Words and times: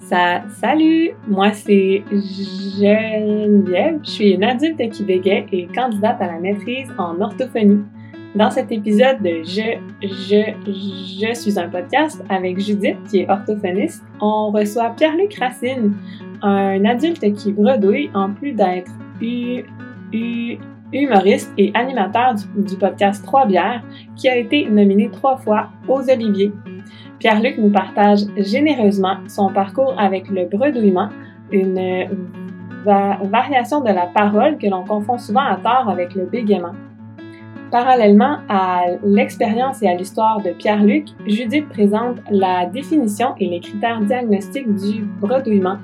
Salut, 0.00 1.10
moi 1.26 1.52
c'est 1.52 2.02
Geneviève, 2.10 3.98
je 4.02 4.10
suis 4.10 4.30
une 4.30 4.44
adulte 4.44 4.88
qui 4.90 5.04
bégaye 5.04 5.44
et 5.52 5.66
candidate 5.66 6.16
à 6.22 6.26
la 6.28 6.40
maîtrise 6.40 6.88
en 6.96 7.20
orthophonie. 7.20 7.82
Dans 8.34 8.50
cet 8.50 8.72
épisode 8.72 9.22
de 9.22 9.42
Je, 9.42 9.78
je, 10.02 10.52
je 10.64 11.34
suis 11.34 11.58
un 11.58 11.68
podcast 11.68 12.24
avec 12.30 12.58
Judith 12.58 12.96
qui 13.10 13.20
est 13.20 13.28
orthophoniste, 13.28 14.02
on 14.20 14.50
reçoit 14.50 14.94
Pierre-Luc 14.96 15.34
Racine, 15.38 15.94
un 16.42 16.84
adulte 16.86 17.30
qui 17.34 17.52
bredouille 17.52 18.10
en 18.14 18.32
plus 18.32 18.52
d'être 18.52 18.90
humoriste 20.92 21.52
et 21.58 21.70
animateur 21.74 22.34
du, 22.34 22.62
du 22.64 22.76
podcast 22.76 23.24
Trois 23.24 23.44
bières 23.44 23.82
qui 24.16 24.28
a 24.28 24.36
été 24.36 24.68
nominé 24.70 25.10
trois 25.10 25.36
fois 25.36 25.68
aux 25.86 26.08
Oliviers. 26.08 26.52
Pierre-Luc 27.18 27.58
nous 27.58 27.70
partage 27.70 28.20
généreusement 28.36 29.16
son 29.26 29.52
parcours 29.52 29.94
avec 29.98 30.28
le 30.28 30.44
bredouillement, 30.46 31.08
une 31.50 32.06
variation 32.84 33.80
de 33.80 33.88
la 33.88 34.06
parole 34.06 34.56
que 34.56 34.66
l'on 34.68 34.84
confond 34.84 35.18
souvent 35.18 35.40
à 35.40 35.56
tort 35.56 35.88
avec 35.88 36.14
le 36.14 36.26
bégaiement. 36.26 36.72
Parallèlement 37.70 38.38
à 38.48 38.84
l'expérience 39.04 39.82
et 39.82 39.88
à 39.88 39.94
l'histoire 39.94 40.40
de 40.40 40.50
Pierre-Luc, 40.52 41.08
Judith 41.26 41.68
présente 41.68 42.18
la 42.30 42.66
définition 42.66 43.34
et 43.38 43.46
les 43.46 43.60
critères 43.60 44.00
diagnostiques 44.00 44.74
du 44.74 45.02
bredouillement. 45.20 45.76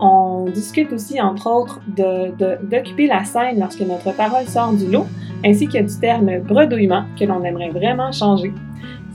On 0.00 0.44
discute 0.44 0.92
aussi, 0.92 1.20
entre 1.20 1.50
autres, 1.50 1.80
d'occuper 1.96 3.08
la 3.08 3.24
scène 3.24 3.58
lorsque 3.58 3.80
notre 3.80 4.16
parole 4.16 4.44
sort 4.46 4.72
du 4.72 4.86
lot, 4.90 5.06
ainsi 5.44 5.66
que 5.66 5.82
du 5.82 6.00
terme 6.00 6.38
bredouillement 6.38 7.02
que 7.18 7.24
l'on 7.24 7.44
aimerait 7.44 7.70
vraiment 7.70 8.12
changer. 8.12 8.52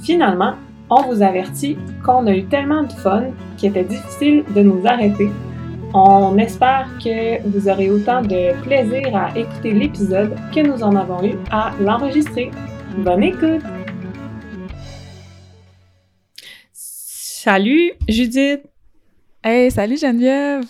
Finalement, 0.03 0.53
on 0.95 1.01
vous 1.11 1.23
avertit 1.23 1.75
qu'on 2.05 2.27
a 2.27 2.35
eu 2.35 2.45
tellement 2.45 2.83
de 2.83 2.91
fun 2.91 3.31
qu'il 3.57 3.69
était 3.69 3.83
difficile 3.83 4.43
de 4.55 4.61
nous 4.61 4.85
arrêter. 4.85 5.31
On 5.93 6.37
espère 6.37 6.87
que 7.03 7.41
vous 7.47 7.67
aurez 7.67 7.89
autant 7.89 8.21
de 8.21 8.53
plaisir 8.61 9.15
à 9.15 9.35
écouter 9.35 9.71
l'épisode 9.71 10.35
que 10.53 10.59
nous 10.59 10.83
en 10.83 10.95
avons 10.95 11.23
eu 11.23 11.33
à 11.49 11.71
l'enregistrer. 11.79 12.51
Bonne 12.97 13.23
écoute! 13.23 13.63
Salut 16.73 17.93
Judith! 18.07 18.61
Hey, 19.43 19.71
salut 19.71 19.97
Geneviève! 19.97 20.63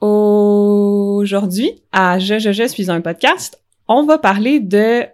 Aujourd'hui, 0.00 1.70
à 1.92 2.18
Je, 2.18 2.40
Je, 2.40 2.50
Je 2.50 2.66
suis 2.66 2.90
un 2.90 3.00
podcast, 3.00 3.62
on 3.86 4.04
va 4.06 4.18
parler 4.18 4.58
de, 4.58 5.06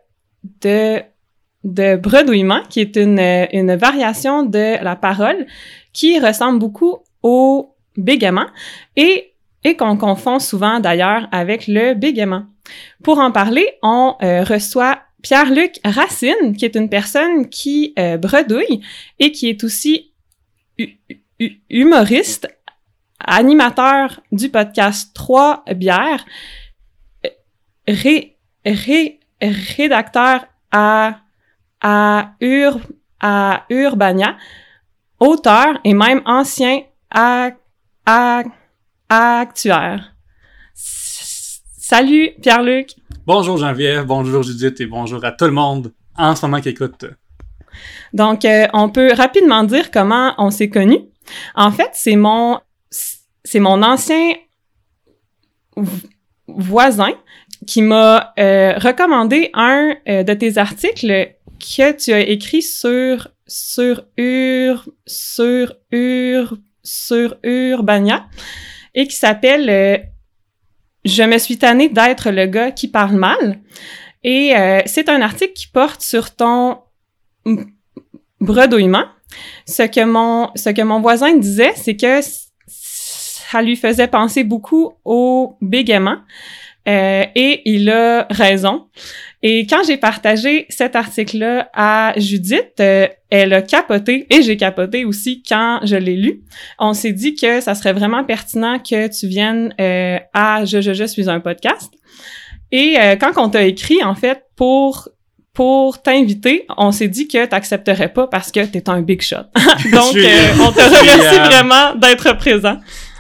de 0.62 1.02
de 1.66 1.96
bredouillement, 1.96 2.62
qui 2.70 2.80
est 2.80 2.96
une, 2.96 3.20
une 3.52 3.74
variation 3.74 4.44
de 4.44 4.82
la 4.82 4.96
parole 4.96 5.46
qui 5.92 6.18
ressemble 6.18 6.60
beaucoup 6.60 6.98
au 7.22 7.74
bégaiement 7.96 8.46
et, 8.94 9.34
et 9.64 9.76
qu'on 9.76 9.96
confond 9.96 10.38
souvent 10.38 10.78
d'ailleurs 10.78 11.28
avec 11.32 11.66
le 11.66 11.94
bégaiement. 11.94 12.44
Pour 13.02 13.18
en 13.18 13.32
parler, 13.32 13.68
on 13.82 14.14
euh, 14.22 14.44
reçoit 14.44 15.00
Pierre-Luc 15.22 15.80
Racine, 15.84 16.56
qui 16.56 16.64
est 16.64 16.76
une 16.76 16.88
personne 16.88 17.48
qui 17.48 17.92
euh, 17.98 18.16
bredouille 18.16 18.80
et 19.18 19.32
qui 19.32 19.48
est 19.48 19.64
aussi 19.64 20.12
humoriste, 21.68 22.48
animateur 23.18 24.20
du 24.30 24.50
podcast 24.50 25.10
Trois 25.14 25.64
bières, 25.74 26.24
ré, 27.88 28.36
ré, 28.64 29.18
rédacteur 29.40 30.46
à 30.70 31.20
à, 31.80 32.32
Ur, 32.40 32.78
à 33.20 33.64
Urbania, 33.70 34.36
auteur 35.20 35.78
et 35.84 35.94
même 35.94 36.22
ancien 36.24 36.82
à, 37.10 37.50
à, 38.04 38.42
actuaire. 39.08 40.12
Salut 40.74 42.30
Pierre-Luc. 42.42 42.94
Bonjour 43.26 43.56
Geneviève, 43.58 44.04
bonjour 44.04 44.42
Judith 44.42 44.80
et 44.80 44.86
bonjour 44.86 45.24
à 45.24 45.32
tout 45.32 45.44
le 45.44 45.52
monde 45.52 45.92
en 46.16 46.34
ce 46.34 46.44
moment 46.44 46.60
qui 46.60 46.70
écoute. 46.70 47.04
Donc, 48.12 48.44
euh, 48.44 48.66
on 48.72 48.88
peut 48.88 49.12
rapidement 49.12 49.62
dire 49.64 49.90
comment 49.90 50.34
on 50.38 50.50
s'est 50.50 50.70
connus. 50.70 51.00
En 51.54 51.70
fait, 51.70 51.90
c'est 51.92 52.16
mon, 52.16 52.58
c'est 52.90 53.60
mon 53.60 53.82
ancien 53.82 54.34
voisin 56.46 57.12
qui 57.66 57.82
m'a 57.82 58.32
euh, 58.38 58.74
recommandé 58.78 59.50
un 59.54 59.94
euh, 60.08 60.22
de 60.22 60.34
tes 60.34 60.58
articles 60.58 61.35
que 61.58 61.92
tu 61.92 62.12
as 62.12 62.20
écrit 62.20 62.62
sur 62.62 63.28
sur 63.46 64.04
Ur 64.16 64.88
sur 65.06 65.74
Ur 65.92 66.56
sur 66.82 67.36
Urbania 67.42 68.26
et 68.94 69.06
qui 69.06 69.16
s'appelle 69.16 69.68
euh, 69.68 69.98
Je 71.04 71.22
me 71.22 71.38
suis 71.38 71.58
tanné 71.58 71.88
d'être 71.88 72.30
le 72.30 72.46
gars 72.46 72.70
qui 72.70 72.88
parle 72.88 73.16
mal 73.16 73.60
et 74.24 74.56
euh, 74.56 74.80
c'est 74.86 75.08
un 75.08 75.20
article 75.20 75.52
qui 75.52 75.68
porte 75.68 76.02
sur 76.02 76.34
ton 76.34 76.78
bredouillement. 78.40 79.04
Ce 79.66 79.82
que 79.82 80.04
mon 80.04 80.50
ce 80.54 80.70
que 80.70 80.82
mon 80.82 81.00
voisin 81.00 81.36
disait, 81.36 81.72
c'est 81.76 81.96
que 81.96 82.20
ça 82.66 83.62
lui 83.62 83.76
faisait 83.76 84.08
penser 84.08 84.44
beaucoup 84.44 84.94
au 85.04 85.56
bégaiement. 85.60 86.18
Euh, 86.88 87.24
et 87.34 87.62
il 87.64 87.90
a 87.90 88.26
raison. 88.30 88.86
Et 89.42 89.66
quand 89.66 89.82
j'ai 89.86 89.96
partagé 89.96 90.66
cet 90.68 90.96
article-là 90.96 91.68
à 91.74 92.14
Judith, 92.16 92.72
euh, 92.80 93.06
elle 93.30 93.52
a 93.52 93.62
capoté 93.62 94.26
et 94.30 94.42
j'ai 94.42 94.56
capoté 94.56 95.04
aussi 95.04 95.42
quand 95.46 95.80
je 95.82 95.96
l'ai 95.96 96.16
lu. 96.16 96.42
On 96.78 96.94
s'est 96.94 97.12
dit 97.12 97.34
que 97.34 97.60
ça 97.60 97.74
serait 97.74 97.92
vraiment 97.92 98.24
pertinent 98.24 98.78
que 98.78 99.08
tu 99.08 99.26
viennes 99.26 99.74
euh, 99.80 100.18
à 100.32 100.64
Je, 100.64 100.80
je, 100.80 100.94
je 100.94 101.04
suis 101.04 101.28
un 101.28 101.40
podcast. 101.40 101.92
Et 102.72 102.96
quand 103.20 103.30
on 103.36 103.48
t'a 103.48 103.62
écrit, 103.62 104.02
en 104.02 104.16
fait, 104.16 104.42
pour 104.56 105.08
pour 105.56 106.02
t'inviter, 106.02 106.66
on 106.76 106.92
s'est 106.92 107.08
dit 107.08 107.28
que 107.28 107.46
t'accepterais 107.46 108.12
pas 108.12 108.26
parce 108.26 108.52
que 108.52 108.60
t'es 108.66 108.90
un 108.90 109.00
big 109.00 109.22
shot. 109.22 109.36
Donc, 109.92 110.14
on 110.14 110.72
te 110.72 110.80
remercie 110.98 111.38
vraiment 111.48 111.94
d'être 111.94 112.36
présent. 112.36 112.76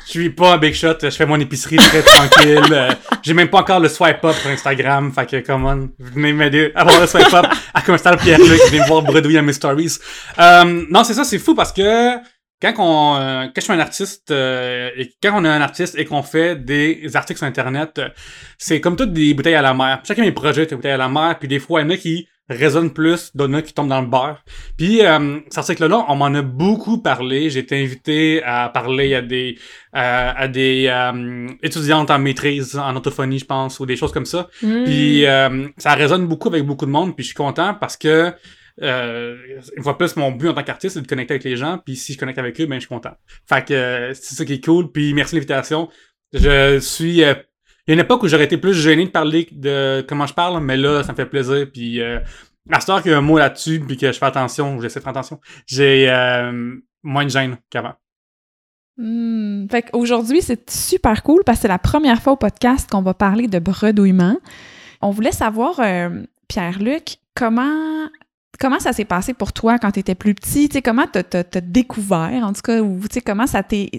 Je 0.06 0.12
suis 0.12 0.30
pas 0.30 0.54
un 0.54 0.58
big 0.58 0.72
shot, 0.72 0.94
je 1.02 1.10
fais 1.10 1.26
mon 1.26 1.38
épicerie 1.40 1.76
très 1.76 2.02
tranquille. 2.02 2.62
Euh, 2.70 2.90
j'ai 3.22 3.34
même 3.34 3.48
pas 3.48 3.58
encore 3.58 3.80
le 3.80 3.88
swipe 3.88 4.24
up 4.24 4.36
sur 4.36 4.50
Instagram, 4.50 5.12
fait 5.12 5.26
que 5.26 5.46
come 5.46 5.66
on, 5.66 5.90
venez 5.98 6.32
m'aider 6.32 6.70
à 6.76 6.82
avoir 6.82 7.00
le 7.00 7.08
swipe 7.08 7.34
up 7.34 7.46
à 7.74 7.80
le 8.12 8.16
Pierre-Luc, 8.16 8.60
venez 8.68 8.80
me 8.80 8.86
voir 8.86 9.02
bredouiller 9.02 9.38
à 9.38 9.42
mes 9.42 9.52
stories. 9.52 9.98
Euh, 10.38 10.84
non, 10.88 11.02
c'est 11.02 11.14
ça, 11.14 11.24
c'est 11.24 11.40
fou 11.40 11.56
parce 11.56 11.72
que 11.72 12.18
quand 12.62 12.72
on 12.78 13.16
euh, 13.16 13.44
quand 13.46 13.52
je 13.56 13.60
suis 13.62 13.72
un 13.72 13.80
artiste 13.80 14.30
euh, 14.30 14.90
et 14.96 15.12
quand 15.22 15.32
on 15.34 15.44
est 15.44 15.48
un 15.48 15.60
artiste 15.60 15.98
et 15.98 16.04
qu'on 16.04 16.22
fait 16.22 16.56
des 16.56 17.10
articles 17.14 17.38
sur 17.38 17.46
internet, 17.46 18.00
c'est 18.58 18.80
comme 18.80 18.96
toutes 18.96 19.12
des 19.12 19.34
bouteilles 19.34 19.54
à 19.54 19.62
la 19.62 19.74
mer. 19.74 20.00
Chacun 20.04 20.22
de 20.22 20.28
mes 20.28 20.32
projets 20.32 20.66
des 20.66 20.76
bouteilles 20.76 20.92
à 20.92 20.96
la 20.96 21.08
mer, 21.08 21.36
puis 21.38 21.48
des 21.48 21.58
fois 21.58 21.80
il 21.80 21.84
y 21.84 21.86
en 21.86 21.90
a 21.90 21.96
qui 21.96 22.28
résonne 22.48 22.92
plus, 22.92 23.32
d'autres 23.34 23.60
qui 23.60 23.74
tombent 23.74 23.88
dans 23.88 24.00
le 24.00 24.06
beurre. 24.06 24.44
Puis 24.76 25.04
euh, 25.04 25.40
cet 25.48 25.58
article-là, 25.58 26.04
on 26.08 26.16
m'en 26.16 26.26
a 26.26 26.42
beaucoup 26.42 26.98
parlé. 26.98 27.50
J'ai 27.50 27.60
été 27.60 27.82
invité 27.82 28.42
à 28.44 28.68
parler 28.68 29.14
à 29.14 29.22
des 29.22 29.58
euh, 29.96 30.32
à 30.34 30.48
des 30.48 30.86
euh, 30.88 31.48
étudiantes 31.62 32.10
en 32.10 32.18
maîtrise 32.18 32.76
en 32.78 32.94
orthophonie, 32.94 33.38
je 33.38 33.44
pense, 33.44 33.80
ou 33.80 33.86
des 33.86 33.96
choses 33.96 34.12
comme 34.12 34.26
ça. 34.26 34.48
Hmm. 34.62 34.84
Puis 34.84 35.26
euh, 35.26 35.68
ça 35.76 35.94
résonne 35.94 36.26
beaucoup 36.26 36.48
avec 36.48 36.64
beaucoup 36.64 36.86
de 36.86 36.90
monde. 36.90 37.16
Puis 37.16 37.24
je 37.24 37.28
suis 37.28 37.36
content 37.36 37.74
parce 37.74 37.96
que 37.96 38.32
euh, 38.82 39.36
une 39.76 39.82
fois 39.82 39.96
plus, 39.96 40.16
mon 40.16 40.30
but 40.30 40.48
en 40.48 40.54
tant 40.54 40.62
qu'artiste, 40.62 40.94
c'est 40.94 41.02
de 41.02 41.06
connecter 41.06 41.34
avec 41.34 41.44
les 41.44 41.56
gens. 41.56 41.78
Puis 41.84 41.96
si 41.96 42.12
je 42.12 42.18
connecte 42.18 42.38
avec 42.38 42.60
eux, 42.60 42.66
ben 42.66 42.76
je 42.76 42.80
suis 42.80 42.88
content. 42.88 43.16
Fait 43.48 43.66
que 43.66 44.12
c'est 44.14 44.34
ça 44.34 44.44
qui 44.44 44.54
est 44.54 44.64
cool. 44.64 44.92
Puis 44.92 45.14
merci 45.14 45.34
de 45.34 45.40
l'invitation. 45.40 45.88
Je 46.32 46.78
suis 46.78 47.22
il 47.86 47.90
y 47.90 47.92
a 47.92 47.94
une 47.94 48.00
époque 48.00 48.22
où 48.22 48.28
j'aurais 48.28 48.44
été 48.44 48.56
plus 48.56 48.74
gêné 48.74 49.04
de 49.04 49.10
parler 49.10 49.48
de 49.52 50.04
comment 50.08 50.26
je 50.26 50.34
parle, 50.34 50.60
mais 50.62 50.76
là, 50.76 51.02
ça 51.04 51.12
me 51.12 51.16
fait 51.16 51.26
plaisir. 51.26 51.66
Puis 51.72 52.00
euh, 52.00 52.18
à 52.70 52.80
ce 52.80 53.00
qu'il 53.00 53.12
y 53.12 53.14
a 53.14 53.18
un 53.18 53.22
mot 53.22 53.38
là-dessus, 53.38 53.80
puis 53.80 53.96
que 53.96 54.10
je 54.10 54.18
fais 54.18 54.26
attention, 54.26 54.80
j'essaie 54.80 54.98
de 54.98 55.04
faire 55.04 55.10
attention, 55.10 55.40
j'ai 55.66 56.10
euh, 56.10 56.74
moins 57.02 57.24
de 57.24 57.30
gêne 57.30 57.58
qu'avant. 57.70 57.94
Hmm. 58.98 59.66
fait 59.70 59.82
qu'aujourd'hui, 59.82 60.40
c'est 60.40 60.70
super 60.70 61.22
cool 61.22 61.42
parce 61.44 61.58
que 61.58 61.62
c'est 61.62 61.68
la 61.68 61.78
première 61.78 62.22
fois 62.22 62.32
au 62.32 62.36
podcast 62.36 62.88
qu'on 62.90 63.02
va 63.02 63.14
parler 63.14 63.46
de 63.46 63.58
bredouillement. 63.58 64.38
On 65.02 65.10
voulait 65.10 65.32
savoir, 65.32 65.78
euh, 65.80 66.22
Pierre-Luc, 66.48 67.18
comment 67.34 68.08
comment 68.58 68.80
ça 68.80 68.94
s'est 68.94 69.04
passé 69.04 69.34
pour 69.34 69.52
toi 69.52 69.78
quand 69.78 69.92
tu 69.92 70.00
étais 70.00 70.14
plus 70.14 70.34
petit? 70.34 70.68
sais, 70.72 70.82
comment 70.82 71.06
t'as 71.06 71.22
as, 71.40 71.60
découvert, 71.60 72.42
en 72.42 72.52
tout 72.52 72.62
cas, 72.62 72.80
ou 72.80 73.00
comment 73.24 73.46
ça 73.46 73.62
t'est 73.62 73.90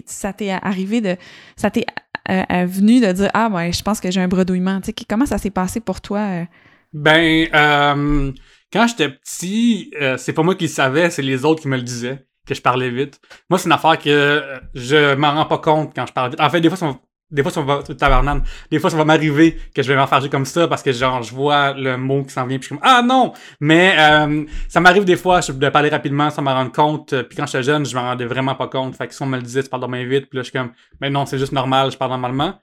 arrivé 0.50 1.00
de. 1.00 1.16
ça 1.56 1.70
t'est 1.70 1.86
euh, 2.30 2.66
venu 2.66 3.00
de 3.00 3.12
dire 3.12 3.30
Ah, 3.34 3.48
ouais, 3.48 3.72
je 3.72 3.82
pense 3.82 4.00
que 4.00 4.10
j'ai 4.10 4.20
un 4.20 4.28
bredouillement. 4.28 4.80
sais, 4.82 4.94
comment 5.08 5.26
ça 5.26 5.38
s'est 5.38 5.50
passé 5.50 5.80
pour 5.80 6.00
toi? 6.00 6.18
Euh? 6.20 6.44
Ben, 6.92 7.48
euh, 7.54 8.32
quand 8.72 8.86
j'étais 8.86 9.10
petit, 9.10 9.90
euh, 10.00 10.16
c'est 10.16 10.32
pas 10.32 10.42
moi 10.42 10.54
qui 10.54 10.64
le 10.64 10.70
savais, 10.70 11.10
c'est 11.10 11.22
les 11.22 11.44
autres 11.44 11.62
qui 11.62 11.68
me 11.68 11.76
le 11.76 11.82
disaient, 11.82 12.26
que 12.46 12.54
je 12.54 12.62
parlais 12.62 12.90
vite. 12.90 13.20
Moi, 13.50 13.58
c'est 13.58 13.66
une 13.66 13.72
affaire 13.72 13.98
que 13.98 14.42
je 14.74 15.14
m'en 15.14 15.32
rends 15.32 15.46
pas 15.46 15.58
compte 15.58 15.92
quand 15.94 16.06
je 16.06 16.12
parle 16.12 16.30
vite. 16.30 16.40
En 16.40 16.50
fait, 16.50 16.60
des 16.60 16.70
fois, 16.70 17.00
des 17.30 17.42
fois, 17.42 17.52
ça 17.52 17.60
va, 17.60 17.82
tavernane. 17.82 18.42
Des 18.70 18.78
fois, 18.78 18.90
ça 18.90 18.96
va 18.96 19.04
m'arriver 19.04 19.58
que 19.74 19.82
je 19.82 19.88
vais 19.88 19.96
m'enfarger 19.96 20.28
comme 20.28 20.46
ça 20.46 20.66
parce 20.66 20.82
que, 20.82 20.92
genre, 20.92 21.22
je 21.22 21.34
vois 21.34 21.74
le 21.74 21.96
mot 21.96 22.24
qui 22.24 22.30
s'en 22.30 22.46
vient 22.46 22.58
puis 22.58 22.68
je 22.68 22.74
suis 22.74 22.78
comme, 22.78 22.88
ah 22.90 23.02
non! 23.02 23.32
Mais, 23.60 23.94
euh, 23.98 24.44
ça 24.68 24.80
m'arrive 24.80 25.04
des 25.04 25.16
fois 25.16 25.40
de 25.40 25.68
parler 25.68 25.90
rapidement 25.90 26.30
sans 26.30 26.42
m'en 26.42 26.54
rendre 26.54 26.72
compte. 26.72 27.14
Puis 27.22 27.36
quand 27.36 27.46
j'étais 27.46 27.62
jeune, 27.62 27.84
je 27.84 27.94
m'en 27.94 28.02
rendais 28.02 28.24
vraiment 28.24 28.54
pas 28.54 28.68
compte. 28.68 28.96
Fait 28.96 29.06
que 29.06 29.14
si 29.14 29.22
on 29.22 29.26
me 29.26 29.36
le 29.36 29.42
disait, 29.42 29.62
tu 29.62 29.68
parles 29.68 29.88
main 29.88 30.04
vite. 30.04 30.28
Puis 30.28 30.36
là, 30.36 30.42
je 30.42 30.50
suis 30.50 30.58
comme, 30.58 30.72
mais 31.00 31.10
non, 31.10 31.26
c'est 31.26 31.38
juste 31.38 31.52
normal, 31.52 31.90
je 31.92 31.96
parle 31.96 32.10
normalement. 32.10 32.54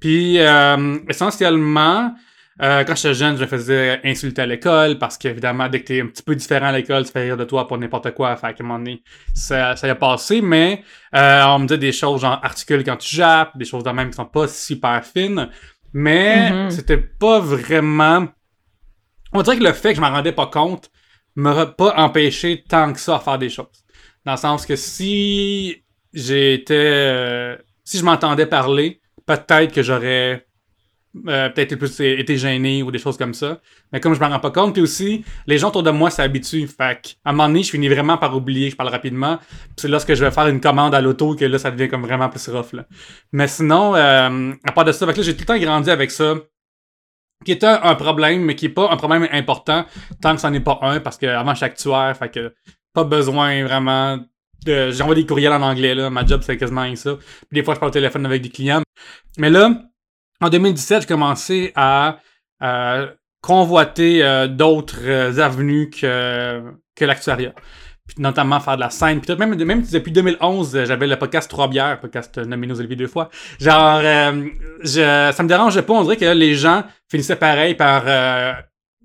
Puis, 0.00 0.38
euh, 0.38 0.98
essentiellement, 1.08 2.14
euh, 2.62 2.84
quand 2.84 2.94
j'étais 2.94 3.14
jeune, 3.14 3.36
je 3.36 3.42
me 3.42 3.46
faisais 3.46 4.00
insulter 4.04 4.42
à 4.42 4.46
l'école 4.46 4.98
parce 4.98 5.18
qu'évidemment, 5.18 5.68
dès 5.68 5.80
que 5.80 5.86
t'es 5.86 6.00
un 6.00 6.06
petit 6.06 6.22
peu 6.22 6.36
différent 6.36 6.66
à 6.66 6.72
l'école, 6.72 7.04
tu 7.04 7.10
fais 7.12 7.22
rire 7.24 7.36
de 7.36 7.44
toi 7.44 7.66
pour 7.66 7.78
n'importe 7.78 8.12
quoi. 8.14 8.36
Fait 8.36 8.54
qu'à 8.54 8.62
un 8.62 8.66
moment 8.66 8.78
donné, 8.78 9.02
ça, 9.34 9.74
ça 9.76 9.86
y 9.86 9.90
a 9.90 9.94
passé, 9.96 10.40
mais 10.40 10.84
euh, 11.14 11.42
on 11.46 11.58
me 11.60 11.66
disait 11.66 11.78
des 11.78 11.92
choses 11.92 12.20
genre 12.20 12.38
articule 12.44 12.84
quand 12.84 12.96
tu 12.96 13.14
jappes, 13.16 13.56
des 13.58 13.64
choses 13.64 13.82
de 13.84 13.90
même 13.90 14.10
qui 14.10 14.16
sont 14.16 14.26
pas 14.26 14.46
super 14.48 15.04
fines. 15.04 15.48
Mais 15.92 16.50
Mhm. 16.52 16.70
c'était 16.70 16.96
pas 16.98 17.40
vraiment. 17.40 18.28
On 19.32 19.42
dirait 19.42 19.58
que 19.58 19.64
le 19.64 19.72
fait 19.72 19.90
que 19.90 19.96
je 19.96 20.00
m'en 20.00 20.10
rendais 20.10 20.32
pas 20.32 20.46
compte 20.46 20.90
m'aurait 21.36 21.74
pas 21.74 21.94
empêché 21.96 22.62
tant 22.68 22.92
que 22.92 23.00
ça 23.00 23.16
à 23.16 23.20
faire 23.20 23.38
des 23.38 23.50
choses. 23.50 23.66
Dans 24.24 24.32
le 24.32 24.38
sens 24.38 24.64
que 24.66 24.76
si 24.76 25.82
j'étais. 26.12 26.74
euh, 26.74 27.56
si 27.82 27.98
je 27.98 28.04
m'entendais 28.04 28.46
parler, 28.46 29.00
peut-être 29.26 29.72
que 29.74 29.82
j'aurais 29.82 30.46
euh, 31.28 31.48
peut-être 31.48 31.76
plus 31.76 32.00
été 32.00 32.36
gêné 32.36 32.82
ou 32.82 32.90
des 32.90 32.98
choses 32.98 33.16
comme 33.16 33.34
ça. 33.34 33.60
Mais 33.92 34.00
comme 34.00 34.14
je 34.14 34.20
m'en 34.20 34.28
rends 34.28 34.40
pas 34.40 34.50
compte, 34.50 34.72
puis 34.72 34.82
aussi, 34.82 35.24
les 35.46 35.58
gens 35.58 35.68
autour 35.68 35.84
de 35.84 35.90
moi 35.90 36.10
s'habituent. 36.10 36.66
Fait 36.66 37.00
qu'à 37.00 37.30
un 37.30 37.32
moment 37.32 37.48
donné, 37.48 37.62
je 37.62 37.70
finis 37.70 37.88
vraiment 37.88 38.18
par 38.18 38.36
oublier, 38.36 38.70
je 38.70 38.76
parle 38.76 38.88
rapidement. 38.88 39.38
C'est 39.76 39.88
lorsque 39.88 40.14
je 40.14 40.24
vais 40.24 40.30
faire 40.30 40.48
une 40.48 40.60
commande 40.60 40.94
à 40.94 41.00
l'auto 41.00 41.36
que 41.36 41.44
là, 41.44 41.58
ça 41.58 41.70
devient 41.70 41.88
comme 41.88 42.02
vraiment 42.02 42.28
plus 42.28 42.48
rough. 42.48 42.72
Là. 42.72 42.84
Mais 43.32 43.46
sinon, 43.46 43.94
euh, 43.94 44.52
à 44.64 44.72
part 44.72 44.84
de 44.84 44.92
ça, 44.92 45.06
fait 45.06 45.12
que 45.12 45.18
là, 45.18 45.24
j'ai 45.24 45.34
tout 45.34 45.42
le 45.42 45.46
temps 45.46 45.58
grandi 45.58 45.90
avec 45.90 46.10
ça. 46.10 46.34
Qui 47.44 47.52
était 47.52 47.66
un 47.66 47.94
problème, 47.94 48.42
mais 48.42 48.54
qui 48.54 48.66
est 48.66 48.70
pas 48.70 48.90
un 48.90 48.96
problème 48.96 49.28
important 49.30 49.84
tant 50.22 50.34
que 50.34 50.40
ça 50.40 50.50
n'est 50.50 50.60
pas 50.60 50.78
un, 50.80 51.00
parce 51.00 51.18
que 51.18 51.26
avant, 51.26 51.50
je 51.50 51.56
suis 51.56 51.66
actuaire, 51.66 52.16
fait 52.16 52.30
que 52.30 52.54
pas 52.94 53.04
besoin 53.04 53.64
vraiment 53.64 54.18
de. 54.64 54.90
J'envoie 54.90 55.14
des 55.14 55.26
courriels 55.26 55.52
en 55.52 55.60
anglais, 55.60 55.94
là. 55.94 56.08
Ma 56.08 56.24
job, 56.24 56.40
c'est 56.42 56.56
quasiment 56.56 56.94
ça. 56.96 57.16
Puis 57.16 57.46
des 57.52 57.62
fois, 57.62 57.74
je 57.74 57.80
parle 57.80 57.90
au 57.90 57.92
téléphone 57.92 58.24
avec 58.24 58.40
des 58.40 58.48
clients. 58.48 58.82
Mais 59.36 59.50
là, 59.50 59.70
en 60.44 60.50
2017, 60.50 61.02
j'ai 61.02 61.08
commencé 61.08 61.72
à 61.74 62.18
convoiter 63.44 64.24
euh, 64.24 64.48
d'autres 64.48 65.02
euh, 65.02 65.38
avenues 65.38 65.90
que, 65.90 66.62
que 66.96 67.04
l'actuariat. 67.04 67.52
Puis 68.06 68.16
notamment 68.18 68.58
faire 68.58 68.76
de 68.76 68.80
la 68.80 68.88
scène. 68.88 69.20
Puis 69.20 69.34
tout, 69.34 69.38
même, 69.38 69.54
même 69.62 69.82
depuis 69.82 70.12
2011, 70.12 70.74
euh, 70.74 70.84
j'avais 70.86 71.06
le 71.06 71.16
podcast 71.16 71.50
Trois 71.50 71.68
bières, 71.68 72.00
podcast 72.00 72.38
nommé 72.38 72.66
nos 72.66 72.78
Olivier 72.78 72.96
deux 72.96 73.06
fois. 73.06 73.28
Genre, 73.60 74.00
je, 74.80 75.30
ça 75.34 75.42
me 75.42 75.48
dérangeait 75.48 75.82
pas. 75.82 75.92
On 75.92 76.04
dirait 76.04 76.16
que 76.16 76.24
les 76.24 76.54
gens 76.54 76.84
finissaient 77.10 77.36
pareil 77.36 77.74
par 77.74 78.04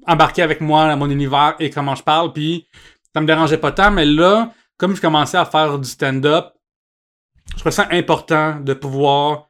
embarquer 0.08 0.42
avec 0.42 0.62
moi 0.62 0.88
dans 0.88 0.96
mon 0.96 1.10
univers 1.10 1.56
et 1.60 1.70
comment 1.70 1.96
je 1.96 2.04
parle. 2.04 2.32
Puis 2.32 2.66
ça 3.14 3.20
me 3.20 3.28
dérangeait 3.28 3.58
pas 3.58 3.74
tant. 3.74 3.92
Mais 3.92 4.06
là, 4.06 4.54
comme 4.78 4.96
je 4.96 5.02
commençais 5.02 5.38
à 5.38 5.46
faire 5.46 5.80
du 5.80 5.90
stand-up, 5.90 6.46
je 7.52 7.60
trouvais 7.60 7.72
ça 7.72 7.90
important 7.92 8.58
de 8.62 8.74
pouvoir 8.74 9.49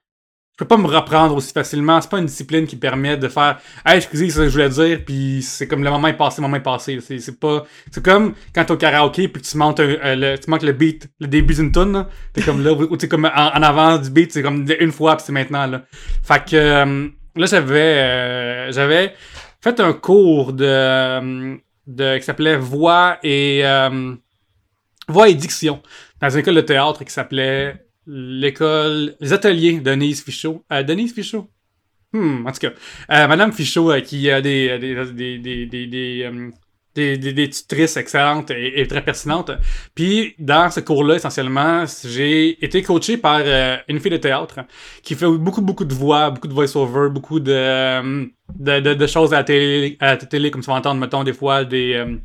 je 0.59 0.65
peux 0.65 0.67
pas 0.67 0.77
me 0.77 0.87
reprendre 0.87 1.33
aussi 1.37 1.53
facilement. 1.53 2.01
C'est 2.01 2.09
pas 2.09 2.19
une 2.19 2.25
discipline 2.25 2.67
qui 2.67 2.75
permet 2.75 3.15
de 3.15 3.29
faire 3.29 3.59
Hey, 3.85 3.95
excusez, 3.95 4.29
c'est 4.29 4.39
ça 4.39 4.43
que 4.43 4.49
je 4.49 4.53
voulais 4.53 4.67
dire, 4.67 4.99
puis 5.05 5.41
c'est 5.41 5.69
comme 5.69 5.85
le 5.85 5.89
moment 5.89 6.09
est 6.09 6.17
passé, 6.17 6.41
moment 6.41 6.57
est 6.57 6.59
passé. 6.59 6.99
C'est, 6.99 7.39
pas. 7.39 7.63
C'est 7.89 8.03
comme 8.03 8.33
quand 8.53 8.65
t'es 8.65 8.73
au 8.73 8.75
karaoké 8.75 9.29
puis 9.29 9.41
tu 9.41 9.57
un- 9.57 9.73
euh, 9.79 10.15
le, 10.15 10.37
manques 10.49 10.65
beat, 10.71 11.07
le 11.21 11.27
début 11.27 11.53
d'une 11.53 11.71
tune. 11.71 12.05
T'es 12.33 12.41
comme 12.41 12.61
là, 12.61 12.73
ou 12.73 12.97
t'es 12.97 13.07
comme 13.07 13.23
en, 13.23 13.29
en 13.29 13.63
avant 13.63 13.97
du 13.99 14.09
beat, 14.09 14.33
c'est 14.33 14.41
comme 14.41 14.65
une 14.81 14.91
fois 14.91 15.15
puis 15.15 15.23
c'est 15.27 15.31
maintenant 15.31 15.65
là. 15.65 15.83
Fait 16.23 16.43
que 16.43 16.55
euh, 16.57 17.07
là 17.37 17.45
j'avais 17.45 17.79
euh, 17.79 18.71
j'avais 18.73 19.13
fait 19.61 19.79
un 19.79 19.93
cours 19.93 20.51
de, 20.51 21.57
de 21.87 22.17
qui 22.17 22.23
s'appelait 22.23 22.57
Voix 22.57 23.17
et 23.23 23.63
Voix 25.07 25.29
et 25.29 25.35
diction 25.35 25.81
dans 26.21 26.29
une 26.29 26.39
école 26.39 26.55
de 26.55 26.61
théâtre 26.61 27.05
qui 27.05 27.13
s'appelait 27.13 27.77
l'école, 28.07 29.15
les 29.19 29.33
ateliers 29.33 29.79
de 29.79 29.83
Denise 29.83 30.23
Fichot. 30.23 30.63
Euh, 30.71 30.83
Denise 30.83 31.13
Fichot? 31.13 31.47
Hmm, 32.11 32.47
en 32.47 32.51
tout 32.51 32.59
cas, 32.59 32.71
euh, 33.11 33.27
Madame 33.27 33.51
Fichot 33.51 33.91
euh, 33.91 34.01
qui 34.01 34.29
a 34.31 34.41
des, 34.41 34.79
des, 34.79 35.37
des, 35.37 35.65
des, 35.65 35.87
des, 35.87 36.23
euh, 36.23 37.47
tutrices 37.47 37.97
excellentes 37.97 38.51
et, 38.51 38.85
très 38.87 39.03
pertinentes. 39.03 39.51
Puis, 39.93 40.33
dans 40.39 40.71
ce 40.71 40.79
cours-là, 40.79 41.15
essentiellement, 41.15 41.85
j'ai 42.03 42.63
été 42.65 42.81
coaché 42.81 43.17
par 43.17 43.41
euh, 43.45 43.77
une 43.87 43.99
fille 43.99 44.11
de 44.11 44.17
théâtre 44.17 44.61
qui 45.03 45.15
fait 45.15 45.27
beaucoup, 45.27 45.61
beaucoup 45.61 45.85
de 45.85 45.93
voix, 45.93 46.31
beaucoup 46.31 46.47
de 46.47 46.53
voice-over, 46.53 47.09
beaucoup 47.09 47.39
de, 47.39 47.51
euh, 47.53 48.25
de, 48.55 48.93
de, 48.95 49.07
choses 49.07 49.33
à 49.33 49.37
la, 49.37 49.43
télé, 49.43 49.95
à 49.99 50.07
la 50.07 50.17
télé, 50.17 50.49
comme 50.51 50.61
tu 50.61 50.67
vas 50.67 50.77
entendre, 50.77 50.99
mettons, 50.99 51.23
des 51.23 51.33
fois, 51.33 51.63
des... 51.63 51.93
euh, 51.93 52.17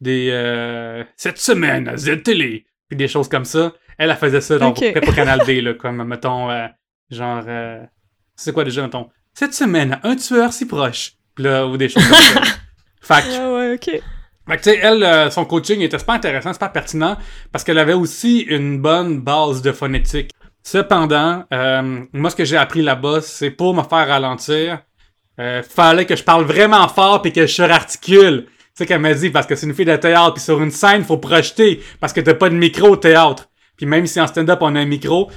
des 0.00 0.28
euh, 0.30 1.04
cette 1.16 1.38
semaine 1.38 1.88
à 1.88 1.96
Z-Télé, 1.96 2.66
puis 2.88 2.96
des 2.96 3.08
choses 3.08 3.28
comme 3.28 3.44
ça. 3.44 3.72
Elle, 3.98 4.10
elle 4.10 4.16
faisait 4.16 4.40
ça 4.40 4.54
Ok. 4.66 5.00
pour 5.04 5.14
Canal 5.14 5.40
D, 5.44 5.60
là, 5.60 5.74
comme, 5.74 6.02
mettons, 6.04 6.50
euh, 6.50 6.66
genre, 7.10 7.42
euh, 7.46 7.82
c'est 8.36 8.52
quoi 8.52 8.64
déjà, 8.64 8.82
mettons, 8.82 9.08
cette 9.34 9.54
semaine, 9.54 9.98
un 10.02 10.16
tueur 10.16 10.52
si 10.52 10.66
proche, 10.66 11.12
là, 11.36 11.66
ou 11.66 11.76
des 11.76 11.88
choses 11.88 12.04
comme 12.06 12.16
ça. 12.16 12.42
Fait 13.00 13.22
que, 13.22 13.28
Ouais, 13.28 13.68
ouais, 13.68 13.74
ok. 13.74 14.02
fait 14.48 14.56
que, 14.56 14.62
tu 14.62 14.70
sais, 14.70 14.78
elle, 14.82 15.02
euh, 15.04 15.30
son 15.30 15.44
coaching 15.44 15.80
était 15.80 15.98
super 15.98 16.14
intéressant, 16.16 16.52
super 16.52 16.72
pertinent, 16.72 17.16
parce 17.52 17.64
qu'elle 17.64 17.78
avait 17.78 17.92
aussi 17.94 18.40
une 18.40 18.80
bonne 18.80 19.20
base 19.20 19.62
de 19.62 19.72
phonétique. 19.72 20.30
Cependant, 20.62 21.44
euh, 21.52 22.04
moi, 22.12 22.30
ce 22.30 22.36
que 22.36 22.44
j'ai 22.44 22.56
appris 22.56 22.82
là-bas, 22.82 23.20
c'est 23.22 23.50
pour 23.50 23.72
me 23.74 23.82
faire 23.82 24.06
ralentir, 24.08 24.80
euh, 25.40 25.62
fallait 25.62 26.04
que 26.06 26.16
je 26.16 26.22
parle 26.24 26.44
vraiment 26.44 26.86
fort 26.88 27.22
puis 27.22 27.32
que 27.32 27.46
je 27.46 27.52
surarticule. 27.54 28.46
Tu 28.46 28.52
sais 28.74 28.86
qu'elle 28.86 29.00
m'a 29.00 29.14
dit, 29.14 29.30
parce 29.30 29.46
que 29.46 29.54
c'est 29.54 29.66
une 29.66 29.74
fille 29.74 29.84
de 29.86 29.96
théâtre, 29.96 30.34
puis 30.34 30.42
sur 30.42 30.60
une 30.62 30.70
scène, 30.72 31.04
faut 31.04 31.16
projeter, 31.18 31.80
parce 32.00 32.12
que 32.12 32.20
t'as 32.20 32.34
pas 32.34 32.50
de 32.50 32.54
micro 32.56 32.88
au 32.90 32.96
théâtre. 32.96 33.47
Puis 33.78 33.86
même 33.86 34.06
si 34.06 34.20
en 34.20 34.26
stand-up, 34.26 34.58
on 34.60 34.74
a 34.76 34.80
un 34.80 34.84
micro, 34.84 35.30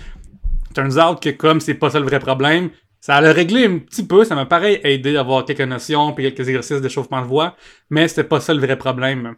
turns 0.76 0.98
out 0.98 1.22
que 1.22 1.30
comme 1.30 1.62
c'est 1.62 1.76
pas 1.76 1.90
ça 1.90 2.00
le 2.00 2.06
vrai 2.06 2.20
problème, 2.20 2.72
ça 3.00 3.16
a 3.16 3.20
réglé 3.32 3.66
un 3.66 3.78
petit 3.80 4.06
peu, 4.06 4.26
ça 4.26 4.36
m'a 4.36 4.46
pareil 4.46 4.82
aidé 4.84 5.16
à 5.16 5.22
avoir 5.22 5.46
quelques 5.46 5.62
notions 5.62 6.12
puis 6.12 6.26
quelques 6.26 6.48
exercices 6.50 6.82
d'échauffement 6.82 7.22
de 7.22 7.28
voix, 7.28 7.56
mais 7.90 8.08
c'était 8.08 8.24
pas 8.24 8.40
ça 8.40 8.54
le 8.54 8.60
vrai 8.60 8.78
problème. 8.78 9.36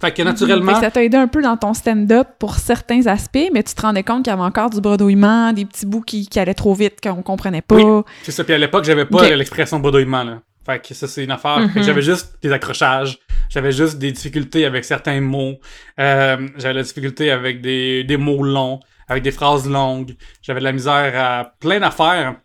Fait 0.00 0.10
que 0.10 0.16
Fait 0.16 0.24
naturellement, 0.24 0.72
que 0.74 0.80
ça 0.80 0.90
t'a 0.90 1.04
aidé 1.04 1.16
un 1.16 1.28
peu 1.28 1.40
dans 1.40 1.56
ton 1.56 1.72
stand-up 1.72 2.28
pour 2.38 2.56
certains 2.56 3.06
aspects, 3.06 3.48
mais 3.52 3.62
tu 3.62 3.74
te 3.74 3.82
rendais 3.82 4.02
compte 4.02 4.24
qu'il 4.24 4.32
y 4.32 4.34
avait 4.34 4.42
encore 4.42 4.70
du 4.70 4.80
bredouillement, 4.80 5.52
des 5.52 5.64
petits 5.64 5.86
bouts 5.86 6.00
qui, 6.00 6.26
qui 6.26 6.40
allaient 6.40 6.54
trop 6.54 6.74
vite, 6.74 7.00
qu'on 7.00 7.22
comprenait 7.22 7.62
pas. 7.62 7.76
Oui. 7.76 8.02
c'est 8.22 8.32
ça. 8.32 8.44
Puis 8.44 8.54
à 8.54 8.58
l'époque, 8.58 8.84
j'avais 8.84 9.06
pas 9.06 9.28
l'expression 9.30 9.78
bredouillement, 9.78 10.24
là. 10.24 10.40
Fait 10.64 10.80
que 10.86 10.94
ça, 10.94 11.06
c'est 11.06 11.24
une 11.24 11.30
affaire. 11.30 11.58
Mhm. 11.58 11.82
j'avais 11.82 12.02
juste 12.02 12.36
des 12.42 12.52
accrochages. 12.52 13.18
J'avais 13.50 13.72
juste 13.72 13.98
des 13.98 14.12
difficultés 14.12 14.64
avec 14.64 14.84
certains 14.84 15.20
mots. 15.20 15.58
Euh, 16.00 16.48
j'avais 16.56 16.74
la 16.74 16.82
difficulté 16.82 17.30
avec 17.30 17.60
des, 17.60 18.04
des 18.04 18.16
mots 18.16 18.42
longs, 18.42 18.80
avec 19.08 19.22
des 19.22 19.30
phrases 19.30 19.68
longues. 19.68 20.16
J'avais 20.42 20.60
de 20.60 20.64
la 20.64 20.72
misère 20.72 21.12
à 21.16 21.52
plein 21.60 21.80
d'affaires 21.80 22.36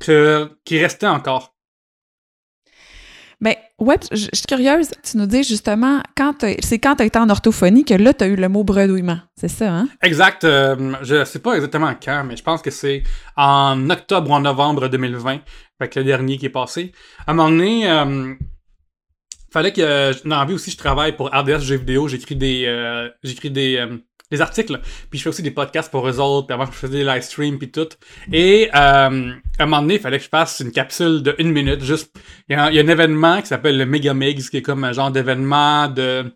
que, 0.00 0.50
qui 0.64 0.78
restaient 0.78 1.06
encore. 1.06 1.51
Ben, 3.42 3.56
ouais, 3.80 3.98
je 4.12 4.28
suis 4.32 4.46
curieuse. 4.46 4.90
Tu 5.02 5.16
nous 5.16 5.26
dis 5.26 5.42
justement, 5.42 6.00
quand 6.16 6.46
c'est 6.60 6.78
quand 6.78 6.94
tu 6.94 7.02
as 7.02 7.06
été 7.06 7.18
en 7.18 7.28
orthophonie 7.28 7.84
que 7.84 7.94
là, 7.94 8.14
tu 8.14 8.22
as 8.22 8.28
eu 8.28 8.36
le 8.36 8.48
mot 8.48 8.62
bredouillement. 8.62 9.18
C'est 9.34 9.48
ça, 9.48 9.68
hein? 9.68 9.88
Exact. 10.00 10.44
euh, 10.44 10.94
je 11.02 11.24
sais 11.24 11.40
pas 11.40 11.54
exactement 11.54 11.92
quand, 12.00 12.22
mais 12.22 12.36
je 12.36 12.42
pense 12.44 12.62
que 12.62 12.70
c'est 12.70 13.02
en 13.36 13.90
octobre 13.90 14.30
ou 14.30 14.34
en 14.34 14.40
novembre 14.40 14.86
2020. 14.86 15.40
Fait 15.80 15.88
que 15.88 15.98
le 15.98 16.04
dernier 16.04 16.38
qui 16.38 16.46
est 16.46 16.50
passé. 16.50 16.92
À 17.26 17.32
un 17.32 17.34
moment 17.34 17.50
donné, 17.50 17.90
euh, 17.90 18.32
fallait 19.52 19.72
que 19.72 20.26
dans 20.26 20.38
la 20.38 20.44
vie 20.44 20.54
aussi 20.54 20.70
je 20.70 20.78
travaille 20.78 21.16
pour 21.16 21.28
RDS 21.34 21.62
Jeux 21.62 21.78
vidéo. 21.78 22.06
J'écris 22.06 22.36
des 22.36 22.64
euh, 22.66 23.08
j'écris 23.24 23.50
des, 23.50 23.76
euh, 23.76 23.98
des 24.32 24.40
articles. 24.40 24.80
Puis 25.10 25.18
je 25.18 25.24
fais 25.24 25.28
aussi 25.28 25.42
des 25.42 25.50
podcasts 25.52 25.90
pour 25.90 26.08
eux 26.08 26.18
autres. 26.18 26.48
Puis 26.48 26.54
avant 26.54 26.66
je 26.66 26.72
faisais 26.72 26.98
des 26.98 27.04
live 27.04 27.22
streams 27.22 27.58
puis 27.58 27.70
tout. 27.70 27.88
Et 28.32 28.68
euh, 28.68 28.72
à 28.74 29.06
un 29.06 29.66
moment 29.66 29.82
donné, 29.82 29.94
il 29.94 30.00
fallait 30.00 30.18
que 30.18 30.24
je 30.24 30.28
fasse 30.28 30.60
une 30.60 30.72
capsule 30.72 31.22
de 31.22 31.34
une 31.38 31.52
minute. 31.52 31.84
Juste, 31.84 32.14
il 32.48 32.54
y, 32.54 32.56
a 32.56 32.64
un- 32.64 32.70
événement 32.70 33.40
qui 33.40 33.48
s'appelle 33.48 33.78
le 33.78 33.86
Mega 33.86 34.14
Mix, 34.14 34.50
qui 34.50 34.56
est 34.58 34.62
comme 34.62 34.84
un 34.84 34.92
genre 34.92 35.10
d'événement 35.10 35.88
de 35.88 36.32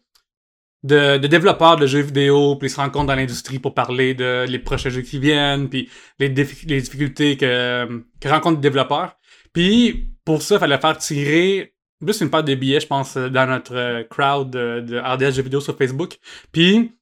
de, 0.85 1.27
développeurs 1.27 1.77
de 1.77 1.87
jeux 1.87 2.01
vidéo, 2.01 2.55
puis 2.55 2.69
ils 2.69 2.71
se 2.71 2.77
rencontrent 2.77 3.07
dans 3.07 3.17
l'industrie 3.17 3.59
pour 3.59 3.75
parler 3.75 4.15
de 4.15 4.45
les 4.47 4.61
prochains 4.61 4.91
jeux 4.91 5.03
qui 5.03 5.19
viennent, 5.19 5.69
puis 5.69 5.89
les, 6.21 6.29
les 6.29 6.81
difficultés 6.81 7.37
que, 7.37 8.05
rencontrent 8.25 8.59
les 8.59 8.69
développeurs. 8.71 9.17
Puis 9.53 10.07
pour 10.25 10.43
ça, 10.43 10.57
il 10.57 10.59
fallait 10.59 10.79
faire 10.79 10.97
tirer 10.99 11.75
juste 12.07 12.21
une 12.21 12.31
paire 12.31 12.45
de 12.45 12.55
billets, 12.55 12.81
je 12.81 12.87
pense, 12.87 13.17
dans 13.17 13.47
notre 13.47 13.75
euh, 13.75 14.05
crowd 14.05 14.51
de, 14.51 14.81
de 14.81 14.99
RDS 14.99 15.35
jeux 15.35 15.43
vidéo 15.43 15.61
sur 15.61 15.77
Facebook. 15.77 16.19
Puis 16.53 16.93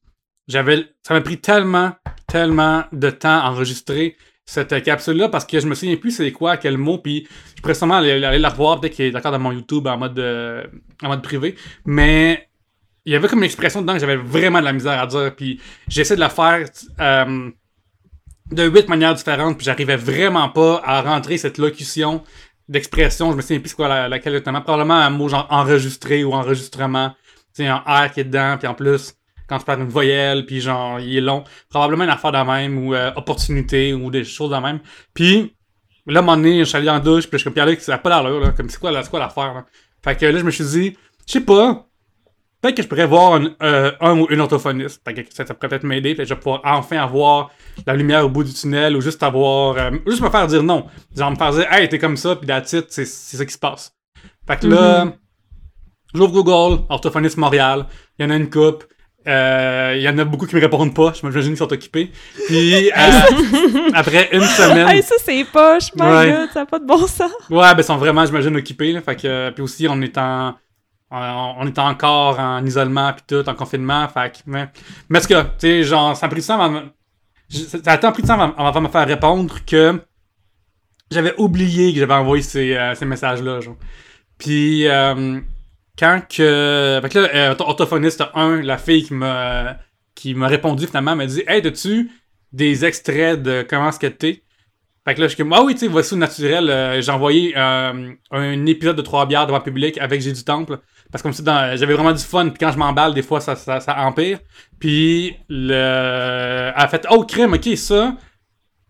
j'avais, 0.47 0.85
ça 1.03 1.13
m'a 1.13 1.21
pris 1.21 1.39
tellement, 1.39 1.93
tellement 2.27 2.83
de 2.91 3.09
temps 3.09 3.39
à 3.39 3.49
enregistrer 3.49 4.17
cette 4.45 4.83
capsule-là 4.83 5.29
parce 5.29 5.45
que 5.45 5.59
je 5.59 5.67
me 5.67 5.73
souviens 5.73 5.95
plus 5.95 6.11
c'est 6.11 6.31
quoi, 6.31 6.57
quel 6.57 6.77
mot, 6.77 6.99
puis 6.99 7.27
je 7.55 7.61
pourrais 7.61 7.73
sûrement 7.73 7.95
aller, 7.95 8.23
aller 8.23 8.39
la 8.39 8.49
revoir, 8.49 8.79
peut-être 8.79 8.93
qu'il 8.93 9.05
est 9.05 9.15
encore 9.15 9.31
dans 9.31 9.39
mon 9.39 9.51
YouTube 9.51 9.87
en 9.87 9.97
mode, 9.97 10.19
euh, 10.19 10.63
en 11.01 11.07
mode 11.07 11.23
privé, 11.23 11.55
mais 11.85 12.47
il 13.05 13.13
y 13.13 13.15
avait 13.15 13.27
comme 13.27 13.39
une 13.39 13.45
expression 13.45 13.81
dedans 13.81 13.93
que 13.93 13.99
j'avais 13.99 14.15
vraiment 14.17 14.59
de 14.59 14.65
la 14.65 14.73
misère 14.73 14.99
à 14.99 15.07
dire, 15.07 15.35
puis 15.35 15.59
j'essaie 15.87 16.15
de 16.15 16.19
la 16.19 16.29
faire 16.29 16.67
euh, 16.99 17.49
de 18.51 18.67
huit 18.67 18.87
manières 18.87 19.15
différentes, 19.15 19.57
puis 19.57 19.65
j'arrivais 19.65 19.95
vraiment 19.95 20.49
pas 20.49 20.81
à 20.83 21.01
rentrer 21.01 21.37
cette 21.37 21.57
locution 21.57 22.23
d'expression. 22.67 23.31
Je 23.31 23.37
me 23.37 23.41
souviens 23.41 23.59
plus 23.59 23.69
c'est 23.69 23.75
quoi 23.75 23.87
la, 23.87 24.07
laquelle 24.07 24.33
notamment. 24.33 24.61
Probablement 24.61 24.95
un 24.95 25.09
mot 25.09 25.29
genre 25.29 25.47
enregistré 25.49 26.23
ou 26.23 26.33
enregistrement. 26.33 27.15
Tu 27.55 27.63
un 27.63 27.77
R 27.77 28.11
qui 28.11 28.19
est 28.21 28.25
dedans, 28.25 28.57
puis 28.57 28.67
en 28.67 28.73
plus, 28.73 29.15
quand 29.47 29.59
tu 29.59 29.65
parles 29.65 29.79
d'une 29.79 29.89
voyelle, 29.89 30.45
puis 30.45 30.61
genre, 30.61 30.99
il 30.99 31.17
est 31.17 31.21
long. 31.21 31.43
Probablement 31.69 32.03
une 32.03 32.09
affaire 32.09 32.31
de 32.31 32.37
même, 32.37 32.77
ou 32.85 32.93
euh, 32.93 33.11
opportunité, 33.15 33.93
ou 33.93 34.09
des 34.09 34.23
choses 34.23 34.51
de 34.51 34.57
même. 34.57 34.79
Puis, 35.13 35.55
là, 36.07 36.19
à 36.19 36.23
un 36.23 36.25
moment 36.25 36.37
donné, 36.37 36.59
je 36.59 36.63
suis 36.65 36.77
allé 36.77 36.89
en 36.89 36.99
douche, 36.99 37.23
puis 37.27 37.33
je 37.33 37.37
suis 37.37 37.43
comme, 37.45 37.53
Pierre, 37.53 37.81
ça 37.81 37.93
n'a 37.93 37.97
pas 37.97 38.09
l'allure, 38.09 38.39
là. 38.39 38.51
Comme, 38.51 38.69
c'est 38.69 38.79
quoi, 38.79 38.91
quoi 39.03 39.19
l'affaire, 39.19 39.53
là? 39.53 39.65
Fait 40.03 40.15
que 40.15 40.25
là, 40.25 40.37
je 40.37 40.43
me 40.43 40.51
suis 40.51 40.65
dit, 40.65 40.97
je 41.27 41.33
sais 41.33 41.41
pas, 41.41 41.87
peut-être 42.61 42.77
que 42.77 42.83
je 42.83 42.87
pourrais 42.87 43.07
voir 43.07 43.33
un, 43.33 43.55
euh, 43.61 43.91
un 44.01 44.19
ou 44.19 44.27
une 44.29 44.39
orthophoniste. 44.39 45.01
Fait 45.03 45.13
que 45.13 45.21
ça, 45.33 45.45
ça 45.45 45.53
pourrait 45.53 45.69
peut-être 45.69 45.83
m'aider, 45.83 46.15
peut-être 46.15 46.27
que 46.27 46.29
je 46.29 46.33
vais 46.35 46.39
pouvoir 46.39 46.61
enfin 46.63 46.97
avoir 46.97 47.51
la 47.85 47.95
lumière 47.95 48.25
au 48.25 48.29
bout 48.29 48.43
du 48.43 48.53
tunnel, 48.53 48.95
ou 48.95 49.01
juste 49.01 49.21
avoir, 49.23 49.77
euh, 49.77 49.91
juste 50.07 50.21
me 50.21 50.29
faire 50.29 50.47
dire 50.47 50.63
non. 50.63 50.85
Genre, 51.15 51.31
me 51.31 51.35
faire 51.35 51.51
dire, 51.51 51.71
hey, 51.71 51.89
t'es 51.89 51.99
comme 51.99 52.17
ça, 52.17 52.35
puis 52.35 52.47
la 52.47 52.61
titre, 52.61 52.87
c'est 52.89 53.05
c'est 53.05 53.37
ça 53.37 53.45
qui 53.45 53.53
se 53.53 53.59
passe. 53.59 53.95
Fait 54.47 54.59
que 54.59 54.67
là, 54.67 55.13
j'ouvre 56.13 56.31
Google, 56.31 56.83
orthophoniste 56.89 57.37
Montréal, 57.37 57.87
il 58.17 58.23
y 58.23 58.25
en 58.27 58.31
a 58.31 58.35
une 58.35 58.49
coupe. 58.49 58.83
Euh, 59.27 59.93
Il 59.95 60.01
y 60.03 60.09
en 60.09 60.17
a 60.17 60.23
beaucoup 60.23 60.45
qui 60.45 60.55
me 60.55 60.61
répondent 60.61 60.93
pas, 60.93 61.13
je 61.13 61.25
m'imagine 61.25 61.51
qu'ils 61.51 61.57
sont 61.57 61.71
occupés. 61.73 62.11
Puis 62.47 62.91
euh, 62.97 63.89
après 63.93 64.29
une 64.31 64.41
semaine, 64.43 64.87
Hey, 64.87 65.01
ça, 65.01 65.15
c'est 65.23 65.43
poche, 65.51 65.93
my 65.95 66.01
Ouais. 66.05 66.31
God, 66.31 66.49
ça 66.53 66.59
n'a 66.61 66.65
pas 66.65 66.79
de 66.79 66.85
bon 66.85 67.07
sens. 67.07 67.31
ouais, 67.49 67.73
ben 67.73 67.77
ils 67.79 67.83
sont 67.83 67.97
vraiment, 67.97 68.25
j'imagine, 68.25 68.55
occupés. 68.55 68.91
Là, 68.91 69.01
fait 69.01 69.15
que 69.15 69.27
euh, 69.27 69.51
puis 69.51 69.63
aussi 69.63 69.87
on 69.89 70.01
est 70.01 70.17
en 70.17 70.55
on 71.11 71.53
on 71.59 71.67
est 71.67 71.79
encore 71.79 72.39
en 72.39 72.65
isolement 72.65 73.13
puis 73.13 73.23
tout, 73.27 73.49
en 73.49 73.53
confinement. 73.55 74.07
Fait 74.09 74.31
que, 74.31 74.37
mais, 74.45 74.67
mais 75.09 75.19
est-ce 75.19 75.27
que, 75.27 75.41
tu 75.41 75.49
sais, 75.59 75.83
genre, 75.83 76.15
ça 76.15 76.25
a 76.25 76.29
pris 76.29 76.41
du 76.41 76.47
temps 76.47 76.59
avant, 76.61 76.83
ça 77.49 77.91
a 77.91 77.97
tant 77.97 78.11
pris 78.11 78.21
de 78.23 78.27
temps 78.27 78.39
avant, 78.39 78.53
avant 78.57 78.79
de 78.81 78.85
me 78.87 78.91
faire 78.91 79.07
répondre 79.07 79.55
que 79.65 79.99
j'avais 81.11 81.33
oublié 81.37 81.93
que 81.93 81.99
j'avais 81.99 82.13
envoyé 82.15 82.41
ces, 82.43 82.75
euh, 82.75 82.95
ces 82.95 83.05
messages-là, 83.05 83.61
genre. 83.61 83.77
Puis, 84.37 84.87
euh, 84.87 85.39
quand 85.97 86.21
que. 86.29 86.99
Fait 87.01 87.09
que 87.09 87.19
là, 87.19 87.29
euh, 87.33 87.55
orthophoniste 87.59 88.23
1, 88.33 88.61
la 88.61 88.77
fille 88.77 89.03
qui 89.03 89.13
m'a 89.13 89.77
qui 90.13 90.33
m'a 90.33 90.47
répondu 90.47 90.87
finalement, 90.87 91.15
m'a 91.15 91.25
dit 91.25 91.43
Hey, 91.47 91.65
as-tu 91.65 92.09
des 92.53 92.85
extraits 92.85 93.41
de 93.41 93.65
comment 93.69 93.89
est-ce 93.89 93.99
que 93.99 94.07
t'es 94.07 94.43
Fait 95.05 95.13
que 95.13 95.21
là, 95.21 95.27
je 95.27 95.35
suis 95.35 95.43
comme 95.43 95.51
Ah 95.53 95.61
oui, 95.63 95.73
tu 95.73 95.81
sais, 95.81 95.87
voici 95.87 96.15
naturel. 96.15 96.69
euh, 96.69 97.01
J'ai 97.01 97.11
envoyé 97.11 97.53
euh, 97.57 98.11
un 98.31 98.65
épisode 98.65 98.95
de 98.95 99.01
Trois 99.01 99.25
bières 99.25 99.45
devant 99.45 99.57
le 99.57 99.63
public 99.63 99.97
avec 99.97 100.21
J'ai 100.21 100.31
du 100.31 100.43
Temple. 100.43 100.79
Parce 101.11 101.21
que 101.21 101.27
comme 101.27 101.33
ça, 101.33 101.75
j'avais 101.75 101.93
vraiment 101.93 102.13
du 102.13 102.23
fun. 102.23 102.47
Puis 102.49 102.57
quand 102.59 102.71
je 102.71 102.77
m'emballe, 102.77 103.13
des 103.13 103.21
fois, 103.21 103.39
ça 103.41 103.55
empire. 103.97 104.39
Puis, 104.79 105.35
le... 105.49 105.73
elle 105.73 106.73
a 106.75 106.87
fait 106.87 107.05
Oh, 107.09 107.23
crème, 107.23 107.53
ok, 107.53 107.77
ça. 107.77 108.15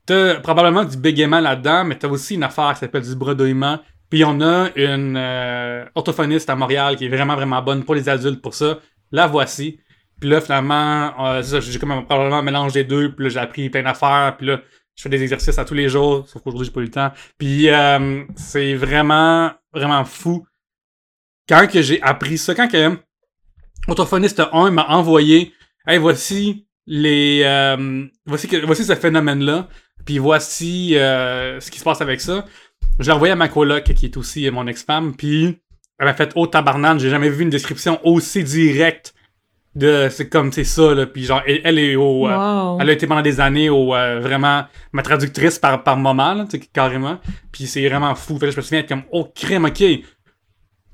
T'as 0.05 0.35
probablement 0.39 0.83
du 0.85 0.97
bégaiement 0.97 1.39
là-dedans, 1.39 1.83
mais 1.83 1.97
t'as 1.97 2.07
aussi 2.07 2.35
une 2.35 2.43
affaire 2.43 2.71
qui 2.73 2.79
s'appelle 2.79 3.01
du 3.01 3.15
bredouillement. 3.15 3.79
Puis 4.09 4.23
on 4.23 4.39
a 4.41 4.69
une 4.75 5.17
euh, 5.17 5.85
orthophoniste 5.95 6.49
à 6.49 6.55
Montréal 6.55 6.95
qui 6.95 7.05
est 7.05 7.09
vraiment, 7.09 7.35
vraiment 7.35 7.61
bonne 7.61 7.83
pour 7.83 7.95
les 7.95 8.07
adultes 8.07 8.41
pour 8.41 8.53
ça. 8.53 8.79
La 9.11 9.27
voici. 9.27 9.79
Puis 10.19 10.29
là, 10.29 10.39
finalement, 10.41 11.13
euh, 11.25 11.41
j'ai 11.41 11.79
comme 11.79 12.05
probablement 12.05 12.37
un 12.37 12.43
mélange 12.43 12.73
des 12.73 12.83
deux. 12.83 13.13
Puis 13.13 13.25
là, 13.25 13.29
j'ai 13.29 13.39
appris 13.39 13.69
plein 13.69 13.83
d'affaires. 13.83 14.35
Puis 14.37 14.47
là, 14.47 14.61
je 14.95 15.01
fais 15.03 15.09
des 15.09 15.21
exercices 15.21 15.57
à 15.57 15.65
tous 15.65 15.73
les 15.73 15.89
jours. 15.89 16.27
Sauf 16.27 16.41
qu'aujourd'hui, 16.41 16.67
j'ai 16.67 16.71
pas 16.71 16.79
eu 16.81 16.85
le 16.85 16.91
temps. 16.91 17.11
Puis 17.37 17.69
euh, 17.69 18.23
c'est 18.35 18.75
vraiment, 18.75 19.51
vraiment 19.73 20.05
fou. 20.05 20.45
Quand 21.49 21.67
que 21.67 21.81
j'ai 21.81 22.01
appris 22.01 22.37
ça, 22.37 22.55
quand 22.55 22.67
que 22.67 22.97
orthophoniste 23.87 24.41
1 24.51 24.71
m'a 24.71 24.87
envoyé 24.87 25.53
Hey, 25.87 25.99
voici 25.99 26.65
les. 26.87 27.41
euh, 27.43 28.07
voici, 28.25 28.47
voici 28.63 28.83
ce 28.83 28.95
phénomène-là. 28.95 29.67
Puis 30.03 30.17
voici 30.17 30.97
euh, 30.97 31.59
ce 31.59 31.69
qui 31.69 31.77
se 31.77 31.83
passe 31.83 32.01
avec 32.01 32.21
ça. 32.21 32.45
Je 32.99 33.05
l'ai 33.05 33.11
envoyé 33.11 33.33
à 33.33 33.35
ma 33.35 33.47
coloc, 33.49 33.83
qui 33.83 34.05
est 34.05 34.17
aussi 34.17 34.49
mon 34.51 34.67
ex-femme. 34.67 35.15
Puis 35.15 35.57
elle 35.99 36.05
m'a 36.05 36.13
fait 36.13 36.31
Oh 36.35 36.47
tabarnane, 36.47 36.99
j'ai 36.99 37.09
jamais 37.09 37.29
vu 37.29 37.43
une 37.43 37.49
description 37.49 37.99
aussi 38.03 38.43
directe 38.43 39.13
de. 39.75 40.07
C'est 40.09 40.29
comme 40.29 40.51
c'est 40.53 40.63
ça, 40.63 40.93
là. 40.95 41.05
Puis 41.05 41.25
genre, 41.25 41.41
elle, 41.45 41.61
elle 41.63 41.79
est 41.79 41.95
au. 41.95 42.27
euh, 42.27 42.77
elle 42.79 42.89
a 42.89 42.93
été 42.93 43.05
pendant 43.07 43.21
des 43.21 43.39
années 43.41 43.69
au, 43.69 43.93
euh, 43.93 44.19
vraiment 44.21 44.63
ma 44.93 45.01
traductrice 45.01 45.59
par, 45.59 45.83
par 45.83 45.97
moment, 45.97 46.33
là, 46.33 46.45
carrément. 46.73 47.19
Puis 47.51 47.67
c'est 47.67 47.87
vraiment 47.87 48.15
fou. 48.15 48.37
Fait 48.39 48.45
que 48.47 48.51
je 48.51 48.57
me 48.57 48.61
souviens 48.61 48.79
être 48.79 48.89
comme, 48.89 49.03
oh 49.11 49.27
crème, 49.35 49.65
ok. 49.65 49.83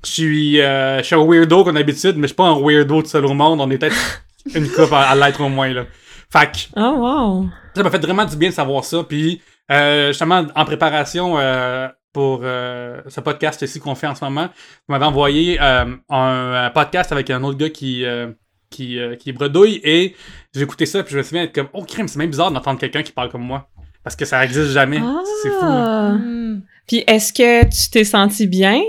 Je 0.04 0.10
suis, 0.10 0.60
euh, 0.60 0.98
je 0.98 1.04
suis 1.04 1.14
un 1.14 1.24
weirdo 1.24 1.62
comme 1.62 1.76
d'habitude, 1.76 2.16
mais 2.16 2.22
je 2.22 2.28
suis 2.28 2.34
pas 2.34 2.48
un 2.48 2.60
weirdo 2.60 3.02
de 3.02 3.06
seul 3.06 3.24
au 3.24 3.34
monde. 3.34 3.60
On 3.60 3.70
est 3.70 3.78
peut-être 3.78 4.24
une 4.54 4.68
coupe 4.68 4.92
à, 4.92 5.10
à 5.10 5.14
l'être 5.14 5.40
au 5.40 5.48
moins, 5.48 5.72
là. 5.72 5.84
Fait 6.32 6.50
que 6.50 6.58
Oh, 6.80 6.96
wow. 6.98 7.46
ça 7.76 7.82
m'a 7.84 7.90
fait 7.90 7.98
vraiment 8.02 8.24
du 8.24 8.34
bien 8.36 8.48
de 8.48 8.54
savoir 8.54 8.84
ça. 8.84 9.04
Puis, 9.04 9.40
euh, 9.72 10.08
justement, 10.08 10.46
en 10.54 10.64
préparation 10.64 11.38
euh, 11.38 11.88
pour 12.12 12.40
euh, 12.42 13.00
ce 13.08 13.20
podcast 13.20 13.62
ici 13.62 13.80
qu'on 13.80 13.94
fait 13.94 14.06
en 14.06 14.14
ce 14.14 14.24
moment, 14.24 14.46
vous 14.46 14.92
m'avez 14.92 15.04
envoyé 15.04 15.58
euh, 15.60 15.96
un, 16.10 16.70
podcast 16.70 17.12
avec 17.12 17.30
un 17.30 17.42
autre 17.42 17.58
gars 17.58 17.70
qui, 17.70 18.04
euh, 18.04 18.32
qui, 18.70 18.98
euh, 18.98 19.16
qui 19.16 19.32
bredouille 19.32 19.80
et 19.82 20.14
j'ai 20.54 20.62
écouté 20.62 20.86
ça 20.86 21.02
puis 21.02 21.12
je 21.12 21.18
me 21.18 21.22
souviens 21.22 21.44
être 21.44 21.54
comme 21.54 21.68
Oh 21.72 21.84
crème, 21.84 22.08
c'est 22.08 22.18
même 22.18 22.30
bizarre 22.30 22.50
d'entendre 22.50 22.78
quelqu'un 22.78 23.02
qui 23.02 23.12
parle 23.12 23.30
comme 23.30 23.44
moi. 23.44 23.68
Parce 24.04 24.16
que 24.16 24.24
ça 24.24 24.44
existe 24.44 24.72
jamais. 24.72 25.00
C'est 25.42 25.50
fou. 25.50 25.58
Ah. 25.62 26.12
Hmm. 26.18 26.62
Puis 26.88 27.04
est-ce 27.06 27.32
que 27.32 27.64
tu 27.64 27.90
t'es 27.90 28.04
senti 28.04 28.46
bien? 28.48 28.82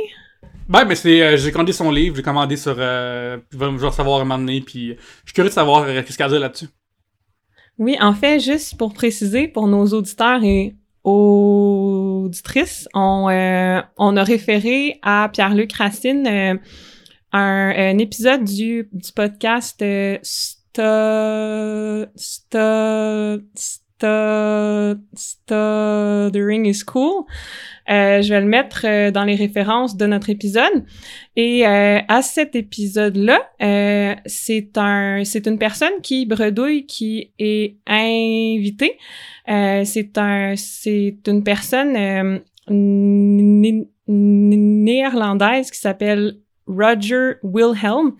Ben, 0.68 0.86
mais 0.86 0.96
c'est. 0.96 1.22
euh, 1.22 1.38
j'ai 1.38 1.52
commandé 1.52 1.74
son 1.74 1.92
livre, 1.92 2.16
j'ai 2.16 2.22
commandé 2.22 2.56
sur. 2.56 2.76
Euh, 2.78 3.38
je 3.52 3.58
vais 3.58 3.66
recevoir 3.66 4.22
un 4.22 4.24
moment 4.24 4.40
donné, 4.40 4.62
puis 4.62 4.96
je 4.98 5.02
suis 5.26 5.34
curieux 5.34 5.50
de 5.50 5.54
savoir 5.54 5.84
euh, 5.84 6.02
qu'est-ce 6.02 6.18
qu'elle 6.18 6.26
a 6.26 6.30
à 6.30 6.32
dire 6.32 6.40
là-dessus. 6.40 6.68
Oui, 7.80 7.98
en 8.00 8.14
fait, 8.14 8.40
juste 8.40 8.78
pour 8.78 8.94
préciser 8.94 9.48
pour 9.48 9.68
nos 9.68 9.88
auditeurs 9.88 10.44
et 10.44 10.76
auditrices, 11.04 12.88
on, 12.94 13.30
euh, 13.30 13.82
a 13.98 14.24
référé 14.24 15.00
à 15.02 15.30
Pierre-Luc 15.32 15.74
Racine 15.74 16.28
euh, 16.28 16.56
un, 17.32 17.98
épisode 17.98 18.44
du, 18.44 18.90
du 18.92 19.12
podcast 19.12 19.82
euh, 19.82 20.18
Stu- 20.22 20.82
Stu- 22.16 23.44
Stu- 23.56 25.02
Stuttering 25.16 26.66
is 26.66 26.84
Cool. 26.86 27.26
Euh, 27.90 28.22
je 28.22 28.34
vais 28.34 28.40
le 28.40 28.48
mettre 28.48 28.86
euh, 28.86 29.12
dans 29.12 29.24
les 29.26 29.36
références 29.36 29.98
de 29.98 30.06
notre 30.06 30.30
épisode. 30.30 30.86
Et 31.36 31.68
euh, 31.68 32.00
à 32.08 32.22
cet 32.22 32.56
épisode-là, 32.56 33.42
euh, 33.62 34.16
c'est 34.26 34.78
un, 34.78 35.24
c'est 35.26 35.48
une 35.48 35.58
personne 35.58 36.02
qui 36.02 36.26
bredouille 36.26 36.86
qui 36.86 37.32
est 37.40 37.78
invitée. 37.86 38.98
Euh, 39.50 39.84
c'est 39.84 40.18
un, 40.18 40.54
c'est 40.56 41.18
une 41.28 41.44
personne 41.44 41.96
euh, 41.98 42.40
né- 42.70 43.88
né- 44.08 44.58
néerlandaise 44.58 45.70
qui 45.72 45.80
s'appelle 45.80 46.38
Roger 46.68 47.34
Wilhelm, 47.44 48.14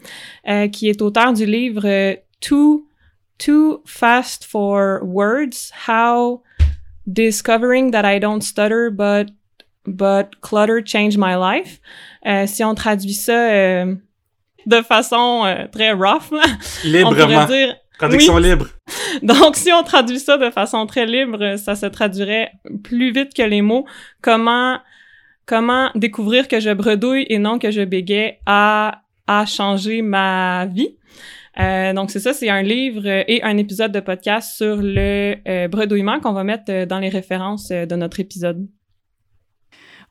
qui 0.74 0.90
est 0.90 1.02
auteur 1.02 1.32
du 1.32 1.46
livre 1.46 2.18
Too 2.42 2.86
Too 3.38 3.82
Fast 3.86 4.44
for 4.44 5.00
Words: 5.04 5.72
How 5.88 6.42
Discovering 7.08 7.92
that 7.92 8.06
I 8.06 8.20
don't 8.20 8.42
stutter, 8.42 8.90
but 8.90 9.32
but 9.86 10.40
clutter 10.42 10.82
changed 10.86 11.18
my 11.18 11.36
life. 11.36 11.80
Euh, 12.26 12.48
si 12.48 12.64
on 12.64 12.76
traduit 12.76 13.14
ça 13.14 13.52
euh, 13.52 13.96
de 14.66 14.82
façon 14.82 15.44
euh, 15.46 15.68
très 15.72 15.92
rough, 15.92 16.32
là, 16.32 16.44
on 16.86 16.88
Librement. 16.88 17.16
pourrait 17.16 17.46
dire. 17.48 17.76
Traduction 18.00 18.38
libre. 18.38 18.68
Donc, 19.22 19.56
si 19.56 19.72
on 19.72 19.84
traduit 19.84 20.20
ça 20.20 20.38
de 20.38 20.50
façon 20.50 20.86
très 20.86 21.06
libre, 21.06 21.58
ça 21.58 21.76
se 21.76 21.86
traduirait 21.86 22.52
plus 22.84 23.12
vite 23.12 23.34
que 23.34 23.44
les 23.44 23.62
mots. 23.62 23.86
Comment 24.22 24.80
comment 25.46 25.90
découvrir 25.94 26.48
que 26.48 26.60
je 26.60 26.72
bredouille 26.72 27.26
et 27.30 27.38
non 27.38 27.60
que 27.60 27.70
je 27.70 27.82
bégaye 27.82 28.40
a 28.46 29.02
a 29.28 29.46
changé 29.46 30.02
ma 30.02 30.66
vie? 30.66 30.98
Euh, 31.60 31.94
donc 31.94 32.10
c'est 32.10 32.20
ça, 32.20 32.34
c'est 32.34 32.50
un 32.50 32.64
livre 32.64 33.06
et 33.06 33.42
un 33.44 33.58
épisode 33.58 33.92
de 33.92 34.00
podcast 34.00 34.56
sur 34.56 34.78
le 34.78 35.36
euh, 35.48 35.68
bredouillement 35.68 36.20
qu'on 36.20 36.34
va 36.34 36.44
mettre 36.44 36.64
euh, 36.70 36.86
dans 36.88 36.98
les 37.00 37.10
références 37.10 37.70
euh, 37.72 37.86
de 37.86 37.96
notre 37.96 38.20
épisode. 38.20 38.68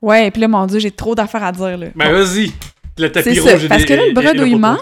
Ouais, 0.03 0.29
puis 0.31 0.41
là, 0.41 0.47
mon 0.47 0.65
Dieu, 0.67 0.79
j'ai 0.79 0.91
trop 0.91 1.15
d'affaires 1.15 1.43
à 1.43 1.51
dire, 1.51 1.77
là. 1.77 1.87
Ben, 1.95 2.11
vas-y. 2.11 2.51
Le 2.97 3.11
tapis 3.11 3.35
C'est 3.35 3.39
rouge. 3.39 3.51
ça, 3.59 3.65
et 3.65 3.67
parce 3.69 3.81
des- 3.81 3.87
que 3.87 3.93
là, 3.93 4.01
et- 4.05 4.05
le 4.05 4.07
et- 4.07 4.11
et 4.11 4.13
bredouillement, 4.27 4.77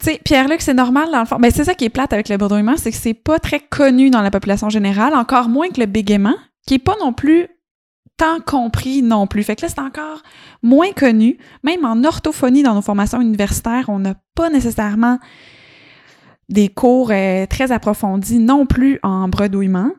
tu 0.00 0.06
sais, 0.10 0.20
Pierre-Luc, 0.24 0.60
c'est 0.62 0.74
normal 0.74 1.10
dans 1.12 1.20
le 1.20 1.26
fond. 1.26 1.36
Mais 1.38 1.50
c'est 1.50 1.64
ça 1.64 1.74
qui 1.74 1.84
est 1.84 1.90
plate 1.90 2.12
avec 2.12 2.28
le 2.28 2.36
bredouillement, 2.36 2.76
c'est 2.76 2.90
que 2.90 2.96
c'est 2.96 3.14
pas 3.14 3.38
très 3.38 3.60
connu 3.60 4.10
dans 4.10 4.22
la 4.22 4.30
population 4.30 4.68
générale, 4.70 5.14
encore 5.14 5.48
moins 5.48 5.68
que 5.68 5.78
le 5.80 5.86
bégaiement, 5.86 6.34
qui 6.66 6.74
est 6.74 6.78
pas 6.78 6.96
non 7.00 7.12
plus 7.12 7.46
tant 8.16 8.40
compris 8.40 9.02
non 9.02 9.26
plus. 9.26 9.42
Fait 9.42 9.54
que 9.56 9.62
là, 9.62 9.68
c'est 9.68 9.80
encore 9.80 10.22
moins 10.62 10.92
connu. 10.92 11.38
Même 11.62 11.84
en 11.84 12.02
orthophonie, 12.04 12.62
dans 12.62 12.74
nos 12.74 12.82
formations 12.82 13.20
universitaires, 13.20 13.84
on 13.88 13.98
n'a 13.98 14.14
pas 14.34 14.48
nécessairement 14.50 15.18
des 16.48 16.68
cours 16.68 17.10
euh, 17.12 17.46
très 17.46 17.72
approfondis 17.72 18.38
non 18.38 18.66
plus 18.66 18.98
en 19.02 19.28
bredouillement. 19.28 19.90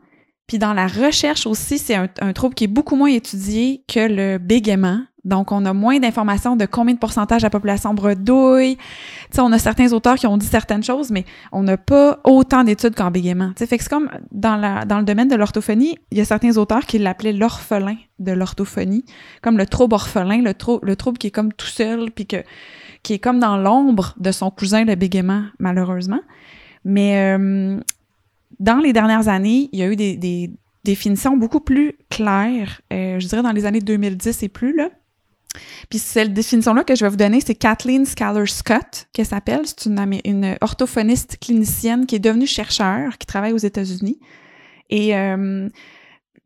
Puis 0.53 0.59
dans 0.59 0.73
la 0.73 0.85
recherche 0.85 1.47
aussi, 1.47 1.79
c'est 1.79 1.95
un, 1.95 2.07
un 2.21 2.31
trouble 2.31 2.53
qui 2.53 2.65
est 2.65 2.67
beaucoup 2.67 2.95
moins 2.95 3.09
étudié 3.09 3.83
que 3.91 4.07
le 4.07 4.37
bégaiement. 4.37 5.01
Donc, 5.25 5.51
on 5.51 5.65
a 5.65 5.73
moins 5.73 5.97
d'informations 5.97 6.55
de 6.55 6.67
combien 6.67 6.93
de 6.93 6.99
pourcentage 6.99 7.41
la 7.41 7.49
population 7.49 7.95
bredouille. 7.95 8.75
Tu 8.75 8.83
sais, 9.31 9.41
on 9.41 9.51
a 9.51 9.57
certains 9.57 9.91
auteurs 9.93 10.13
qui 10.13 10.27
ont 10.27 10.37
dit 10.37 10.45
certaines 10.45 10.83
choses, 10.83 11.09
mais 11.09 11.25
on 11.51 11.63
n'a 11.63 11.77
pas 11.77 12.19
autant 12.23 12.63
d'études 12.63 12.93
qu'en 12.93 13.09
bégaiement. 13.09 13.47
Tu 13.55 13.63
sais, 13.63 13.65
fait 13.65 13.77
que 13.79 13.83
c'est 13.83 13.89
comme 13.89 14.11
dans 14.31 14.57
le 14.57 15.03
domaine 15.03 15.27
de 15.27 15.35
l'orthophonie, 15.35 15.97
il 16.11 16.19
y 16.19 16.21
a 16.21 16.25
certains 16.25 16.55
auteurs 16.57 16.85
qui 16.85 16.99
l'appelaient 16.99 17.33
l'orphelin 17.33 17.95
de 18.19 18.31
l'orthophonie, 18.31 19.05
comme 19.41 19.57
le 19.57 19.65
trouble 19.65 19.95
orphelin, 19.95 20.43
le, 20.43 20.53
trou- 20.53 20.81
le 20.83 20.95
trouble 20.95 21.17
qui 21.17 21.25
est 21.25 21.31
comme 21.31 21.51
tout 21.51 21.65
seul, 21.65 22.11
puis 22.11 22.27
que, 22.27 22.43
qui 23.01 23.13
est 23.13 23.19
comme 23.19 23.39
dans 23.39 23.57
l'ombre 23.57 24.13
de 24.19 24.31
son 24.31 24.51
cousin, 24.51 24.85
le 24.85 24.93
bégaiement, 24.93 25.45
malheureusement. 25.57 26.19
Mais 26.85 27.35
euh, 27.39 27.79
dans 28.59 28.77
les 28.77 28.93
dernières 28.93 29.27
années, 29.27 29.69
il 29.71 29.79
y 29.79 29.83
a 29.83 29.87
eu 29.87 29.95
des, 29.95 30.51
définitions 30.83 31.37
beaucoup 31.37 31.61
plus 31.61 31.93
claires, 32.09 32.81
euh, 32.91 33.17
je 33.17 33.25
dirais 33.25 33.41
dans 33.41 33.53
les 33.53 33.65
années 33.65 33.79
2010 33.79 34.43
et 34.43 34.49
plus, 34.49 34.75
là. 34.75 34.89
Puis 35.89 35.99
cette 35.99 36.33
définition-là 36.33 36.83
que 36.83 36.95
je 36.95 37.05
vais 37.05 37.09
vous 37.09 37.15
donner, 37.15 37.39
c'est 37.39 37.55
Kathleen 37.55 38.05
Scaller 38.05 38.47
Scott, 38.47 39.07
qu'elle 39.13 39.25
s'appelle. 39.25 39.61
C'est 39.65 39.85
une, 39.85 40.57
orthophoniste 40.61 41.37
clinicienne 41.39 42.05
qui 42.05 42.15
est 42.15 42.19
devenue 42.19 42.47
chercheur, 42.47 43.17
qui 43.17 43.27
travaille 43.27 43.53
aux 43.53 43.57
États-Unis. 43.57 44.19
Et 44.89 45.15
euh, 45.15 45.69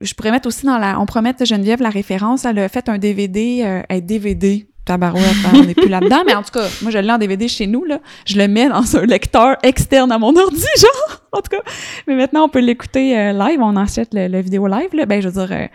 je 0.02 0.14
pourrais 0.14 0.32
mettre 0.32 0.48
aussi 0.48 0.66
dans 0.66 0.78
la... 0.78 1.00
On 1.00 1.06
pourrait 1.06 1.22
mettre 1.22 1.46
Geneviève 1.46 1.82
la 1.82 1.90
référence. 1.90 2.46
Elle 2.46 2.60
a 2.60 2.70
fait 2.70 2.90
un 2.90 2.98
DVD, 2.98 3.64
euh, 3.64 3.82
un 3.90 4.00
DVD, 4.00 4.68
tabarouette, 4.88 5.24
hein, 5.46 5.52
on 5.54 5.64
n'est 5.64 5.76
plus 5.76 5.88
là-dedans. 5.90 6.24
Mais 6.26 6.34
en 6.34 6.42
tout 6.42 6.52
cas, 6.52 6.68
moi, 6.82 6.90
je 6.92 6.98
l'ai 6.98 7.12
en 7.12 7.18
DVD 7.20 7.48
chez 7.48 7.68
nous, 7.68 7.84
là. 7.86 8.00
Je 8.26 8.38
le 8.38 8.48
mets 8.48 8.70
dans 8.70 8.98
un 8.98 9.06
lecteur 9.06 9.58
externe 9.62 10.12
à 10.12 10.18
mon 10.18 10.36
ordi, 10.36 10.66
genre, 10.80 11.22
en 11.34 11.42
tout 11.42 11.50
cas. 11.52 11.62
Mais 12.08 12.16
maintenant, 12.16 12.46
on 12.46 12.50
peut 12.50 12.60
l'écouter 12.60 13.18
euh, 13.18 13.34
live. 13.34 13.60
On 13.62 13.76
achète 13.76 14.10
le, 14.14 14.28
le 14.28 14.40
vidéo 14.42 14.68
live, 14.68 14.90
là. 14.94 15.06
Ben, 15.06 15.22
je 15.22 15.30
veux 15.30 15.46
dire, 15.46 15.56
euh, 15.56 15.68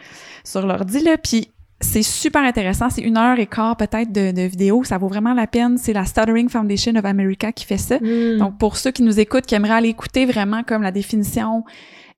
sur 0.43 0.67
l'ordi, 0.67 1.01
là. 1.01 1.17
Puis 1.17 1.49
c'est 1.81 2.03
super 2.03 2.43
intéressant. 2.43 2.91
C'est 2.91 3.03
une 3.03 3.17
heure 3.17 3.39
et 3.39 3.47
quart 3.47 3.77
peut-être 3.77 4.13
de, 4.13 4.31
de 4.33 4.43
vidéo. 4.43 4.85
Ça 4.85 4.99
vaut 4.99 5.09
vraiment 5.09 5.35
la 5.35 5.47
peine. 5.47 5.79
C'est 5.79 5.93
la 5.93 6.05
Stuttering 6.05 6.49
Foundation 6.49 6.95
of 6.97 7.05
America 7.05 7.53
qui 7.53 7.65
fait 7.65 7.77
ça. 7.79 7.99
Mm. 7.99 8.39
Donc, 8.39 8.59
pour 8.59 8.77
ceux 8.77 8.91
qui 8.93 9.03
nous 9.03 9.19
écoutent, 9.21 9.47
qui 9.47 9.55
aimeraient 9.55 9.75
aller 9.75 9.89
écouter 9.89 10.25
vraiment 10.27 10.63
comme 10.63 10.83
la 10.83 10.93
définition 10.93 11.65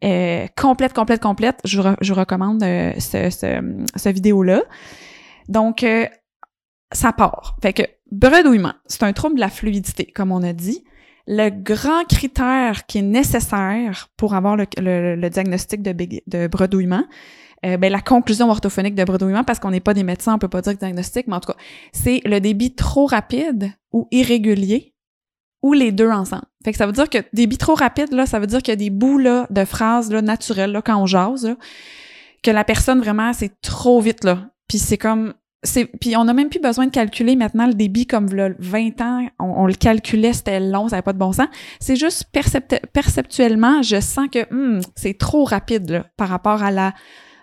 euh, 0.04 0.46
complète, 0.60 0.92
complète, 0.92 1.22
complète, 1.22 1.60
je, 1.64 1.80
re- 1.80 1.96
je 2.02 2.12
recommande 2.12 2.62
euh, 2.62 2.92
ce, 2.98 3.30
ce, 3.30 3.46
ce 3.96 4.08
vidéo-là. 4.10 4.60
Donc, 5.48 5.82
euh, 5.82 6.04
ça 6.94 7.12
part. 7.12 7.56
Fait 7.60 7.72
que 7.74 7.82
bredouillement, 8.10 8.72
c'est 8.86 9.02
un 9.02 9.12
trouble 9.12 9.34
de 9.34 9.40
la 9.40 9.48
fluidité, 9.50 10.06
comme 10.06 10.32
on 10.32 10.42
a 10.42 10.52
dit. 10.54 10.82
Le 11.26 11.48
grand 11.50 12.04
critère 12.08 12.86
qui 12.86 12.98
est 12.98 13.02
nécessaire 13.02 14.08
pour 14.16 14.34
avoir 14.34 14.56
le, 14.56 14.66
le- 14.78 15.16
le 15.16 15.30
diagnostic 15.30 15.82
de, 15.82 16.46
bredouillement, 16.48 17.04
euh, 17.64 17.76
ben, 17.78 17.90
la 17.90 18.00
conclusion 18.02 18.50
orthophonique 18.50 18.94
de 18.94 19.04
bredouillement, 19.04 19.42
parce 19.44 19.58
qu'on 19.58 19.70
n'est 19.70 19.80
pas 19.80 19.94
des 19.94 20.02
médecins, 20.04 20.34
on 20.34 20.38
peut 20.38 20.48
pas 20.48 20.60
dire 20.60 20.74
diagnostic, 20.76 21.26
mais 21.26 21.34
en 21.36 21.40
tout 21.40 21.52
cas, 21.52 21.58
c'est 21.92 22.20
le 22.26 22.40
débit 22.40 22.74
trop 22.74 23.06
rapide 23.06 23.72
ou 23.92 24.06
irrégulier 24.10 24.94
ou 25.62 25.72
les 25.72 25.92
deux 25.92 26.10
ensemble. 26.10 26.44
Fait 26.62 26.72
que 26.72 26.76
ça 26.78 26.84
veut 26.86 26.92
dire 26.92 27.08
que 27.08 27.18
débit 27.32 27.56
trop 27.56 27.74
rapide, 27.74 28.12
là, 28.12 28.26
ça 28.26 28.38
veut 28.38 28.46
dire 28.46 28.58
qu'il 28.60 28.72
y 28.72 28.74
a 28.74 28.76
des 28.76 28.90
bouts 28.90 29.16
là, 29.18 29.46
de 29.48 29.64
phrases 29.64 30.10
là, 30.12 30.20
naturelles 30.20 30.72
là, 30.72 30.82
quand 30.82 30.96
on 31.00 31.06
jase, 31.06 31.46
là, 31.46 31.56
que 32.42 32.50
la 32.50 32.64
personne 32.64 32.98
vraiment, 33.00 33.32
c'est 33.32 33.58
trop 33.62 33.98
vite. 34.02 34.24
là. 34.24 34.50
Puis 34.68 34.78
c'est 34.78 34.98
comme. 34.98 35.32
Puis 36.00 36.16
on 36.16 36.24
n'a 36.24 36.32
même 36.34 36.48
plus 36.48 36.60
besoin 36.60 36.86
de 36.86 36.90
calculer 36.90 37.36
maintenant 37.36 37.66
le 37.66 37.74
débit 37.74 38.06
comme 38.06 38.26
là, 38.34 38.50
20 38.58 39.00
ans, 39.00 39.26
on, 39.38 39.44
on 39.62 39.66
le 39.66 39.74
calculait, 39.74 40.32
c'était 40.32 40.60
long, 40.60 40.88
ça 40.88 40.96
n'avait 40.96 41.02
pas 41.02 41.12
de 41.12 41.18
bon 41.18 41.32
sens. 41.32 41.48
C'est 41.80 41.96
juste 41.96 42.24
percept- 42.32 42.86
perceptuellement, 42.92 43.82
je 43.82 44.00
sens 44.00 44.28
que 44.30 44.50
hum, 44.52 44.80
c'est 44.96 45.16
trop 45.18 45.44
rapide 45.44 45.90
là, 45.90 46.06
par 46.16 46.28
rapport 46.28 46.62
à 46.62 46.70
la 46.70 46.92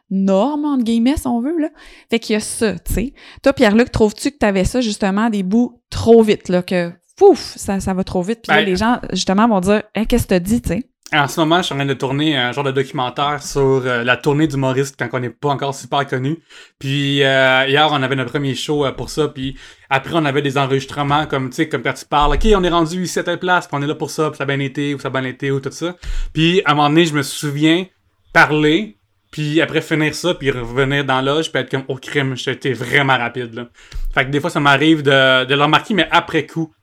norme, 0.10 0.66
entre 0.66 0.84
guillemets, 0.84 1.18
si 1.18 1.28
on 1.28 1.40
veut. 1.42 1.58
Là. 1.58 1.70
Fait 2.10 2.20
qu'il 2.20 2.34
y 2.34 2.38
a 2.38 2.40
ça, 2.40 2.74
tu 2.80 2.94
sais. 2.94 3.14
Toi, 3.44 3.54
Pierre-Luc, 3.54 3.92
trouves-tu 3.92 4.32
que 4.32 4.38
tu 4.40 4.46
avais 4.46 4.66
ça, 4.66 4.82
justement, 4.82 5.30
des 5.30 5.44
bouts 5.44 5.82
trop 5.90 6.22
vite, 6.22 6.50
là, 6.50 6.62
que 6.62 6.92
pouf, 7.16 7.54
ça, 7.56 7.80
ça 7.80 7.94
va 7.94 8.04
trop 8.04 8.22
vite. 8.22 8.42
Puis 8.44 8.52
là, 8.52 8.62
Ben, 8.62 8.66
les 8.66 8.76
gens, 8.76 9.00
justement, 9.14 9.48
vont 9.48 9.62
dire 9.62 9.84
Hein, 9.96 10.06
Qu'est-ce 10.06 10.24
que 10.24 10.30
t'as 10.30 10.40
dit, 10.40 10.62
tu 10.62 10.70
sais? 10.70 10.84
En 11.14 11.28
ce 11.28 11.42
moment, 11.42 11.58
je 11.58 11.64
suis 11.64 11.74
en 11.74 11.76
train 11.76 11.86
de 11.86 11.94
tourner 11.94 12.38
un 12.38 12.54
genre 12.54 12.64
de 12.64 12.72
documentaire 12.72 13.44
sur 13.44 13.62
euh, 13.62 14.02
la 14.06 14.16
tournée 14.16 14.48
d'humoriste 14.48 14.96
quand 14.98 15.10
on 15.12 15.20
n'est 15.20 15.30
pas 15.30 15.50
encore 15.50 15.76
super 15.76 16.08
connu. 16.08 16.40
Puis 16.80 17.22
euh, 17.22 17.66
hier, 17.68 17.90
on 17.92 18.02
avait 18.02 18.16
notre 18.16 18.32
premier 18.32 18.56
show 18.56 18.86
euh, 18.86 18.94
pour 18.94 19.10
ça. 19.10 19.28
Puis 19.28 19.58
après, 19.90 20.14
on 20.16 20.24
avait 20.24 20.42
des 20.42 20.58
enregistrements 20.58 21.26
comme 21.26 21.50
tu 21.50 21.58
sais, 21.58 21.68
comme 21.68 21.84
quand 21.84 21.92
tu 21.92 22.06
parles, 22.06 22.36
ok, 22.36 22.48
on 22.56 22.64
est 22.64 22.70
rendu 22.70 23.04
ici 23.04 23.20
à 23.20 23.24
telle 23.24 23.40
place, 23.40 23.68
puis 23.68 23.76
on 23.78 23.82
est 23.82 23.88
là 23.88 23.96
pour 23.96 24.10
ça, 24.10 24.30
puis 24.30 24.38
ça 24.38 24.44
a 24.44 24.46
bien 24.46 24.60
été 24.60 24.96
ou 24.96 25.00
ça 25.00 25.10
a 25.10 25.12
bien 25.12 25.26
été 25.26 25.52
ou 25.52 25.60
tout 25.60 25.70
ça. 25.72 25.98
Puis 26.32 26.62
à 26.64 26.72
un 26.72 26.76
moment 26.76 26.88
donné, 26.88 27.06
je 27.06 27.14
me 27.14 27.24
souviens 27.24 27.88
parler, 28.32 28.96
puis 29.32 29.60
après 29.60 29.82
finir 29.82 30.16
ça, 30.16 30.34
puis 30.34 30.50
revenir 30.50 31.04
dans 31.04 31.20
l'âge, 31.20 31.52
puis 31.52 31.62
être 31.62 31.72
comme 31.72 31.84
au 31.90 31.96
crime, 31.96 32.38
j'étais 32.38 32.72
vraiment 32.72 33.18
rapide 33.18 33.54
là. 33.54 33.68
Fait 34.14 34.24
que 34.24 34.30
des 34.30 34.40
fois, 34.40 34.50
ça 34.50 34.62
m'arrive 34.62 35.04
de, 35.04 35.44
de 35.44 35.56
le 35.56 35.62
remarquer, 35.62 35.94
mais 35.94 36.08
après 36.10 36.46
coup. 36.46 36.74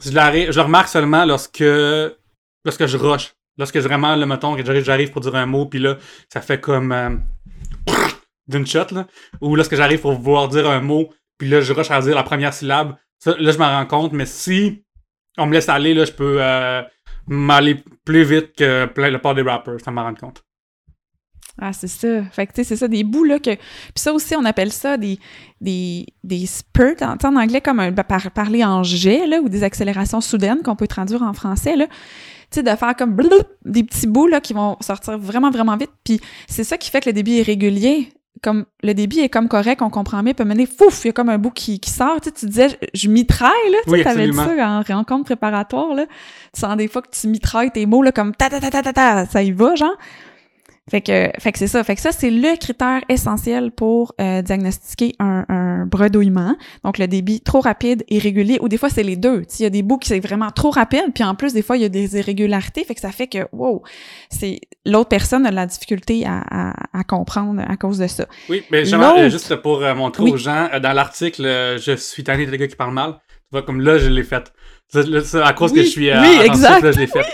Je, 0.00 0.10
je 0.12 0.56
le 0.56 0.60
remarque 0.60 0.86
seulement 0.86 1.24
lorsque 1.24 1.64
lorsque 2.64 2.86
je 2.86 2.96
rush. 2.96 3.35
Lorsque 3.58 3.76
vraiment, 3.76 4.16
le 4.16 4.26
mettons, 4.26 4.56
j'arrive, 4.82 5.10
pour 5.10 5.22
dire 5.22 5.34
un 5.34 5.46
mot, 5.46 5.66
puis 5.66 5.78
là, 5.78 5.96
ça 6.28 6.40
fait 6.40 6.60
comme 6.60 6.92
euh, 6.92 7.10
d'une 8.48 8.66
shot, 8.66 8.86
là. 8.92 9.06
Ou 9.40 9.56
lorsque 9.56 9.74
j'arrive 9.74 10.00
pour 10.00 10.12
vouloir 10.12 10.48
dire 10.48 10.68
un 10.68 10.80
mot, 10.80 11.10
puis 11.38 11.48
là, 11.48 11.60
je 11.60 11.72
rush 11.72 11.90
à 11.90 12.00
dire 12.00 12.14
la 12.14 12.22
première 12.22 12.52
syllabe. 12.52 12.96
Là, 13.24 13.52
je 13.52 13.58
m'en 13.58 13.68
rends 13.68 13.86
compte, 13.86 14.12
mais 14.12 14.26
si 14.26 14.84
on 15.38 15.46
me 15.46 15.52
laisse 15.52 15.68
aller, 15.68 15.94
là, 15.94 16.04
je 16.04 16.12
peux 16.12 16.36
euh, 16.40 16.82
m'aller 17.26 17.82
plus 18.04 18.24
vite 18.24 18.54
que 18.56 18.86
plein 18.86 19.10
le 19.10 19.20
part 19.20 19.34
des 19.34 19.42
rappers, 19.42 19.80
ça 19.82 19.90
m'en 19.90 20.02
rend 20.02 20.14
compte. 20.14 20.42
Ah, 21.58 21.72
c'est 21.72 21.88
ça. 21.88 22.22
Fait 22.32 22.46
que, 22.46 22.52
tu 22.52 22.56
sais, 22.56 22.64
c'est 22.64 22.76
ça, 22.76 22.86
des 22.86 23.02
bouts, 23.02 23.24
là, 23.24 23.38
que... 23.38 23.54
Puis 23.54 23.94
ça 23.94 24.12
aussi, 24.12 24.36
on 24.36 24.44
appelle 24.44 24.72
ça 24.72 24.98
des, 24.98 25.18
des, 25.60 26.04
des 26.22 26.44
spurts, 26.44 27.00
en, 27.00 27.36
anglais, 27.36 27.62
comme 27.62 27.80
un, 27.80 27.92
par, 27.92 28.30
parler 28.30 28.62
en 28.62 28.82
jet, 28.82 29.26
là, 29.26 29.40
ou 29.40 29.48
des 29.48 29.64
accélérations 29.64 30.20
soudaines 30.20 30.62
qu'on 30.62 30.76
peut 30.76 30.86
traduire 30.86 31.22
en 31.22 31.32
français, 31.32 31.76
là. 31.76 31.86
Tu 32.50 32.56
sais, 32.56 32.62
de 32.62 32.76
faire 32.76 32.94
comme 32.96 33.16
des 33.64 33.82
petits 33.82 34.06
bouts, 34.06 34.28
là, 34.28 34.40
qui 34.40 34.52
vont 34.52 34.76
sortir 34.80 35.18
vraiment, 35.18 35.50
vraiment 35.50 35.76
vite. 35.76 35.90
Puis 36.04 36.20
c'est 36.48 36.64
ça 36.64 36.78
qui 36.78 36.90
fait 36.90 37.00
que 37.00 37.08
le 37.08 37.12
débit 37.12 37.40
est 37.40 37.42
régulier. 37.42 38.12
Comme 38.42 38.66
le 38.82 38.92
débit 38.92 39.20
est 39.20 39.30
comme 39.30 39.48
correct, 39.48 39.80
on 39.80 39.88
comprend 39.88 40.22
bien, 40.22 40.34
peut 40.34 40.44
mener 40.44 40.66
fouf, 40.66 41.04
il 41.04 41.08
y 41.08 41.10
a 41.10 41.12
comme 41.12 41.30
un 41.30 41.38
bout 41.38 41.50
qui, 41.50 41.80
qui 41.80 41.90
sort. 41.90 42.20
Tu 42.20 42.28
sais, 42.28 42.34
tu 42.34 42.46
disais, 42.46 42.68
je, 42.68 42.76
je 42.92 43.08
mitraille, 43.08 43.50
là. 43.70 43.78
Tu 43.84 43.90
Oui, 43.90 44.04
t'avais 44.04 44.28
dit 44.28 44.36
ça 44.36 44.68
en 44.68 44.82
rencontre 44.82 45.24
préparatoire, 45.24 45.94
là. 45.94 46.04
Tu 46.52 46.60
sens 46.60 46.76
des 46.76 46.86
fois 46.86 47.00
que 47.00 47.08
tu 47.10 47.28
mitrailles 47.28 47.70
tes 47.70 47.86
mots, 47.86 48.02
là, 48.02 48.12
comme 48.12 48.34
ta 48.34 48.50
ta 48.50 48.60
ta 48.60 48.70
ta 48.70 48.82
ta 48.82 48.92
ta, 48.92 49.26
ça 49.26 49.42
y 49.42 49.52
va, 49.52 49.74
genre. 49.74 49.96
Fait 50.88 51.00
que, 51.00 51.30
fait 51.40 51.50
que 51.50 51.58
c'est 51.58 51.66
ça. 51.66 51.82
Fait 51.82 51.96
que 51.96 52.00
ça, 52.00 52.12
c'est 52.12 52.30
le 52.30 52.56
critère 52.58 53.00
essentiel 53.08 53.72
pour 53.72 54.14
euh, 54.20 54.40
diagnostiquer 54.40 55.16
un, 55.18 55.44
un 55.48 55.84
bredouillement. 55.84 56.56
Donc, 56.84 56.98
le 56.98 57.08
débit 57.08 57.40
trop 57.40 57.58
rapide, 57.60 58.04
irrégulier, 58.08 58.58
ou 58.60 58.68
des 58.68 58.76
fois, 58.78 58.88
c'est 58.88 59.02
les 59.02 59.16
deux. 59.16 59.42
Il 59.58 59.62
y 59.64 59.66
a 59.66 59.70
des 59.70 59.82
bouts 59.82 59.98
qui 59.98 60.08
c'est 60.08 60.20
vraiment 60.20 60.50
trop 60.52 60.70
rapide, 60.70 61.12
puis 61.12 61.24
en 61.24 61.34
plus, 61.34 61.52
des 61.52 61.62
fois, 61.62 61.76
il 61.76 61.82
y 61.82 61.86
a 61.86 61.88
des 61.88 62.16
irrégularités. 62.16 62.84
Fait 62.84 62.94
que 62.94 63.00
ça 63.00 63.10
fait 63.10 63.26
que, 63.26 63.48
wow, 63.50 63.82
c'est 64.30 64.60
l'autre 64.84 65.08
personne 65.08 65.44
a 65.44 65.50
de 65.50 65.56
la 65.56 65.66
difficulté 65.66 66.24
à, 66.24 66.42
à, 66.50 66.74
à 67.00 67.02
comprendre 67.02 67.62
à 67.66 67.76
cause 67.76 67.98
de 67.98 68.06
ça. 68.06 68.26
Oui, 68.48 68.62
mais 68.70 68.82
euh, 68.94 69.28
juste 69.28 69.56
pour 69.56 69.82
euh, 69.82 69.92
montrer 69.92 70.22
Oui. 70.22 70.30
aux 70.30 70.36
gens, 70.36 70.68
euh, 70.72 70.78
dans 70.78 70.92
l'article, 70.92 71.44
euh, 71.44 71.78
je 71.78 71.96
suis 71.96 72.22
tanné 72.22 72.46
des 72.46 72.56
gars 72.58 72.68
qui 72.68 72.76
parlent 72.76 72.94
mal. 72.94 73.14
Tu 73.28 73.50
vois, 73.52 73.62
comme 73.62 73.80
là, 73.80 73.98
je 73.98 74.08
l'ai 74.08 74.22
fait. 74.24 74.52
Ça, 74.88 75.02
là, 75.02 75.20
ça, 75.22 75.44
à 75.46 75.52
cause 75.52 75.72
Oui, 75.72 75.78
que 75.78 75.84
je 75.84 75.90
suis 75.90 76.10
euh, 76.10 76.20
oui, 76.20 76.28
attentif, 76.34 76.46
exact, 76.46 76.82
là, 76.82 76.92
je 76.92 76.98
l'ai 77.00 77.06
fait. 77.08 77.24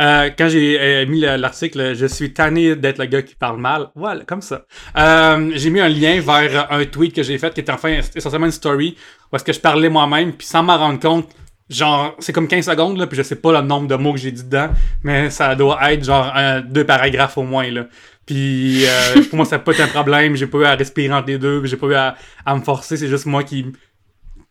Euh, 0.00 0.30
quand 0.36 0.48
j'ai 0.48 0.78
euh, 0.80 1.06
mis 1.06 1.20
le- 1.20 1.36
l'article, 1.36 1.94
je 1.94 2.06
suis 2.06 2.32
tanné 2.32 2.74
d'être 2.76 2.98
le 2.98 3.06
gars 3.06 3.22
qui 3.22 3.34
parle 3.34 3.58
mal. 3.58 3.88
Voilà, 3.94 4.24
comme 4.24 4.42
ça. 4.42 4.64
Euh, 4.96 5.50
j'ai 5.54 5.70
mis 5.70 5.80
un 5.80 5.88
lien 5.88 6.20
vers 6.20 6.72
un 6.72 6.84
tweet 6.84 7.14
que 7.14 7.22
j'ai 7.22 7.38
fait 7.38 7.52
qui 7.54 7.60
était 7.60 7.72
enfin 7.72 8.00
essentiellement 8.14 8.46
une 8.46 8.52
story 8.52 8.96
où 9.32 9.36
est-ce 9.36 9.44
que 9.44 9.52
je 9.52 9.60
parlais 9.60 9.88
moi-même, 9.88 10.32
puis 10.32 10.46
sans 10.46 10.62
m'en 10.62 10.76
rendre 10.78 10.98
compte, 11.00 11.28
genre, 11.70 12.14
c'est 12.18 12.32
comme 12.32 12.48
15 12.48 12.66
secondes, 12.66 12.98
là, 12.98 13.06
puis 13.06 13.16
je 13.16 13.22
sais 13.22 13.36
pas 13.36 13.52
le 13.60 13.66
nombre 13.66 13.86
de 13.88 13.94
mots 13.94 14.12
que 14.12 14.18
j'ai 14.20 14.32
dit 14.32 14.44
dedans, 14.44 14.68
mais 15.02 15.30
ça 15.30 15.54
doit 15.54 15.92
être 15.92 16.04
genre 16.04 16.30
un- 16.34 16.60
deux 16.60 16.84
paragraphes 16.84 17.38
au 17.38 17.42
moins, 17.44 17.70
là. 17.70 17.86
Puis 18.26 18.84
pour 19.30 19.36
moi, 19.36 19.44
ça 19.44 19.56
n'a 19.56 19.62
pas 19.62 19.72
été 19.72 19.82
un 19.82 19.88
problème. 19.88 20.36
J'ai 20.36 20.46
pas 20.46 20.58
eu 20.58 20.64
à 20.64 20.74
respirer 20.76 21.12
entre 21.12 21.26
les 21.28 21.38
deux. 21.38 21.64
J'ai 21.64 21.76
pas 21.76 21.86
eu 21.88 21.94
à, 21.94 22.14
à 22.46 22.54
me 22.54 22.60
forcer. 22.60 22.96
C'est 22.96 23.08
juste 23.08 23.26
moi 23.26 23.42
qui, 23.42 23.66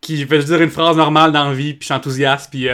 qui 0.00 0.24
vais 0.24 0.40
dire 0.44 0.60
une 0.60 0.68
phrase 0.70 0.96
normale 0.96 1.32
dans 1.32 1.48
la 1.48 1.54
vie. 1.54 1.70
Puis 1.72 1.80
je 1.82 1.84
suis 1.86 1.94
enthousiaste. 1.94 2.50
Puis 2.50 2.68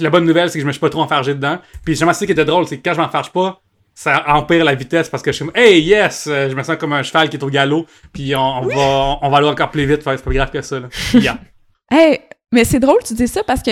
la 0.00 0.10
bonne 0.10 0.24
nouvelle, 0.24 0.50
c'est 0.50 0.58
que 0.58 0.62
je 0.62 0.66
me 0.66 0.72
suis 0.72 0.80
pas 0.80 0.90
trop 0.90 1.02
enfargé 1.02 1.34
dedans. 1.34 1.58
Puis 1.84 1.94
jamais 1.94 2.12
ce 2.14 2.24
qui 2.24 2.32
était 2.32 2.44
drôle, 2.44 2.66
c'est 2.66 2.78
que 2.78 2.88
quand 2.88 2.94
je 2.94 3.00
m'enfarge 3.00 3.30
pas, 3.32 3.60
ça 3.94 4.22
empire 4.28 4.64
la 4.64 4.74
vitesse 4.76 5.08
parce 5.08 5.22
que 5.22 5.32
je 5.32 5.36
suis 5.36 5.44
comme, 5.46 5.56
hey 5.56 5.80
yes, 5.82 6.26
Euh, 6.30 6.48
je 6.50 6.54
me 6.54 6.62
sens 6.62 6.76
comme 6.76 6.92
un 6.92 7.02
cheval 7.02 7.28
qui 7.28 7.36
est 7.36 7.42
au 7.42 7.48
galop. 7.50 7.86
Puis 8.12 8.34
on, 8.36 8.40
on 8.58 8.66
va, 8.66 9.18
on 9.22 9.28
va 9.30 9.36
aller 9.38 9.48
encore 9.48 9.70
plus 9.70 9.86
vite. 9.86 10.02
C'est 10.04 10.24
pas 10.24 10.32
grave 10.32 10.50
que 10.50 10.62
ça. 10.62 10.78
Là. 10.80 10.88
Yeah. 11.14 11.38
Hey, 11.90 12.20
mais 12.52 12.64
c'est 12.64 12.78
drôle, 12.80 12.98
tu 13.04 13.14
dis 13.14 13.26
ça 13.28 13.42
parce 13.42 13.62
que 13.62 13.70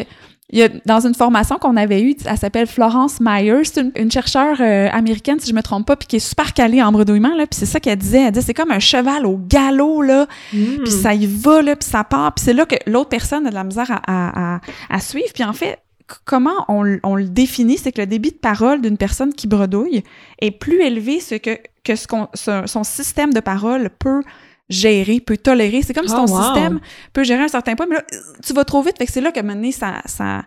il 0.50 0.60
y 0.60 0.62
a, 0.62 0.68
dans 0.84 1.04
une 1.04 1.14
formation 1.14 1.58
qu'on 1.58 1.76
avait 1.76 2.00
eue, 2.02 2.14
elle 2.24 2.38
s'appelle 2.38 2.68
Florence 2.68 3.18
Myers, 3.20 3.64
c'est 3.64 3.80
une, 3.80 3.90
une 3.96 4.10
chercheure 4.12 4.56
euh, 4.60 4.88
américaine, 4.92 5.40
si 5.40 5.50
je 5.50 5.54
me 5.54 5.60
trompe 5.60 5.86
pas, 5.88 5.96
puis 5.96 6.06
qui 6.06 6.16
est 6.16 6.20
super 6.20 6.52
calée 6.54 6.80
en 6.80 6.92
bredouillement, 6.92 7.34
là, 7.36 7.48
puis 7.48 7.58
c'est 7.58 7.66
ça 7.66 7.80
qu'elle 7.80 7.98
disait. 7.98 8.22
Elle 8.22 8.30
disait, 8.30 8.46
c'est 8.46 8.54
comme 8.54 8.70
un 8.70 8.78
cheval 8.78 9.26
au 9.26 9.38
galop, 9.38 10.02
là, 10.02 10.26
Mm. 10.52 10.82
puis 10.84 10.92
ça 10.92 11.14
y 11.14 11.26
va, 11.26 11.62
là, 11.62 11.74
puis 11.74 11.88
ça 11.88 12.04
part, 12.04 12.32
puis 12.32 12.44
c'est 12.44 12.52
là 12.52 12.64
que 12.64 12.76
l'autre 12.86 13.08
personne 13.08 13.44
a 13.48 13.50
de 13.50 13.54
la 13.56 13.64
misère 13.64 13.90
à, 13.90 14.00
à, 14.06 14.54
à, 14.56 14.60
à 14.88 15.00
suivre. 15.00 15.26
Puis 15.34 15.42
en 15.42 15.52
fait, 15.52 15.80
comment 16.24 16.64
on, 16.68 16.82
le 16.82 17.24
définit, 17.28 17.78
c'est 17.78 17.92
que 17.92 18.00
le 18.00 18.06
débit 18.06 18.30
de 18.30 18.36
parole 18.36 18.80
d'une 18.80 18.96
personne 18.96 19.32
qui 19.34 19.46
bredouille 19.46 20.02
est 20.40 20.50
plus 20.50 20.80
élevé 20.82 21.20
ce 21.20 21.34
que, 21.36 21.58
que 21.84 21.96
ce 21.96 22.06
qu'on, 22.06 22.28
ce- 22.34 22.64
son 22.66 22.84
système 22.84 23.32
de 23.34 23.40
parole 23.40 23.90
peut 23.98 24.22
gérer, 24.68 25.20
peut 25.20 25.36
tolérer. 25.36 25.82
C'est 25.82 25.94
comme 25.94 26.08
si 26.08 26.14
Oh, 26.16 26.24
ton 26.26 26.32
wow. 26.32 26.42
système 26.42 26.80
peut 27.12 27.24
gérer 27.24 27.42
un 27.44 27.48
certain 27.48 27.74
point, 27.76 27.86
mais 27.88 27.96
là, 27.96 28.02
tu 28.44 28.52
vas 28.52 28.64
trop 28.64 28.82
vite. 28.82 28.98
Fait 28.98 29.06
que 29.06 29.12
c'est 29.12 29.20
là 29.20 29.30
qu'à 29.32 29.40
un 29.40 29.42
moment 29.44 29.54
donné, 29.56 29.72
ça... 29.72 30.02
ça 30.06 30.44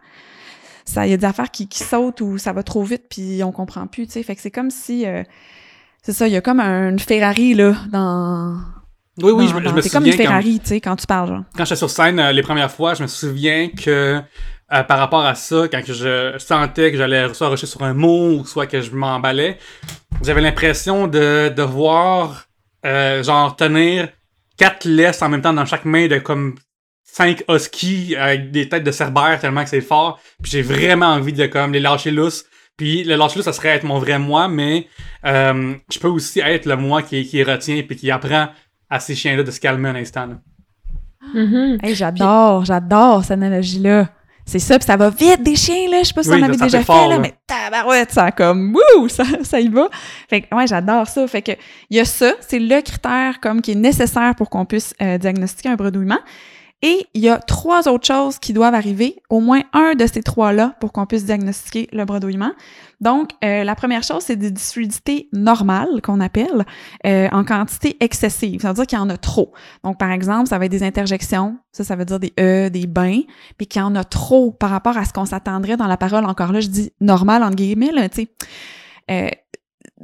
ça, 0.85 1.05
il 1.05 1.11
y 1.11 1.13
a 1.13 1.17
des 1.17 1.25
affaires 1.25 1.51
qui, 1.51 1.67
qui 1.67 1.83
sautent 1.83 2.19
ou 2.21 2.39
ça 2.39 2.51
va 2.51 2.63
trop 2.63 2.81
vite 2.83 3.03
puis 3.11 3.43
on 3.43 3.51
comprend 3.51 3.85
plus, 3.85 4.07
tu 4.07 4.13
sais. 4.13 4.23
Fait 4.23 4.35
que 4.35 4.41
c'est 4.41 4.49
comme 4.49 4.71
si, 4.71 5.05
euh, 5.05 5.21
c'est 6.01 6.13
ça, 6.13 6.27
il 6.27 6.33
y 6.33 6.35
a 6.35 6.41
comme 6.41 6.59
un- 6.59 6.89
une 6.89 6.97
Ferrari, 6.97 7.53
là, 7.53 7.75
dans... 7.91 8.57
Oui, 9.21 9.31
oui, 9.31 9.45
dans- 9.45 9.51
je, 9.51 9.55
me- 9.55 9.69
je 9.69 9.73
me 9.75 9.81
C'est 9.81 9.89
comme 9.91 10.05
une 10.07 10.13
souviens 10.13 10.25
quand, 10.25 10.31
Ferrari, 10.31 10.59
tu 10.61 10.67
sais, 10.69 10.81
quand 10.81 10.95
tu 10.95 11.05
parles, 11.05 11.27
genre. 11.29 11.43
quand 11.55 11.63
j'étais 11.65 11.75
sur 11.75 11.91
scène 11.91 12.19
euh, 12.19 12.31
les 12.31 12.41
premières 12.41 12.71
fois, 12.71 12.95
je 12.95 13.03
me 13.03 13.07
souviens 13.07 13.69
que 13.69 14.19
euh, 14.71 14.83
par 14.83 14.99
rapport 14.99 15.25
à 15.25 15.35
ça, 15.35 15.67
quand 15.67 15.81
je 15.85 16.35
sentais 16.37 16.91
que 16.91 16.97
j'allais 16.97 17.33
soit 17.33 17.49
rusher 17.49 17.65
sur 17.65 17.81
un 17.83 17.93
mot 17.93 18.39
ou 18.39 18.45
soit 18.45 18.67
que 18.67 18.81
je 18.81 18.91
m'emballais, 18.91 19.57
j'avais 20.23 20.41
l'impression 20.41 21.07
de 21.07 21.49
devoir 21.55 22.45
euh, 22.85 23.23
genre 23.23 23.55
tenir 23.55 24.09
quatre 24.57 24.85
laisses 24.85 25.21
en 25.21 25.29
même 25.29 25.41
temps 25.41 25.53
dans 25.53 25.65
chaque 25.65 25.85
main 25.85 26.07
de 26.07 26.19
comme 26.19 26.55
cinq 27.03 27.43
huskies 27.49 28.15
avec 28.15 28.51
des 28.51 28.69
têtes 28.69 28.83
de 28.83 28.91
cerbère 28.91 29.39
tellement 29.39 29.63
que 29.63 29.69
c'est 29.69 29.81
fort. 29.81 30.19
Puis 30.41 30.51
j'ai 30.51 30.61
vraiment 30.61 31.07
envie 31.07 31.33
de 31.33 31.47
comme 31.47 31.73
les 31.73 31.79
lâcher 31.79 32.11
lousses. 32.11 32.45
Puis 32.77 33.03
le 33.03 33.15
lâcher 33.15 33.37
lousse, 33.37 33.45
ça 33.45 33.53
serait 33.53 33.69
être 33.69 33.83
mon 33.83 33.99
vrai 33.99 34.19
moi, 34.19 34.47
mais 34.47 34.87
euh, 35.25 35.73
je 35.91 35.99
peux 35.99 36.07
aussi 36.07 36.39
être 36.41 36.65
le 36.65 36.75
moi 36.75 37.01
qui, 37.01 37.25
qui 37.25 37.43
retient 37.43 37.81
puis 37.81 37.95
qui 37.95 38.11
apprend 38.11 38.49
à 38.89 38.99
ces 38.99 39.15
chiens-là 39.15 39.43
de 39.43 39.51
se 39.51 39.59
calmer 39.59 39.89
un 39.89 39.95
instant. 39.95 40.27
là. 40.27 40.35
Hey, 41.83 41.95
j'adore, 41.95 42.65
j'adore 42.65 43.23
cette 43.23 43.31
analogie-là. 43.31 44.09
C'est 44.49 44.57
ça, 44.59 44.79
puis 44.79 44.85
ça 44.87 44.97
va 44.97 45.11
vite 45.11 45.43
des 45.43 45.55
chiens, 45.55 45.87
là. 45.91 45.99
Je 46.01 46.07
sais 46.07 46.13
pas 46.13 46.23
si 46.23 46.29
Oui, 46.29 46.39
on 46.39 46.43
avait 46.43 46.57
ça 46.57 46.65
déjà 46.65 46.79
fait 46.79 46.85
fort, 46.85 47.07
là, 47.07 47.15
là. 47.15 47.19
mais 47.19 47.33
tabarouette, 47.45 48.11
ça 48.11 48.31
comme 48.31 48.75
wouh, 48.75 49.07
ça, 49.07 49.23
ça 49.43 49.59
y 49.59 49.67
va. 49.67 49.87
Fait 50.27 50.41
que 50.41 50.55
ouais, 50.55 50.65
j'adore 50.65 51.07
ça. 51.07 51.27
Fait 51.27 51.43
que 51.43 51.51
il 51.91 51.97
y 51.97 51.99
a 51.99 52.05
ça, 52.05 52.33
c'est 52.47 52.57
le 52.57 52.81
critère 52.81 53.39
comme 53.41 53.61
qui 53.61 53.73
est 53.73 53.75
nécessaire 53.75 54.33
pour 54.35 54.49
qu'on 54.49 54.65
puisse 54.65 54.95
euh, 55.03 55.19
diagnostiquer 55.19 55.69
un 55.69 55.75
bredouillement. 55.75 56.17
Et 56.81 57.05
il 57.13 57.21
y 57.21 57.29
a 57.29 57.39
trois 57.39 57.89
autres 57.89 58.07
choses 58.07 58.39
qui 58.39 58.53
doivent 58.53 58.73
arriver, 58.73 59.21
au 59.29 59.41
moins 59.41 59.61
un 59.73 59.95
de 59.95 60.07
ces 60.07 60.23
trois-là, 60.23 60.75
pour 60.79 60.93
qu'on 60.93 61.05
puisse 61.05 61.25
diagnostiquer 61.25 61.89
le 61.91 62.05
bredouillement. 62.05 62.51
Donc, 63.01 63.31
euh, 63.43 63.65
la 63.65 63.75
première 63.75 64.03
chose, 64.03 64.23
c'est 64.23 64.37
des 64.37 64.51
disfluidités 64.51 65.27
normales, 65.33 66.01
qu'on 66.01 66.21
appelle, 66.21 66.65
euh, 67.05 67.27
en 67.31 67.43
quantité 67.43 67.97
excessive. 67.99 68.61
Ça 68.61 68.69
veut 68.69 68.75
dire 68.75 68.87
qu'il 68.87 68.97
y 68.97 69.01
en 69.01 69.09
a 69.09 69.17
trop. 69.17 69.51
Donc, 69.83 69.97
par 69.97 70.11
exemple, 70.11 70.47
ça 70.47 70.57
va 70.57 70.65
être 70.65 70.71
des 70.71 70.83
interjections. 70.83 71.57
Ça, 71.73 71.83
ça 71.83 71.97
veut 71.97 72.05
dire 72.05 72.19
des 72.19 72.33
E, 72.39 72.69
des 72.69 72.87
bains. 72.87 73.21
Puis 73.57 73.67
qu'il 73.67 73.81
y 73.81 73.83
en 73.83 73.95
a 73.95 74.05
trop 74.05 74.51
par 74.51 74.69
rapport 74.69 74.97
à 74.97 75.03
ce 75.03 75.11
qu'on 75.11 75.25
s'attendrait 75.25 75.75
dans 75.75 75.87
la 75.87 75.97
parole. 75.97 76.23
Encore 76.25 76.53
là, 76.53 76.61
je 76.61 76.67
dis 76.67 76.93
normal, 77.01 77.43
entre 77.43 77.55
guillemets, 77.55 77.91
tu 78.09 78.21
sais. 78.21 78.27
Euh, 79.11 79.29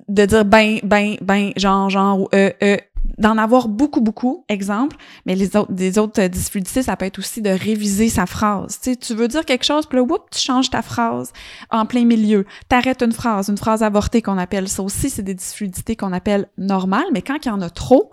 de 0.08 0.26
dire 0.26 0.46
ben, 0.46 0.80
ben, 0.84 1.16
ben, 1.22 1.52
genre, 1.56 1.90
genre, 1.90 2.22
ou 2.22 2.28
euh, 2.34 2.52
euh, 2.64 2.78
d'en 3.18 3.38
avoir 3.38 3.68
beaucoup, 3.68 4.02
beaucoup, 4.02 4.46
exemple, 4.50 4.96
mais 5.26 5.36
les 5.36 5.56
autres, 5.56 5.72
des 5.72 5.98
autres 5.98 6.22
euh, 6.22 6.28
disfluidités, 6.28 6.84
ça 6.84 6.96
peut 6.96 7.06
être 7.06 7.20
aussi 7.20 7.42
de 7.42 7.50
réviser 7.50 8.10
sa 8.10 8.26
phrase. 8.26 8.80
Tu 8.82 8.98
tu 8.98 9.14
veux 9.14 9.28
dire 9.28 9.46
quelque 9.46 9.66
chose, 9.66 9.86
puis 9.86 9.98
là, 9.98 10.04
whoop, 10.04 10.30
tu 10.32 10.40
changes 10.40 10.70
ta 10.70 10.82
phrase 10.82 11.32
en 11.70 11.86
plein 11.86 12.06
milieu. 12.06 12.46
T'arrêtes 12.70 13.02
une 13.02 13.12
phrase, 13.12 13.50
une 13.50 13.58
phrase 13.58 13.84
avortée 13.84 14.22
qu'on 14.22 14.38
appelle 14.38 14.68
ça 14.68 14.84
aussi, 14.84 15.10
c'est 15.10 15.24
des 15.24 15.34
disfluidités 15.34 15.96
qu'on 15.96 16.14
appelle 16.14 16.48
normales, 16.58 17.06
mais 17.14 17.22
quand 17.22 17.46
il 17.46 17.50
y 17.50 17.52
en 17.52 17.62
a 17.62 17.70
trop, 17.70 18.12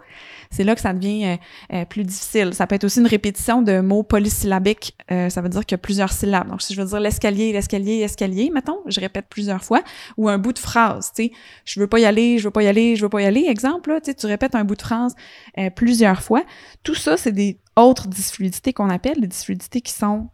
c'est 0.53 0.65
là 0.65 0.75
que 0.75 0.81
ça 0.81 0.93
devient 0.93 1.25
euh, 1.25 1.37
euh, 1.73 1.85
plus 1.85 2.05
difficile. 2.05 2.55
Ça 2.55 2.67
peut 2.67 2.75
être 2.75 2.85
aussi 2.85 3.01
une 3.01 3.07
répétition 3.07 3.63
de 3.63 3.81
mots 3.81 4.03
polysyllabiques. 4.03 4.97
Euh, 5.11 5.29
ça 5.31 5.41
veut 5.41 5.49
dire 5.49 5.67
qu'il 5.67 5.75
y 5.75 5.75
a 5.75 5.79
plusieurs 5.79 6.13
syllabes. 6.13 6.49
Donc, 6.49 6.63
si 6.63 6.75
je 6.75 6.81
veux 6.81 6.87
dire 6.87 7.01
l'escalier, 7.01 7.53
l'escalier, 7.53 8.01
l'escalier, 8.01 8.51
mettons, 8.53 8.79
je 8.87 9.01
répète 9.01 9.27
plusieurs 9.29 9.65
fois, 9.65 9.83
ou 10.17 10.29
un 10.29 10.39
bout 10.39 10.53
de 10.53 10.59
phrase, 10.59 11.11
tu 11.17 11.25
sais, 11.25 11.33
je 11.65 11.81
veux 11.81 11.87
pas 11.87 11.99
y 11.99 12.05
aller, 12.05 12.39
je 12.39 12.45
veux 12.45 12.51
pas 12.51 12.63
y 12.63 12.69
aller, 12.69 12.95
je 12.97 13.03
veux 13.03 13.09
pas 13.09 13.23
y 13.23 13.25
aller, 13.25 13.47
exemple, 13.49 13.91
là, 13.91 14.01
tu 14.01 14.27
répètes 14.27 14.55
un 14.55 14.65
bout 14.65 14.77
de 14.77 14.83
phrase 14.83 15.15
plusieurs 15.75 16.23
fois. 16.23 16.43
Tout 16.83 16.95
ça, 16.95 17.17
c'est 17.17 17.33
des 17.33 17.59
autres 17.77 18.09
disfluidités 18.09 18.73
qu'on 18.73 18.91
appelle 18.91 19.21
des 19.21 19.27
disfluidités 19.27 19.81
qui 19.81 19.93
sont 19.93 20.29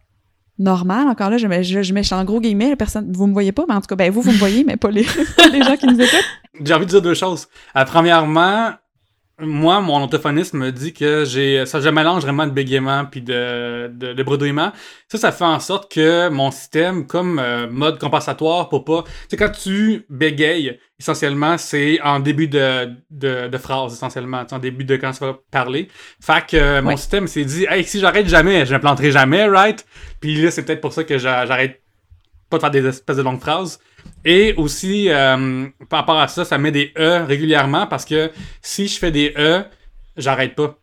normales. 0.59 1.07
Encore 1.07 1.29
là, 1.29 1.37
je 1.37 1.47
mets, 1.47 2.13
en 2.13 2.25
gros 2.25 2.39
guillemets, 2.39 2.75
personne, 2.75 3.11
vous 3.11 3.27
me 3.27 3.33
voyez 3.33 3.51
pas, 3.51 3.63
mais 3.67 3.75
en 3.75 3.81
tout 3.81 3.87
cas, 3.87 3.95
ben, 3.95 4.11
vous, 4.11 4.21
vous 4.21 4.31
me 4.31 4.37
voyez, 4.37 4.63
mais 4.63 4.77
pas 4.77 4.91
les, 4.91 5.03
gens 5.63 5.77
qui 5.77 5.87
nous 5.87 5.99
écoutent. 5.99 6.25
J'ai 6.61 6.73
envie 6.73 6.85
de 6.85 6.91
dire 6.91 7.01
deux 7.01 7.13
choses. 7.13 7.47
Premièrement, 7.87 8.73
moi, 9.41 9.81
mon 9.81 9.97
orthophoniste 10.01 10.53
me 10.53 10.71
dit 10.71 10.93
que 10.93 11.25
j'ai 11.25 11.65
ça, 11.65 11.79
je 11.79 11.89
mélange 11.89 12.23
vraiment 12.23 12.45
de 12.45 12.51
bégaiement 12.51 13.05
puis 13.05 13.21
de, 13.21 13.87
de, 13.93 14.13
de 14.13 14.23
bredouillement. 14.23 14.71
Ça, 15.07 15.17
ça 15.17 15.31
fait 15.31 15.45
en 15.45 15.59
sorte 15.59 15.91
que 15.91 16.29
mon 16.29 16.51
système, 16.51 17.07
comme 17.07 17.39
euh, 17.39 17.67
mode 17.69 17.99
compensatoire 17.99 18.69
pour 18.69 18.85
pas... 18.85 19.03
Tu 19.03 19.11
sais, 19.29 19.37
quand 19.37 19.51
tu 19.51 20.05
bégayes, 20.09 20.79
essentiellement, 20.99 21.57
c'est 21.57 21.99
en 22.01 22.19
début 22.19 22.47
de, 22.47 22.89
de, 23.09 23.47
de 23.47 23.57
phrase, 23.57 23.93
essentiellement. 23.93 24.43
En 24.51 24.59
début 24.59 24.83
de 24.83 24.95
quand 24.97 25.11
tu 25.11 25.19
vas 25.19 25.37
parler. 25.51 25.87
Fait 26.21 26.45
que 26.45 26.57
euh, 26.57 26.81
mon 26.81 26.89
Ouais. 26.89 26.97
système 26.97 27.27
s'est 27.27 27.45
dit, 27.45 27.65
hey, 27.69 27.83
si 27.83 27.99
j'arrête 27.99 28.27
jamais, 28.27 28.65
je 28.65 28.73
ne 28.73 28.79
planterai 28.79 29.11
jamais, 29.11 29.45
right? 29.45 29.85
Puis 30.19 30.41
là, 30.41 30.51
c'est 30.51 30.63
peut-être 30.63 30.81
pour 30.81 30.93
ça 30.93 31.03
que 31.03 31.17
j'a- 31.17 31.45
j'arrête 31.45 31.81
pas 32.49 32.57
de 32.57 32.61
faire 32.61 32.71
des 32.71 32.85
espèces 32.85 33.17
de 33.17 33.21
longues 33.21 33.39
phrases. 33.39 33.79
Et 34.25 34.53
aussi, 34.57 35.09
euh, 35.09 35.67
par 35.89 36.01
rapport 36.01 36.19
à 36.19 36.27
ça, 36.27 36.45
ça 36.45 36.57
met 36.57 36.71
des 36.71 36.93
E 36.97 37.25
régulièrement 37.25 37.87
parce 37.87 38.05
que 38.05 38.31
si 38.61 38.87
je 38.87 38.97
fais 38.97 39.11
des 39.11 39.33
E, 39.37 39.63
j'arrête 40.17 40.55
pas. 40.55 40.77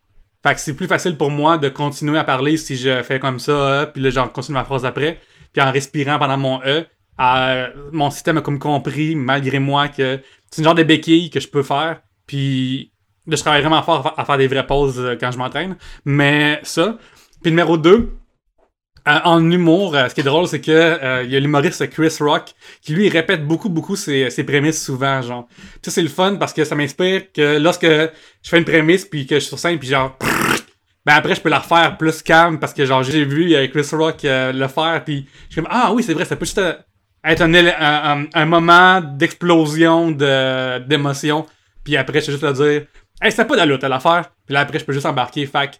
Fait 0.45 0.53
que 0.53 0.59
c'est 0.59 0.75
plus 0.75 0.87
facile 0.87 1.17
pour 1.17 1.31
moi 1.31 1.57
de 1.57 1.69
continuer 1.69 2.17
à 2.17 2.23
parler 2.23 2.57
si 2.57 2.77
je 2.77 3.03
fais 3.03 3.19
comme 3.19 3.39
ça, 3.39 3.83
E, 3.83 3.85
puis 3.91 4.01
là, 4.01 4.09
j'en 4.09 4.27
continue 4.27 4.55
ma 4.55 4.63
phrase 4.63 4.85
après. 4.85 5.19
Puis 5.51 5.61
en 5.61 5.71
respirant 5.71 6.19
pendant 6.19 6.37
mon 6.37 6.61
E, 6.65 6.85
euh, 7.19 7.67
mon 7.91 8.11
système 8.11 8.37
a 8.37 8.41
comme 8.41 8.59
compris, 8.59 9.15
malgré 9.15 9.59
moi, 9.59 9.87
que 9.87 10.19
c'est 10.51 10.61
une 10.61 10.65
genre 10.65 10.75
de 10.75 10.83
béquille 10.83 11.29
que 11.29 11.39
je 11.39 11.47
peux 11.47 11.63
faire. 11.63 12.01
Puis 12.27 12.91
là, 13.25 13.35
je 13.35 13.41
travaille 13.41 13.61
vraiment 13.61 13.81
fort 13.81 14.13
à 14.17 14.25
faire 14.25 14.37
des 14.37 14.47
vraies 14.47 14.67
pauses 14.67 14.99
euh, 14.99 15.15
quand 15.19 15.31
je 15.31 15.37
m'entraîne. 15.37 15.75
Mais 16.05 16.59
ça. 16.63 16.97
Puis 17.41 17.51
numéro 17.51 17.77
2, 17.77 18.11
en 19.07 19.51
humour, 19.51 19.95
euh, 19.95 20.09
ce 20.09 20.13
qui 20.13 20.21
est 20.21 20.23
drôle, 20.23 20.47
c'est 20.47 20.59
que 20.59 20.71
euh, 20.71 21.23
il 21.23 21.31
y 21.31 21.35
a 21.35 21.39
l'humoriste 21.39 21.89
Chris 21.89 22.15
Rock 22.19 22.53
qui 22.81 22.93
lui 22.93 23.07
répète 23.09 23.45
beaucoup 23.45 23.69
beaucoup 23.69 23.95
ses, 23.95 24.29
ses 24.29 24.43
prémices 24.43 24.83
souvent, 24.83 25.21
genre. 25.21 25.47
Puis 25.81 25.91
c'est 25.91 26.01
le 26.01 26.09
fun 26.09 26.35
parce 26.35 26.53
que 26.53 26.65
ça 26.65 26.75
m'inspire 26.75 27.31
que 27.31 27.57
lorsque 27.57 27.85
je 27.85 28.09
fais 28.49 28.57
une 28.57 28.65
prémisse 28.65 29.05
puis 29.05 29.25
que 29.25 29.35
je 29.35 29.39
suis 29.39 29.49
sur 29.49 29.59
scène 29.59 29.79
puis 29.79 29.87
genre 29.87 30.17
ben 31.05 31.13
après 31.13 31.35
je 31.35 31.41
peux 31.41 31.49
la 31.49 31.59
refaire 31.59 31.97
plus 31.97 32.21
calme 32.21 32.59
parce 32.59 32.73
que 32.73 32.85
genre 32.85 33.01
j'ai 33.03 33.23
vu 33.23 33.55
euh, 33.55 33.67
Chris 33.67 33.87
Rock 33.93 34.19
le 34.23 34.67
faire 34.67 35.01
puis 35.05 35.27
je 35.47 35.53
suis 35.53 35.61
comme 35.61 35.71
ah 35.71 35.91
oui 35.93 36.03
c'est 36.03 36.13
vrai 36.13 36.25
ça 36.25 36.35
peut 36.35 36.45
juste 36.45 36.61
être 37.23 37.41
un, 37.41 38.45
moment 38.45 39.01
d'explosion 39.01 40.11
de 40.11 40.79
d'émotion 40.79 41.45
puis 41.83 41.95
après 41.95 42.19
je 42.19 42.25
peux 42.25 42.31
juste 42.33 42.43
le 42.43 42.53
dire 42.53 42.87
hey 43.21 43.31
c'était 43.31 43.45
pas 43.45 43.55
d'allure 43.55 43.79
telle 43.79 43.93
affaire 43.93 44.31
puis 44.45 44.53
là 44.53 44.61
après 44.61 44.79
je 44.79 44.85
peux 44.85 44.93
juste 44.93 45.05
embarquer 45.05 45.45
que 45.45 45.77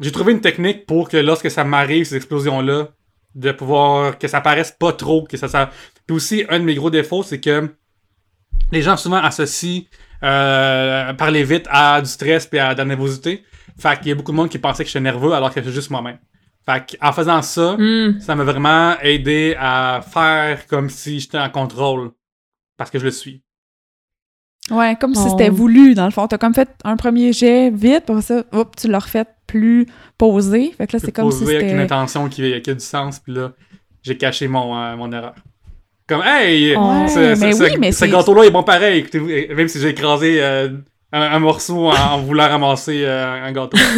j'ai 0.00 0.12
trouvé 0.12 0.32
une 0.32 0.40
technique 0.40 0.86
pour 0.86 1.08
que 1.08 1.16
lorsque 1.16 1.50
ça 1.50 1.64
m'arrive, 1.64 2.04
ces 2.04 2.16
explosions-là, 2.16 2.88
de 3.34 3.52
pouvoir 3.52 4.18
que 4.18 4.28
ça 4.28 4.40
paraisse 4.40 4.72
pas 4.72 4.92
trop, 4.92 5.24
que 5.24 5.36
ça, 5.36 5.48
ça... 5.48 5.70
Puis 6.06 6.16
aussi, 6.16 6.44
un 6.48 6.60
de 6.60 6.64
mes 6.64 6.74
gros 6.74 6.90
défauts, 6.90 7.22
c'est 7.22 7.40
que 7.40 7.74
les 8.70 8.82
gens 8.82 8.96
souvent 8.96 9.16
associent 9.16 9.82
euh, 10.22 11.12
parler 11.14 11.44
vite 11.44 11.66
à 11.70 12.00
du 12.00 12.08
stress 12.08 12.46
puis 12.46 12.58
à 12.58 12.74
de 12.74 12.78
la 12.78 12.84
nervosité. 12.84 13.44
Fait 13.78 13.98
qu'il 13.98 14.08
y 14.08 14.12
a 14.12 14.14
beaucoup 14.14 14.32
de 14.32 14.36
monde 14.36 14.48
qui 14.48 14.58
pensait 14.58 14.84
que 14.84 14.88
j'étais 14.88 15.00
nerveux 15.00 15.32
alors 15.32 15.52
que 15.52 15.62
c'est 15.62 15.72
juste 15.72 15.90
moi-même. 15.90 16.18
Fait 16.64 16.96
qu'en 16.98 17.12
faisant 17.12 17.42
ça, 17.42 17.76
Hmm. 17.76 18.20
ça 18.20 18.34
m'a 18.34 18.44
vraiment 18.44 18.98
aidé 19.00 19.56
à 19.58 20.00
faire 20.08 20.66
comme 20.66 20.88
si 20.88 21.20
j'étais 21.20 21.38
en 21.38 21.50
contrôle. 21.50 22.12
Parce 22.76 22.90
que 22.90 22.98
je 22.98 23.04
le 23.04 23.10
suis. 23.10 23.42
Ouais, 24.70 24.96
comme 24.98 25.14
si 25.14 25.28
c'était 25.28 25.50
voulu, 25.50 25.94
dans 25.94 26.06
le 26.06 26.10
fond. 26.10 26.26
T'as 26.26 26.38
comme 26.38 26.54
fait 26.54 26.70
un 26.84 26.96
premier 26.96 27.32
jet 27.32 27.70
vite, 27.70 28.06
pour 28.06 28.22
ça, 28.22 28.44
hop, 28.52 28.74
tu 28.76 28.88
l'as 28.88 29.00
refait 29.00 29.26
plus 29.46 29.86
posé. 30.18 30.72
Fait 30.76 30.86
que 30.86 30.96
là, 30.96 30.98
c'est 31.04 31.12
comme 31.12 31.30
si 31.30 31.40
Posé 31.40 31.56
avec 31.56 31.62
une 31.66 31.70
c'était... 31.72 31.82
intention 31.82 32.28
qui, 32.28 32.60
qui 32.62 32.70
a 32.70 32.74
du 32.74 32.84
sens, 32.84 33.18
puis 33.20 33.32
là, 33.34 33.52
j'ai 34.02 34.16
caché 34.16 34.48
mon, 34.48 34.76
euh, 34.76 34.96
mon 34.96 35.10
erreur. 35.12 35.34
Comme, 36.06 36.22
hey! 36.22 36.76
Ouais, 36.76 37.08
ce, 37.08 37.40
mais 37.40 37.52
ce- 37.52 37.62
oui, 37.64 37.70
mais 37.78 37.92
ce 37.92 38.00
c'est- 38.00 38.08
gâteau-là 38.08 38.44
est 38.44 38.50
bon 38.50 38.62
pareil, 38.62 38.98
écoutez-vous, 39.00 39.54
même 39.54 39.68
si 39.68 39.80
j'ai 39.80 39.88
écrasé 39.88 40.42
euh, 40.42 40.68
un, 41.12 41.20
un 41.22 41.38
morceau 41.38 41.88
en, 41.90 41.94
en 41.96 42.18
voulant 42.18 42.48
ramasser 42.48 43.04
euh, 43.04 43.42
un 43.44 43.52
gâteau. 43.52 43.78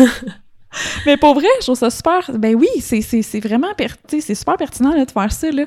Mais 1.06 1.16
pour 1.16 1.35
vrai, 1.35 1.46
je 1.61 1.64
trouve 1.66 1.78
ça 1.78 1.90
super... 1.90 2.30
Ben 2.38 2.54
oui, 2.54 2.68
c'est, 2.80 3.00
vraiment... 3.40 3.72
per- 3.74 3.87
C'est 4.09 4.35
super 4.35 4.56
pertinent 4.56 4.92
là, 4.94 5.04
de 5.06 5.11
faire 5.11 5.32
ça, 5.32 5.50
là. 5.50 5.64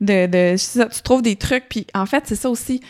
De, 0.00 0.26
de, 0.26 0.88
tu 0.94 1.02
trouves 1.02 1.22
des 1.22 1.36
trucs, 1.36 1.64
puis 1.70 1.86
en 1.94 2.06
fait, 2.06 2.24
c'est 2.26 2.34
ça 2.34 2.50
aussi, 2.50 2.80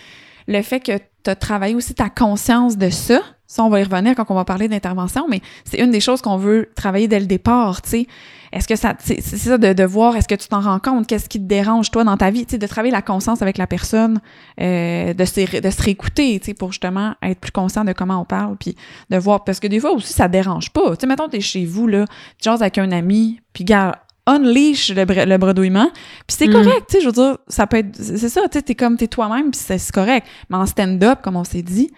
le 0.47 0.63
fait 0.63 0.81
que 0.81 0.99
tu 0.99 1.31
as 1.31 1.37
travaillé 1.37 1.75
aussi 1.75 1.95
ta 1.95 2.11
conscience 2.11 2.77
de 2.77 2.91
ça. 2.91 3.21
Ça, 3.47 3.63
on 3.63 3.69
va 3.69 3.81
y 3.81 3.85
revenir 3.85 4.15
quand 4.15 4.25
on 4.31 4.35
va 4.35 4.47
parler 4.47 4.67
d'intervention, 4.67 5.27
mais 5.29 5.43
c'est 5.65 5.79
une 5.79 5.91
des 5.91 6.01
choses 6.01 6.23
qu'on 6.23 6.39
veut 6.39 6.71
travailler 6.75 7.07
dès 7.07 7.21
le 7.21 7.27
départ, 7.27 7.83
tu 7.83 7.91
sais. 7.91 8.07
Est-ce 8.51 8.67
que 8.69 8.77
ça, 8.77 8.95
c'est 8.99 9.21
ça 9.21 9.57
de, 9.57 9.73
de 9.73 9.85
voir, 9.85 10.17
est-ce 10.17 10.29
que 10.29 10.35
tu 10.35 10.49
t'en 10.49 10.61
rends 10.61 10.79
compte, 10.79 11.07
qu'est-ce 11.07 11.29
qui 11.29 11.39
te 11.39 11.45
dérange 11.45 11.91
toi 11.91 12.05
dans 12.05 12.17
ta 12.17 12.31
vie, 12.31 12.45
tu 12.45 12.53
sais, 12.53 12.59
de 12.59 12.67
travailler 12.67 12.93
la 12.93 13.03
conscience 13.03 13.43
avec 13.43 13.59
la 13.59 13.67
personne, 13.67 14.21
euh, 14.61 15.13
de, 15.13 15.25
se, 15.25 15.61
de 15.61 15.71
se 15.71 15.83
réécouter, 15.83 16.39
tu 16.41 16.47
sais, 16.47 16.55
pour 16.55 16.73
justement 16.73 17.15
être 17.23 17.41
plus 17.41 17.51
conscient 17.51 17.85
de 17.85 17.93
comment 17.93 18.21
on 18.21 18.25
parle, 18.25 18.57
puis 18.57 18.75
de 19.11 19.17
voir, 19.19 19.45
parce 19.45 19.61
que 19.61 19.67
des 19.67 19.81
fois 19.81 19.93
aussi, 19.93 20.13
ça 20.13 20.29
dérange 20.29 20.71
pas. 20.71 20.91
Tu 20.97 21.01
sais, 21.01 21.07
mettons, 21.07 21.29
t'es 21.29 21.41
chez 21.41 21.65
vous, 21.65 21.87
là, 21.87 22.07
tu 22.39 22.49
avec 22.49 22.79
un 22.79 22.91
ami, 22.91 23.41
puis 23.53 23.65
gars, 23.65 24.02
unleash 24.27 24.91
le, 24.95 25.05
bre- 25.05 25.27
le 25.27 25.37
bredouillement. 25.39 25.91
Puis 26.27 26.37
c'est 26.39 26.47
Mm. 26.49 26.53
correct, 26.53 26.83
tu 26.89 26.97
sais, 26.97 27.01
je 27.01 27.07
veux 27.07 27.13
dire, 27.13 27.39
ça 27.49 27.67
peut 27.67 27.79
être, 27.79 27.97
c'est 27.97 28.29
ça, 28.29 28.43
tu 28.43 28.59
sais, 28.59 28.63
t'es 28.63 28.75
comme, 28.75 28.97
t'es 28.97 29.09
toi-même, 29.09 29.51
puis 29.51 29.61
c'est 29.63 29.91
correct. 29.93 30.27
Mais 30.51 30.57
en 30.57 30.67
stand-up, 30.67 31.21
comme 31.23 31.37
on 31.37 31.45
s'est 31.45 31.63
dit, 31.63 31.91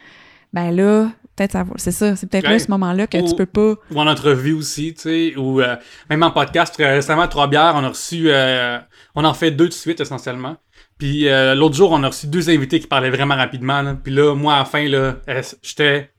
ben 0.52 0.70
là, 0.70 1.10
peut-être 1.36 1.52
ça 1.52 1.64
va- 1.64 1.74
c'est 1.76 1.90
ça, 1.90 2.14
c'est 2.16 2.28
peut-être 2.30 2.48
là, 2.48 2.58
ce 2.58 2.70
moment-là, 2.70 3.06
que 3.06 3.18
Ou- 3.18 3.28
tu 3.28 3.34
peux 3.34 3.44
pas... 3.46 3.74
ou 3.90 4.00
en 4.00 4.06
entrevue 4.06 4.52
aussi, 4.52 4.94
tu 4.94 5.00
sais, 5.02 5.36
ou 5.36 5.60
euh, 5.60 5.76
même 6.08 6.22
en 6.22 6.30
podcast, 6.30 6.72
très 6.74 6.94
récemment, 6.94 7.22
à 7.22 7.28
Trois 7.28 7.48
Bières, 7.48 7.74
on 7.76 7.84
a 7.84 7.88
reçu, 7.88 8.26
euh, 8.30 8.78
on 9.14 9.24
en 9.24 9.34
fait 9.34 9.50
deux 9.50 9.68
de 9.68 9.72
suite 9.72 10.00
essentiellement. 10.00 10.56
Puis 10.96 11.28
euh, 11.28 11.54
l'autre 11.56 11.74
jour, 11.74 11.90
on 11.90 12.02
a 12.04 12.06
reçu 12.06 12.28
deux 12.28 12.48
invités 12.50 12.78
qui 12.78 12.86
parlaient 12.86 13.10
vraiment 13.10 13.34
rapidement. 13.34 13.82
là. 13.82 13.96
Puis 14.02 14.12
là, 14.14 14.34
moi, 14.36 14.54
à 14.54 14.58
la 14.60 14.64
fin, 14.64 14.88
là, 14.88 15.16
j'étais 15.60 16.10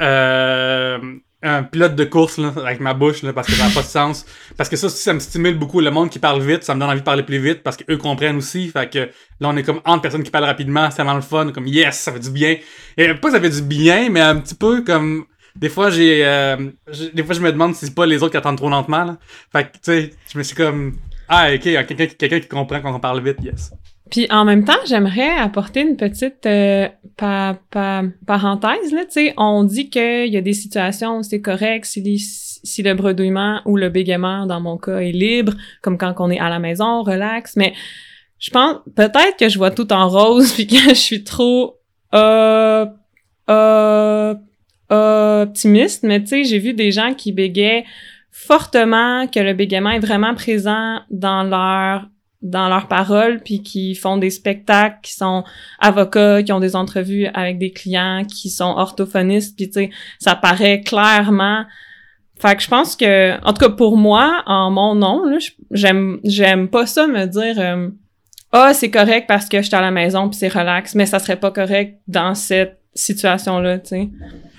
euh, 0.00 0.98
un 1.42 1.62
pilote 1.62 1.94
de 1.94 2.04
course 2.04 2.38
là, 2.38 2.52
avec 2.56 2.80
ma 2.80 2.94
bouche 2.94 3.22
là, 3.22 3.32
parce 3.32 3.46
que 3.46 3.52
ça 3.52 3.68
n'a 3.68 3.74
pas 3.74 3.82
de 3.82 3.86
sens. 3.86 4.26
Parce 4.56 4.68
que 4.68 4.76
ça 4.76 4.88
ça 4.88 5.12
me 5.12 5.20
stimule 5.20 5.58
beaucoup. 5.58 5.80
Le 5.80 5.90
monde 5.90 6.10
qui 6.10 6.18
parle 6.18 6.42
vite, 6.42 6.64
ça 6.64 6.74
me 6.74 6.80
donne 6.80 6.90
envie 6.90 7.00
de 7.00 7.04
parler 7.04 7.22
plus 7.22 7.38
vite 7.38 7.62
parce 7.62 7.76
qu'eux 7.76 7.96
comprennent 7.96 8.36
aussi. 8.36 8.68
Fait 8.68 8.90
que 8.90 8.98
là, 9.40 9.48
on 9.48 9.56
est 9.56 9.62
comme 9.62 9.80
entre 9.84 10.02
personnes 10.02 10.22
qui 10.22 10.30
parlent 10.30 10.44
rapidement, 10.44 10.90
c'est 10.90 11.02
vraiment 11.02 11.14
le 11.14 11.22
fun. 11.22 11.52
Comme 11.52 11.66
yes, 11.66 11.98
ça 11.98 12.12
fait 12.12 12.20
du 12.20 12.30
bien. 12.30 12.56
Et 12.96 13.14
pas 13.14 13.28
que 13.28 13.34
ça 13.34 13.40
fait 13.40 13.50
du 13.50 13.62
bien, 13.62 14.10
mais 14.10 14.20
un 14.20 14.36
petit 14.36 14.54
peu 14.54 14.82
comme 14.82 15.26
des 15.58 15.68
fois, 15.68 15.90
j'ai, 15.90 16.24
euh, 16.24 16.70
des 17.14 17.24
fois, 17.24 17.34
je 17.34 17.40
me 17.40 17.50
demande 17.50 17.74
si 17.74 17.86
c'est 17.86 17.94
pas 17.94 18.06
les 18.06 18.22
autres 18.22 18.30
qui 18.30 18.36
attendent 18.36 18.58
trop 18.58 18.68
lentement, 18.68 19.04
là. 19.04 19.18
Fait 19.50 19.64
que, 19.64 19.72
tu 19.72 19.78
sais, 19.82 20.10
je 20.32 20.38
me 20.38 20.44
suis 20.44 20.54
comme, 20.54 20.96
ah, 21.28 21.48
ok, 21.52 21.62
quelqu'un 22.18 22.40
qui 22.40 22.46
comprend 22.46 22.80
quand 22.80 22.94
on 22.94 23.00
parle 23.00 23.22
vite, 23.22 23.38
yes. 23.42 23.72
Puis 24.10 24.26
en 24.30 24.44
même 24.44 24.64
temps, 24.64 24.78
j'aimerais 24.86 25.30
apporter 25.30 25.80
une 25.80 25.96
petite 25.96 26.46
euh, 26.46 26.88
pa- 27.16 27.58
pa- 27.70 28.04
parenthèse. 28.26 28.92
Là, 28.92 29.04
tu 29.04 29.12
sais, 29.12 29.34
on 29.36 29.64
dit 29.64 29.90
qu'il 29.90 30.28
y 30.32 30.36
a 30.36 30.40
des 30.40 30.52
situations 30.52 31.18
où 31.18 31.22
c'est 31.22 31.40
correct 31.40 31.84
si 31.84 32.82
le 32.82 32.94
bredouillement 32.94 33.60
ou 33.66 33.76
le 33.76 33.88
bégaiement, 33.88 34.46
dans 34.46 34.60
mon 34.60 34.78
cas, 34.78 34.98
est 34.98 35.12
libre, 35.12 35.52
comme 35.82 35.98
quand 35.98 36.14
on 36.18 36.30
est 36.30 36.38
à 36.38 36.48
la 36.48 36.58
maison, 36.58 37.02
relax. 37.02 37.56
Mais 37.56 37.74
je 38.38 38.50
pense 38.50 38.76
peut-être 38.96 39.36
que 39.38 39.48
je 39.48 39.58
vois 39.58 39.70
tout 39.70 39.92
en 39.92 40.08
rose 40.08 40.52
puis 40.54 40.66
que 40.66 40.76
je 40.76 40.94
suis 40.94 41.24
trop 41.24 41.76
euh, 42.14 42.86
euh, 43.50 44.34
optimiste. 44.88 46.02
Mais 46.04 46.20
tu 46.20 46.28
sais, 46.28 46.44
j'ai 46.44 46.58
vu 46.58 46.72
des 46.72 46.92
gens 46.92 47.14
qui 47.14 47.32
bégaient 47.32 47.84
fortement, 48.30 49.26
que 49.26 49.40
le 49.40 49.52
bégaiement 49.52 49.90
est 49.90 49.98
vraiment 49.98 50.34
présent 50.34 51.00
dans 51.10 51.42
leur 51.42 52.06
dans 52.40 52.68
leurs 52.68 52.86
paroles, 52.86 53.40
puis 53.44 53.62
qui 53.62 53.94
font 53.94 54.16
des 54.16 54.30
spectacles, 54.30 54.98
qui 55.02 55.12
sont 55.12 55.44
avocats, 55.80 56.42
qui 56.42 56.52
ont 56.52 56.60
des 56.60 56.76
entrevues 56.76 57.26
avec 57.34 57.58
des 57.58 57.72
clients, 57.72 58.24
qui 58.24 58.48
sont 58.48 58.74
orthophonistes, 58.76 59.56
puis 59.56 59.66
tu 59.68 59.74
sais, 59.74 59.90
ça 60.18 60.36
paraît 60.36 60.80
clairement. 60.82 61.64
Fait 62.40 62.54
que 62.54 62.62
je 62.62 62.68
pense 62.68 62.94
que, 62.94 63.44
en 63.44 63.52
tout 63.52 63.64
cas 63.64 63.70
pour 63.70 63.96
moi, 63.96 64.42
en 64.46 64.70
mon 64.70 64.94
nom, 64.94 65.24
là, 65.24 65.38
j'aime 65.72 66.20
j'aime 66.22 66.68
pas 66.68 66.86
ça 66.86 67.08
me 67.08 67.26
dire 67.26 67.58
euh, 67.58 67.88
ah 68.52 68.72
c'est 68.72 68.90
correct 68.90 69.26
parce 69.26 69.48
que 69.48 69.58
je 69.60 69.66
suis 69.66 69.74
à 69.74 69.80
la 69.80 69.90
maison 69.90 70.28
puis 70.28 70.38
c'est 70.38 70.48
relax, 70.48 70.94
mais 70.94 71.06
ça 71.06 71.18
serait 71.18 71.40
pas 71.40 71.50
correct 71.50 71.98
dans 72.06 72.36
cette 72.36 72.78
situation 72.94 73.58
là, 73.58 73.78
tu 73.78 73.88
sais. 73.88 74.08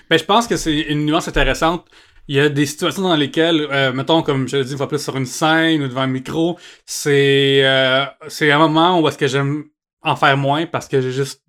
Ben, 0.10 0.18
je 0.18 0.26
pense 0.26 0.48
que 0.48 0.58
c'est 0.58 0.80
une 0.80 1.06
nuance 1.06 1.28
intéressante. 1.28 1.86
Il 2.32 2.36
y 2.36 2.40
a 2.40 2.48
des 2.48 2.68
situations 2.68 3.02
dans 3.02 3.16
lesquelles, 3.16 3.68
euh, 3.72 3.92
mettons, 3.92 4.22
comme 4.22 4.48
je 4.48 4.58
l'ai 4.58 4.64
dit, 4.64 4.72
une 4.74 4.78
fois 4.78 4.88
plus 4.88 5.02
sur 5.04 5.18
une 5.18 5.26
scène 5.26 5.82
ou 5.82 5.88
devant 5.88 6.02
un 6.02 6.08
micro, 6.08 6.60
c'est, 6.86 7.62
euh, 7.64 8.06
c'est 8.28 8.52
un 8.52 8.60
moment 8.60 9.00
où 9.02 9.08
est-ce 9.08 9.18
que 9.18 9.26
j'aime 9.28 9.64
en 10.04 10.16
faire 10.16 10.38
moins 10.38 10.68
parce 10.68 10.88
que 10.88 11.02
j'ai 11.02 11.12
juste, 11.12 11.42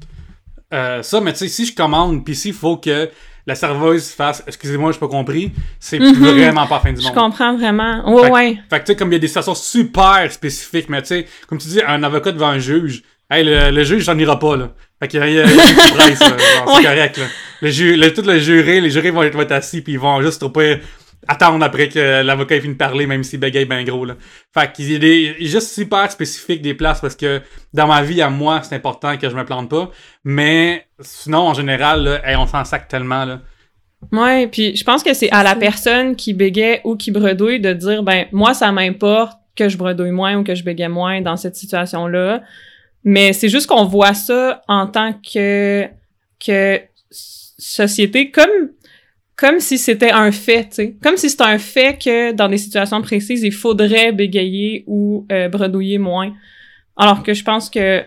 euh, 0.73 1.03
ça, 1.03 1.21
mais 1.21 1.33
tu 1.35 1.41
sais, 1.41 1.49
si 1.49 1.67
je 1.67 1.75
commande, 1.75 2.25
puis 2.25 2.35
s'il 2.35 2.55
faut 2.55 2.79
que 2.79 3.11
la 3.47 3.55
serveuse 3.55 4.09
fasse, 4.11 4.43
excusez-moi, 4.47 4.93
j'ai 4.93 4.99
pas 4.99 5.09
compris, 5.09 5.53
c'est 5.79 5.99
Mhm. 5.99 6.15
vraiment 6.15 6.67
pas 6.67 6.77
la 6.77 6.81
fin 6.81 6.93
du 6.95 7.01
Je 7.03 7.07
monde. 7.09 7.15
comprends 7.15 7.57
vraiment. 7.59 8.11
Ouais 8.15 8.23
Fait- 8.25 8.31
ouais. 8.31 8.59
Fait 8.71 8.81
que 8.81 8.85
tu 8.87 8.93
sais, 8.93 8.97
comme 8.97 9.11
il 9.11 9.15
y 9.15 9.17
a 9.17 9.21
des 9.21 9.29
situations 9.29 9.55
super 9.55 10.33
spécifiques, 10.33 10.89
mais 10.89 11.03
tu 11.03 11.09
sais, 11.09 11.27
comme 11.47 11.59
tu 11.59 11.69
dis, 11.69 11.83
un 11.87 12.03
avocat 12.03 12.33
devant 12.33 12.49
un 12.49 12.59
juge, 12.59 13.03
hey, 13.31 13.45
le, 13.45 13.71
le 13.71 13.85
juge, 13.85 14.05
j'en 14.05 14.17
ira 14.17 14.39
pas, 14.39 14.57
là. 14.57 14.71
Fait 14.99 15.09
qu'il 15.09 15.21
y 15.21 15.23
a, 15.23 15.29
il 15.29 15.35
y 15.35 15.41
a- 15.41 15.45
une 15.45 15.77
presse, 15.95 16.21
là. 16.21 16.37
C'est 16.39 16.73
Ouais. 16.77 16.83
correct, 16.85 17.17
là. 17.19 17.27
Le, 17.61 17.71
ju 17.71 17.97
le, 17.97 18.13
tout 18.13 18.23
le 18.23 18.39
juré, 18.39 18.81
les 18.81 18.91
jurés 18.91 19.11
vont 19.11 19.23
être, 19.23 19.53
assis, 19.53 19.83
puis 19.83 19.95
ils 19.95 19.99
vont 19.99 20.21
juste 20.23 20.47
pire 20.53 20.81
attendre 21.29 21.63
après 21.65 21.89
que 21.89 22.23
l'avocat 22.23 22.57
ait 22.57 22.61
fini 22.61 22.75
de 22.75 22.79
parler, 22.79 23.07
même 23.07 23.23
s'il 23.23 23.41
bégaye 23.41 23.67
bien 23.67 23.85
gros, 23.85 24.05
là. 24.05 24.17
Fait 24.55 24.73
qu'il 24.73 24.91
y 24.91 25.29
a 25.29 25.35
juste 25.39 25.75
super 25.75 26.11
spécifique 26.11 26.63
des 26.63 26.75
places, 26.75 27.01
parce 27.01 27.15
que 27.15 27.43
dans 27.75 27.87
ma 27.87 28.03
vie, 28.03 28.23
à 28.23 28.31
moi, 28.31 28.63
c'est 28.63 28.75
important 28.75 29.17
que 29.17 29.29
je 29.29 29.37
me 29.37 29.45
plante 29.45 29.69
pas. 29.69 29.91
Mais 30.25 30.87
sinon, 30.99 31.41
en 31.41 31.55
général, 31.55 32.05
là, 32.05 32.29
hey, 32.29 32.37
on 32.37 32.47
s'en 32.47 32.65
sac 32.65 32.89
tellement, 32.89 33.25
là. 33.25 33.41
Ouais, 34.13 34.47
puis 34.47 34.75
je 34.75 34.83
pense 34.83 35.03
que 35.03 35.13
c'est 35.13 35.31
à 35.31 35.43
la 35.43 35.55
personne 35.55 36.17
qui 36.17 36.33
bégaye 36.33 36.81
ou 36.85 36.97
qui 36.97 37.11
bredouille 37.11 37.61
de 37.61 37.73
dire 37.75 38.03
ben 38.03 38.27
moi 38.33 38.55
ça 38.55 38.73
m'importe 38.73 39.39
que 39.55 39.69
je 39.69 39.77
bredouille 39.77 40.11
moins 40.11 40.39
ou 40.39 40.45
que 40.45 40.55
je 40.55 40.65
bégaye 40.65 40.89
moins 40.89 41.21
dans 41.21 41.37
cette 41.37 41.55
situation-là. 41.55 42.43
Mais 43.05 43.33
c'est 43.33 43.49
juste 43.49 43.67
qu'on 43.67 43.85
voit 43.85 44.15
ça 44.15 44.63
en 44.69 44.87
tant 44.87 45.13
que 45.13 45.87
que 46.45 46.81
société 47.61 48.31
comme 48.31 48.71
comme 49.37 49.59
si 49.59 49.79
c'était 49.79 50.11
un 50.11 50.33
fait, 50.33 50.79
comme 51.03 51.17
si 51.17 51.31
c'était 51.31 51.45
un 51.45 51.59
fait 51.59 51.97
que 51.97 52.33
dans 52.33 52.49
des 52.49 52.59
situations 52.59 53.01
précises, 53.01 53.43
il 53.43 53.55
faudrait 53.55 54.13
bégayer 54.13 54.85
ou 54.87 55.27
euh, 55.33 55.49
bredouiller 55.49 55.97
moins. 55.97 56.35
Alors 56.95 57.23
que 57.23 57.33
je 57.33 57.43
pense 57.43 57.71
que 57.71 58.03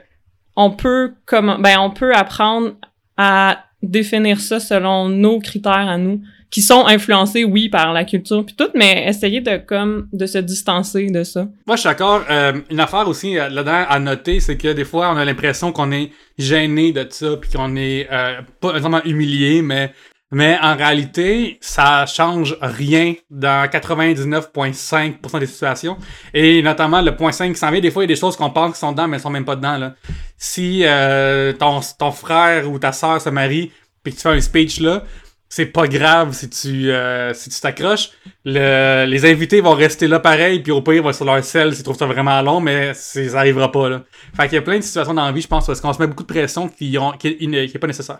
on 0.55 0.69
peut 0.69 1.15
comme 1.25 1.57
ben 1.59 1.79
on 1.79 1.89
peut 1.89 2.13
apprendre 2.13 2.75
à 3.17 3.65
définir 3.81 4.39
ça 4.39 4.59
selon 4.59 5.09
nos 5.09 5.39
critères 5.39 5.89
à 5.89 5.97
nous 5.97 6.21
qui 6.53 6.61
sont 6.61 6.85
influencés 6.85 7.43
oui 7.43 7.67
par 7.67 7.93
la 7.93 8.05
culture 8.05 8.45
puis 8.45 8.55
tout 8.55 8.69
mais 8.75 9.07
essayer 9.07 9.41
de 9.41 9.57
comme 9.57 10.07
de 10.13 10.27
se 10.27 10.37
distancer 10.37 11.07
de 11.07 11.23
ça. 11.23 11.47
Moi, 11.65 11.75
je 11.75 11.81
suis 11.81 11.89
d'accord. 11.89 12.21
Euh, 12.29 12.53
une 12.69 12.79
affaire 12.79 13.07
aussi 13.07 13.39
euh, 13.39 13.49
là-dedans 13.49 13.85
à 13.89 13.97
noter, 13.97 14.39
c'est 14.39 14.55
que 14.55 14.71
des 14.71 14.85
fois, 14.85 15.11
on 15.11 15.17
a 15.17 15.25
l'impression 15.25 15.71
qu'on 15.71 15.91
est 15.91 16.11
gêné 16.37 16.91
de 16.91 17.07
ça, 17.09 17.37
puis 17.37 17.49
qu'on 17.49 17.75
est 17.75 18.07
euh, 18.11 18.41
pas 18.61 18.67
nécessairement 18.67 19.03
humilié, 19.03 19.63
mais 19.63 19.93
mais 20.31 20.57
en 20.61 20.75
réalité, 20.75 21.57
ça 21.61 22.05
change 22.05 22.55
rien 22.61 23.13
dans 23.31 23.67
99,5% 23.67 25.39
des 25.39 25.45
situations. 25.45 25.97
Et 26.33 26.61
notamment 26.61 27.01
le 27.01 27.15
point 27.15 27.31
5 27.31 27.53
qui 27.53 27.59
s'en 27.59 27.69
vient, 27.71 27.81
des 27.81 27.91
fois, 27.91 28.03
il 28.03 28.09
y 28.09 28.11
a 28.11 28.15
des 28.15 28.19
choses 28.19 28.35
qu'on 28.35 28.49
pense 28.49 28.73
qui 28.73 28.79
sont 28.79 28.91
dedans, 28.91 29.07
mais 29.07 29.17
elles 29.17 29.21
sont 29.21 29.29
même 29.29 29.45
pas 29.45 29.55
dedans. 29.55 29.77
Là. 29.77 29.93
Si 30.35 30.83
ton, 31.59 31.81
ton 31.99 32.11
frère 32.11 32.67
ou 32.71 32.79
ta 32.79 32.91
soeur 32.91 33.21
se 33.21 33.29
marie, 33.29 33.71
puis 34.03 34.11
que 34.11 34.17
tu 34.17 34.23
fais 34.23 34.29
un 34.29 34.41
speech 34.41 34.79
là, 34.79 35.03
c'est 35.55 35.67
pas 35.67 35.87
grave 35.87 36.33
si 36.33 36.49
tu 36.49 36.89
euh, 36.91 37.33
si 37.33 37.49
tu 37.49 37.59
t'accroches. 37.61 38.09
Le- 38.43 39.05
les 39.05 39.25
invités 39.31 39.61
vont 39.61 39.73
rester 39.75 40.07
là 40.07 40.19
pareil, 40.19 40.61
puis 40.61 40.71
au 40.71 40.81
pire, 40.81 40.93
ils 40.95 41.01
vont 41.01 41.13
sur 41.13 41.25
leur 41.25 41.43
sel 41.43 41.73
s'ils 41.75 41.83
trouvent 41.83 41.97
ça 41.97 42.07
vraiment 42.07 42.41
long, 42.41 42.59
mais 42.59 42.93
ça 42.95 43.19
arrivera 43.39 43.71
pas. 43.71 43.87
Là. 43.89 44.03
Fait 44.35 44.43
qu'il 44.47 44.55
y 44.55 44.57
a 44.57 44.61
plein 44.63 44.77
de 44.77 44.83
situations 44.83 45.13
dans 45.13 45.25
la 45.25 45.31
vie, 45.31 45.41
je 45.41 45.47
pense, 45.47 45.67
parce 45.67 45.79
qu'on 45.79 45.93
se 45.93 45.99
met 46.01 46.07
beaucoup 46.07 46.23
de 46.23 46.33
pression 46.33 46.67
qui, 46.69 46.97
ont, 46.97 47.11
qui, 47.11 47.27
est 47.27 47.37
in- 47.43 47.67
qui 47.67 47.75
est 47.75 47.79
pas 47.79 47.87
nécessaire. 47.87 48.19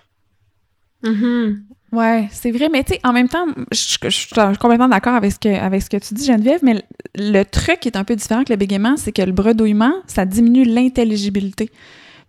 Mhm. 1.04 1.64
Ouais, 1.92 2.28
c'est 2.32 2.52
vrai, 2.52 2.70
mais 2.72 2.84
tu 2.84 2.94
sais, 2.94 3.00
en 3.04 3.14
même 3.14 3.30
temps, 3.30 3.46
je, 3.72 3.78
je- 3.78 4.10
je 4.10 4.18
suis 4.18 4.28
complètement 4.60 4.88
d'accord 4.90 5.14
avec 5.14 5.32
ce, 5.32 5.40
que, 5.40 5.50
avec 5.50 5.82
ce 5.84 5.90
que 5.90 5.98
tu 5.98 6.14
dis, 6.14 6.26
Geneviève, 6.26 6.62
mais 6.64 6.74
le, 6.76 6.82
le 7.16 7.44
truc 7.44 7.80
qui 7.82 7.88
est 7.90 7.98
un 7.98 8.04
peu 8.04 8.16
différent 8.16 8.44
que 8.44 8.52
le 8.52 8.58
bégaiement, 8.58 8.98
c'est 8.98 9.12
que 9.12 9.22
le 9.22 9.32
bredouillement, 9.32 9.94
ça 10.08 10.26
diminue 10.26 10.64
l'intelligibilité. 10.66 11.70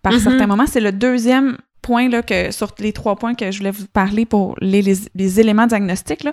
Par 0.03 0.13
Mhm. 0.13 0.19
certains 0.19 0.47
moments, 0.47 0.67
c'est 0.67 0.81
le 0.81 0.93
deuxième 0.93 1.57
point, 1.87 2.09
là, 2.09 2.23
que, 2.23 2.51
sur 2.51 2.75
les 2.79 2.93
trois 2.93 3.17
points 3.17 3.35
que 3.35 3.51
je 3.51 3.59
voulais 3.59 3.71
vous 3.71 3.87
parler 3.93 4.25
pour 4.27 4.57
les, 4.61 4.83
les, 4.83 4.97
les 5.15 5.41
éléments 5.41 5.67
diagnostiques, 5.67 6.27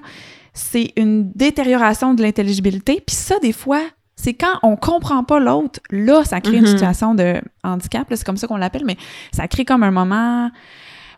c'est 0.53 0.91
une 0.95 1.31
détérioration 1.33 2.13
de 2.13 2.21
l'intelligibilité. 2.23 3.03
Puis 3.05 3.15
ça, 3.15 3.35
des 3.39 3.53
fois, 3.53 3.81
c'est 4.15 4.33
quand 4.33 4.59
on 4.63 4.75
comprend 4.75 5.23
pas 5.23 5.39
l'autre, 5.39 5.79
là, 5.89 6.23
ça 6.23 6.41
crée 6.41 6.57
une 6.57 6.61
Mhm. 6.63 6.67
situation 6.67 7.11
situation 7.13 7.15
de 7.15 7.41
handicap, 7.63 8.07
c'est 8.09 8.23
comme 8.25 8.37
ça 8.37 8.47
qu'on 8.47 8.57
l'appelle, 8.57 8.85
mais 8.85 8.97
ça 9.31 9.47
crée 9.47 9.65
comme 9.65 9.83
un 9.83 9.91
moment 9.91 10.49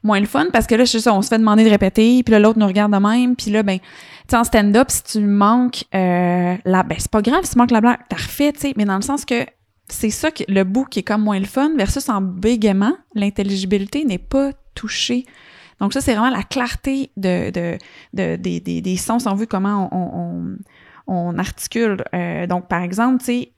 moins 0.04 0.20
le 0.20 0.26
fun 0.26 0.48
parce 0.52 0.68
que 0.68 0.76
là, 0.76 0.84
je 0.86 0.92
sais 0.92 1.00
ça, 1.00 1.14
on 1.14 1.22
se 1.22 1.30
fait 1.30 1.38
demander 1.40 1.64
de 1.64 1.70
répéter, 1.70 2.24
puis 2.24 2.32
là, 2.34 2.40
l'autre 2.40 2.60
nous 2.60 2.68
regarde 2.68 2.92
de 2.94 2.98
même, 2.98 3.36
puis 3.36 3.52
là, 3.52 3.64
ben, 3.64 3.80
tu 3.80 3.86
sais, 4.30 4.36
en 4.38 4.44
stand-up, 4.44 4.88
si 4.90 5.04
tu 5.04 5.20
manques 5.22 5.86
euh, 5.96 6.56
la... 6.66 6.84
Ben, 6.84 6.98
c'est 7.00 7.10
pas 7.12 7.22
grave 7.22 7.42
si 7.44 7.52
tu 7.54 7.58
manques 7.58 7.72
la 7.72 7.82
blague, 7.82 8.00
t'as 8.10 8.18
refait, 8.18 8.52
tu 8.52 8.60
sais, 8.60 8.74
mais 8.78 8.86
dans 8.86 8.96
le 8.98 9.02
sens 9.02 9.24
que 9.26 9.46
c'est 9.94 10.10
ça, 10.10 10.32
que, 10.32 10.44
le 10.48 10.64
bout 10.64 10.86
qui 10.86 11.00
est 11.00 11.04
comme 11.04 11.24
moins 11.24 11.40
le 11.40 11.46
fun, 11.46 11.74
versus 11.78 12.10
en 12.10 12.22
bégaiement, 12.22 12.96
l'intelligibilité 13.16 14.04
n'est 14.06 14.18
pas 14.18 14.52
touchée. 14.76 15.26
Donc 15.80 15.94
ça, 15.94 16.02
c'est 16.02 16.14
vraiment 16.16 16.36
la 16.36 16.44
clarté 16.44 17.12
de, 17.18 17.50
de, 17.52 17.78
de- 18.14 18.36
des, 18.36 18.98
sons, 18.98 19.18
on 19.28 19.46
comment 19.46 19.90
on 21.08 21.38
articule. 21.38 22.04
Euh, 22.14 22.48
donc, 22.48 22.68
par 22.68 22.82
exemple, 22.82 23.20
tu 23.20 23.26
sais, 23.26 23.52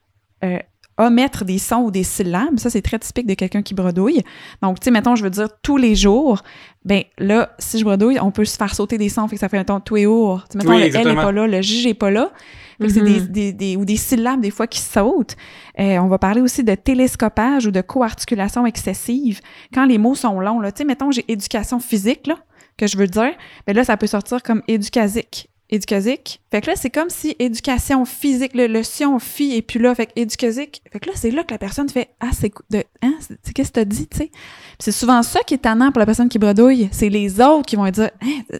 euh, 0.43 0.59
omettre 0.97 1.43
des 1.45 1.57
sons 1.57 1.81
ou 1.81 1.91
des 1.91 2.03
syllabes, 2.03 2.57
ça, 2.57 2.69
c'est 2.69 2.81
très 2.81 2.99
typique 2.99 3.27
de 3.27 3.33
quelqu'un 3.33 3.61
qui 3.61 3.73
bredouille. 3.73 4.21
Donc, 4.61 4.79
tu 4.79 4.85
sais, 4.85 4.91
mettons, 4.91 5.15
je 5.15 5.23
veux 5.23 5.29
dire 5.29 5.49
tous 5.61 5.77
les 5.77 5.95
jours, 5.95 6.41
ben 6.85 7.03
là, 7.17 7.49
si 7.59 7.79
je 7.79 7.83
bredouille, 7.83 8.19
on 8.21 8.31
peut 8.31 8.45
se 8.45 8.55
faire 8.57 8.73
sauter 8.73 8.97
des 8.97 9.09
sons, 9.09 9.27
fait 9.27 9.35
que 9.35 9.39
ça 9.41 9.49
fait, 9.49 9.57
mettons, 9.57 9.79
tous 9.79 9.95
les 9.95 10.03
jours. 10.03 10.43
Tu 10.43 10.53
sais, 10.53 10.57
mettons, 10.59 10.69
Oui, 10.71 10.75
le 10.77 10.81
L 10.83 10.85
est 10.85 10.87
exactement. 10.97 11.21
pas 11.21 11.31
là, 11.31 11.47
le 11.47 11.61
J 11.61 11.89
est 11.89 11.93
pas 11.93 12.11
là. 12.11 12.31
Fait 12.79 12.87
que 12.87 12.93
c'est 12.93 13.01
Mhm. 13.01 13.05
des, 13.07 13.21
des, 13.27 13.53
des- 13.53 13.75
ou 13.77 13.85
des 13.85 13.95
syllabes, 13.97 14.41
des 14.41 14.51
fois, 14.51 14.67
qui 14.67 14.79
sautent. 14.79 15.35
Euh, 15.79 15.97
on 15.99 16.07
va 16.07 16.17
parler 16.17 16.41
aussi 16.41 16.63
de 16.63 16.75
télescopage 16.75 17.65
ou 17.67 17.71
de 17.71 17.81
co-articulation 17.81 18.65
excessive. 18.65 19.39
Quand 19.73 19.85
les 19.85 19.97
mots 19.97 20.15
sont 20.15 20.39
longs, 20.39 20.59
là, 20.59 20.71
tu 20.71 20.79
sais, 20.79 20.83
mettons, 20.85 21.11
j'ai 21.11 21.23
éducation 21.29 21.79
physique, 21.79 22.27
là, 22.27 22.35
que 22.77 22.87
je 22.87 22.97
veux 22.97 23.07
dire, 23.07 23.31
ben 23.65 23.75
là, 23.75 23.83
ça 23.85 23.95
peut 23.97 24.07
sortir 24.07 24.43
comme 24.43 24.61
éducasique. 24.67 25.49
Éducasique. 25.69 26.41
Fait 26.51 26.61
que 26.61 26.69
là, 26.69 26.75
c'est 26.75 26.89
comme 26.89 27.09
si 27.09 27.35
éducation 27.39 28.05
physique, 28.05 28.53
le, 28.53 28.67
le 28.67 28.83
sion 28.83 29.17
phi 29.19 29.55
et 29.55 29.61
puis 29.61 29.79
là, 29.79 29.95
fait 29.95 30.05
que 30.07 30.11
éducasique. 30.15 30.81
Fait 30.91 30.99
que 30.99 31.09
là, 31.09 31.15
c'est 31.15 31.31
là 31.31 31.43
que 31.43 31.51
la 31.53 31.57
personne 31.57 31.89
fait 31.89 32.09
Ah, 32.19 32.29
c'est 32.33 32.51
de 32.69 32.83
hein, 33.01 33.13
c'est 33.19 33.53
qu'est-ce 33.53 33.69
que 33.69 33.73
t'as 33.79 33.85
dit, 33.85 34.07
tu 34.07 34.17
sais? 34.17 34.25
Puis 34.27 34.39
c'est 34.79 34.91
souvent 34.91 35.23
ça 35.23 35.39
qui 35.41 35.55
est 35.55 35.59
tannant 35.59 35.91
pour 35.91 35.99
la 35.99 36.05
personne 36.05 36.29
qui 36.29 36.37
bredouille. 36.39 36.87
C'est 36.91 37.09
les 37.09 37.41
autres 37.41 37.65
qui 37.65 37.75
vont 37.75 37.89
dire 37.89 38.11
Hein, 38.21 38.57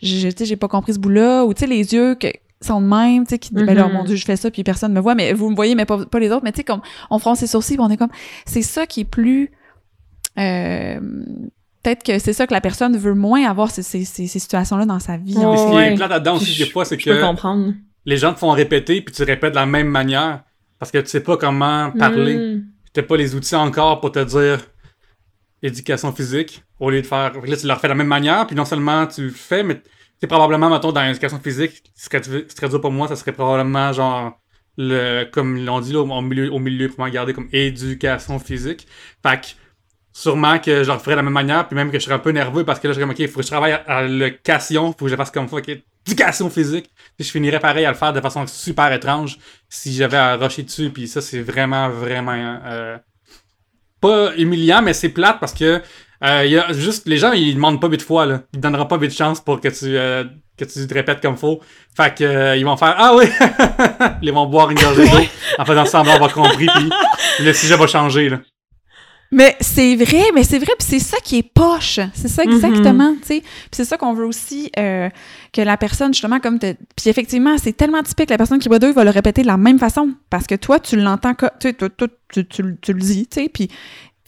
j'ai 0.00 0.32
tu 0.32 0.38
sais, 0.38 0.44
j'ai 0.46 0.56
pas 0.56 0.68
compris 0.68 0.94
ce 0.94 0.98
bout-là, 0.98 1.44
ou 1.44 1.52
tu 1.52 1.60
sais, 1.60 1.66
les 1.66 1.92
yeux 1.92 2.14
que 2.14 2.28
sont 2.60 2.80
de 2.80 2.86
même, 2.86 3.24
tu 3.24 3.30
sais, 3.30 3.38
qui 3.38 3.54
disent 3.54 3.66
Ben 3.66 3.74
là, 3.74 3.86
Mhm. 3.86 3.92
mon 3.92 4.04
Dieu, 4.04 4.16
je 4.16 4.24
fais 4.24 4.36
ça, 4.36 4.50
puis 4.50 4.64
personne 4.64 4.92
me 4.92 5.00
voit, 5.00 5.14
mais 5.14 5.32
vous 5.32 5.50
me 5.50 5.54
voyez, 5.54 5.74
mais 5.74 5.84
pas, 5.84 6.06
pas 6.06 6.18
les 6.18 6.30
autres. 6.30 6.42
Mais 6.44 6.52
tu 6.52 6.56
sais, 6.58 6.64
comme 6.64 6.80
on 7.10 7.18
fronce 7.18 7.38
ses 7.40 7.46
sourcils, 7.46 7.74
puis 7.76 7.84
on 7.86 7.90
est 7.90 7.96
comme 7.96 8.10
c'est 8.46 8.62
ça 8.62 8.86
qui 8.86 9.00
est 9.00 9.04
plus 9.04 9.50
euh, 10.38 10.98
peut-être 11.88 12.02
que 12.04 12.18
c'est 12.18 12.32
ça 12.32 12.46
que 12.46 12.52
la 12.52 12.60
personne 12.60 12.96
veut 12.96 13.14
moins 13.14 13.48
avoir 13.48 13.70
ces, 13.70 13.82
ces, 13.82 14.04
ces, 14.04 14.26
ces 14.26 14.38
situations-là 14.38 14.84
dans 14.84 14.98
sa 15.00 15.16
vie. 15.16 15.34
Mais 15.36 15.42
ce 15.56 15.66
qui 15.68 15.74
ouais. 15.74 15.92
est 15.92 15.96
plate 15.96 16.10
là-dedans 16.10 16.36
aussi, 16.36 16.52
Je- 16.52 16.64
des 16.64 16.70
fois, 16.70 16.84
c'est 16.84 16.96
que 16.98 17.20
comprendre. 17.22 17.72
les 18.04 18.16
gens 18.16 18.32
te 18.34 18.38
font 18.38 18.50
répéter, 18.50 19.00
puis 19.00 19.14
tu 19.14 19.22
répètes 19.22 19.52
de 19.52 19.56
la 19.56 19.66
même 19.66 19.88
manière, 19.88 20.42
parce 20.78 20.90
que 20.90 20.98
tu 20.98 21.06
sais 21.08 21.20
pas 21.20 21.36
comment 21.36 21.90
parler. 21.92 22.36
Mm. 22.36 22.64
T'as 22.92 23.02
pas 23.02 23.16
les 23.16 23.34
outils 23.34 23.54
encore 23.56 24.00
pour 24.00 24.12
te 24.12 24.22
dire 24.24 24.60
éducation 25.62 26.12
physique, 26.12 26.62
au 26.78 26.90
lieu 26.90 27.02
de 27.02 27.06
faire... 27.06 27.32
Là, 27.44 27.56
tu 27.56 27.66
le 27.66 27.72
refais 27.72 27.88
de 27.88 27.92
la 27.92 27.96
même 27.96 28.06
manière, 28.06 28.46
puis 28.46 28.54
non 28.54 28.64
seulement 28.64 29.06
tu 29.06 29.22
le 29.24 29.30
fais, 29.30 29.62
mais 29.62 29.80
c'est 30.20 30.26
probablement, 30.26 30.70
mettons, 30.70 30.92
dans 30.92 31.02
l'éducation 31.02 31.38
physique, 31.40 31.82
ce 31.96 32.08
que 32.08 32.16
tu 32.18 32.30
serait 32.54 32.68
dur 32.68 32.80
pour 32.80 32.92
moi, 32.92 33.08
ça 33.08 33.16
serait 33.16 33.32
probablement 33.32 33.92
genre 33.92 34.38
le 34.76 35.24
comme 35.24 35.56
ils 35.56 35.64
l'ont 35.64 35.80
dit 35.80 35.92
là, 35.92 36.00
au 36.00 36.22
milieu, 36.22 36.52
au 36.52 36.58
milieu 36.60 36.88
pour 36.88 37.08
garder 37.08 37.32
comme 37.32 37.48
éducation 37.52 38.38
physique. 38.38 38.86
Fait 39.26 39.40
que 39.40 39.46
sûrement 40.12 40.58
que 40.58 40.82
je 40.82 40.88
le 40.88 40.92
referais 40.92 41.12
de 41.12 41.16
la 41.16 41.22
même 41.22 41.32
manière, 41.32 41.66
puis 41.66 41.76
même 41.76 41.90
que 41.90 41.98
je 41.98 42.04
serais 42.04 42.14
un 42.14 42.20
peu 42.20 42.30
nerveux 42.30 42.64
parce 42.64 42.80
que 42.80 42.88
là, 42.88 42.92
je 42.92 42.98
serais 42.98 43.06
comme, 43.06 43.14
OK, 43.14 43.18
il 43.20 43.28
faut 43.28 43.40
que 43.40 43.46
je 43.46 43.50
travaille 43.50 43.78
à, 43.86 44.02
l'éducation, 44.02 44.94
faut 44.98 45.04
que 45.04 45.10
je 45.10 45.16
fasse 45.16 45.30
comme 45.30 45.48
ça, 45.48 45.56
OK, 45.56 45.70
éducation 46.06 46.50
physique. 46.50 46.90
Puis 47.16 47.26
je 47.26 47.30
finirais 47.30 47.60
pareil 47.60 47.84
à 47.84 47.90
le 47.90 47.96
faire 47.96 48.12
de 48.12 48.20
façon 48.20 48.46
super 48.46 48.92
étrange 48.92 49.38
si 49.68 49.94
j'avais 49.94 50.16
à 50.16 50.36
rusher 50.36 50.62
dessus, 50.62 50.90
puis 50.90 51.08
ça, 51.08 51.20
c'est 51.20 51.40
vraiment, 51.40 51.88
vraiment 51.88 52.60
euh, 52.64 52.98
pas 54.00 54.34
humiliant, 54.36 54.82
mais 54.82 54.92
c'est 54.92 55.08
plate 55.08 55.38
parce 55.40 55.54
que 55.54 55.82
euh, 56.24 56.44
y 56.46 56.58
a 56.58 56.72
juste 56.72 57.06
les 57.06 57.16
gens 57.16 57.30
ils 57.30 57.54
demandent 57.54 57.80
pas 57.80 57.88
huit 57.88 58.02
fois 58.02 58.26
là. 58.26 58.42
Ils 58.52 58.60
donneront 58.60 58.86
pas 58.86 58.96
huit 58.96 59.16
chances 59.16 59.40
pour 59.40 59.60
que 59.60 59.68
tu 59.68 59.96
euh, 59.96 60.24
que 60.56 60.64
tu 60.64 60.84
te 60.86 60.94
répètes 60.94 61.20
comme 61.20 61.36
faut. 61.36 61.60
Fait 61.96 62.12
que 62.12 62.24
euh, 62.24 62.56
ils 62.56 62.64
vont 62.64 62.76
faire 62.76 62.94
ah 62.98 63.14
oui, 63.14 63.26
ils 64.22 64.32
vont 64.32 64.46
boire 64.46 64.70
une 64.70 64.78
gorgée 64.78 65.08
d'eau 65.08 65.24
en 65.58 65.64
faisant 65.64 65.84
semblant 65.84 66.14
d'avoir 66.14 66.32
compris 66.32 66.66
puis 66.66 66.90
le 67.40 67.52
sujet 67.52 67.76
va 67.76 67.86
changer 67.86 68.30
là. 68.30 68.40
Mais 69.30 69.56
c'est 69.60 69.94
vrai, 69.96 70.22
mais 70.34 70.42
c'est 70.42 70.58
vrai, 70.58 70.72
puis 70.78 70.88
c'est 70.88 70.98
ça 71.00 71.18
qui 71.22 71.36
est 71.38 71.42
poche. 71.42 72.00
C'est 72.14 72.28
ça 72.28 72.44
Mhm. 72.44 72.52
exactement, 72.52 73.14
tu 73.20 73.26
sais. 73.26 73.40
Puis 73.40 73.68
c'est 73.72 73.84
ça 73.84 73.98
qu'on 73.98 74.14
veut 74.14 74.24
aussi 74.24 74.70
euh, 74.78 75.10
que 75.52 75.60
la 75.60 75.76
personne, 75.76 76.14
justement, 76.14 76.40
comme... 76.40 76.58
te- 76.58 76.74
Puis 76.96 77.10
effectivement, 77.10 77.58
c'est 77.58 77.74
tellement 77.76 78.02
typique, 78.02 78.30
la 78.30 78.38
personne 78.38 78.58
qui 78.58 78.68
bredouille 78.70 78.92
va 78.92 79.04
le 79.04 79.10
répéter 79.10 79.42
de 79.42 79.46
la 79.46 79.58
même 79.58 79.78
façon. 79.78 80.10
Parce 80.30 80.46
que 80.46 80.54
toi, 80.54 80.80
tu 80.80 80.96
l'entends, 80.96 81.34
tu 81.60 81.74
tu, 81.74 82.44
tu, 82.48 82.76
tu 82.80 82.92
le 82.92 83.00
dis, 83.00 83.26
tu 83.26 83.42
sais, 83.42 83.48
puis... 83.48 83.68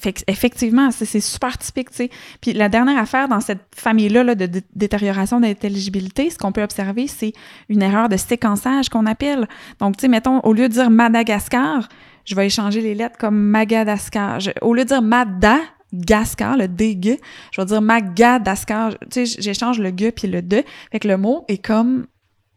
Fait 0.02 0.24
effectivement, 0.28 0.90
c'est 0.90 1.04
c'est 1.04 1.20
super 1.20 1.58
typique, 1.58 1.90
tu 1.90 1.96
sais. 1.98 2.10
Puis 2.40 2.54
la 2.54 2.70
dernière 2.70 2.96
affaire 2.96 3.28
dans 3.28 3.40
cette 3.40 3.60
famille-là 3.76 4.24
là, 4.24 4.34
de, 4.34 4.46
dé- 4.46 4.62
détérioration 4.74 5.40
d'intelligibilité, 5.40 6.30
ce 6.30 6.38
qu'on 6.38 6.52
peut 6.52 6.62
observer, 6.62 7.06
c'est 7.06 7.34
une 7.68 7.82
erreur 7.82 8.08
de 8.08 8.16
séquençage 8.16 8.88
qu'on 8.88 9.04
appelle. 9.04 9.46
Donc, 9.78 9.98
tu 9.98 10.00
sais, 10.00 10.08
mettons, 10.08 10.40
au 10.40 10.54
lieu 10.54 10.68
de 10.70 10.72
dire 10.72 10.88
Madagascar, 10.88 11.86
je 12.24 12.34
vais 12.34 12.46
échanger 12.46 12.80
les 12.80 12.94
lettres 12.94 13.16
comme 13.18 13.36
Madagascar. 13.36 14.40
Je- 14.40 14.50
au 14.62 14.74
lieu 14.74 14.84
de 14.84 14.88
dire 14.88 15.02
Madagascar, 15.02 16.56
le 16.56 16.68
D-G, 16.68 17.20
je 17.52 17.60
vais 17.60 17.66
dire 17.66 17.82
Madagascar. 17.82 18.92
Tu 19.10 19.26
sais, 19.26 19.40
j'échange 19.40 19.78
le 19.80 19.92
G 19.96 20.12
puis 20.12 20.28
le 20.28 20.42
D. 20.42 20.64
Fait 20.92 20.98
que 21.00 21.08
le 21.08 21.16
mot 21.16 21.44
est 21.48 21.64
comme, 21.64 22.06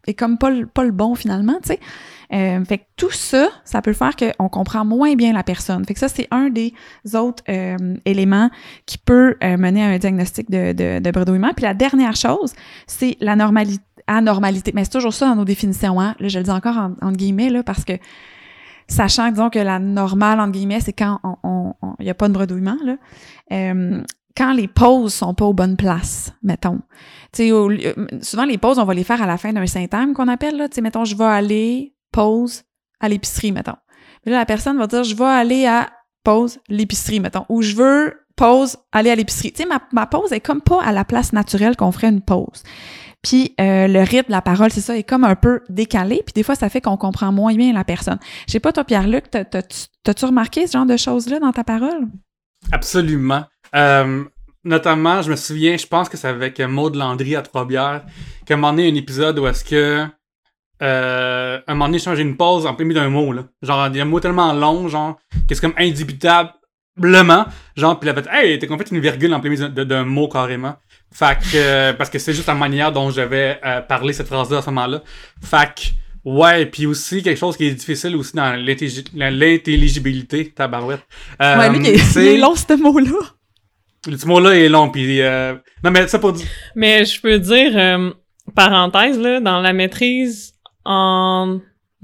est 0.06 0.14
comme 0.14 0.38
pas, 0.38 0.50
le- 0.50 0.66
pas 0.66 0.84
le 0.84 0.92
bon 0.92 1.14
finalement, 1.14 1.56
tu 1.62 1.68
sais. 1.68 1.80
Euh, 2.32 2.64
fait 2.64 2.78
que 2.78 2.84
tout 2.96 3.10
ça, 3.10 3.48
ça 3.64 3.80
peut 3.82 3.92
faire 3.92 4.12
qu'on 4.16 4.48
comprend 4.48 4.84
moins 4.84 5.14
bien 5.14 5.32
la 5.32 5.42
personne. 5.44 5.84
Fait 5.84 5.94
que 5.94 6.00
ça, 6.00 6.08
c'est 6.08 6.26
un 6.30 6.48
des 6.48 6.72
autres 7.14 7.44
euh, 7.48 7.76
éléments 8.06 8.50
qui 8.86 8.98
peut 8.98 9.36
euh, 9.44 9.56
mener 9.56 9.84
à 9.84 9.88
un 9.88 9.98
diagnostic 9.98 10.50
de, 10.50 10.72
de, 10.72 10.98
de 11.00 11.10
bredouillement. 11.10 11.52
Puis 11.54 11.64
la 11.64 11.74
dernière 11.74 12.16
chose, 12.16 12.54
c'est 12.86 13.16
la 13.20 13.36
normalité 13.36 13.82
anormalité. 14.06 14.72
Mais 14.74 14.84
c'est 14.84 14.90
toujours 14.90 15.14
ça 15.14 15.28
dans 15.28 15.36
nos 15.36 15.46
définitions, 15.46 15.98
hein. 15.98 16.14
Là, 16.20 16.28
je 16.28 16.36
le 16.38 16.44
dis 16.44 16.50
encore 16.50 16.76
en, 16.76 16.92
entre 17.00 17.16
guillemets, 17.16 17.48
là, 17.48 17.62
parce 17.62 17.86
que 17.86 17.94
sachant, 18.88 19.30
disons, 19.30 19.50
que 19.50 19.58
la 19.58 19.78
normale, 19.78 20.40
entre 20.40 20.52
guillemets, 20.52 20.80
c'est 20.80 20.92
quand 20.92 21.20
il 21.24 21.28
on, 21.42 21.74
on, 21.82 21.94
il 22.00 22.06
y 22.06 22.10
a 22.10 22.14
pas 22.14 22.28
de 22.28 22.34
bredouillement, 22.34 22.76
là. 22.84 22.96
Euh, 23.52 24.02
quand 24.36 24.52
les 24.52 24.66
pauses 24.66 25.14
sont 25.14 25.32
pas 25.32 25.44
aux 25.44 25.52
bonnes 25.52 25.76
places, 25.76 26.32
mettons. 26.42 26.80
Tu 27.32 27.44
sais, 27.44 27.48
lieu- 27.50 27.94
souvent, 28.20 28.44
les 28.44 28.58
pauses, 28.58 28.78
on 28.78 28.84
va 28.84 28.94
les 28.94 29.04
faire 29.04 29.22
à 29.22 29.26
la 29.26 29.36
fin 29.36 29.52
d'un 29.52 29.66
symptôme 29.66 30.12
qu'on 30.12 30.28
appelle, 30.28 30.56
là. 30.56 30.68
Tu 30.68 30.76
sais, 30.76 30.80
mettons, 30.80 31.04
je 31.04 31.16
vais 31.16 31.24
aller, 31.24 31.94
pause, 32.10 32.62
à 33.00 33.08
l'épicerie, 33.08 33.52
mettons. 33.52 33.76
Là, 34.24 34.38
la 34.38 34.46
personne 34.46 34.76
va 34.78 34.86
dire, 34.86 35.04
je 35.04 35.14
vais 35.14 35.24
aller 35.24 35.66
à, 35.66 35.90
pause, 36.24 36.58
l'épicerie, 36.68 37.20
mettons. 37.20 37.44
Ou 37.48 37.62
je 37.62 37.76
veux, 37.76 38.14
pause, 38.34 38.76
aller 38.90 39.10
à 39.10 39.14
l'épicerie. 39.14 39.52
Tu 39.52 39.62
sais, 39.62 39.68
ma, 39.68 39.80
ma 39.92 40.06
pause 40.06 40.32
est 40.32 40.40
comme 40.40 40.62
pas 40.62 40.82
à 40.82 40.90
la 40.90 41.04
place 41.04 41.32
naturelle 41.32 41.76
qu'on 41.76 41.92
ferait 41.92 42.08
une 42.08 42.22
pause. 42.22 42.62
Puis 43.24 43.54
euh, 43.60 43.88
le 43.88 44.00
rythme 44.02 44.28
de 44.28 44.32
la 44.32 44.42
parole, 44.42 44.70
c'est 44.70 44.80
ça, 44.82 44.96
est 44.96 45.02
comme 45.02 45.24
un 45.24 45.34
peu 45.34 45.62
décalé. 45.68 46.22
Puis 46.24 46.32
des 46.34 46.42
fois, 46.44 46.54
ça 46.54 46.68
fait 46.68 46.80
qu'on 46.80 46.96
comprend 46.96 47.32
moins 47.32 47.54
bien 47.54 47.72
la 47.72 47.82
personne. 47.82 48.18
Je 48.46 48.52
sais 48.52 48.60
pas, 48.60 48.70
toi, 48.72 48.84
Pierre-Luc, 48.84 49.30
t'as- 49.30 49.44
t'as-tu 49.44 50.24
remarqué 50.26 50.66
ce 50.66 50.74
genre 50.74 50.86
de 50.86 50.96
choses-là 50.96 51.40
dans 51.40 51.50
ta 51.52 51.64
parole? 51.64 52.06
Absolument. 52.70 53.44
Euh, 53.74 54.24
notamment, 54.62 55.22
je 55.22 55.30
me 55.30 55.36
souviens, 55.36 55.76
je 55.76 55.86
pense 55.86 56.08
que 56.08 56.16
c'est 56.16 56.28
avec 56.28 56.60
Maud 56.60 56.94
Landry 56.94 57.34
à 57.34 57.42
Trois-Bières, 57.42 58.04
qu'à 58.46 58.54
un 58.54 58.56
moment 58.58 58.72
donné, 58.72 58.90
un 58.90 58.94
épisode 58.94 59.38
où 59.38 59.46
est-ce 59.46 59.64
que 59.64 60.06
euh, 60.82 61.60
un 61.66 61.74
moment 61.74 61.86
donné, 61.86 61.98
j'ai 61.98 62.20
une 62.22 62.36
pause 62.36 62.66
en 62.66 62.74
plein 62.74 62.86
d'un 62.92 63.08
mot, 63.08 63.32
là. 63.32 63.44
Genre, 63.62 63.86
il 63.88 63.96
y 63.96 64.00
a 64.00 64.02
un 64.02 64.06
mot 64.06 64.20
tellement 64.20 64.52
long, 64.52 64.88
genre, 64.88 65.16
que 65.48 65.54
c'est 65.54 65.60
comme 65.60 65.74
indubitablement. 65.78 67.46
Genre, 67.76 67.98
puis 67.98 68.10
il 68.10 68.14
fait, 68.14 68.28
hey, 68.30 68.58
t'as 68.58 68.76
fait 68.76 68.90
une 68.90 69.00
virgule 69.00 69.32
en 69.34 69.40
plein 69.40 69.54
d'un 69.70 70.04
mot 70.04 70.28
carrément. 70.28 70.76
Fait 71.16 71.38
que, 71.38 71.56
euh, 71.56 71.92
parce 71.92 72.10
que 72.10 72.18
c'est 72.18 72.32
juste 72.34 72.48
la 72.48 72.54
manière 72.54 72.90
dont 72.90 73.08
j'avais 73.10 73.60
euh, 73.64 73.80
parlé 73.82 74.12
cette 74.12 74.26
phrase-là 74.26 74.58
à 74.58 74.62
ce 74.62 74.66
moment-là. 74.70 75.00
Fait 75.42 75.68
que, 75.74 76.28
ouais, 76.28 76.66
puis 76.66 76.86
aussi, 76.86 77.22
quelque 77.22 77.38
chose 77.38 77.56
qui 77.56 77.66
est 77.66 77.70
difficile 77.74 78.16
aussi 78.16 78.34
dans 78.34 78.52
l'intellig- 78.56 79.06
l'intelligibilité, 79.14 80.50
tabarouette. 80.50 81.02
Euh, 81.40 81.58
ouais, 81.58 81.70
lui, 81.70 81.78
il 81.78 81.86
est, 81.86 81.94
il 81.94 82.00
c'est- 82.00 82.34
est 82.34 82.38
long, 82.38 82.54
ce 82.56 82.74
mot-là. 82.74 83.10
le 84.08 84.26
mot-là 84.26 84.56
est 84.56 84.68
long, 84.68 84.90
puis 84.90 85.20
euh... 85.22 85.54
non 85.84 85.90
mais 85.92 86.08
ça 86.08 86.18
pour 86.18 86.32
dire, 86.32 86.46
Mais 86.74 87.04
je 87.04 87.20
peux 87.20 87.38
dire, 87.38 87.72
euh, 87.76 88.10
parenthèse, 88.56 89.18
là, 89.18 89.40
dans 89.40 89.60
la 89.60 89.72
maîtrise 89.72 90.52
en 90.84 91.60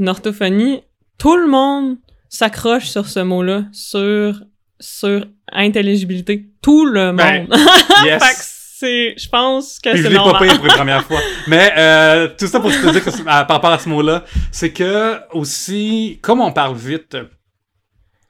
orthophonie, 0.07 0.83
tout 1.19 1.37
le 1.37 1.49
monde 1.49 1.97
s'accroche 2.29 2.87
sur 2.87 3.07
ce 3.09 3.21
mot-là, 3.21 3.65
sur, 3.73 4.41
sur 4.79 5.27
intelligibilité. 5.53 6.47
Tout 6.63 6.87
le 6.87 7.07
monde. 7.13 7.17
Ben, 7.17 7.47
fait 7.51 8.03
que 8.03 8.07
yes. 8.07 8.57
C'est, 8.81 9.15
je 9.17 9.29
pense 9.29 9.79
que 9.79 9.91
Puis 9.91 9.99
je 9.99 10.03
c'est 10.05 10.09
l'ai 10.11 10.17
pas 10.17 10.25
normal. 10.25 10.43
payé 10.43 10.57
pour 10.57 10.67
une 10.67 10.73
première 10.83 11.05
fois. 11.05 11.21
Mais 11.47 11.73
euh, 11.77 12.29
tout 12.39 12.47
ça 12.47 12.61
pour 12.61 12.71
te 12.71 12.91
dire 12.93 13.05
que, 13.05 13.11
c'est- 13.11 13.23
à- 13.27 13.45
par 13.45 13.57
rapport 13.57 13.73
à 13.73 13.79
ce 13.79 13.89
mot-là, 13.89 14.25
c'est 14.51 14.73
que 14.73 15.17
aussi, 15.35 16.19
comme 16.23 16.41
on 16.41 16.53
parle 16.53 16.77
vite, 16.77 17.17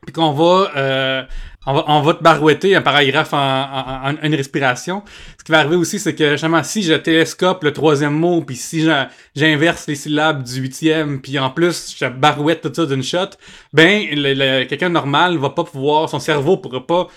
puis 0.06 0.12
qu'on 0.14 0.32
va, 0.32 0.70
euh, 0.76 1.22
on 1.66 1.74
va, 1.74 1.84
on 1.88 2.00
va 2.00 2.14
te 2.14 2.22
barouetter 2.22 2.74
un 2.74 2.80
paragraphe 2.80 3.34
en, 3.34 3.36
en- 3.38 4.08
en- 4.08 4.14
en 4.14 4.22
une 4.22 4.34
respiration. 4.34 5.02
Ce 5.38 5.44
qui 5.44 5.52
va 5.52 5.58
arriver 5.58 5.76
aussi, 5.76 5.98
c'est 5.98 6.14
que 6.14 6.32
justement, 6.32 6.62
si 6.62 6.82
je 6.82 6.94
télescope 6.94 7.62
le 7.64 7.72
troisième 7.72 8.14
mot, 8.14 8.40
puis 8.42 8.56
si 8.56 8.80
je- 8.80 9.04
j'inverse 9.36 9.86
les 9.86 9.94
syllabes 9.94 10.42
du 10.42 10.54
huitième, 10.60 11.20
puis 11.20 11.38
en 11.38 11.50
plus 11.50 11.94
je 11.98 12.06
barouette 12.06 12.62
tout 12.62 12.72
ça 12.74 12.86
d'une 12.86 13.02
shot, 13.02 13.30
ben 13.74 14.06
le- 14.10 14.32
le- 14.34 14.64
quelqu'un 14.64 14.88
normal 14.88 15.36
va 15.36 15.50
pas 15.50 15.64
pouvoir, 15.64 16.08
son 16.08 16.18
cerveau 16.18 16.56
pourra 16.56 16.86
pas 16.86 17.08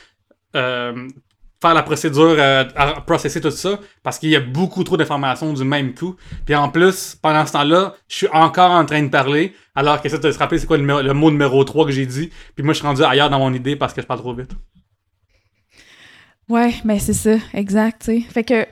euh, 0.55 1.07
faire 1.63 1.73
la 1.73 1.83
procédure 1.83 2.35
euh, 2.37 2.65
à 2.75 3.01
processer 3.01 3.39
tout 3.39 3.49
ça 3.51 3.79
parce 4.03 4.19
qu'il 4.19 4.29
y 4.29 4.35
a 4.35 4.39
beaucoup 4.39 4.83
trop 4.83 4.97
d'informations 4.97 5.53
du 5.53 5.63
même 5.63 5.93
coup. 5.93 6.15
Puis 6.45 6.53
en 6.55 6.69
plus, 6.69 7.17
pendant 7.21 7.45
ce 7.45 7.53
temps-là, 7.53 7.93
je 8.07 8.15
suis 8.15 8.27
encore 8.27 8.71
en 8.71 8.85
train 8.85 9.01
de 9.01 9.07
parler 9.07 9.53
alors 9.73 10.01
que 10.01 10.09
ça 10.09 10.17
de 10.17 10.31
se 10.31 10.37
rappeler 10.37 10.59
c'est 10.59 10.67
quoi 10.67 10.77
le, 10.77 11.13
mot 11.13 11.31
numéro 11.31 11.63
3 11.63 11.85
que 11.85 11.91
j'ai 11.91 12.05
dit. 12.05 12.29
Puis 12.55 12.63
moi 12.63 12.73
je 12.73 12.79
suis 12.79 12.87
rendu 12.87 13.03
ailleurs 13.03 13.29
dans 13.29 13.39
mon 13.39 13.53
idée 13.53 13.75
parce 13.75 13.93
que 13.93 14.01
je 14.01 14.07
parle 14.07 14.19
trop 14.19 14.33
vite. 14.33 14.51
Ouais, 16.49 16.73
mais 16.83 16.99
c'est 16.99 17.13
ça, 17.13 17.37
exact, 17.53 18.03
tu 18.05 18.19
sais. 18.19 18.21
Fait 18.29 18.43
que, 18.43 18.65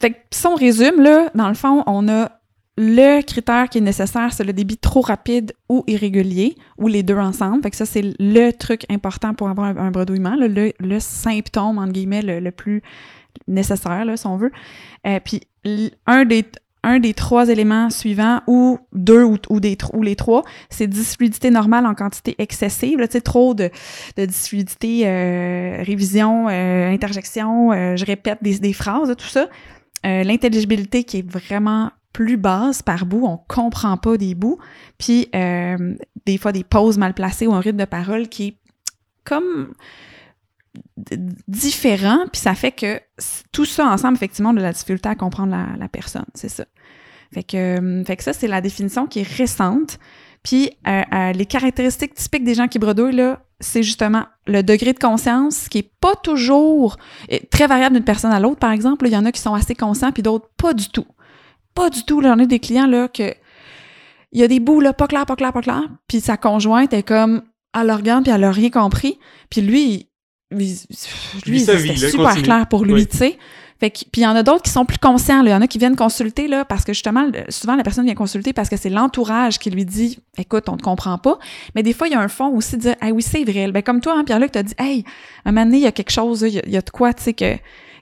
fait 0.00 0.12
que 0.12 0.16
si 0.30 0.46
on 0.46 0.54
résume, 0.54 1.02
là, 1.02 1.30
dans 1.34 1.48
le 1.48 1.54
fond, 1.54 1.82
on 1.86 2.08
a 2.08 2.30
le 2.78 3.20
critère 3.22 3.68
qui 3.68 3.78
est 3.78 3.82
nécessaire, 3.82 4.32
c'est 4.32 4.44
le 4.44 4.52
débit 4.52 4.78
trop 4.78 5.02
rapide 5.02 5.52
ou 5.68 5.84
irrégulier, 5.86 6.56
ou 6.78 6.88
les 6.88 7.02
deux 7.02 7.16
ensemble. 7.16 7.62
Ça, 7.72 7.84
c'est 7.84 8.14
le 8.18 8.50
truc 8.52 8.86
important 8.90 9.34
pour 9.34 9.48
avoir 9.48 9.76
un, 9.76 9.90
bredouillement, 9.90 10.36
le, 10.36 10.72
le 10.78 11.00
symptôme, 11.00 11.78
entre 11.78 11.92
guillemets, 11.92 12.22
le, 12.22 12.40
le 12.40 12.50
plus 12.50 12.82
nécessaire, 13.46 14.04
là, 14.04 14.16
si 14.16 14.26
on 14.26 14.36
veut. 14.36 14.52
Euh, 15.06 15.20
puis, 15.22 15.42
un 16.06 16.24
des, 16.24 16.44
un 16.82 16.98
des 16.98 17.14
trois 17.14 17.48
éléments 17.48 17.90
suivants, 17.90 18.40
ou 18.46 18.78
deux, 18.92 19.22
ou, 19.22 19.36
ou, 19.50 19.60
des, 19.60 19.76
ou 19.92 20.02
les 20.02 20.16
trois, 20.16 20.42
c'est 20.70 20.86
dysfluidité 20.86 21.50
normale 21.50 21.86
en 21.86 21.94
quantité 21.94 22.34
excessive, 22.38 22.98
là, 22.98 23.08
trop 23.08 23.54
de, 23.54 23.70
de 24.16 24.26
euh, 25.04 25.82
révision, 25.82 26.48
euh, 26.48 26.90
interjection, 26.90 27.72
euh, 27.72 27.96
je 27.96 28.04
répète 28.04 28.38
des, 28.42 28.58
des 28.58 28.72
phrases, 28.72 29.14
tout 29.16 29.26
ça. 29.26 29.48
L'intelligibilité 30.04 31.04
qui 31.04 31.18
est 31.18 31.30
vraiment 31.30 31.92
plus 32.12 32.36
basses 32.36 32.82
par 32.82 33.06
bout, 33.06 33.26
on 33.26 33.38
comprend 33.38 33.96
pas 33.96 34.16
des 34.16 34.34
bouts, 34.34 34.58
puis 34.98 35.28
euh, 35.34 35.94
des 36.26 36.38
fois 36.38 36.52
des 36.52 36.64
pauses 36.64 36.98
mal 36.98 37.14
placées 37.14 37.46
ou 37.46 37.54
un 37.54 37.60
rythme 37.60 37.78
de 37.78 37.84
parole 37.84 38.28
qui 38.28 38.48
est 38.48 38.56
comme 39.24 39.72
différent, 41.48 42.24
puis 42.32 42.40
ça 42.40 42.54
fait 42.54 42.72
que 42.72 43.00
tout 43.52 43.64
ça 43.64 43.86
ensemble, 43.86 44.16
effectivement, 44.16 44.50
on 44.50 44.56
a 44.56 44.60
de 44.60 44.62
la 44.62 44.72
difficulté 44.72 45.08
à 45.08 45.14
comprendre 45.14 45.56
la, 45.78 45.88
personne, 45.88 46.26
c'est 46.34 46.48
ça. 46.48 46.64
Fait 47.32 47.42
que, 47.42 47.56
euh, 47.56 48.04
fait 48.04 48.16
que 48.16 48.22
ça, 48.22 48.32
c'est 48.32 48.48
la 48.48 48.60
définition 48.60 49.06
qui 49.06 49.20
est 49.20 49.28
récente. 49.28 49.98
Puis 50.42 50.70
euh, 50.86 51.32
les 51.32 51.46
caractéristiques 51.46 52.14
typiques 52.14 52.44
des 52.44 52.54
gens 52.54 52.68
qui 52.68 52.78
bredouillent, 52.78 53.14
là, 53.14 53.42
c'est 53.60 53.82
justement 53.82 54.24
le 54.46 54.62
degré 54.62 54.92
de 54.92 54.98
conscience 54.98 55.68
qui 55.68 55.78
est 55.78 55.90
pas 56.00 56.16
toujours 56.16 56.96
très 57.50 57.68
variable 57.68 57.94
d'une 57.94 58.04
personne 58.04 58.32
à 58.32 58.40
l'autre, 58.40 58.58
par 58.58 58.72
exemple. 58.72 59.06
Il 59.06 59.12
y 59.12 59.16
en 59.16 59.24
a 59.24 59.32
qui 59.32 59.40
sont 59.40 59.54
assez 59.54 59.74
conscients, 59.74 60.12
puis 60.12 60.22
d'autres 60.22 60.50
pas 60.56 60.74
du 60.74 60.88
tout. 60.88 61.06
Pas 61.74 61.90
du 61.90 62.04
tout. 62.04 62.22
J'en 62.22 62.38
ai 62.38 62.46
des 62.46 62.58
clients 62.58 62.86
là 62.86 63.08
que 63.08 63.34
il 64.32 64.40
y 64.40 64.44
a 64.44 64.48
des 64.48 64.60
bouts 64.60 64.80
là, 64.80 64.92
pas 64.92 65.06
clair, 65.06 65.26
pas 65.26 65.36
clair, 65.36 65.52
pas 65.52 65.60
clair. 65.60 65.82
Puis 66.08 66.20
sa 66.20 66.36
conjointe 66.36 66.92
est 66.94 67.02
comme, 67.02 67.42
le 67.74 67.92
regarde, 67.92 68.24
puis 68.24 68.32
elle 68.32 68.44
a 68.44 68.50
rien 68.50 68.70
compris. 68.70 69.18
Puis 69.50 69.60
lui, 69.60 70.08
lui, 70.50 70.74
c'était 71.60 71.96
super 71.96 72.42
clair 72.42 72.66
pour 72.68 72.84
lui, 72.84 73.06
tu 73.06 73.16
sais. 73.16 73.38
Fait 73.82 73.90
que, 73.90 73.98
puis 74.12 74.20
il 74.20 74.24
y 74.24 74.26
en 74.28 74.36
a 74.36 74.44
d'autres 74.44 74.62
qui 74.62 74.70
sont 74.70 74.84
plus 74.84 74.98
conscients. 74.98 75.42
Il 75.42 75.50
y 75.50 75.54
en 75.54 75.60
a 75.60 75.66
qui 75.66 75.78
viennent 75.78 75.96
consulter 75.96 76.46
là, 76.46 76.64
parce 76.64 76.84
que 76.84 76.92
justement, 76.92 77.26
souvent 77.48 77.74
la 77.74 77.82
personne 77.82 78.04
vient 78.04 78.14
consulter 78.14 78.52
parce 78.52 78.68
que 78.68 78.76
c'est 78.76 78.90
l'entourage 78.90 79.58
qui 79.58 79.70
lui 79.70 79.84
dit 79.84 80.20
Écoute, 80.38 80.68
on 80.68 80.76
ne 80.76 80.80
comprend 80.80 81.18
pas. 81.18 81.38
Mais 81.74 81.82
des 81.82 81.92
fois, 81.92 82.06
il 82.06 82.12
y 82.12 82.14
a 82.14 82.20
un 82.20 82.28
fond 82.28 82.54
aussi 82.54 82.76
de 82.76 82.82
dire 82.82 82.94
Ah 83.00 83.08
oui, 83.08 83.22
c'est 83.22 83.42
vrai. 83.42 83.72
Ben, 83.72 83.82
comme 83.82 84.00
toi, 84.00 84.14
hein, 84.16 84.22
Pierre-Luc, 84.22 84.52
t'as 84.52 84.62
dit 84.62 84.74
Hey, 84.78 85.04
à 85.44 85.48
un 85.48 85.52
moment 85.52 85.66
donné, 85.66 85.78
il 85.78 85.82
y 85.82 85.86
a 85.86 85.92
quelque 85.92 86.12
chose, 86.12 86.42
il 86.42 86.62
y, 86.70 86.76
a 86.76 86.80
de 86.80 86.90
quoi, 86.90 87.12
tu 87.12 87.24
sais, 87.24 87.32
que 87.32 87.56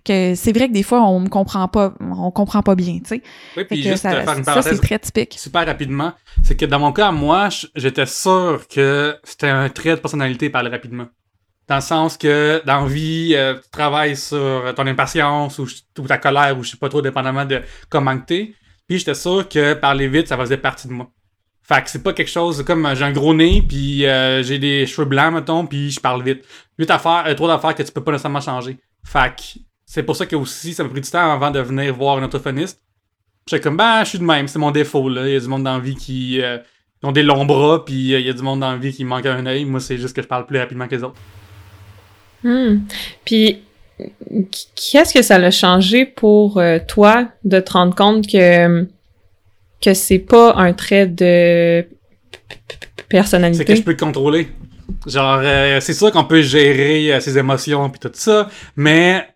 que 0.04 0.34
c'est 0.34 0.52
vrai 0.52 0.68
que 0.68 0.72
des 0.72 0.82
fois 0.82 1.02
on 1.02 1.20
ne 1.20 1.28
comprend 1.28 1.68
pas 1.68 1.94
on 2.00 2.30
comprend 2.30 2.62
pas 2.62 2.74
bien 2.74 2.98
tu 2.98 3.08
sais 3.08 3.22
oui 3.56 3.64
puis 3.64 3.82
juste 3.82 4.02
ça, 4.02 4.10
faire 4.10 4.38
une 4.38 4.44
ça 4.44 4.62
c'est 4.62 4.78
très 4.78 4.98
typique 4.98 5.36
super 5.38 5.66
rapidement 5.66 6.12
c'est 6.42 6.56
que 6.56 6.66
dans 6.66 6.78
mon 6.78 6.92
cas 6.92 7.12
moi 7.12 7.48
j'étais 7.74 8.06
sûr 8.06 8.66
que 8.68 9.16
c'était 9.24 9.48
un 9.48 9.68
trait 9.68 9.96
de 9.96 10.00
personnalité 10.00 10.50
parler 10.50 10.70
rapidement 10.70 11.06
dans 11.70 11.76
le 11.76 11.82
sens 11.82 12.16
que 12.16 12.60
dans 12.66 12.80
la 12.80 12.86
vie, 12.86 13.32
euh, 13.36 13.54
tu 13.54 13.70
travailles 13.70 14.16
sur 14.16 14.74
ton 14.74 14.88
impatience 14.88 15.56
ou, 15.60 15.68
ta 16.08 16.18
colère 16.18 16.58
ou 16.58 16.64
je 16.64 16.70
sais 16.72 16.76
pas 16.76 16.88
trop, 16.88 17.00
dépendamment 17.00 17.44
de 17.44 17.62
comment 17.88 18.18
t'es. 18.18 18.54
Puis 18.88 18.98
j'étais 18.98 19.14
sûr 19.14 19.48
que 19.48 19.74
parler 19.74 20.08
vite, 20.08 20.26
ça 20.26 20.36
faisait 20.36 20.56
partie 20.56 20.88
de 20.88 20.92
moi. 20.92 21.08
Fait 21.62 21.80
que 21.84 21.88
c'est 21.88 22.02
pas 22.02 22.12
quelque 22.12 22.30
chose 22.30 22.64
comme 22.64 22.84
euh, 22.86 22.96
j'ai 22.96 23.04
un 23.04 23.12
gros 23.12 23.32
nez, 23.32 23.62
puis 23.62 24.04
euh, 24.04 24.42
j'ai 24.42 24.58
des 24.58 24.84
cheveux 24.84 25.06
blancs, 25.06 25.32
mettons, 25.32 25.64
puis 25.64 25.92
je 25.92 26.00
parle 26.00 26.24
vite. 26.24 26.44
Huit 26.76 26.90
affaires, 26.90 27.32
trop 27.36 27.46
d'affaires 27.46 27.76
que 27.76 27.84
tu 27.84 27.92
peux 27.92 28.02
pas 28.02 28.10
nécessairement 28.10 28.40
changer. 28.40 28.76
Fait 29.04 29.32
que 29.36 29.60
c'est 29.92 30.04
pour 30.04 30.14
ça 30.14 30.24
que 30.24 30.36
aussi, 30.36 30.72
ça 30.72 30.84
m'a 30.84 30.88
pris 30.88 31.00
du 31.00 31.10
temps 31.10 31.32
avant 31.32 31.50
de 31.50 31.58
venir 31.58 31.92
voir 31.94 32.18
un 32.18 32.22
orthophoniste. 32.22 32.80
J'étais 33.48 33.60
comme, 33.60 33.76
ben, 33.76 34.04
je 34.04 34.10
suis 34.10 34.18
de 34.20 34.24
même, 34.24 34.46
c'est 34.46 34.60
mon 34.60 34.70
défaut, 34.70 35.08
là. 35.08 35.26
Il 35.26 35.32
y 35.32 35.36
a 35.36 35.40
du 35.40 35.48
monde 35.48 35.64
dans 35.64 35.74
la 35.74 35.80
vie 35.80 35.96
qui 35.96 36.40
ont 37.02 37.10
des 37.10 37.24
longs 37.24 37.44
bras, 37.44 37.84
puis 37.84 38.12
il 38.12 38.20
y 38.20 38.28
a 38.28 38.32
du 38.32 38.42
monde 38.42 38.60
dans 38.60 38.70
la 38.70 38.78
vie 38.78 38.92
qui 38.92 39.04
manque 39.04 39.26
un 39.26 39.44
œil. 39.46 39.64
Moi, 39.64 39.80
c'est 39.80 39.98
juste 39.98 40.14
que 40.14 40.22
je 40.22 40.28
parle 40.28 40.46
plus 40.46 40.58
rapidement 40.58 40.86
que 40.86 40.94
les 40.94 41.02
autres. 41.02 41.18
Hmm. 42.44 42.82
Puis, 43.24 43.58
qu'est-ce 44.76 45.12
que 45.12 45.22
ça 45.22 45.36
a 45.36 45.50
changé 45.50 46.06
pour 46.06 46.58
euh, 46.58 46.78
toi 46.86 47.28
de 47.44 47.58
te 47.58 47.72
rendre 47.72 47.94
compte 47.94 48.26
que 48.26 48.86
que 49.82 49.94
c'est 49.94 50.18
pas 50.18 50.54
un 50.56 50.72
trait 50.72 51.06
de 51.06 51.84
personnalité? 53.08 53.64
C'est 53.64 53.72
que 53.72 53.74
je 53.74 53.82
peux 53.82 53.92
le 53.92 53.96
contrôler. 53.96 54.48
Genre, 55.06 55.40
euh, 55.42 55.80
c'est 55.80 55.94
sûr 55.94 56.12
qu'on 56.12 56.24
peut 56.24 56.42
gérer 56.42 57.14
euh, 57.14 57.20
ses 57.20 57.38
émotions 57.38 57.88
puis 57.88 58.00
tout 58.00 58.10
ça, 58.12 58.48
mais 58.76 59.26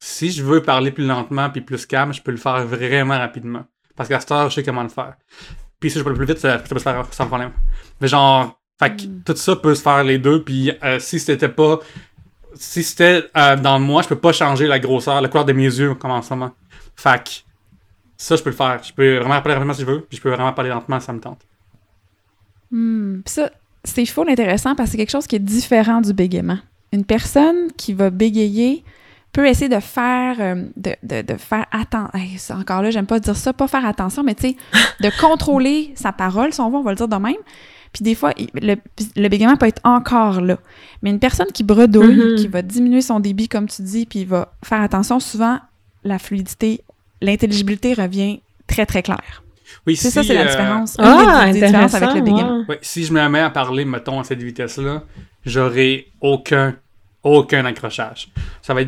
si 0.00 0.30
je 0.30 0.42
veux 0.42 0.62
parler 0.62 0.90
plus 0.90 1.06
lentement 1.06 1.50
puis 1.50 1.60
plus 1.60 1.86
calme, 1.86 2.12
je 2.12 2.22
peux 2.22 2.30
le 2.30 2.38
faire 2.38 2.66
vraiment 2.66 3.18
rapidement. 3.18 3.64
Parce 3.94 4.08
qu'à 4.08 4.18
cette 4.18 4.32
heure, 4.32 4.48
je 4.48 4.56
sais 4.56 4.62
comment 4.62 4.82
le 4.82 4.88
faire. 4.88 5.14
Puis 5.78 5.90
si 5.90 5.98
je 5.98 6.04
peux 6.04 6.10
le 6.10 6.16
plus 6.16 6.26
vite, 6.26 6.38
ça, 6.38 6.58
peut 6.58 6.78
se 6.78 6.82
faire 6.82 7.06
sans 7.12 7.26
problème. 7.26 7.52
Mais 8.00 8.08
genre, 8.08 8.58
fait 8.78 8.96
que 8.96 9.02
hmm. 9.04 9.22
tout 9.24 9.36
ça 9.36 9.56
peut 9.56 9.74
se 9.74 9.82
faire 9.82 10.02
les 10.02 10.18
deux, 10.18 10.42
puis 10.42 10.72
si 10.98 11.20
c'était 11.20 11.48
pas 11.48 11.80
si 12.54 12.82
c'était 12.82 13.24
euh, 13.36 13.56
dans 13.56 13.78
moi, 13.78 14.02
je 14.02 14.08
peux 14.08 14.18
pas 14.18 14.32
changer 14.32 14.66
la 14.66 14.78
grosseur, 14.78 15.20
la 15.20 15.28
couleur 15.28 15.44
de 15.44 15.52
mes 15.52 15.64
yeux 15.64 15.94
comme 15.94 16.10
en 16.10 16.22
ce 16.22 16.34
moment. 16.34 16.52
Fait 16.96 17.44
ça, 18.16 18.36
je 18.36 18.42
peux 18.42 18.50
le 18.50 18.56
faire. 18.56 18.82
Je 18.82 18.92
peux 18.92 19.16
vraiment 19.18 19.40
parler 19.40 19.54
rapidement 19.54 19.72
si 19.72 19.80
je 19.82 19.86
veux, 19.86 20.00
puis 20.02 20.18
je 20.18 20.22
peux 20.22 20.30
vraiment 20.30 20.52
parler 20.52 20.70
lentement 20.70 21.00
ça 21.00 21.12
me 21.12 21.20
tente. 21.20 21.40
Hmm. 22.70 23.20
ça, 23.26 23.50
c'est 23.84 24.06
faux 24.06 24.28
intéressant 24.28 24.74
parce 24.74 24.88
que 24.88 24.92
c'est 24.92 24.98
quelque 24.98 25.10
chose 25.10 25.26
qui 25.26 25.36
est 25.36 25.40
différent 25.40 26.00
du 26.00 26.12
bégaiement. 26.12 26.58
Une 26.92 27.04
personne 27.04 27.72
qui 27.76 27.92
va 27.92 28.10
bégayer 28.10 28.84
peut 29.32 29.46
essayer 29.46 29.68
de 29.68 29.80
faire 29.80 30.36
euh, 30.40 30.64
de, 30.76 30.94
de, 31.02 31.22
de, 31.22 31.38
faire 31.38 31.66
attention. 31.70 32.56
encore 32.56 32.82
là, 32.82 32.90
j'aime 32.90 33.06
pas 33.06 33.20
dire 33.20 33.36
ça, 33.36 33.52
pas 33.52 33.68
faire 33.68 33.86
attention, 33.86 34.22
mais 34.22 34.34
tu 34.34 34.50
sais, 34.50 34.56
de 35.00 35.10
contrôler 35.20 35.92
sa 35.94 36.12
parole, 36.12 36.52
si 36.52 36.60
on 36.60 36.70
veut, 36.70 36.76
on 36.76 36.82
va 36.82 36.90
le 36.90 36.96
dire 36.96 37.08
de 37.08 37.16
même. 37.16 37.36
Puis 37.92 38.04
des 38.04 38.14
fois, 38.14 38.32
le, 38.54 38.76
le, 39.16 39.28
bégaiement 39.28 39.56
peut 39.56 39.66
être 39.66 39.80
encore 39.82 40.40
là. 40.40 40.58
Mais 41.02 41.10
une 41.10 41.18
personne 41.18 41.48
qui 41.52 41.64
bredouille, 41.64 42.16
mm-hmm. 42.16 42.36
qui 42.36 42.48
va 42.48 42.62
diminuer 42.62 43.00
son 43.00 43.18
débit, 43.18 43.48
comme 43.48 43.68
tu 43.68 43.82
dis, 43.82 44.06
puis 44.06 44.24
va 44.24 44.52
faire 44.64 44.80
attention, 44.80 45.18
souvent, 45.18 45.58
la 46.04 46.18
fluidité, 46.18 46.82
l'intelligibilité 47.20 47.94
revient 47.94 48.42
très, 48.68 48.86
très 48.86 49.02
claire. 49.02 49.42
Oui, 49.86 49.96
c'est 49.96 50.10
ça, 50.10 50.22
c'est 50.22 50.34
la 50.34 50.42
euh, 50.42 50.46
différence. 50.46 50.96
Ah, 50.98 51.50
différence 51.52 51.94
avec 51.94 52.14
le 52.14 52.20
bégaiement. 52.20 52.64
si 52.80 53.04
je 53.04 53.12
me 53.12 53.28
mets 53.28 53.40
à 53.40 53.50
parler, 53.50 53.84
mettons, 53.84 54.20
à 54.20 54.24
cette 54.24 54.42
vitesse-là, 54.42 55.04
j'aurai 55.44 56.08
aucun 56.20 56.76
aucun 57.22 57.64
accrochage. 57.64 58.28
Ça 58.62 58.74
va 58.74 58.80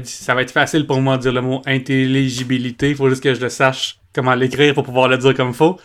être 0.43 0.51
facile 0.51 0.87
pour 0.87 1.01
moi 1.01 1.17
de 1.17 1.23
dire 1.23 1.33
le 1.33 1.43
mot 1.43 1.63
intelligibilité, 1.67 2.91
il 2.91 2.97
faut 2.97 3.09
juste 3.09 3.23
que 3.23 3.35
je 3.35 3.41
le 3.41 3.49
sache 3.49 3.99
comment 4.15 4.35
l'écrire 4.35 4.75
pour 4.75 4.85
pouvoir 4.85 5.09
le 5.09 5.19
dire 5.19 5.35
comme 5.35 5.49
il 5.49 5.55
faut. 5.55 5.79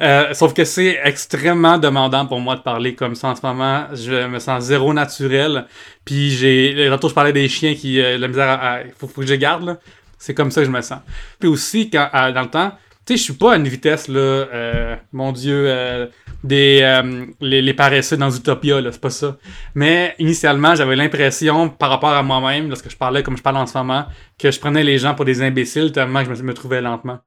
Euh, 0.00 0.32
sauf 0.32 0.54
que 0.54 0.64
c'est 0.64 1.00
extrêmement 1.02 1.76
demandant 1.76 2.24
pour 2.24 2.40
moi 2.40 2.54
de 2.54 2.60
parler 2.60 2.94
comme 2.94 3.14
ça 3.14 3.28
en 3.28 3.34
ce 3.34 3.44
moment. 3.44 3.86
Je 3.92 4.26
me 4.28 4.38
sens 4.38 4.64
zéro 4.64 4.94
naturel. 4.94 5.66
Puis 6.04 6.30
j'ai. 6.30 6.88
Retour, 6.88 7.10
je 7.10 7.14
parlais 7.14 7.32
des 7.32 7.48
chiens 7.48 7.74
qui. 7.74 8.00
Euh, 8.00 8.16
la 8.16 8.28
misère 8.28 8.48
à. 8.48 8.78
faut, 8.96 9.08
que 9.08 9.26
je 9.26 9.34
garde. 9.34 9.78
C'est 10.16 10.34
comme 10.34 10.50
ça 10.50 10.60
que 10.60 10.66
je 10.66 10.70
me 10.70 10.80
sens. 10.80 11.00
Puis 11.38 11.48
aussi, 11.48 11.90
quand, 11.90 12.08
dans 12.12 12.42
le 12.42 12.50
temps, 12.50 12.70
tu 13.06 13.14
sais, 13.14 13.16
je 13.16 13.22
suis 13.22 13.32
pas 13.32 13.54
à 13.54 13.56
une 13.56 13.68
vitesse, 13.68 14.08
là. 14.08 14.20
Euh, 14.20 14.96
mon 15.12 15.32
Dieu, 15.32 16.08
des. 16.44 17.02
Les, 17.40 17.62
les, 17.62 17.74
paresseux 17.74 18.16
dans 18.16 18.30
Utopia, 18.30 18.80
là. 18.80 18.92
C'est 18.92 19.00
pas 19.00 19.10
ça. 19.10 19.36
Mais 19.74 20.14
initialement, 20.18 20.74
j'avais 20.74 20.96
l'impression, 20.96 21.68
par 21.68 21.90
rapport 21.90 22.10
à 22.10 22.22
moi-même, 22.22 22.68
lorsque 22.68 22.90
je 22.90 22.96
parlais 22.96 23.22
comme 23.22 23.36
je 23.36 23.42
parle 23.42 23.56
en 23.56 23.66
ce 23.66 23.76
moment, 23.76 24.06
que 24.38 24.50
je 24.50 24.58
prenais 24.60 24.84
les 24.84 24.98
gens 24.98 25.14
pour 25.14 25.24
des 25.24 25.42
imbéciles 25.42 25.92
tellement 25.92 26.24
que 26.24 26.34
je 26.34 26.42
me 26.42 26.54
trouvais 26.54 26.80
lentement. 26.80 27.18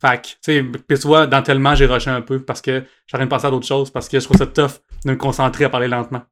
Fait 0.00 0.20
que, 0.20 0.28
tu 0.28 0.36
sais, 0.42 0.62
puis 0.62 0.98
tu 0.98 1.06
vois, 1.06 1.26
dans 1.26 1.42
tellement, 1.42 1.74
j'ai 1.74 1.86
rushé 1.86 2.10
un 2.10 2.20
peu 2.20 2.40
parce 2.40 2.62
que 2.62 2.84
j'ai 3.06 3.18
de 3.18 3.24
penser 3.24 3.46
à 3.46 3.50
d'autres 3.50 3.66
choses, 3.66 3.90
parce 3.90 4.08
que 4.08 4.20
je 4.20 4.24
trouve 4.24 4.36
ça 4.36 4.46
tough 4.46 4.80
de 5.04 5.10
me 5.10 5.16
concentrer 5.16 5.64
à 5.64 5.70
parler 5.70 5.88
lentement. 5.88 6.22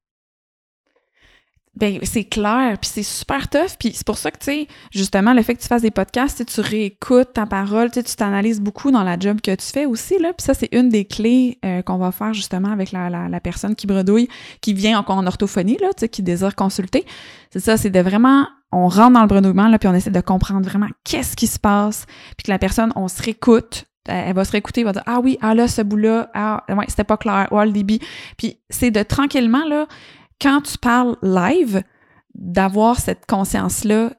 Ben, 1.77 1.99
c'est 2.05 2.25
clair, 2.25 2.79
puis 2.81 2.91
c'est 2.91 3.03
super 3.03 3.49
tough, 3.49 3.77
puis 3.79 3.93
c'est 3.95 4.07
pour 4.07 4.17
ça 4.17 4.31
que, 4.31 4.39
tu 4.39 4.45
sais, 4.47 4.69
justement, 4.93 5.35
le 5.35 5.43
fait 5.43 5.55
que 5.55 5.61
tu 5.61 5.69
fasses 5.69 5.83
des 5.83 5.91
podcasts, 5.91 6.43
tu 6.47 6.61
réécoutes 6.63 7.35
ta 7.35 7.45
parole, 7.45 7.91
tu 7.91 8.03
t'analyses 8.03 8.63
beaucoup 8.63 8.91
dans 8.91 9.03
la 9.03 9.19
job 9.19 9.43
que 9.43 9.55
tu 9.55 9.67
fais 9.67 9.85
aussi, 9.85 10.19
là, 10.19 10.33
puis 10.33 10.43
ça, 10.43 10.55
c'est 10.55 10.71
une 10.73 10.89
des 10.89 11.05
clés 11.05 11.59
euh, 11.67 11.83
qu'on 11.83 11.99
va 11.99 12.13
faire, 12.13 12.33
justement, 12.33 12.71
avec 12.71 12.93
la, 12.93 13.11
la, 13.11 13.41
personne 13.41 13.77
qui 13.77 13.87
bredouille, 13.87 14.29
qui 14.63 14.73
vient 14.73 14.99
encore 14.99 15.19
en 15.19 15.27
orthophonie, 15.27 15.77
là, 15.79 15.89
tu 15.89 16.01
sais, 16.01 16.09
qui 16.09 16.23
désire 16.23 16.55
consulter. 16.55 17.05
C'est 17.51 17.61
ça, 17.61 17.77
c'est 17.77 17.91
de 17.91 18.01
vraiment 18.01 18.47
on 18.73 18.89
rentre 18.89 19.13
dans 19.13 19.21
le 19.21 19.29
bredouillement, 19.29 19.69
là, 19.69 19.79
puis 19.79 19.89
on 19.89 19.95
essaie 19.95 20.11
de 20.11 20.21
comprendre 20.21 20.67
vraiment 20.67 20.89
qu'est-ce 21.05 21.37
qui 21.37 21.47
se 21.47 21.59
passe, 21.59 22.07
puis 22.39 22.45
que 22.47 22.51
la 22.51 22.59
personne, 22.59 22.91
on 22.97 23.07
se 23.09 23.23
réécoute, 23.23 23.85
elle 24.09 24.35
va 24.35 24.45
se 24.45 24.53
réécouter, 24.53 24.81
elle 24.81 24.87
va 24.87 24.93
dire 24.93 25.03
ah 25.07 25.21
oui, 25.23 25.37
ah 25.43 25.55
là 25.55 25.69
ce 25.69 25.83
bout-là, 25.83 26.31
ah 26.33 26.65
ouais, 26.69 26.85
c'était 26.89 27.05
pas 27.05 27.17
clair, 27.17 27.49
oh 27.51 27.63
le 27.63 27.73
débit. 27.73 28.01
Puis 28.37 28.59
c'est 28.71 28.91
de 28.91 29.03
tranquillement 29.03 29.65
là, 29.69 29.87
quand 30.41 30.63
tu 30.63 30.79
parles 30.79 31.17
live, 31.23 31.83
d'avoir 32.35 32.99
cette 33.01 33.27
conscience 33.27 33.85
là 33.85 34.11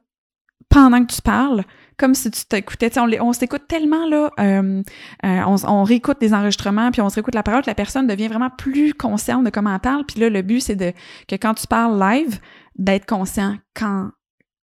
pendant 0.68 1.04
que 1.04 1.12
tu 1.12 1.22
parles, 1.22 1.64
comme 1.96 2.14
si 2.14 2.30
tu 2.30 2.44
t'écoutais. 2.44 2.90
On, 2.98 3.32
s'écoute 3.32 3.62
tellement, 3.68 4.06
là, 4.06 4.30
euh, 4.38 4.82
euh, 5.24 5.56
on, 5.66 5.82
réécoute 5.82 6.20
des 6.20 6.34
enregistrements, 6.34 6.90
puis 6.90 7.00
on 7.00 7.08
se 7.08 7.16
réécoute 7.16 7.34
la 7.34 7.42
parole, 7.42 7.62
que 7.62 7.70
la 7.70 7.74
personne 7.74 8.06
devient 8.06 8.28
vraiment 8.28 8.50
plus 8.50 8.92
consciente 8.92 9.44
de 9.44 9.50
comment 9.50 9.72
elle 9.72 9.80
parle. 9.80 10.04
Puis 10.04 10.20
là, 10.20 10.28
le 10.28 10.42
but, 10.42 10.60
c'est 10.60 10.76
de 10.76 10.92
que 11.26 11.36
quand 11.36 11.54
tu 11.54 11.66
parles 11.66 11.98
live, 11.98 12.38
d'être 12.76 13.06
conscient 13.06 13.56
quand 13.74 14.10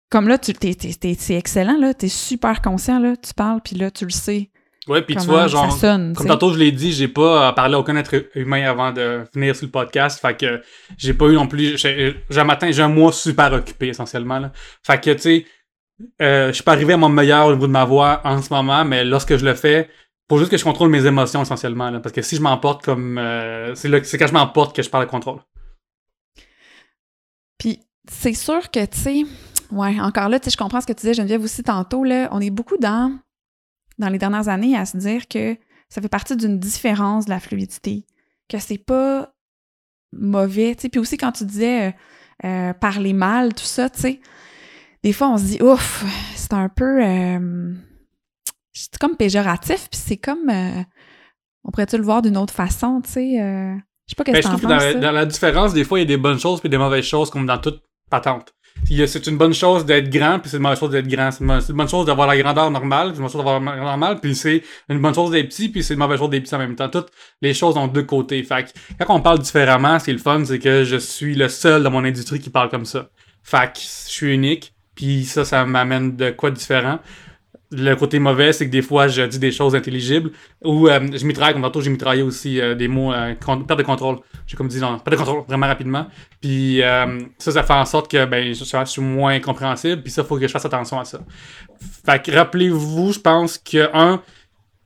comme 0.08 0.28
là, 0.28 0.38
tu 0.38 0.54
t'es, 0.54 0.76
c'est 1.18 1.34
excellent, 1.34 1.76
là. 1.78 1.92
T'es 1.92 2.08
super 2.08 2.62
conscient, 2.62 3.00
là. 3.00 3.16
Tu 3.16 3.34
parles, 3.34 3.60
puis 3.60 3.74
là, 3.74 3.90
tu 3.90 4.04
le 4.04 4.10
sais. 4.10 4.50
Ouais, 4.88 5.02
puis 5.02 5.16
tu 5.16 5.26
vois, 5.26 5.48
genre, 5.48 5.76
comme 5.80 6.26
tantôt 6.26 6.52
je 6.52 6.58
l'ai 6.58 6.70
dit, 6.70 6.92
j'ai 6.92 7.08
pas 7.08 7.52
parlé 7.52 7.74
à 7.74 7.78
aucun 7.78 7.96
être 7.96 8.28
humain 8.34 8.62
avant 8.68 8.92
de 8.92 9.24
venir 9.34 9.56
sur 9.56 9.66
le 9.66 9.72
podcast, 9.72 10.20
fait 10.20 10.36
que 10.36 10.62
j'ai 10.96 11.12
pas 11.12 11.26
eu 11.26 11.34
non 11.34 11.48
plus, 11.48 11.76
j'ai 11.76 12.14
un 12.30 12.44
matin, 12.44 12.70
j'ai 12.70 12.82
un 12.82 12.88
mois 12.88 13.12
super 13.12 13.52
occupé 13.52 13.88
essentiellement, 13.88 14.38
là. 14.38 14.52
Fait 14.84 15.00
que, 15.00 15.10
tu 15.10 15.18
sais, 15.18 15.46
euh, 16.22 16.48
je 16.48 16.52
suis 16.52 16.62
pas 16.62 16.72
arrivé 16.72 16.92
à 16.92 16.96
mon 16.96 17.08
meilleur 17.08 17.46
au 17.46 17.52
niveau 17.52 17.66
de 17.66 17.72
ma 17.72 17.84
voix 17.84 18.20
en 18.24 18.40
ce 18.40 18.52
moment, 18.52 18.84
mais 18.84 19.04
lorsque 19.04 19.36
je 19.36 19.44
le 19.44 19.54
fais, 19.54 19.90
faut 20.28 20.38
juste 20.38 20.50
que 20.50 20.56
je 20.56 20.64
contrôle 20.64 20.90
mes 20.90 21.04
émotions 21.04 21.42
essentiellement, 21.42 21.90
là, 21.90 21.98
parce 21.98 22.12
que 22.12 22.22
si 22.22 22.36
je 22.36 22.42
m'emporte 22.42 22.84
comme, 22.84 23.18
euh, 23.18 23.74
c'est 23.74 24.04
c'est 24.04 24.18
quand 24.18 24.28
je 24.28 24.34
m'emporte 24.34 24.74
que 24.74 24.82
je 24.82 24.90
parle 24.90 25.06
de 25.06 25.10
contrôle. 25.10 25.40
Puis 27.58 27.80
c'est 28.08 28.34
sûr 28.34 28.70
que, 28.70 28.84
tu 28.84 28.98
sais, 28.98 29.22
Ouais, 29.72 30.00
encore 30.00 30.28
là, 30.28 30.38
tu 30.38 30.44
sais, 30.44 30.50
je 30.50 30.56
comprends 30.56 30.80
ce 30.80 30.86
que 30.86 30.92
tu 30.92 31.00
disais, 31.00 31.14
Geneviève, 31.14 31.42
aussi 31.42 31.62
tantôt, 31.62 32.04
là, 32.04 32.28
on 32.30 32.40
est 32.40 32.50
beaucoup 32.50 32.76
dans, 32.78 33.18
dans 33.98 34.08
les 34.08 34.18
dernières 34.18 34.48
années 34.48 34.76
à 34.76 34.84
se 34.84 34.96
dire 34.96 35.28
que 35.28 35.56
ça 35.88 36.00
fait 36.00 36.08
partie 36.08 36.36
d'une 36.36 36.58
différence 36.58 37.26
de 37.26 37.30
la 37.30 37.40
fluidité, 37.40 38.04
que 38.48 38.58
c'est 38.58 38.78
pas 38.78 39.32
mauvais, 40.12 40.74
tu 40.74 40.82
sais. 40.82 40.88
Puis 40.88 41.00
aussi, 41.00 41.16
quand 41.16 41.32
tu 41.32 41.44
disais 41.44 41.88
euh, 41.88 41.92
euh, 42.44 42.72
parler 42.74 43.12
mal, 43.12 43.54
tout 43.54 43.64
ça, 43.64 43.88
tu 43.90 44.00
sais, 44.00 44.20
des 45.02 45.12
fois, 45.12 45.28
on 45.28 45.38
se 45.38 45.44
dit, 45.44 45.62
ouf, 45.62 46.04
c'est 46.34 46.52
un 46.52 46.68
peu... 46.68 47.04
Euh, 47.04 47.72
c'est 48.72 48.98
comme 48.98 49.16
péjoratif, 49.16 49.88
puis 49.90 50.00
c'est 50.00 50.16
comme... 50.16 50.50
on 51.64 51.70
pourrait-tu 51.70 51.96
le 51.96 52.04
voir 52.04 52.22
d'une 52.22 52.36
autre 52.36 52.52
façon, 52.52 53.00
tu 53.02 53.10
sais? 53.10 53.36
je 54.06 54.12
sais 54.12 54.16
pas 54.16 54.24
qu'est-ce 54.24 54.48
ben, 54.48 54.56
que 54.56 54.62
penses, 54.62 54.94
dans, 54.94 55.00
dans 55.00 55.12
la 55.12 55.24
différence, 55.24 55.72
des 55.72 55.84
fois, 55.84 55.98
il 55.98 56.02
y 56.02 56.04
a 56.04 56.08
des 56.08 56.16
bonnes 56.18 56.38
choses 56.38 56.60
puis 56.60 56.68
des 56.68 56.78
mauvaises 56.78 57.04
choses, 57.04 57.30
comme 57.30 57.46
dans 57.46 57.58
toute 57.58 57.82
patente. 58.10 58.54
C'est 58.84 59.26
une 59.26 59.36
bonne 59.36 59.54
chose 59.54 59.84
d'être 59.84 60.10
grand, 60.10 60.38
puis 60.38 60.50
c'est 60.50 60.58
une 60.58 60.62
mauvaise 60.62 60.78
chose 60.78 60.90
d'être 60.90 61.08
grand. 61.08 61.30
C'est 61.30 61.42
une, 61.42 61.76
bonne 61.76 61.88
chose 61.88 62.06
d'avoir 62.06 62.28
la 62.28 62.36
grandeur 62.36 62.70
normale, 62.70 63.10
c'est 63.10 63.16
une 63.16 63.22
bonne 63.22 63.30
chose 63.30 63.44
d'avoir 63.44 63.58
la 63.58 63.64
grandeur 63.64 63.84
normale, 63.84 64.20
puis 64.20 64.34
c'est 64.34 64.62
une 64.88 65.00
bonne 65.00 65.14
chose 65.14 65.30
d'être 65.30 65.48
petit, 65.48 65.68
puis 65.68 65.82
c'est 65.82 65.94
une 65.94 66.00
mauvaise 66.00 66.18
chose 66.18 66.30
d'être 66.30 66.44
petit 66.44 66.54
en 66.54 66.58
même 66.58 66.76
temps. 66.76 66.88
Toutes 66.88 67.08
les 67.42 67.52
choses 67.52 67.76
ont 67.76 67.88
deux 67.88 68.04
côtés. 68.04 68.42
Fait 68.42 68.64
que, 68.64 69.04
quand 69.04 69.16
on 69.16 69.20
parle 69.20 69.40
différemment, 69.40 69.98
c'est 69.98 70.12
le 70.12 70.18
fun, 70.18 70.44
c'est 70.44 70.58
que 70.58 70.84
je 70.84 70.96
suis 70.96 71.34
le 71.34 71.48
seul 71.48 71.82
dans 71.82 71.90
mon 71.90 72.04
industrie 72.04 72.38
qui 72.38 72.50
parle 72.50 72.68
comme 72.68 72.84
ça. 72.84 73.08
Fait 73.42 73.72
que 73.72 73.80
je 73.80 74.10
suis 74.10 74.34
unique, 74.34 74.74
puis 74.94 75.24
ça, 75.24 75.44
ça 75.44 75.64
m'amène 75.64 76.16
de 76.16 76.30
quoi 76.30 76.50
différent 76.50 77.00
le 77.72 77.94
côté 77.94 78.18
mauvais, 78.18 78.52
c'est 78.52 78.66
que 78.66 78.70
des 78.70 78.82
fois, 78.82 79.08
je 79.08 79.22
dis 79.22 79.38
des 79.38 79.50
choses 79.50 79.74
intelligibles. 79.74 80.30
Ou 80.64 80.88
euh, 80.88 81.00
je 81.12 81.26
mitraille, 81.26 81.52
comme 81.52 81.62
tantôt, 81.62 81.80
j'ai 81.80 81.90
mitraillé 81.90 82.22
aussi 82.22 82.60
euh, 82.60 82.74
des 82.74 82.86
mots, 82.86 83.12
euh, 83.12 83.34
perte 83.34 83.78
de 83.78 83.82
contrôle. 83.82 84.18
J'ai 84.46 84.56
comme 84.56 84.68
dit, 84.68 84.80
non, 84.80 84.98
perte 84.98 85.10
de 85.10 85.16
contrôle, 85.16 85.44
vraiment 85.48 85.66
rapidement. 85.66 86.06
Puis 86.40 86.80
ça, 87.38 87.52
ça 87.52 87.62
fait 87.62 87.72
en 87.72 87.84
sorte 87.84 88.10
que 88.10 88.24
ben, 88.24 88.54
je, 88.54 88.84
suis 88.84 89.02
moins 89.02 89.40
compréhensible. 89.40 90.02
Puis 90.02 90.12
ça, 90.12 90.22
il 90.22 90.28
faut 90.28 90.36
que 90.36 90.46
je 90.46 90.52
fasse 90.52 90.64
attention 90.64 91.00
à 91.00 91.04
ça. 91.04 91.18
Fait 92.04 92.22
que 92.22 92.30
rappelez-vous, 92.30 93.12
je 93.12 93.18
pense 93.18 93.58
que, 93.58 93.90
un, 93.92 94.22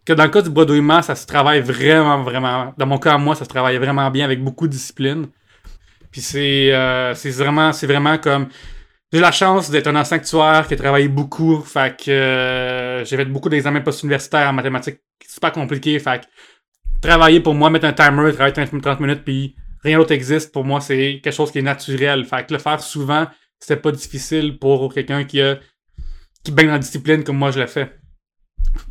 que 0.05 0.13
dans 0.15 0.25
le 0.25 0.31
cas 0.31 0.43
du 0.43 0.51
bredouillement, 0.51 1.03
ça 1.03 1.15
se 1.15 1.27
travaille 1.27 1.61
vraiment, 1.61 2.23
vraiment. 2.23 2.73
Dans 2.79 2.87
mon 2.87 2.99
cas, 2.99 3.19
moi, 3.19 3.35
ça 3.35 3.45
se 3.45 3.51
travaille 3.51 3.77
vraiment 3.77 4.11
bien 4.11 4.25
avec 4.25 4.43
beaucoup 4.43 4.67
de 4.67 4.73
discipline. 4.73 5.27
Puis 6.11 6.23
c'est 6.23 6.73
vraiment, 7.37 7.73
c'est 7.73 7.87
vraiment 7.87 8.17
comme 8.17 8.49
j'ai 9.13 9.21
la 9.21 9.33
chance 9.33 9.71
d'être 9.71 9.89
un 9.89 10.05
sanctuaire 10.05 10.67
qui 10.69 10.75
a 10.75 10.77
travaillé 10.77 11.09
beaucoup. 11.09 11.61
Fait 11.61 11.97
que 11.97 12.11
euh, 12.11 13.05
j'ai 13.05 13.17
fait 13.17 13.25
beaucoup 13.25 13.49
d'examens 13.49 13.81
post-universitaires 13.81 14.49
en 14.49 14.53
mathématiques 14.53 15.01
super 15.27 15.53
compliqués. 15.53 15.99
Fait 15.99 16.21
que 16.21 16.27
travailler 17.01 17.41
pour 17.41 17.55
moi, 17.55 17.71
mettre 17.71 17.87
un 17.87 17.93
timer, 17.93 18.33
travailler 18.33 18.53
30 18.53 19.01
minutes, 19.01 19.23
puis 19.25 19.57
rien 19.83 19.99
d'autre 19.99 20.13
existe, 20.13 20.53
pour 20.53 20.65
moi, 20.65 20.81
c'est 20.81 21.21
quelque 21.23 21.35
chose 21.35 21.51
qui 21.51 21.59
est 21.59 21.63
naturel. 21.63 22.25
Fait 22.25 22.47
que 22.47 22.53
le 22.53 22.61
faire 22.61 22.81
souvent, 22.81 23.27
c'était 23.59 23.77
pas 23.77 23.93
difficile 23.93 24.59
pour 24.59 24.93
quelqu'un 24.95 25.25
qui 25.25 25.41
a 25.41 25.59
qui 26.43 26.53
baigne 26.53 26.69
dans 26.69 26.73
la 26.73 26.79
discipline 26.79 27.23
comme 27.23 27.37
moi 27.37 27.51
je 27.51 27.61
l'ai 27.61 27.67
fait. 27.67 28.01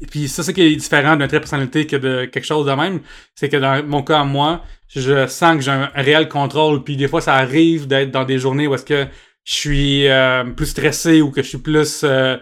Et 0.01 0.05
puis 0.05 0.27
ça, 0.27 0.43
c'est 0.43 0.53
qui 0.53 0.61
est 0.61 0.75
différent 0.75 1.15
d'une 1.15 1.27
trait 1.27 1.39
personnalité 1.39 1.87
que 1.87 1.95
de 1.95 2.25
quelque 2.25 2.45
chose 2.45 2.65
de 2.65 2.71
même. 2.73 2.99
C'est 3.35 3.49
que 3.49 3.57
dans 3.57 3.83
mon 3.85 4.03
cas, 4.03 4.23
moi, 4.23 4.63
je 4.87 5.25
sens 5.27 5.55
que 5.55 5.61
j'ai 5.61 5.71
un 5.71 5.89
réel 5.95 6.27
contrôle. 6.27 6.83
Puis 6.83 6.97
des 6.97 7.07
fois, 7.07 7.21
ça 7.21 7.35
arrive 7.35 7.87
d'être 7.87 8.11
dans 8.11 8.25
des 8.25 8.39
journées 8.39 8.67
où 8.67 8.75
est-ce 8.75 8.85
que 8.85 9.07
je 9.49 9.55
suis 9.55 10.07
euh, 10.07 10.43
plus 10.43 10.67
stressé 10.67 11.21
ou 11.23 11.31
que 11.31 11.41
je 11.41 11.47
suis 11.47 11.57
plus 11.57 12.01
euh, 12.03 12.37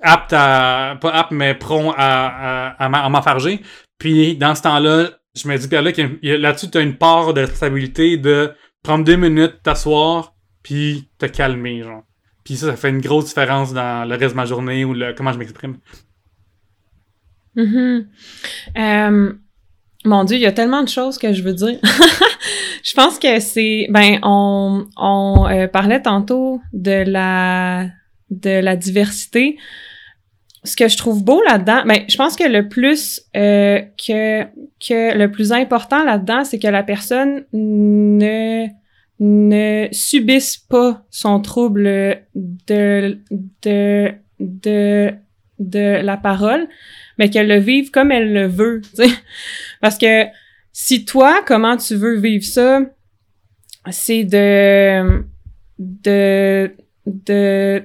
apte 0.00 0.32
à 0.32 0.98
pas 1.00 1.10
apte 1.10 1.30
mais 1.30 1.54
prompt 1.54 1.94
à, 1.96 2.70
à, 2.70 2.86
à 2.86 3.08
m'enfarger. 3.08 3.62
Puis 3.98 4.36
dans 4.36 4.56
ce 4.56 4.62
temps-là, 4.62 5.10
je 5.36 5.46
me 5.46 5.56
dis 5.56 5.68
là 5.68 6.38
là-dessus 6.38 6.70
tu 6.70 6.78
as 6.78 6.80
une 6.80 6.96
part 6.96 7.34
de 7.34 7.42
responsabilité 7.42 8.16
de 8.16 8.52
prendre 8.82 9.04
deux 9.04 9.14
minutes, 9.14 9.62
t'asseoir, 9.62 10.34
puis 10.64 11.08
te 11.18 11.26
calmer 11.26 11.84
genre. 11.84 12.02
Puis 12.42 12.56
ça, 12.56 12.66
ça 12.66 12.76
fait 12.76 12.90
une 12.90 13.00
grosse 13.00 13.26
différence 13.26 13.72
dans 13.72 14.06
le 14.06 14.16
reste 14.16 14.32
de 14.32 14.36
ma 14.36 14.44
journée 14.44 14.84
ou 14.84 14.96
comment 15.16 15.32
je 15.32 15.38
m'exprime. 15.38 15.78
Mm 17.54 18.00
mon 20.04 20.24
Dieu, 20.24 20.36
il 20.36 20.42
y 20.42 20.46
a 20.46 20.52
tellement 20.52 20.82
de 20.82 20.88
choses 20.88 21.18
que 21.18 21.32
je 21.32 21.42
veux 21.42 21.54
dire. 21.54 21.78
je 22.84 22.92
pense 22.92 23.18
que 23.18 23.40
c'est, 23.40 23.86
ben, 23.88 24.18
on, 24.22 24.86
on 24.98 25.48
euh, 25.48 25.66
parlait 25.68 26.02
tantôt 26.02 26.60
de 26.74 27.02
la, 27.10 27.86
de 28.30 28.60
la 28.60 28.76
diversité. 28.76 29.56
Ce 30.64 30.76
que 30.76 30.88
je 30.88 30.96
trouve 30.98 31.24
beau 31.24 31.42
là-dedans, 31.44 31.82
ben, 31.86 32.04
je 32.08 32.16
pense 32.16 32.36
que 32.36 32.44
le 32.44 32.68
plus 32.68 33.22
euh, 33.36 33.80
que 33.96 34.44
que 34.86 35.16
le 35.16 35.30
plus 35.30 35.52
important 35.52 36.04
là-dedans, 36.04 36.44
c'est 36.44 36.58
que 36.58 36.68
la 36.68 36.82
personne 36.82 37.44
ne 37.52 38.66
ne 39.20 39.88
subisse 39.92 40.58
pas 40.58 41.02
son 41.10 41.40
trouble 41.40 41.84
de 42.34 43.18
de 43.62 44.12
de 44.40 45.14
de 45.58 46.00
la 46.02 46.16
parole, 46.16 46.66
mais 47.18 47.30
qu'elle 47.30 47.48
le 47.48 47.58
vive 47.58 47.90
comme 47.90 48.12
elle 48.12 48.32
le 48.32 48.46
veut. 48.46 48.82
Parce 49.80 49.96
que 49.96 50.26
si 50.74 51.04
toi, 51.04 51.40
comment 51.46 51.76
tu 51.76 51.94
veux 51.94 52.18
vivre 52.18 52.44
ça, 52.44 52.80
c'est 53.90 54.24
de 54.24 55.24
de 55.78 56.74
de 57.06 57.84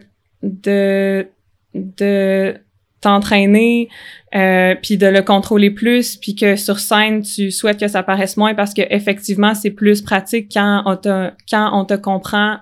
de 1.75 2.55
t'entraîner 2.99 3.89
euh, 4.35 4.75
puis 4.81 4.97
de 4.97 5.05
le 5.05 5.21
contrôler 5.21 5.69
plus 5.69 6.17
puis 6.17 6.35
que 6.35 6.55
sur 6.55 6.79
scène 6.79 7.21
tu 7.21 7.51
souhaites 7.51 7.79
que 7.79 7.87
ça 7.87 8.03
paraisse 8.03 8.35
moins 8.37 8.53
parce 8.55 8.73
que 8.73 8.81
effectivement 8.89 9.55
c'est 9.55 9.71
plus 9.71 10.01
pratique 10.01 10.51
quand 10.53 10.81
on 10.85 10.97
te 10.97 11.31
quand 11.49 11.79
on 11.79 11.85
te 11.85 11.93
comprend 11.93 12.57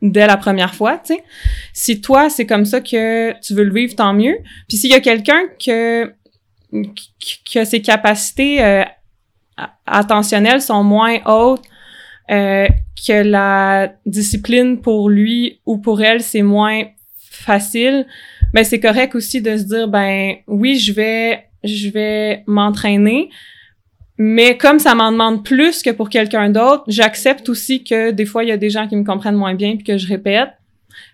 dès 0.00 0.26
la 0.26 0.36
première 0.36 0.74
fois, 0.74 0.98
tu 0.98 1.14
sais. 1.14 1.24
Si 1.72 2.00
toi, 2.00 2.30
c'est 2.30 2.46
comme 2.46 2.64
ça 2.64 2.80
que 2.80 3.32
tu 3.40 3.52
veux 3.52 3.64
le 3.64 3.74
vivre, 3.74 3.96
tant 3.96 4.14
mieux. 4.14 4.38
Puis 4.68 4.76
s'il 4.76 4.90
y 4.90 4.94
a 4.94 5.00
quelqu'un 5.00 5.40
que, 5.58 6.12
que 6.72 7.64
ses 7.64 7.82
capacités 7.82 8.62
euh, 8.62 8.84
attentionnelles 9.86 10.62
sont 10.62 10.82
moins 10.82 11.18
hautes, 11.26 11.64
euh, 12.30 12.66
que 13.06 13.22
la 13.22 13.92
discipline 14.06 14.80
pour 14.80 15.08
lui 15.08 15.60
ou 15.66 15.78
pour 15.78 16.02
elle, 16.02 16.22
c'est 16.22 16.42
moins 16.42 16.84
facile, 17.30 18.06
ben 18.52 18.64
c'est 18.64 18.80
correct 18.80 19.14
aussi 19.14 19.40
de 19.40 19.56
se 19.56 19.62
dire, 19.64 19.88
ben 19.88 20.34
oui, 20.46 20.78
je 20.78 20.92
vais, 20.92 21.44
je 21.64 21.88
vais 21.90 22.42
m'entraîner, 22.46 23.30
mais 24.18 24.56
comme 24.56 24.80
ça 24.80 24.96
m'en 24.96 25.12
demande 25.12 25.44
plus 25.44 25.80
que 25.80 25.90
pour 25.90 26.10
quelqu'un 26.10 26.50
d'autre, 26.50 26.82
j'accepte 26.88 27.48
aussi 27.48 27.84
que 27.84 28.10
des 28.10 28.26
fois, 28.26 28.42
il 28.42 28.48
y 28.48 28.52
a 28.52 28.56
des 28.56 28.68
gens 28.68 28.88
qui 28.88 28.96
me 28.96 29.04
comprennent 29.04 29.36
moins 29.36 29.54
bien 29.54 29.76
puis 29.76 29.84
que 29.84 29.96
je 29.96 30.08
répète. 30.08 30.50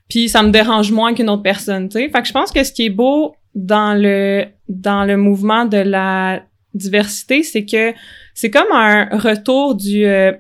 Puis 0.09 0.31
ça 0.31 0.43
me 0.43 0.51
dérange 0.51 0.91
moins 0.91 1.13
qu'une 1.15 1.29
autre 1.29 1.43
personne, 1.43 1.89
tu 1.89 1.99
sais. 1.99 2.09
Fait 2.09 2.23
que 2.23 2.27
je 2.27 2.33
pense 2.33 2.51
que 2.51 2.65
ce 2.65 2.73
qui 2.73 2.87
est 2.87 2.91
beau 2.91 3.37
dans 3.55 3.95
le 3.95 4.47
dans 4.69 5.05
le 5.05 5.19
mouvement 5.19 5.67
de 5.67 5.77
la 5.77 6.43
diversité, 6.73 7.43
c'est 7.43 7.67
que 7.67 7.93
c'est 8.35 8.51
comme 8.51 8.73
un 8.73 9.17
retour 9.17 9.75
du 9.75 10.05
euh, 10.05 10.33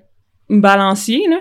balancier, 0.50 1.22
là, 1.28 1.38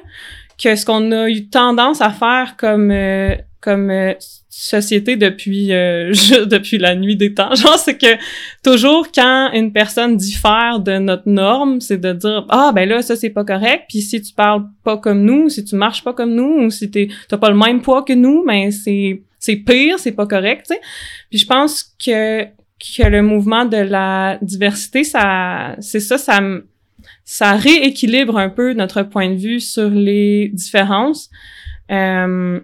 que 0.61 0.75
ce 0.75 0.85
qu'on 0.85 1.11
a 1.11 1.29
eu 1.29 1.47
tendance 1.49 2.01
à 2.01 2.09
faire 2.11 2.55
comme 2.57 2.91
euh, 2.91 3.35
comme 3.59 3.89
euh, 3.89 4.13
société 4.49 5.15
depuis 5.15 5.73
euh, 5.73 6.13
depuis 6.45 6.77
la 6.77 6.95
nuit 6.95 7.15
des 7.15 7.33
temps. 7.33 7.53
Genre 7.55 7.77
c'est 7.77 7.97
que 7.97 8.15
toujours 8.63 9.07
quand 9.13 9.51
une 9.53 9.71
personne 9.73 10.15
diffère 10.15 10.79
de 10.79 10.97
notre 10.97 11.27
norme, 11.27 11.81
c'est 11.81 11.97
de 11.97 12.13
dire 12.13 12.45
ah 12.49 12.71
ben 12.73 12.87
là 12.87 13.01
ça 13.01 13.15
c'est 13.15 13.29
pas 13.29 13.43
correct. 13.43 13.85
Puis 13.89 14.01
si 14.01 14.21
tu 14.21 14.33
parles 14.33 14.63
pas 14.83 14.97
comme 14.97 15.23
nous, 15.23 15.49
si 15.49 15.63
tu 15.63 15.75
marches 15.75 16.03
pas 16.03 16.13
comme 16.13 16.33
nous, 16.33 16.65
ou 16.65 16.69
si 16.69 16.89
t'as 16.91 17.37
pas 17.37 17.49
le 17.49 17.57
même 17.57 17.81
poids 17.81 18.03
que 18.03 18.13
nous, 18.13 18.43
ben 18.45 18.71
c'est 18.71 19.55
pire, 19.55 19.99
c'est 19.99 20.11
pas 20.13 20.27
correct. 20.27 20.71
Puis 21.29 21.39
je 21.39 21.45
pense 21.45 21.95
que 22.03 22.45
que 22.79 23.07
le 23.07 23.21
mouvement 23.21 23.65
de 23.65 23.77
la 23.77 24.37
diversité, 24.41 25.03
ça 25.03 25.75
c'est 25.79 25.99
ça, 25.99 26.17
ça 26.17 26.39
ça 27.25 27.53
rééquilibre 27.53 28.37
un 28.37 28.49
peu 28.49 28.73
notre 28.73 29.03
point 29.03 29.29
de 29.29 29.35
vue 29.35 29.59
sur 29.59 29.89
les 29.89 30.49
différences. 30.53 31.29
Euh, 31.91 32.59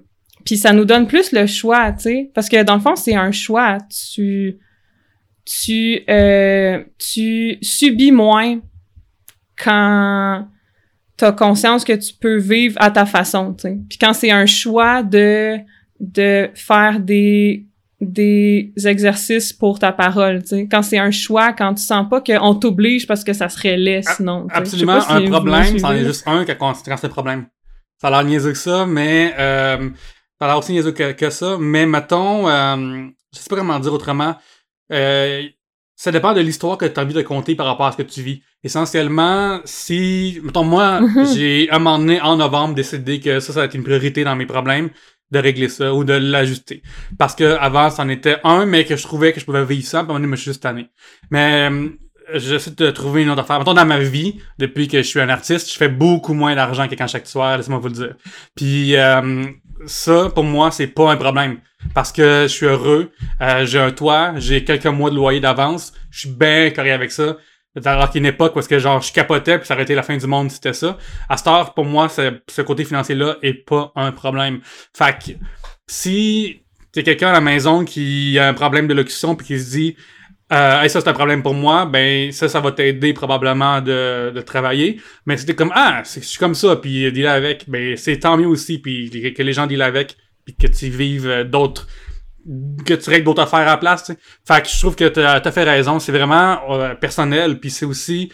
puis 0.46 0.58
ça 0.58 0.74
nous 0.74 0.86
donne 0.86 1.08
plus 1.08 1.32
le 1.32 1.46
choix, 1.46 1.92
tu 1.92 2.04
sais, 2.04 2.32
parce 2.34 2.50
que 2.50 2.64
dans 2.64 2.76
le 2.76 2.82
fond 2.82 2.96
c'est 2.96 3.16
un 3.16 3.32
choix. 3.32 3.78
Tu 3.90 4.58
tu 5.46 6.02
euh, 6.10 6.84
tu 6.98 7.58
subis 7.62 8.12
moins 8.12 8.60
quand 9.58 10.48
t'as 11.18 11.32
conscience 11.34 11.84
que 11.84 11.94
tu 11.94 12.14
peux 12.14 12.38
vivre 12.38 12.78
à 12.80 12.92
ta 12.92 13.06
façon, 13.06 13.54
tu 13.54 13.64
sais. 13.64 13.78
Puis 13.90 13.98
quand 13.98 14.14
c'est 14.14 14.32
un 14.32 14.46
choix 14.46 15.04
de 15.04 15.58
de 16.00 16.50
faire 16.56 17.00
des 17.00 17.66
des 18.02 18.72
exercices 18.86 19.52
pour 19.52 19.80
ta 19.80 19.92
parole, 19.92 20.42
tu 20.42 20.50
sais. 20.50 20.68
Quand 20.72 20.82
c'est 20.82 20.98
un 20.98 21.12
choix, 21.12 21.52
quand 21.52 21.74
tu 21.74 21.84
sens 21.84 22.08
pas 22.10 22.22
qu'on 22.22 22.56
t'oblige 22.56 23.06
parce 23.06 23.24
que 23.24 23.34
ça 23.34 23.50
serait 23.50 23.76
laid 23.76 24.04
sinon. 24.16 24.48
Absolument, 24.52 25.00
un 25.10 25.30
problème, 25.30 25.78
c'en 25.80 25.92
est 25.92 26.06
juste 26.06 26.28
un 26.28 26.46
quand 26.46 26.74
c'est 26.76 27.06
un 27.06 27.10
problème. 27.10 27.48
Ça 28.00 28.08
a 28.08 28.12
l'air 28.12 28.24
niaiseux 28.24 28.54
que 28.54 28.58
ça, 28.58 28.86
mais 28.86 29.34
euh, 29.38 29.90
ça 30.40 30.46
a 30.46 30.48
l'air 30.48 30.58
aussi 30.58 30.72
niaiseux 30.72 30.94
que, 30.94 31.12
que, 31.12 31.30
ça. 31.30 31.58
Mais 31.60 31.86
mettons, 31.86 32.48
euh, 32.48 33.08
je 33.34 33.40
sais 33.40 33.50
pas 33.50 33.58
comment 33.58 33.78
dire 33.80 33.92
autrement, 33.92 34.38
euh, 34.94 35.44
ça 35.98 36.14
dépend 36.14 36.34
de 36.34 36.40
l'histoire 36.40 36.78
que 36.78 36.86
tu 36.86 36.98
as 36.98 37.04
envie 37.04 37.14
de 37.14 37.22
compter 37.22 37.56
par 37.56 37.66
rapport 37.66 37.88
à 37.88 37.92
ce 37.92 37.98
que 37.98 38.04
tu 38.04 38.22
vis. 38.22 38.42
Essentiellement, 38.64 39.60
si, 39.66 40.40
mettons, 40.42 40.64
moi, 40.64 41.02
j'ai 41.36 41.70
un 41.72 41.80
moment 41.80 42.00
donné, 42.00 42.22
en 42.22 42.38
novembre, 42.38 42.76
décidé 42.76 43.20
que 43.20 43.42
ça, 43.42 43.52
ça 43.52 43.60
va 43.60 43.66
être 43.66 43.76
une 43.76 43.84
priorité 43.84 44.24
dans 44.24 44.38
mes 44.38 44.46
problèmes, 44.46 44.90
de 45.32 45.40
régler 45.40 45.70
ça 45.70 45.94
ou 45.94 46.04
de 46.04 46.14
l'ajuster. 46.14 46.82
Parce 47.18 47.36
que 47.36 47.58
avant, 47.60 47.90
c'en 47.90 48.10
était 48.10 48.38
un, 48.44 48.66
mais 48.66 48.86
que 48.86 48.96
je 48.96 49.04
trouvais 49.04 49.34
que 49.34 49.40
je 49.40 49.46
pouvais 49.46 49.66
vivre 49.66 49.86
ça, 49.86 50.04
puis 50.04 50.16
à 50.16 50.18
je 50.18 50.26
me 50.26 50.36
suis 50.36 50.46
juste 50.46 50.64
tanné. 50.64 50.90
Mais 51.30 51.70
j'essaie 52.34 52.72
de 52.72 52.92
trouver 52.92 53.24
une 53.24 53.30
autre 53.30 53.42
affaire. 53.42 53.60
Mettons, 53.60 53.74
dans 53.74 53.86
ma 53.86 54.00
vie, 54.00 54.40
depuis 54.58 54.88
que 54.88 54.98
je 54.98 55.08
suis 55.08 55.20
un 55.20 55.30
artiste, 55.30 55.72
je 55.72 55.78
fais 55.78 55.90
beaucoup 55.90 56.34
moins 56.34 56.56
d'argent 56.56 56.88
que 56.88 56.96
quand 56.96 57.08
chaque 57.08 57.28
soir, 57.28 57.58
laissez-moi 57.58 57.80
vous 57.80 57.88
le 57.88 57.94
dire. 57.94 58.16
Puis 58.56 58.96
euh, 58.96 59.46
ça, 59.86 60.30
pour 60.34 60.44
moi, 60.44 60.72
c'est 60.72 60.88
pas 60.88 61.12
un 61.12 61.18
problème. 61.18 61.58
Parce 61.94 62.12
que 62.12 62.44
je 62.44 62.54
suis 62.54 62.66
heureux, 62.66 63.12
euh, 63.42 63.66
j'ai 63.66 63.80
un 63.80 63.92
toit, 63.92 64.34
j'ai 64.38 64.64
quelques 64.64 64.86
mois 64.86 65.10
de 65.10 65.16
loyer 65.16 65.40
d'avance, 65.40 65.94
je 66.12 66.20
suis 66.20 66.30
bien 66.30 66.70
correct 66.72 66.92
avec 66.92 67.12
ça. 67.12 67.38
Alors 67.76 68.10
qu'il 68.10 68.26
époque 68.26 68.54
parce 68.54 68.68
que 68.68 68.80
genre 68.80 69.02
je 69.02 69.14
capotais 69.14 69.58
puis 69.60 69.68
ça 69.68 69.76
aurait 69.76 69.84
été 69.84 69.94
la 69.94 70.04
fin 70.04 70.18
du 70.18 70.26
monde 70.26 70.50
c'était 70.50 70.74
ça. 70.74 70.98
À 71.30 71.38
cette 71.38 71.48
heure, 71.48 71.74
pour 71.74 71.86
moi, 71.86 72.10
ce 72.10 72.62
côté 72.62 72.84
financier-là 72.84 73.38
est 73.44 73.54
pas 73.54 73.92
un 73.96 74.12
problème. 74.12 74.60
Fait 74.98 75.16
que 75.18 75.32
si 75.88 76.64
t'es 76.92 77.04
quelqu'un 77.04 77.30
à 77.30 77.34
la 77.34 77.42
maison 77.42 77.86
qui 77.86 78.40
a 78.40 78.48
un 78.48 78.54
problème 78.54 78.88
de 78.88 78.94
locution 78.94 79.36
puis 79.36 79.46
qui 79.46 79.60
se 79.60 79.70
dit 79.72 79.96
euh, 80.52 80.88
ça 80.88 81.02
c'est 81.02 81.08
un 81.08 81.14
problème 81.14 81.44
pour 81.44 81.54
moi, 81.54 81.86
ben 81.86 82.32
ça, 82.32 82.50
ça 82.50 82.60
va 82.60 82.72
t'aider 82.72 83.14
probablement 83.14 83.82
de, 83.82 84.32
de 84.34 84.42
travailler. 84.42 85.00
Mais 85.28 85.38
c'était 85.38 85.54
comme 85.54 85.72
ah, 85.76 86.02
je 86.04 86.22
suis 86.22 86.40
comme 86.40 86.56
ça, 86.56 86.76
puis 86.76 87.12
dealer 87.12 87.28
avec, 87.28 87.70
ben 87.70 87.96
c'est 87.96 88.18
tant 88.18 88.36
mieux 88.36 88.48
aussi, 88.48 88.80
puis 88.80 89.12
que 89.36 89.44
les 89.44 89.54
gens 89.54 89.68
dealent 89.68 89.84
avec, 89.84 90.18
puis 90.44 90.56
que 90.56 90.66
tu 90.66 90.90
vives 90.90 91.44
d'autres 91.44 91.88
que 92.86 92.94
tu 92.94 93.10
règles 93.10 93.26
d'autres 93.26 93.44
affaires 93.44 93.60
à 93.60 93.66
la 93.66 93.78
place. 93.78 94.04
T'sais. 94.04 94.18
Fait 94.48 94.62
que 94.62 94.70
je 94.70 94.80
trouve 94.80 94.96
que 94.96 95.08
t'as 95.08 95.40
as 95.40 95.52
fait 95.52 95.64
raison. 95.64 96.00
C'est 96.00 96.12
vraiment 96.12 96.60
euh, 96.72 96.96
personnel, 96.96 97.60
puis 97.60 97.70
c'est 97.70 97.86
aussi 97.86 98.32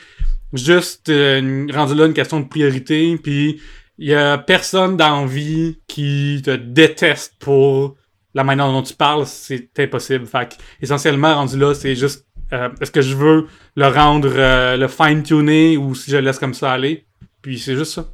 juste 0.53 1.10
euh, 1.10 1.68
rendu 1.74 1.95
là 1.95 2.06
une 2.06 2.14
question 2.14 2.39
de 2.39 2.47
priorité, 2.47 3.18
puis 3.22 3.60
il 3.97 4.10
y 4.10 4.14
a 4.14 4.38
personne 4.38 4.97
dans 4.97 5.26
vie 5.26 5.80
qui 5.88 6.41
te 6.43 6.51
déteste 6.51 7.36
pour 7.39 7.95
la 8.34 8.43
manière 8.43 8.68
dont 8.68 8.84
tu 8.84 8.93
parles, 8.93 9.26
c'est 9.26 9.70
impossible. 9.80 10.26
Fait 10.26 10.58
essentiellement, 10.82 11.36
rendu 11.36 11.58
là, 11.58 11.74
c'est 11.74 11.95
juste 11.95 12.26
euh, 12.53 12.70
est-ce 12.82 12.91
que 12.91 13.01
je 13.01 13.16
veux 13.16 13.47
le 13.76 13.88
rendre, 13.88 14.32
euh, 14.36 14.78
le 14.78 14.88
fine-tuner 14.88 15.78
ou 15.78 15.95
si 15.95 16.12
je 16.12 16.18
laisse 16.18 16.38
comme 16.38 16.53
ça 16.53 16.74
aller? 16.74 17.08
Puis 17.41 17.58
c'est 17.60 17.76
juste 17.76 17.93
ça. 17.93 18.12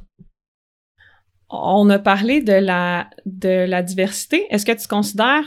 On 1.50 1.90
a 1.90 1.98
parlé 1.98 2.40
de 2.40 2.52
la, 2.52 3.10
de 3.26 3.66
la 3.66 3.82
diversité. 3.82 4.46
Est-ce 4.50 4.64
que 4.64 4.72
tu 4.72 4.88
considères 4.88 5.44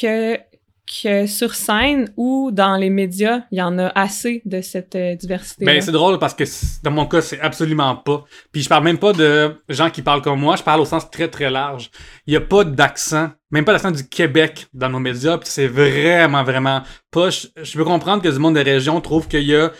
que 0.00 0.38
que 0.86 1.26
sur 1.26 1.54
scène 1.54 2.12
ou 2.16 2.50
dans 2.52 2.76
les 2.76 2.90
médias, 2.90 3.40
il 3.50 3.58
y 3.58 3.62
en 3.62 3.78
a 3.78 3.88
assez 3.94 4.42
de 4.44 4.60
cette 4.60 4.94
euh, 4.94 5.14
diversité. 5.16 5.64
Ben 5.64 5.80
c'est 5.80 5.92
drôle 5.92 6.18
parce 6.18 6.34
que 6.34 6.44
dans 6.82 6.90
mon 6.90 7.06
cas, 7.06 7.20
c'est 7.20 7.40
absolument 7.40 7.96
pas. 7.96 8.24
Puis 8.52 8.62
je 8.62 8.68
parle 8.68 8.84
même 8.84 8.98
pas 8.98 9.12
de 9.12 9.56
gens 9.68 9.90
qui 9.90 10.02
parlent 10.02 10.22
comme 10.22 10.40
moi, 10.40 10.56
je 10.56 10.62
parle 10.62 10.80
au 10.80 10.84
sens 10.84 11.10
très 11.10 11.28
très 11.28 11.50
large. 11.50 11.90
Il 12.26 12.34
y 12.34 12.36
a 12.36 12.40
pas 12.40 12.64
d'accent, 12.64 13.30
même 13.50 13.64
pas 13.64 13.72
d'accent 13.72 13.90
du 13.90 14.08
Québec 14.08 14.68
dans 14.72 14.88
nos 14.88 15.00
médias, 15.00 15.38
puis 15.38 15.48
c'est 15.50 15.66
vraiment 15.66 16.44
vraiment 16.44 16.82
pas 17.10 17.30
je, 17.30 17.76
peux 17.76 17.84
comprendre 17.84 18.22
que 18.22 18.28
du 18.28 18.38
monde 18.38 18.54
des 18.54 18.62
régions 18.62 19.00
trouve 19.00 19.26
qu'il 19.26 19.42
y 19.42 19.56
a 19.56 19.72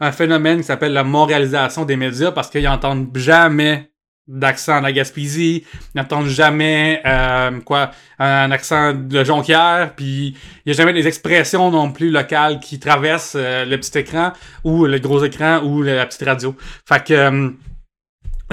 un 0.00 0.12
phénomène 0.12 0.58
qui 0.58 0.64
s'appelle 0.64 0.92
la 0.92 1.04
moralisation 1.04 1.84
des 1.84 1.96
médias 1.96 2.32
parce 2.32 2.48
qu'ils 2.48 2.68
entendent 2.68 3.16
jamais 3.16 3.90
d'accent 4.26 4.78
de 4.78 4.84
la 4.84 4.92
Gaspésie, 4.92 5.64
n'entendent 5.94 6.28
jamais 6.28 7.02
euh, 7.04 7.60
quoi 7.60 7.90
un 8.18 8.50
accent 8.50 8.94
de 8.94 9.22
Jonquière, 9.22 9.92
puis 9.94 10.28
il 10.28 10.62
n'y 10.66 10.72
a 10.72 10.74
jamais 10.74 10.92
des 10.92 11.06
expressions 11.06 11.70
non 11.70 11.92
plus 11.92 12.10
locales 12.10 12.60
qui 12.60 12.78
traversent 12.78 13.36
euh, 13.36 13.64
le 13.64 13.76
petit 13.78 13.98
écran 13.98 14.32
ou 14.62 14.86
le 14.86 14.98
gros 14.98 15.22
écran 15.24 15.62
ou 15.62 15.82
la 15.82 16.06
petite 16.06 16.22
radio. 16.22 16.56
Fait 16.88 17.04
que 17.04 17.12
euh, 17.12 17.50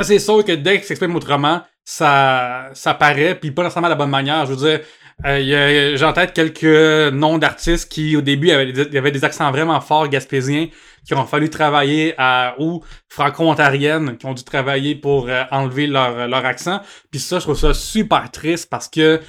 c'est 0.02 0.20
sûr 0.20 0.44
que 0.44 0.52
dès 0.54 0.80
que 0.80 0.86
s'exprime 0.86 1.16
autrement, 1.16 1.62
ça 1.86 2.70
ça 2.74 2.94
paraît, 2.94 3.36
puis 3.36 3.52
pas 3.52 3.64
nécessairement 3.64 3.88
de 3.88 3.94
la 3.94 3.98
bonne 3.98 4.10
manière. 4.10 4.46
Je 4.46 4.54
veux 4.54 4.70
dire, 4.70 4.86
euh, 5.26 5.96
j'ai 5.98 6.06
en 6.06 6.14
tête 6.14 6.34
quelques 6.34 7.14
noms 7.14 7.38
d'artistes 7.38 7.92
qui 7.92 8.16
au 8.16 8.22
début 8.22 8.52
avaient 8.52 8.72
des, 8.72 8.98
avaient 8.98 9.12
des 9.12 9.24
accents 9.24 9.52
vraiment 9.52 9.80
forts 9.82 10.08
gaspésiens 10.08 10.68
qui 11.06 11.14
ont 11.14 11.26
fallu 11.26 11.50
travailler 11.50 12.14
à 12.18 12.56
ou 12.60 12.84
franco-ontariennes 13.10 14.18
qui 14.18 14.26
ont 14.26 14.34
dû 14.34 14.44
travailler 14.44 14.96
pour 14.96 15.30
euh, 15.30 15.44
enlever 15.52 15.88
leur, 15.88 16.28
leur 16.28 16.46
accent. 16.46 16.82
Puis 17.10 17.20
ça, 17.20 17.40
je 17.40 17.44
trouve 17.44 17.58
ça 17.58 17.74
super 17.74 18.30
triste 18.32 18.70
parce 18.70 18.88
que 18.88 19.20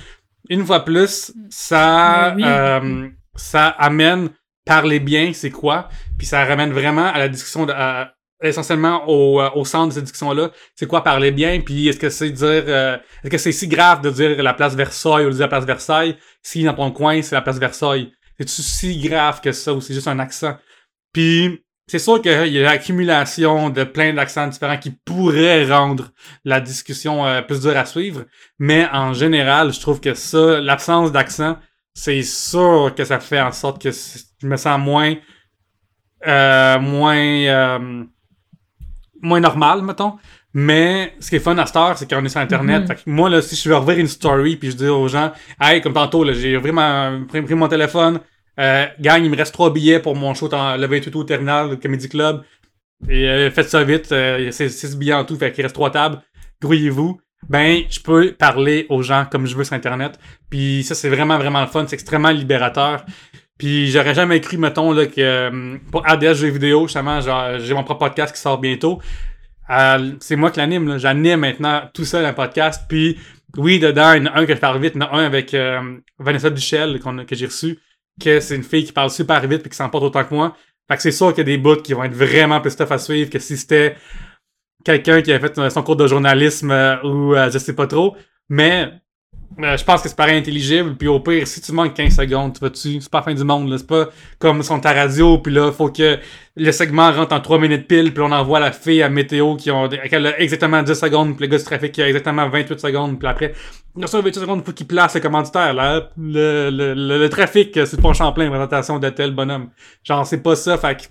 une 0.49 0.67
fois 0.67 0.85
plus, 0.85 1.33
ça 1.51 2.35
euh, 2.35 3.09
ça 3.35 3.69
amène 3.69 4.31
parler 4.65 5.01
bien, 5.01 5.33
c'est 5.33 5.51
quoi, 5.51 5.89
puis 6.19 6.27
ça 6.27 6.45
ramène 6.45 6.73
vraiment 6.73 7.07
à 7.07 7.19
la 7.19 7.29
discussion 7.29 7.67
de, 7.67 7.73
essentiellement 8.43 9.09
au, 9.09 9.41
euh, 9.41 9.51
au 9.55 9.65
centre 9.65 9.89
de 9.89 9.93
cette 9.95 10.05
discussion-là, 10.05 10.51
c'est 10.75 10.87
quoi 10.87 11.03
parler 11.03 11.31
bien, 11.31 11.61
puis 11.61 11.89
est-ce 11.89 11.99
que 11.99 12.11
c'est 12.11 12.31
dire 12.31 12.69
est-ce 12.69 13.31
que 13.31 13.39
c'est 13.39 13.53
si 13.53 13.69
grave 13.69 14.03
de 14.03 14.11
dire 14.11 14.43
la 14.43 14.55
place 14.55 14.75
Versailles 14.75 15.27
ou 15.27 15.29
de 15.29 15.35
dire 15.35 15.43
la 15.43 15.49
place 15.49 15.65
Versailles? 15.65 16.17
Si 16.43 16.65
dans 16.65 16.75
ton 16.75 16.91
coin 16.91 17.23
c'est 17.23 17.35
la 17.35 17.43
place 17.43 17.59
Versailles? 17.59 18.13
C'est-tu 18.39 18.63
si 18.63 18.99
grave 19.01 19.41
que 19.41 19.53
ça 19.53 19.73
ou 19.73 19.81
c'est 19.81 19.95
juste 19.95 20.09
un 20.09 20.19
accent? 20.19 20.57
Puis 21.13 21.63
c'est 21.87 21.99
sûr 21.99 22.23
qu'il 22.23 22.49
y 22.49 22.59
a 22.59 22.63
l'accumulation 22.63 23.69
de 23.69 23.85
plein 23.85 24.15
d'accents 24.15 24.47
différents 24.47 24.79
qui 24.79 24.91
pourraient 24.91 25.71
rendre 25.71 26.11
la 26.45 26.61
discussion 26.61 27.27
euh, 27.27 27.43
plus 27.43 27.61
dure 27.61 27.77
à 27.77 27.85
suivre, 27.85 28.25
mais 28.59 28.89
en 28.93 29.13
général, 29.13 29.73
je 29.73 29.81
trouve 29.81 30.01
que 30.01 30.15
ça, 30.15 30.61
l'absence 30.61 31.13
d'accent, 31.13 31.59
c'est 31.93 32.23
sûr 32.23 32.95
que 32.97 33.05
ça 33.05 33.21
fait 33.21 33.41
en 33.41 33.53
sorte 33.53 33.83
que 33.83 33.91
je 33.91 34.47
me 34.47 34.57
sens 34.57 34.81
moins 34.81 35.17
euh, 36.27 36.79
moins 36.79 37.17
euh, 37.17 38.05
moins 39.23 39.41
normal, 39.41 39.83
mettons. 39.83 40.19
Mais 40.55 41.15
ce 41.19 41.31
qui 41.31 41.37
est 41.37 41.41
fun 41.41 41.57
à 41.57 41.65
cette 41.65 41.77
heure, 41.77 41.97
c'est 41.97 42.11
qu'on 42.11 42.25
est 42.25 42.29
sur 42.29 42.41
Internet. 42.41 42.85
Mm-hmm. 42.85 43.03
moi, 43.07 43.31
là, 43.31 43.41
si 43.41 43.57
je 43.57 43.69
veux 43.69 43.77
revoir 43.77 43.97
une 43.97 44.09
story 44.09 44.57
puis 44.57 44.71
je 44.71 44.77
dis 44.77 44.89
aux 44.89 45.09
gens, 45.09 45.33
hey, 45.61 45.81
comme 45.81 45.95
tantôt, 45.95 46.25
là, 46.25 46.35
j'ai 46.35 46.57
vraiment 46.59 47.23
pris 47.27 47.55
mon 47.55 47.69
téléphone, 47.69 48.21
euh, 48.61 48.87
gang, 49.01 49.25
il 49.25 49.31
me 49.31 49.37
reste 49.37 49.55
trois 49.55 49.73
billets 49.73 50.01
pour 50.01 50.15
mon 50.15 50.35
show 50.35 50.49
le 50.53 50.87
28 50.87 51.17
au 51.17 51.25
terminal, 51.25 51.71
le 51.71 51.77
Comedy 51.77 52.09
Club. 52.09 52.43
Et 53.09 53.29
euh, 53.29 53.51
faites 53.51 53.69
ça 53.69 53.83
vite, 53.83 54.13
euh, 54.13 54.51
c'est 54.53 54.69
six 54.69 54.97
billets 54.97 55.15
en 55.15 55.25
tout, 55.25 55.37
fait 55.37 55.53
qu'il 55.53 55.63
reste 55.63 55.75
trois 55.75 55.91
tables. 55.91 56.21
Grouillez-vous. 56.61 57.19
Ben, 57.49 57.83
je 57.91 57.99
peux 57.99 58.33
parler 58.33 58.87
aux 58.89 59.03
gens 59.03 59.27
comme 59.31 59.47
je 59.47 59.57
veux 59.57 59.65
sur 59.65 59.75
Internet. 59.75 60.19
Puis 60.49 60.85
ça, 60.85 60.95
c'est 60.95 61.09
vraiment, 61.09 61.39
vraiment 61.39 61.61
le 61.61 61.67
fun. 61.67 61.85
C'est 61.89 61.95
extrêmement 61.95 62.31
libérateur. 62.31 63.05
Puis 63.63 63.93
j'aurais 63.93 64.15
jamais 64.15 64.41
cru, 64.41 64.59
mettons, 64.59 64.91
là, 64.91 65.07
que 65.07 65.21
euh, 65.21 65.77
pour 65.93 66.05
ADS 66.05 66.35
Jeux 66.35 66.49
vidéo, 66.49 66.89
justement, 66.89 67.21
j'ai 67.21 67.75
mon 67.75 67.85
propre 67.85 68.07
podcast 68.07 68.35
qui 68.35 68.41
sort 68.41 68.59
bientôt. 68.59 69.01
Euh, 69.71 70.15
c'est 70.19 70.35
moi 70.35 70.51
qui 70.51 70.59
l'anime. 70.59 70.99
J'anime 70.99 71.39
maintenant 71.39 71.83
tout 71.95 72.05
seul 72.05 72.25
un 72.25 72.33
podcast. 72.33 72.83
Puis 72.89 73.21
oui, 73.57 73.79
dedans, 73.79 74.15
il 74.15 74.25
y 74.25 74.29
en 74.29 74.33
a 74.33 74.41
un 74.41 74.47
que 74.47 74.55
je 74.57 74.59
parle 74.59 74.81
vite. 74.81 74.95
Il 74.97 75.01
y 75.01 75.05
en 75.05 75.07
a 75.07 75.17
un 75.17 75.25
avec 75.25 75.55
Vanessa 76.19 76.51
Duchel 76.51 76.99
que 77.25 77.37
j'ai 77.37 77.47
reçu 77.47 77.79
que 78.21 78.41
c'est 78.41 78.57
une 78.57 78.65
fille 78.65 78.85
qui 78.85 78.91
parle 78.91 79.11
super 79.11 79.41
vite 79.47 79.65
et 79.65 79.69
qui 79.69 79.77
s'emporte 79.77 80.03
autant 80.03 80.25
que 80.25 80.35
moi. 80.35 80.57
Fait 80.91 80.97
que 80.97 81.03
c'est 81.03 81.13
sûr 81.13 81.29
qu'il 81.29 81.39
y 81.39 81.41
a 81.43 81.45
des 81.45 81.59
bouts 81.59 81.77
qui 81.77 81.93
vont 81.93 82.03
être 82.03 82.17
vraiment 82.17 82.61
plus 82.61 82.75
tough 82.75 82.91
à 82.91 82.99
suivre 82.99 83.31
que 83.31 83.39
si 83.39 83.57
c'était 83.57 83.95
quelqu'un 84.85 85.23
qui 85.23 85.33
a 85.33 85.39
fait 85.39 85.71
son 85.71 85.85
cours 85.85 85.95
de 85.95 86.09
journalisme 86.09 86.73
euh, 86.73 87.01
ou 87.05 87.37
euh, 87.37 87.49
je 87.49 87.59
sais 87.59 87.77
pas 87.77 87.87
trop. 87.87 88.17
Mais 88.49 88.93
euh, 89.59 89.77
je 89.77 89.85
pense 89.85 90.03
que 90.03 90.09
c'est 90.09 90.17
pareil 90.17 90.39
intelligible. 90.39 90.97
Puis 90.97 91.09
au 91.09 91.21
pire, 91.21 91.47
si 91.47 91.61
tu 91.61 91.73
manques 91.73 91.95
15 91.95 92.17
secondes, 92.17 92.55
tu 92.55 92.61
vas-tu. 92.61 93.01
C'est 93.01 93.11
pas 93.11 93.19
la 93.19 93.25
fin 93.25 93.35
du 93.35 93.45
monde. 93.45 93.77
C'est 93.77 93.87
pas 93.87 94.09
comme 94.39 94.63
sur 94.63 94.81
ta 94.81 94.93
radio. 94.93 95.39
Puis 95.39 95.53
là, 95.53 95.71
faut 95.73 95.91
que 95.91 96.19
le 96.57 96.73
segment 96.73 97.13
rentre 97.13 97.35
en 97.35 97.41
3 97.41 97.59
minutes 97.59 97.87
pile. 97.87 98.15
Puis 98.15 98.23
on 98.23 98.33
envoie 98.33 98.61
la 98.61 98.73
fille 98.73 99.03
à 99.03 99.09
météo 99.09 99.57
qui 99.57 99.71
ont 99.71 99.85
a 99.85 100.39
exactement 100.39 100.83
10 100.83 100.95
secondes. 100.95 101.37
Puis 101.37 101.47
le 101.47 101.51
gars 101.51 101.59
du 101.59 101.65
trafic 101.65 101.93
qui 101.93 102.03
a 102.03 102.09
exactement 102.09 102.49
28 102.49 102.81
secondes. 102.81 103.19
Puis 103.19 103.29
après, 103.29 103.53
dans 103.95 104.07
28 104.07 104.35
secondes, 104.35 104.65
faut 104.65 104.73
qu'il 104.73 104.87
place 104.87 105.15
le 105.15 105.21
commanditaire. 105.21 105.75
Là. 105.75 106.09
Le, 106.17 106.71
le, 106.71 106.95
le, 106.95 107.29
trafic, 107.29 107.73
c'est 107.75 107.97
le 107.97 108.03
pont 108.03 108.15
Champlain, 108.15 108.49
présentation 108.49 108.99
de 108.99 109.09
tel 109.11 109.33
bonhomme. 109.33 109.71
Genre, 110.03 110.27
c'est 110.27 110.43
pas 110.43 110.57
ça. 110.57 110.79
Fait 110.79 110.97
que 110.97 111.03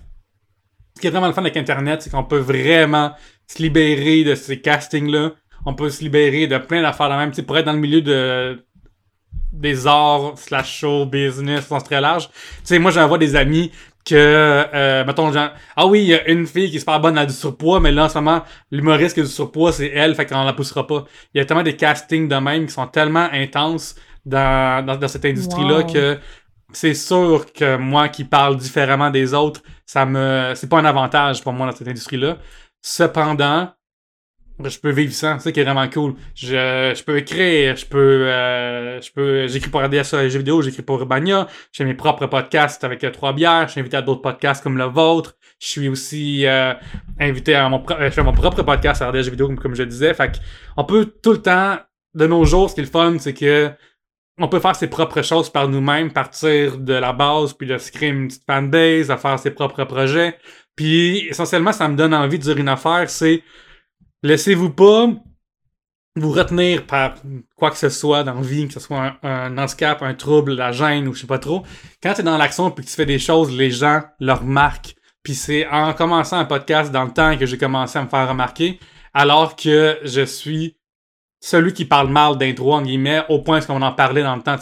ce 0.96 1.00
qui 1.00 1.06
est 1.06 1.10
vraiment 1.10 1.28
le 1.28 1.32
fun 1.32 1.42
avec 1.42 1.56
Internet, 1.56 2.02
c'est 2.02 2.10
qu'on 2.10 2.24
peut 2.24 2.38
vraiment 2.38 3.12
se 3.46 3.62
libérer 3.62 4.24
de 4.24 4.34
ces 4.34 4.60
castings-là 4.60 5.32
on 5.64 5.74
peut 5.74 5.90
se 5.90 6.02
libérer 6.02 6.46
de 6.46 6.58
plein 6.58 6.82
d'affaires 6.82 7.10
de 7.10 7.14
même. 7.14 7.30
Tu 7.30 7.36
sais, 7.36 7.42
pour 7.42 7.56
être 7.58 7.66
dans 7.66 7.72
le 7.72 7.78
milieu 7.78 8.02
de 8.02 8.64
des 9.52 9.86
arts 9.86 10.32
slash 10.36 10.78
show 10.78 11.04
business 11.06 11.66
sens 11.66 11.84
très 11.84 12.00
large. 12.00 12.28
Tu 12.28 12.34
sais, 12.64 12.78
moi 12.78 12.90
j'envoie 12.90 13.18
des 13.18 13.36
amis 13.36 13.70
que 14.04 14.14
euh, 14.16 15.04
mettons 15.04 15.32
genre 15.32 15.50
ah 15.76 15.86
oui 15.86 16.00
il 16.00 16.06
y 16.06 16.14
a 16.14 16.28
une 16.28 16.46
fille 16.46 16.70
qui 16.70 16.76
est 16.76 16.80
super 16.80 16.98
bonne 16.98 17.16
à 17.16 17.24
du 17.24 17.32
surpoids 17.32 17.78
mais 17.78 17.92
là 17.92 18.06
en 18.06 18.08
ce 18.08 18.18
moment 18.18 18.42
l'humoriste 18.72 19.14
qui 19.14 19.20
a 19.20 19.22
du 19.22 19.28
surpoids 19.28 19.72
c'est 19.72 19.92
elle 19.94 20.14
fait 20.14 20.26
qu'on 20.26 20.42
la 20.42 20.52
poussera 20.52 20.86
pas 20.86 21.04
il 21.32 21.38
y 21.38 21.40
a 21.40 21.44
tellement 21.44 21.62
des 21.62 21.76
castings 21.76 22.26
de 22.26 22.34
même 22.34 22.66
qui 22.66 22.72
sont 22.72 22.88
tellement 22.88 23.28
intenses 23.32 23.94
dans, 24.24 24.84
dans, 24.84 25.08
cette 25.08 25.24
industrie 25.24 25.66
là 25.68 25.84
que 25.84 26.18
c'est 26.72 26.94
sûr 26.94 27.46
que 27.52 27.76
moi 27.76 28.08
qui 28.08 28.24
parle 28.24 28.56
différemment 28.56 29.10
des 29.10 29.34
autres 29.34 29.62
ça 29.86 30.04
me 30.04 30.52
c'est 30.56 30.68
pas 30.68 30.78
un 30.78 30.84
avantage 30.84 31.42
pour 31.42 31.52
moi 31.52 31.68
dans 31.68 31.76
cette 31.76 31.88
industrie 31.88 32.16
là 32.16 32.38
cependant 32.80 33.68
je 34.64 34.78
peux 34.78 34.90
vivre 34.90 35.12
sans, 35.12 35.38
c'est 35.38 35.44
ça 35.44 35.52
qui 35.52 35.60
est 35.60 35.64
vraiment 35.64 35.88
cool. 35.88 36.14
Je, 36.34 36.92
je 36.94 37.02
peux 37.04 37.18
écrire, 37.18 37.76
je 37.76 37.86
peux, 37.86 37.98
euh, 37.98 39.00
je 39.00 39.12
peux, 39.12 39.46
j'écris 39.48 39.70
pour 39.70 39.82
RDS 39.82 40.04
sur 40.04 40.18
les 40.18 40.30
jeux 40.30 40.38
vidéo, 40.38 40.62
j'écris 40.62 40.82
pour 40.82 40.98
Urbania, 40.98 41.48
j'ai 41.72 41.84
mes 41.84 41.94
propres 41.94 42.26
podcasts 42.26 42.84
avec 42.84 43.02
euh, 43.04 43.10
Trois 43.10 43.32
Bières, 43.32 43.66
je 43.66 43.72
suis 43.72 43.80
invité 43.80 43.96
à 43.96 44.02
d'autres 44.02 44.22
podcasts 44.22 44.62
comme 44.62 44.78
le 44.78 44.84
vôtre, 44.84 45.36
je 45.58 45.68
suis 45.68 45.88
aussi 45.88 46.46
euh, 46.46 46.74
invité 47.18 47.54
à 47.54 47.68
mon, 47.68 47.84
je 48.00 48.10
fais 48.10 48.22
mon 48.22 48.32
propre 48.32 48.62
podcast 48.62 49.02
à 49.02 49.10
RDS 49.10 49.30
vidéo 49.30 49.46
comme, 49.46 49.58
comme 49.58 49.74
je 49.74 49.82
disais, 49.84 50.14
fait 50.14 50.40
on 50.76 50.84
peut 50.84 51.12
tout 51.22 51.32
le 51.32 51.42
temps, 51.42 51.78
de 52.14 52.26
nos 52.26 52.44
jours, 52.44 52.70
ce 52.70 52.74
qui 52.74 52.80
est 52.80 52.84
le 52.84 52.90
fun, 52.90 53.16
c'est 53.18 53.34
que 53.34 53.70
on 54.38 54.48
peut 54.48 54.60
faire 54.60 54.74
ses 54.74 54.88
propres 54.88 55.22
choses 55.22 55.50
par 55.50 55.68
nous-mêmes, 55.68 56.12
partir 56.12 56.78
de 56.78 56.94
la 56.94 57.12
base, 57.12 57.52
puis 57.52 57.66
de 57.66 57.78
se 57.78 57.92
créer 57.92 58.08
une 58.08 58.28
petite 58.28 58.44
fanbase, 58.46 59.10
à 59.10 59.16
faire 59.16 59.38
ses 59.38 59.50
propres 59.50 59.84
projets. 59.84 60.36
Puis 60.74 61.28
essentiellement, 61.28 61.72
ça 61.72 61.86
me 61.88 61.96
donne 61.96 62.14
envie 62.14 62.38
de 62.38 62.44
dire 62.44 62.56
une 62.56 62.68
affaire, 62.68 63.08
c'est 63.10 63.42
laissez-vous 64.22 64.70
pas 64.70 65.08
vous 66.16 66.30
retenir 66.30 66.86
par 66.86 67.14
quoi 67.56 67.70
que 67.70 67.78
ce 67.78 67.88
soit 67.88 68.22
dans 68.22 68.34
la 68.34 68.42
vie, 68.42 68.66
que 68.66 68.74
ce 68.74 68.80
soit 68.80 69.14
un, 69.22 69.56
handicap, 69.56 70.02
un 70.02 70.14
trouble, 70.14 70.54
la 70.54 70.72
gêne 70.72 71.08
ou 71.08 71.14
je 71.14 71.22
sais 71.22 71.26
pas 71.26 71.38
trop. 71.38 71.62
Quand 72.02 72.12
tu 72.12 72.20
es 72.20 72.24
dans 72.24 72.36
l'action 72.36 72.70
puis 72.70 72.84
que 72.84 72.90
tu 72.90 72.96
fais 72.96 73.06
des 73.06 73.18
choses, 73.18 73.50
les 73.50 73.70
gens 73.70 74.02
le 74.20 74.32
remarquent. 74.32 74.94
Puis 75.22 75.34
c'est 75.34 75.66
en 75.68 75.94
commençant 75.94 76.38
un 76.38 76.44
podcast 76.44 76.92
dans 76.92 77.04
le 77.04 77.12
temps 77.12 77.36
que 77.38 77.46
j'ai 77.46 77.56
commencé 77.56 77.98
à 77.98 78.02
me 78.02 78.08
faire 78.08 78.28
remarquer, 78.28 78.78
alors 79.14 79.56
que 79.56 79.98
je 80.04 80.22
suis 80.22 80.76
celui 81.40 81.72
qui 81.72 81.84
parle 81.84 82.08
mal 82.08 82.36
d'intro, 82.36 82.74
en 82.74 82.82
guillemets, 82.82 83.22
au 83.28 83.40
point 83.40 83.60
qu'on 83.60 83.82
en 83.82 83.92
parlait 83.92 84.22
dans 84.22 84.36
le 84.36 84.42
temps. 84.42 84.56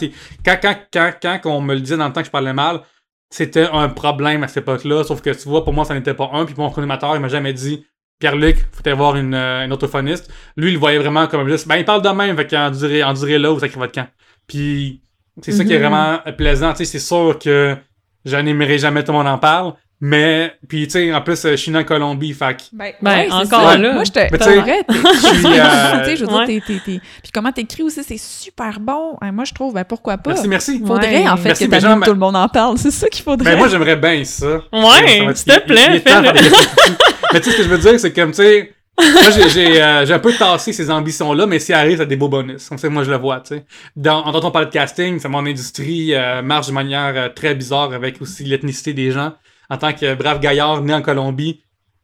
quand 0.45 1.41
on 1.47 1.61
me 1.61 1.75
le 1.75 1.81
disait 1.81 1.97
dans 1.97 2.07
le 2.07 2.13
temps 2.13 2.21
que 2.21 2.27
je 2.27 2.31
parlais 2.31 2.53
mal, 2.53 2.83
c'était 3.31 3.69
un 3.71 3.89
problème 3.89 4.43
à 4.43 4.49
cette 4.49 4.65
époque-là. 4.65 5.05
Sauf 5.05 5.21
que 5.21 5.31
tu 5.31 5.49
vois, 5.49 5.65
pour 5.65 5.73
moi, 5.73 5.85
ça 5.85 5.95
n'était 5.95 6.15
pas 6.15 6.31
un. 6.33 6.45
Puis 6.45 6.55
mon 6.57 6.73
animateur, 6.73 7.15
il 7.15 7.21
m'a 7.21 7.29
jamais 7.29 7.53
dit 7.53 7.85
Pierre-Luc, 8.21 8.59
faut 8.71 8.83
aller 8.87 8.95
voir 8.97 9.17
une, 9.17 9.35
euh, 9.35 9.65
une 9.65 9.73
orthophoniste. 9.73 10.31
Lui, 10.57 10.69
il 10.71 10.75
le 10.75 10.79
voyait 10.79 10.99
vraiment 10.99 11.27
comme 11.27 11.49
juste, 11.49 11.67
ben, 11.67 11.77
il 11.77 11.85
parle 11.85 12.03
de 12.03 12.09
même, 12.11 12.37
fait 12.37 12.47
qu'en 12.47 12.71
durée, 12.71 13.03
en 13.03 13.13
durée 13.15 13.39
là, 13.39 13.51
vous 13.51 13.59
sacrez 13.61 13.79
votre 13.79 13.93
camp. 13.93 14.07
Puis, 14.47 15.03
c'est 15.43 15.53
ça 15.53 15.65
qui 15.65 15.73
est 15.73 15.79
Mhm. 15.79 15.83
vraiment 15.89 16.19
plaisant. 16.37 16.71
Tu 16.73 16.79
sais, 16.79 16.85
c'est 16.85 16.99
sûr 16.99 17.39
que 17.43 17.77
je 18.25 18.37
n'aimerais 18.37 18.79
jamais 18.79 19.03
tout 19.03 19.13
le 19.13 19.19
monde 19.19 19.27
en 19.27 19.39
parle. 19.39 19.73
Mais, 20.03 20.55
puis, 20.67 20.87
tu 20.87 20.93
sais, 20.93 21.13
en 21.13 21.21
plus, 21.21 21.45
euh, 21.45 21.51
je 21.51 21.57
suis 21.57 21.71
né 21.71 21.79
en 21.79 21.85
Colombie, 21.85 22.33
que 22.33 22.39
Ben, 22.39 22.55
Ben, 22.73 22.93
ouais, 23.11 23.27
c'est 23.29 23.33
encore 23.35 23.71
ça. 23.71 23.77
là. 23.77 23.93
Moi, 23.93 24.05
je 24.05 24.13
te. 24.13 24.19
Vrai, 24.19 24.81
euh, 24.89 25.99
tu 26.05 26.11
sais, 26.11 26.17
je 26.17 26.25
veux 26.25 26.33
ouais. 26.35 26.47
dire, 26.47 26.63
t'es, 26.67 26.81
Puis 26.83 27.01
comment 27.35 27.53
t'écris 27.53 27.83
aussi, 27.83 28.03
c'est 28.03 28.19
super 28.19 28.81
bon. 28.81 29.19
Hein, 29.21 29.33
moi, 29.33 29.45
je 29.45 29.53
trouve, 29.53 29.75
ben 29.75 29.85
pourquoi 29.85 30.17
pas? 30.17 30.31
Merci, 30.31 30.49
merci. 30.49 30.79
Faudrait, 30.87 31.25
Ouais. 31.25 31.29
en 31.29 31.37
fait, 31.37 31.49
Merci, 31.49 31.69
que 31.69 31.81
genre, 31.81 32.01
tout 32.01 32.13
le 32.13 32.19
monde 32.19 32.37
en 32.37 32.49
parle. 32.49 32.79
C'est 32.79 32.91
ça 32.91 33.09
qu'il 33.09 33.23
faudrait. 33.23 33.53
Ben, 33.53 33.59
moi, 33.59 33.69
j'aimerais 33.69 33.97
bien 33.97 34.25
ça. 34.25 34.63
Ouais, 34.73 35.35
s'il 35.35 35.53
te 35.53 35.59
plaît, 35.67 36.01
fais-le. 36.01 36.33
Mais 37.33 37.41
tu 37.41 37.45
sais, 37.45 37.53
ce 37.53 37.57
que 37.59 37.63
je 37.65 37.69
veux 37.69 37.79
dire, 37.79 38.01
c'est 38.01 38.13
comme, 38.13 38.31
tu 38.31 38.37
sais, 38.39 38.73
moi, 38.99 39.31
j'ai, 39.31 39.49
j'ai, 39.51 39.83
euh, 39.83 40.05
j'ai 40.07 40.15
un 40.15 40.19
peu 40.19 40.33
tassé 40.33 40.73
ces 40.73 40.91
ambitions-là, 40.91 41.47
mais 41.47 41.59
s'il 41.59 41.75
arrive, 41.75 41.99
ça 41.99 42.03
a 42.03 42.07
des 42.07 42.17
beaux 42.17 42.29
bonus. 42.29 42.69
Comme 42.69 42.77
ça, 42.77 42.89
moi, 42.89 43.05
je 43.05 43.11
le 43.11 43.17
vois, 43.19 43.41
tu 43.41 43.55
sais. 43.55 43.65
Dans, 43.97 44.25
en 44.25 44.35
on 44.45 44.51
parle 44.51 44.67
de 44.67 44.71
casting, 44.71 45.19
c'est 45.19 45.29
mon 45.29 45.47
industrie 45.47 46.15
euh, 46.15 46.43
marche 46.43 46.67
de 46.69 46.73
manière 46.73 47.13
euh, 47.17 47.29
très 47.29 47.55
bizarre 47.55 47.93
avec 47.93 48.21
aussi 48.21 48.45
l'ethnicité 48.45 48.93
des 48.93 49.11
gens. 49.13 49.33
En 49.71 49.79
tant 49.79 49.93
que 49.93 50.15
brave 50.15 50.41
gaillard 50.41 50.83
né 50.83 50.93
en 50.93 51.03
Colombie, 51.03 51.63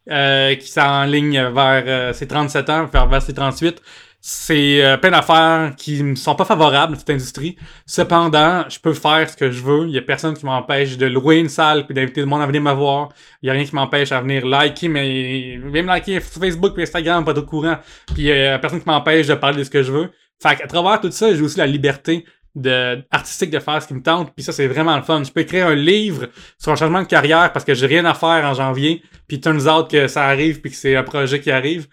euh, 0.08 0.54
qui 0.54 0.68
s'enligne 0.68 1.48
vers 1.48 1.82
euh, 1.84 2.12
ses 2.12 2.28
37 2.28 2.70
ans, 2.70 2.86
vers, 2.86 3.20
ses 3.20 3.34
38, 3.34 3.82
c'est 4.20 4.84
euh, 4.84 4.96
plein 4.96 5.10
d'affaires 5.10 5.74
qui 5.76 6.00
me 6.00 6.14
sont 6.14 6.36
pas 6.36 6.44
favorables 6.44 6.94
à 6.94 6.96
cette 6.96 7.10
industrie. 7.10 7.56
Cependant, 7.86 8.64
je 8.68 8.78
peux 8.78 8.94
faire 8.94 9.28
ce 9.28 9.36
que 9.36 9.50
je 9.50 9.60
veux. 9.64 9.88
Il 9.88 9.94
y 9.94 9.98
a 9.98 10.02
personne 10.02 10.34
qui 10.34 10.46
m'empêche 10.46 10.96
de 10.96 11.06
louer 11.06 11.38
une 11.38 11.48
salle 11.48 11.86
puis 11.86 11.94
d'inviter 11.94 12.20
le 12.20 12.26
monde 12.26 12.40
à 12.40 12.46
venir 12.46 12.62
me 12.62 12.72
voir. 12.72 13.08
Il 13.42 13.48
y 13.48 13.50
a 13.50 13.52
rien 13.52 13.64
qui 13.64 13.74
m'empêche 13.74 14.12
à 14.12 14.20
venir 14.20 14.46
liker, 14.46 14.86
mais 14.86 15.58
même 15.60 15.86
liker 15.86 16.20
Facebook 16.20 16.74
puis 16.74 16.84
Instagram, 16.84 17.24
pas 17.24 17.36
au 17.36 17.42
courant. 17.42 17.78
Puis 18.14 18.22
il 18.22 18.26
y 18.26 18.46
a 18.46 18.60
personne 18.60 18.80
qui 18.80 18.88
m'empêche 18.88 19.26
de 19.26 19.34
parler 19.34 19.58
de 19.58 19.64
ce 19.64 19.70
que 19.70 19.82
je 19.82 19.90
veux. 19.90 20.10
Fait 20.40 20.54
qu'à 20.54 20.68
travers 20.68 21.00
tout 21.00 21.10
ça, 21.10 21.34
j'ai 21.34 21.42
aussi 21.42 21.58
la 21.58 21.66
liberté 21.66 22.24
de 22.56 23.04
artistique 23.10 23.50
de 23.50 23.58
faire 23.60 23.80
ce 23.80 23.86
qui 23.86 23.94
me 23.94 24.02
tente. 24.02 24.34
Puis 24.34 24.42
ça, 24.42 24.50
c'est 24.50 24.66
vraiment 24.66 24.96
le 24.96 25.02
fun. 25.02 25.22
Je 25.22 25.30
peux 25.30 25.40
écrire 25.40 25.68
un 25.68 25.74
livre 25.74 26.28
sur 26.58 26.72
un 26.72 26.76
changement 26.76 27.02
de 27.02 27.06
carrière 27.06 27.52
parce 27.52 27.64
que 27.64 27.74
j'ai 27.74 27.86
rien 27.86 28.04
à 28.06 28.14
faire 28.14 28.44
en 28.44 28.54
janvier. 28.54 29.02
Puis 29.28 29.40
turns 29.40 29.68
out 29.68 29.90
que 29.90 30.08
ça 30.08 30.24
arrive 30.24 30.60
puis 30.60 30.70
que 30.70 30.76
c'est 30.76 30.96
un 30.96 31.02
projet 31.02 31.40
qui 31.40 31.50
arrive. 31.50 31.86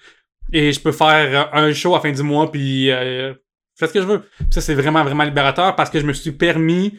Et 0.51 0.71
je 0.71 0.79
peux 0.79 0.93
faire 0.93 1.51
euh, 1.53 1.59
un 1.59 1.73
show 1.73 1.95
à 1.95 1.99
fin 1.99 2.11
du 2.11 2.23
mois 2.23 2.49
puis 2.51 2.89
euh, 2.89 3.33
ce 3.79 3.85
que 3.85 4.01
je 4.01 4.07
veux. 4.07 4.21
Puis 4.21 4.47
ça, 4.51 4.61
c'est 4.61 4.73
vraiment, 4.73 5.03
vraiment 5.03 5.23
libérateur 5.23 5.75
parce 5.75 5.89
que 5.89 5.99
je 5.99 6.05
me 6.05 6.13
suis 6.13 6.31
permis, 6.31 6.97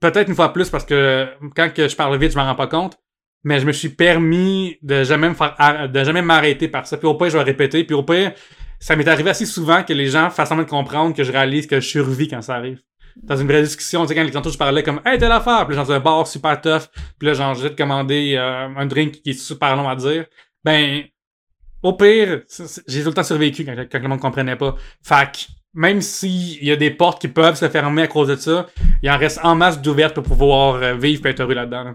peut-être 0.00 0.28
une 0.28 0.34
fois 0.34 0.52
plus 0.52 0.70
parce 0.70 0.84
que 0.84 1.28
quand 1.54 1.72
que 1.72 1.88
je 1.88 1.96
parle 1.96 2.18
vite, 2.18 2.32
je 2.32 2.36
m'en 2.36 2.44
rends 2.44 2.54
pas 2.54 2.66
compte, 2.66 2.98
mais 3.44 3.60
je 3.60 3.66
me 3.66 3.72
suis 3.72 3.90
permis 3.90 4.78
de 4.82 5.04
jamais 5.04 5.28
me 5.28 5.34
faire, 5.34 5.88
de 5.88 6.04
jamais 6.04 6.22
m'arrêter 6.22 6.68
par 6.68 6.86
ça. 6.86 6.96
Puis 6.96 7.06
au 7.06 7.14
pire, 7.14 7.28
je 7.28 7.36
vais 7.36 7.44
répéter. 7.44 7.84
Puis 7.84 7.94
au 7.94 8.02
pire, 8.02 8.32
ça 8.78 8.96
m'est 8.96 9.08
arrivé 9.08 9.30
assez 9.30 9.46
souvent 9.46 9.82
que 9.82 9.92
les 9.92 10.08
gens 10.08 10.30
fassent 10.30 10.48
semblant 10.48 10.64
de 10.64 10.70
comprendre 10.70 11.14
que 11.14 11.24
je 11.24 11.32
réalise 11.32 11.66
que 11.66 11.80
je 11.80 11.86
survis 11.86 12.28
quand 12.28 12.42
ça 12.42 12.54
arrive. 12.56 12.80
Dans 13.22 13.36
une 13.36 13.48
vraie 13.48 13.62
discussion, 13.62 14.02
tu 14.02 14.08
sais, 14.08 14.14
quand 14.14 14.30
tantôt 14.30 14.50
je 14.50 14.58
parlais 14.58 14.82
comme 14.82 15.00
Hey, 15.04 15.18
telle 15.18 15.32
affaire, 15.32 15.66
puis 15.66 15.74
là, 15.74 15.82
dans 15.82 15.92
un 15.92 16.00
bar 16.00 16.26
super 16.26 16.60
tough, 16.60 16.88
puis 17.18 17.28
là, 17.28 17.34
genre, 17.34 17.54
j'ai 17.54 17.70
de 17.70 17.74
commander 17.74 18.34
euh, 18.36 18.68
un 18.76 18.86
drink 18.86 19.22
qui 19.22 19.30
est 19.30 19.40
super 19.40 19.74
long 19.74 19.88
à 19.88 19.96
dire. 19.96 20.26
Ben, 20.62 21.04
au 21.82 21.94
pire, 21.94 22.42
j'ai 22.86 23.02
tout 23.02 23.08
le 23.08 23.14
temps 23.14 23.22
survécu 23.22 23.64
quand, 23.64 23.74
quand 23.90 23.98
le 23.98 24.08
monde 24.08 24.20
comprenait 24.20 24.56
pas. 24.56 24.76
Que, 25.08 25.38
même 25.72 26.00
s'il 26.00 26.64
y 26.64 26.70
a 26.70 26.76
des 26.76 26.90
portes 26.90 27.20
qui 27.20 27.28
peuvent 27.28 27.54
se 27.54 27.68
fermer 27.68 28.02
à 28.02 28.06
cause 28.06 28.28
de 28.28 28.36
ça, 28.36 28.66
il 29.02 29.10
en 29.10 29.16
reste 29.16 29.40
en 29.42 29.54
masse 29.54 29.80
d'ouvertes 29.80 30.14
pour 30.14 30.24
pouvoir 30.24 30.74
euh, 30.76 30.94
vivre 30.94 31.26
et 31.26 31.30
être 31.30 31.40
heureux 31.40 31.54
là-dedans. 31.54 31.84
là. 31.84 31.94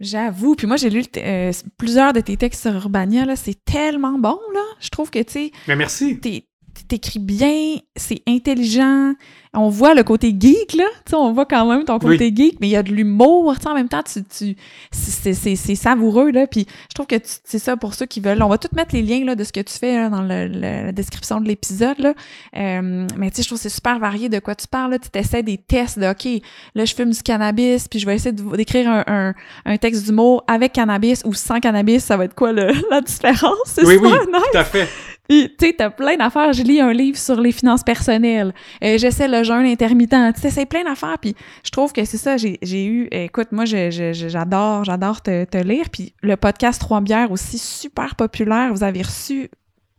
J'avoue. 0.00 0.54
Puis 0.54 0.66
moi, 0.66 0.76
j'ai 0.76 0.90
lu 0.90 1.02
euh, 1.16 1.52
plusieurs 1.76 2.12
de 2.12 2.20
tes 2.20 2.36
textes 2.36 2.62
sur 2.62 2.72
Urbania. 2.74 3.24
Là, 3.24 3.34
c'est 3.36 3.64
tellement 3.64 4.18
bon, 4.18 4.38
là. 4.54 4.62
Je 4.80 4.88
trouve 4.90 5.10
que, 5.10 5.18
tu 5.20 5.32
sais, 5.32 5.52
Mais 5.66 5.76
merci. 5.76 6.18
t'es- 6.20 6.44
t'écris 6.84 7.18
bien, 7.18 7.76
c'est 7.96 8.22
intelligent. 8.28 9.14
On 9.54 9.70
voit 9.70 9.94
le 9.94 10.02
côté 10.02 10.34
geek, 10.38 10.74
là. 10.74 10.84
Tu 11.06 11.10
sais, 11.10 11.16
on 11.16 11.32
voit 11.32 11.46
quand 11.46 11.64
même 11.66 11.84
ton 11.84 11.98
côté 11.98 12.32
geek, 12.34 12.58
mais 12.60 12.68
il 12.68 12.70
y 12.72 12.76
a 12.76 12.82
de 12.82 12.92
l'humour. 12.92 13.54
Tu 13.56 13.62
sais, 13.62 13.68
en 13.68 13.74
même 13.74 13.88
temps, 13.88 14.02
tu, 14.02 14.22
tu, 14.24 14.56
c'est- 14.92 15.74
savoureux, 15.74 16.30
là. 16.30 16.46
Puis 16.46 16.66
je 16.90 16.94
trouve 16.94 17.06
que 17.06 17.16
c'est 17.44 17.58
ça 17.58 17.76
pour 17.76 17.94
ceux 17.94 18.04
qui 18.06 18.20
veulent. 18.20 18.42
On 18.42 18.48
va 18.48 18.58
tout 18.58 18.68
mettre 18.76 18.94
les 18.94 19.00
liens, 19.02 19.24
là, 19.24 19.34
de 19.34 19.44
ce 19.44 19.52
que 19.52 19.60
tu 19.60 19.72
fais 19.78 19.96
là, 19.96 20.10
dans 20.10 20.20
le- 20.22 20.48
le- 20.48 20.60
la 20.60 20.92
description 20.92 21.40
de 21.40 21.48
l'épisode, 21.48 21.98
là. 21.98 22.12
Euh, 22.56 23.06
mais 23.16 23.30
tu 23.30 23.36
sais, 23.36 23.42
je 23.42 23.48
trouve 23.48 23.58
que 23.58 23.62
c'est 23.62 23.68
super 23.74 23.98
varié 23.98 24.28
de 24.28 24.38
quoi 24.38 24.54
tu 24.54 24.68
parles, 24.68 24.90
là. 24.92 24.98
Tu 24.98 25.08
t'essaies 25.08 25.42
des 25.42 25.56
tests 25.56 25.98
de, 25.98 26.06
OK, 26.06 26.42
là, 26.74 26.84
je 26.84 26.94
fume 26.94 27.10
du 27.10 27.22
cannabis, 27.22 27.88
puis 27.88 27.98
je 27.98 28.06
vais 28.06 28.16
essayer 28.16 28.32
d'écrire 28.32 28.88
un, 28.90 29.04
un, 29.06 29.34
un 29.64 29.76
texte 29.78 30.04
d'humour 30.04 30.44
avec 30.46 30.74
cannabis 30.74 31.22
ou 31.24 31.32
sans 31.32 31.58
cannabis. 31.58 32.04
Ça 32.04 32.16
va 32.18 32.24
être 32.26 32.34
quoi, 32.34 32.52
le- 32.52 32.70
la 32.90 33.00
différence? 33.00 33.56
C'est 33.64 33.84
Oui, 33.86 33.96
oui, 34.00 34.10
nice. 34.10 34.20
tout 34.52 34.58
à 34.58 34.64
fait. 34.64 34.88
Tu 35.30 35.50
sais, 35.60 35.74
t'as 35.76 35.90
plein 35.90 36.16
d'affaires. 36.16 36.52
Je 36.54 36.62
lis 36.62 36.80
un 36.80 36.92
livre 36.92 37.18
sur 37.18 37.38
les 37.40 37.52
finances 37.52 37.82
personnelles. 37.82 38.54
Euh, 38.82 38.96
J'essaie 38.96 39.28
le 39.28 39.42
jeûne 39.42 39.66
intermittent. 39.66 40.14
Tu 40.34 40.40
sais, 40.40 40.50
c'est 40.50 40.64
plein 40.66 40.84
d'affaires. 40.84 41.18
Puis, 41.20 41.34
je 41.64 41.70
trouve 41.70 41.92
que 41.92 42.04
c'est 42.06 42.16
ça. 42.16 42.36
J'ai 42.38 42.86
eu... 42.86 43.08
Écoute, 43.12 43.48
moi, 43.52 43.64
j'adore, 43.66 44.84
j'adore 44.84 45.20
te, 45.20 45.44
te 45.44 45.58
lire. 45.58 45.90
Puis, 45.92 46.14
le 46.22 46.36
podcast 46.36 46.80
Trois 46.80 47.02
bières 47.02 47.30
aussi, 47.30 47.58
super 47.58 48.16
populaire. 48.16 48.72
Vous 48.72 48.82
avez 48.84 49.02
reçu... 49.02 49.50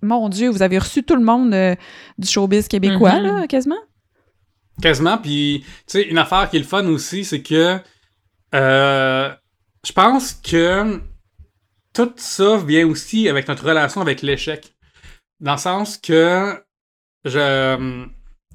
Mon 0.02 0.30
Dieu, 0.30 0.50
vous 0.50 0.62
avez 0.64 0.78
reçu 0.80 1.04
tout 1.04 1.16
le 1.16 1.24
monde 1.24 1.54
euh, 1.54 1.76
du 2.18 2.28
showbiz 2.28 2.68
québécois, 2.70 3.16
Mhm. 3.20 3.24
là, 3.24 3.48
quasiment. 3.48 3.76
Quasiment. 4.82 5.18
Puis, 5.18 5.64
tu 5.66 5.68
sais, 5.88 6.02
une 6.04 6.18
affaire 6.18 6.50
qui 6.50 6.56
est 6.56 6.60
le 6.62 6.66
fun 6.66 6.86
aussi, 6.88 7.26
c'est 7.26 7.42
que 7.42 7.78
euh, 8.56 9.30
je 9.86 9.92
pense 9.92 10.34
que 10.34 11.02
tout 11.94 12.12
ça 12.16 12.58
vient 12.66 12.88
aussi 12.88 13.28
avec 13.28 13.48
notre 13.48 13.66
relation 13.66 14.00
avec 14.02 14.22
l'échec. 14.22 14.74
Dans 15.40 15.54
le 15.54 15.58
sens 15.58 15.98
que 15.98 16.64
je 17.26 18.06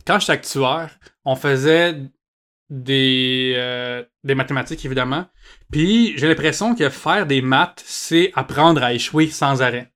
quand 0.07 0.19
j'étais 0.19 0.33
actuaire, 0.33 0.91
on 1.25 1.35
faisait 1.37 1.97
des, 2.71 3.55
euh, 3.57 4.03
des 4.23 4.35
mathématiques, 4.35 4.85
évidemment. 4.85 5.27
Puis 5.73 6.15
j'ai 6.19 6.29
l'impression 6.29 6.75
que 6.75 6.89
faire 6.91 7.27
des 7.27 7.41
maths, 7.43 7.83
c'est 7.87 8.33
apprendre 8.35 8.83
à 8.83 8.93
échouer 8.93 9.29
sans 9.31 9.63
arrêt. 9.63 9.93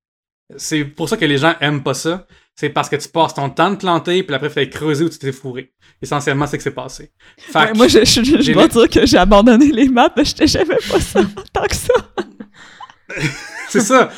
C'est 0.56 0.84
pour 0.84 1.08
ça 1.08 1.16
que 1.18 1.24
les 1.26 1.36
gens 1.38 1.54
aiment 1.60 1.82
pas 1.82 1.94
ça. 1.94 2.26
C'est 2.54 2.70
parce 2.70 2.88
que 2.88 2.96
tu 2.96 3.08
passes 3.08 3.34
ton 3.34 3.50
temps 3.50 3.70
de 3.70 3.76
planter, 3.76 4.22
puis 4.24 4.34
après, 4.34 4.48
il 4.48 4.70
faut 4.70 4.78
creuser 4.78 5.04
où 5.04 5.08
tu 5.08 5.18
t'es 5.18 5.30
fourré. 5.30 5.72
Essentiellement, 6.02 6.46
c'est 6.46 6.56
que 6.56 6.62
c'est 6.64 6.72
passé. 6.72 7.12
Fait 7.36 7.58
Ouais, 7.58 7.72
que- 7.72 7.76
moi, 7.76 7.86
je, 7.88 8.04
je, 8.04 8.20
le- 8.52 8.68
dire 8.68 8.88
que 8.88 9.06
j'ai 9.06 9.18
abandonné 9.18 9.70
les 9.70 9.88
maths, 9.88 10.14
mais 10.16 10.24
j'étais 10.24 10.46
jamais 10.48 10.78
pas 10.90 10.98
ça 11.00 11.20
tant 11.52 11.66
que 11.66 11.76
ça. 11.76 11.94
C'est 13.68 13.80
ça. 13.80 14.10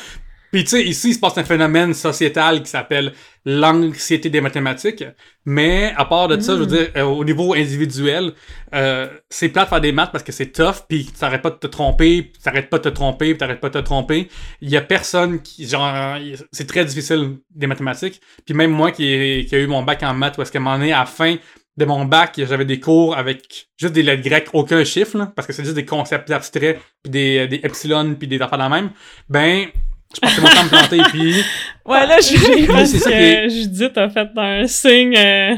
Puis 0.51 0.63
tu 0.63 0.71
sais, 0.71 0.83
ici, 0.83 1.09
il 1.09 1.13
se 1.13 1.19
passe 1.19 1.37
un 1.37 1.43
phénomène 1.43 1.93
sociétal 1.93 2.61
qui 2.61 2.69
s'appelle 2.69 3.13
l'anxiété 3.45 4.29
des 4.29 4.41
mathématiques. 4.41 5.03
Mais 5.45 5.93
à 5.95 6.05
part 6.05 6.27
de 6.27 6.39
ça, 6.39 6.53
je 6.55 6.59
veux 6.59 6.65
dire, 6.67 6.89
euh, 6.95 7.03
au 7.03 7.23
niveau 7.23 7.53
individuel, 7.53 8.33
euh, 8.75 9.07
c'est 9.29 9.49
plate 9.49 9.65
de 9.65 9.69
faire 9.69 9.81
des 9.81 9.91
maths 9.91 10.11
parce 10.11 10.23
que 10.23 10.31
c'est 10.31 10.51
tough, 10.51 10.85
puis 10.87 11.05
t'arrêtes 11.17 11.41
pas 11.41 11.49
de 11.49 11.55
te 11.55 11.67
tromper, 11.67 12.23
puis 12.23 12.41
t'arrêtes 12.43 12.69
pas 12.69 12.77
de 12.77 12.83
te 12.83 12.89
tromper, 12.89 13.29
puis 13.29 13.37
t'arrêtes 13.37 13.59
pas 13.61 13.69
de 13.69 13.79
te 13.79 13.85
tromper. 13.85 14.29
Il 14.61 14.69
y 14.69 14.77
a 14.77 14.81
personne 14.81 15.41
qui, 15.41 15.67
genre, 15.67 16.17
c'est 16.51 16.67
très 16.67 16.85
difficile 16.85 17.37
des 17.49 17.67
mathématiques. 17.67 18.21
Puis 18.45 18.53
même 18.53 18.71
moi 18.71 18.91
qui, 18.91 19.05
ai- 19.05 19.45
qui 19.45 19.55
a 19.55 19.59
eu 19.59 19.67
mon 19.67 19.83
bac 19.83 20.03
en 20.03 20.13
maths, 20.13 20.37
où 20.37 20.41
est-ce 20.41 20.55
un 20.57 20.59
moment 20.61 20.77
donné, 20.77 20.91
à 20.93 20.99
la 20.99 21.05
fin 21.05 21.37
de 21.77 21.85
mon 21.85 22.05
bac, 22.05 22.33
j'avais 22.37 22.65
des 22.65 22.79
cours 22.79 23.17
avec 23.17 23.69
juste 23.77 23.93
des 23.93 24.03
lettres 24.03 24.21
grecques, 24.23 24.49
aucun 24.53 24.83
chiffre, 24.83 25.17
là, 25.17 25.31
parce 25.35 25.47
que 25.47 25.53
c'est 25.53 25.63
juste 25.63 25.75
des 25.75 25.85
concepts 25.85 26.29
abstraits, 26.29 26.79
puis 27.01 27.09
des, 27.09 27.47
des 27.47 27.61
epsilon, 27.63 28.13
puis 28.15 28.27
des 28.27 28.41
affaires 28.41 28.57
de 28.57 28.63
la 28.63 28.69
même. 28.69 28.91
Ben, 29.29 29.67
je 30.15 30.19
passais 30.19 30.41
mon 30.41 30.47
temps 30.47 30.59
à 30.59 30.63
me 30.63 30.69
planter, 30.69 31.01
puis 31.09 31.35
Ouais, 31.85 32.05
là, 32.07 32.17
je 32.19 32.33
Oui, 32.71 32.87
ça 32.87 33.09
est- 33.11 33.47
que 33.47 33.49
Judith 33.53 33.97
a 33.97 34.09
fait 34.09 34.27
un 34.37 34.67
signe, 34.67 35.15
euh, 35.17 35.55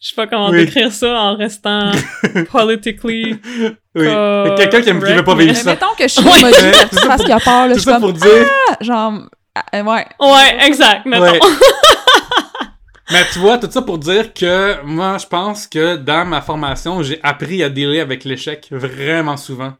je 0.00 0.08
sais 0.08 0.14
pas 0.16 0.26
comment 0.26 0.50
Oui. 0.50 0.64
décrire 0.64 0.90
ça 0.92 1.08
en 1.20 1.36
restant 1.36 1.92
politically. 2.50 3.36
oui. 3.94 4.06
Quelqu'un 4.56 4.80
qui, 4.82 4.88
aime- 4.90 5.02
qui 5.04 5.12
veut 5.12 5.24
pas 5.24 5.34
vivre 5.34 5.52
Mais 5.52 5.54
ça. 5.54 5.70
mettons 5.70 5.94
que 5.96 6.04
je 6.04 6.08
suis 6.08 6.22
Ouais. 6.24 6.40
motivée 6.42 6.72
parce 7.06 7.20
qu'il 7.22 7.30
y 7.30 7.32
a 7.32 7.38
peur, 7.40 7.68
là, 7.68 7.74
je 7.74 7.74
suis 7.74 7.82
ça 7.82 7.92
comme, 7.92 8.00
pour 8.02 8.12
dire. 8.12 8.46
ah, 8.70 8.76
genre, 8.80 9.12
ah, 9.54 9.82
ouais. 9.82 10.06
Ouais, 10.20 10.66
exact, 10.66 11.06
mettons. 11.06 11.22
Ouais. 11.24 11.40
Mais 13.10 13.24
tu 13.32 13.40
vois, 13.40 13.58
tout 13.58 13.70
ça 13.70 13.82
pour 13.82 13.98
dire 13.98 14.32
que 14.32 14.82
moi, 14.84 15.18
je 15.18 15.26
pense 15.26 15.66
que 15.66 15.96
dans 15.96 16.24
ma 16.24 16.40
formation, 16.40 17.02
j'ai 17.02 17.20
appris 17.22 17.62
à 17.62 17.68
dealer 17.68 18.00
avec 18.00 18.24
l'échec 18.24 18.68
vraiment 18.70 19.36
souvent. 19.36 19.74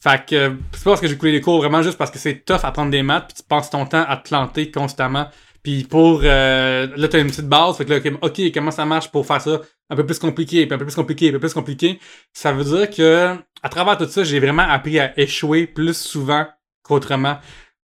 Fait 0.00 0.24
que 0.24 0.56
c'est 0.72 0.84
pas 0.84 0.90
parce 0.90 1.00
que 1.00 1.08
j'ai 1.08 1.16
coulé 1.16 1.32
les 1.32 1.40
cours, 1.40 1.58
vraiment 1.58 1.82
juste 1.82 1.98
parce 1.98 2.10
que 2.10 2.18
c'est 2.18 2.44
tough 2.44 2.60
à 2.62 2.70
prendre 2.70 2.90
des 2.90 3.02
maths, 3.02 3.26
puis 3.28 3.36
tu 3.38 3.42
passes 3.42 3.70
ton 3.70 3.84
temps 3.86 4.04
à 4.06 4.16
te 4.16 4.28
planter 4.28 4.70
constamment. 4.70 5.28
Puis 5.62 5.84
pour 5.84 6.20
euh, 6.22 6.86
là, 6.96 7.08
t'as 7.08 7.20
une 7.20 7.26
petite 7.26 7.48
base, 7.48 7.76
fait 7.76 7.84
que 7.84 7.92
là, 7.92 8.16
ok, 8.22 8.40
comment 8.54 8.70
ça 8.70 8.84
marche 8.84 9.10
pour 9.10 9.26
faire 9.26 9.40
ça? 9.40 9.60
Un 9.90 9.96
peu 9.96 10.06
plus 10.06 10.18
compliqué, 10.18 10.66
puis 10.66 10.74
un 10.74 10.78
peu 10.78 10.84
plus 10.84 10.94
compliqué, 10.94 11.28
un 11.28 11.32
peu 11.32 11.40
plus 11.40 11.54
compliqué. 11.54 11.98
Ça 12.32 12.52
veut 12.52 12.64
dire 12.64 12.90
que 12.90 13.34
à 13.62 13.68
travers 13.68 13.98
tout 13.98 14.06
ça, 14.06 14.22
j'ai 14.22 14.38
vraiment 14.38 14.62
appris 14.62 15.00
à 15.00 15.18
échouer 15.18 15.66
plus 15.66 15.96
souvent 15.96 16.46
qu'autrement. 16.82 17.38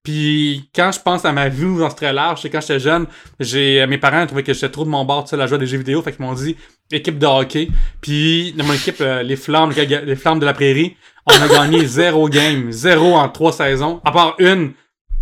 Puis 0.05 0.68
quand 0.74 0.92
je 0.92 1.00
pense 1.00 1.24
à 1.24 1.32
ma 1.32 1.48
vie 1.48 1.78
dans 1.78 1.88
ce 1.88 1.96
très 1.96 2.12
large, 2.12 2.42
c'est 2.42 2.50
quand 2.50 2.61
j'étais 2.61 2.78
jeune, 2.78 3.07
j'ai 3.40 3.86
mes 3.86 3.96
parents 3.96 4.26
trouvaient 4.26 4.42
que 4.42 4.52
j'étais 4.52 4.68
trop 4.68 4.84
de 4.84 4.90
mon 4.90 5.05
bord, 5.07 5.24
tu 5.24 5.30
sais, 5.30 5.36
la 5.36 5.46
joie 5.46 5.57
des 5.57 5.66
jeux 5.66 5.78
vidéo, 5.78 6.02
fait 6.02 6.12
qu'ils 6.12 6.24
m'ont 6.24 6.34
dit 6.34 6.57
équipe 6.92 7.18
de 7.18 7.26
hockey. 7.26 7.68
Puis 8.02 8.52
dans 8.52 8.64
mon 8.64 8.74
équipe, 8.74 9.00
euh, 9.00 9.22
les 9.22 9.36
flammes, 9.36 9.72
les 9.72 10.16
flammes 10.16 10.38
de 10.38 10.44
la 10.44 10.52
prairie, 10.52 10.96
on 11.26 11.32
a 11.32 11.48
gagné 11.48 11.86
zéro 11.86 12.28
game, 12.28 12.70
zéro 12.70 13.14
en 13.14 13.28
trois 13.30 13.52
saisons, 13.52 14.02
à 14.05 14.12
part 14.12 14.36
une 14.38 14.74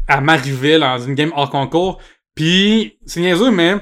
à 0.09 0.21
Marieville 0.21 0.81
dans 0.81 0.99
une 0.99 1.15
game 1.15 1.33
hors 1.37 1.51
concours. 1.51 2.01
Puis 2.35 2.99
c'est 3.07 3.21
niaiseux, 3.21 3.53
mais 3.53 3.77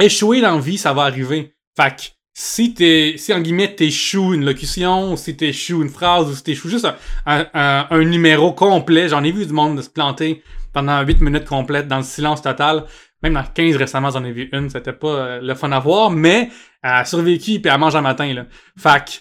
échouer 0.00 0.40
dans 0.40 0.56
la 0.56 0.60
vie, 0.60 0.76
ça 0.76 0.92
va 0.92 1.02
arriver. 1.02 1.54
Fait 1.76 2.13
si 2.36 2.74
t'es, 2.74 3.14
si 3.16 3.32
en 3.32 3.40
guillemets 3.40 3.74
t'échoues 3.74 4.34
une 4.34 4.44
locution, 4.44 5.16
si 5.16 5.36
t'échoues 5.36 5.82
une 5.82 5.88
phrase, 5.88 6.28
ou 6.28 6.34
si 6.34 6.42
t'échoues 6.42 6.68
juste 6.68 6.88
un, 7.26 7.46
un, 7.54 7.86
un, 7.88 8.04
numéro 8.04 8.52
complet, 8.52 9.08
j'en 9.08 9.22
ai 9.22 9.30
vu 9.30 9.46
du 9.46 9.52
monde 9.52 9.80
se 9.80 9.88
planter 9.88 10.42
pendant 10.72 11.00
8 11.02 11.20
minutes 11.20 11.44
complètes 11.44 11.86
dans 11.86 11.98
le 11.98 12.02
silence 12.02 12.42
total. 12.42 12.84
Même 13.22 13.34
dans 13.34 13.44
15 13.44 13.76
récemment, 13.76 14.10
j'en 14.10 14.24
ai 14.24 14.32
vu 14.32 14.50
une, 14.52 14.68
c'était 14.68 14.92
pas 14.92 15.08
euh, 15.08 15.40
le 15.40 15.54
fun 15.54 15.70
à 15.70 15.78
voir, 15.78 16.10
mais 16.10 16.50
elle 16.82 16.90
a 16.90 17.04
survécu 17.04 17.60
puis 17.60 17.70
elle 17.72 17.78
mange 17.78 17.94
un 17.94 18.02
matin, 18.02 18.30
là. 18.34 18.46
Fait 18.76 19.20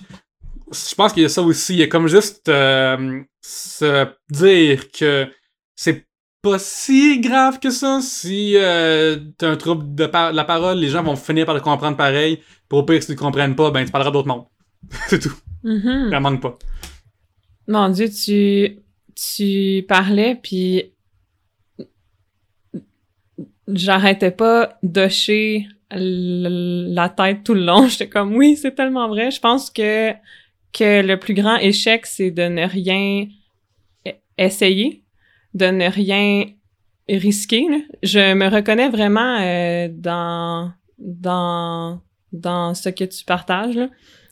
je 0.72 0.95
pense 0.95 1.14
qu'il 1.14 1.22
y 1.22 1.26
a 1.26 1.30
ça 1.30 1.43
aussi, 1.43 1.74
il 1.74 1.80
y 1.80 1.84
a 1.84 1.88
comme 1.88 2.07
juste 2.07 2.49
euh, 2.49 3.22
se 3.41 4.07
dire 4.32 4.91
que 4.91 5.28
c'est 5.76 6.07
pas 6.44 6.60
si 6.60 7.22
grave 7.22 7.60
que 7.60 7.72
ça. 7.72 8.02
Si 8.02 8.56
euh, 8.58 9.18
t'as 9.38 9.50
un 9.50 9.56
trouble 9.56 9.96
de, 9.96 10.04
la 10.04 10.44
parole, 10.44 10.78
les 10.78 10.89
gens 10.89 11.02
vont 11.02 11.16
finir 11.16 11.46
par 11.46 11.56
le 11.56 11.62
comprendre 11.62 11.98
pareil. 11.98 12.39
Pour 12.68 12.80
au 12.80 12.84
pire, 12.84 13.02
si 13.02 13.08
tu 13.08 13.14
ne 13.14 13.18
comprennent 13.18 13.56
pas, 13.56 13.72
ben 13.72 13.86
tu 13.86 13.91
parleras 13.91 14.12
d'autres 14.12 14.28
mondes. 14.28 14.46
C'est 15.08 15.20
tout. 15.20 15.34
Mm 15.64 16.12
Ça 16.12 16.20
manque 16.20 16.41
pas. 16.41 16.60
Mon 17.70 17.88
Dieu, 17.88 18.10
tu, 18.10 18.78
tu 19.16 19.86
parlais, 19.88 20.36
puis 20.36 20.91
j'arrêtais 23.70 24.32
pas 24.32 24.78
d'hocher 24.84 25.68
la 25.91 27.08
tête 27.08 27.46
tout 27.46 27.54
le 27.54 27.64
long. 27.64 27.88
J'étais 27.88 28.10
comme, 28.10 28.36
oui, 28.36 28.58
c'est 28.58 28.76
tellement 28.76 29.08
vrai. 29.08 29.32
Je 29.32 29.39
pense 29.39 29.72
que, 29.72 30.12
que 30.74 31.02
le 31.02 31.18
plus 31.18 31.36
grand 31.36 31.56
échec, 31.56 32.06
c'est 32.06 32.32
de 32.32 32.44
ne 32.44 32.68
rien 32.68 33.28
e-, 34.06 34.12
essayer 34.38 35.03
de 35.54 35.68
ne 35.68 35.89
rien 35.89 36.45
risquer. 37.10 37.68
Là. 37.70 37.78
Je 38.01 38.34
me 38.34 38.47
reconnais 38.49 38.89
vraiment 38.89 39.39
euh, 39.39 39.88
dans 39.91 40.72
dans 40.97 42.01
dans 42.32 42.74
ce 42.74 42.89
que 42.89 43.04
tu 43.04 43.26
partages. 43.26 43.76
Là. 43.76 43.89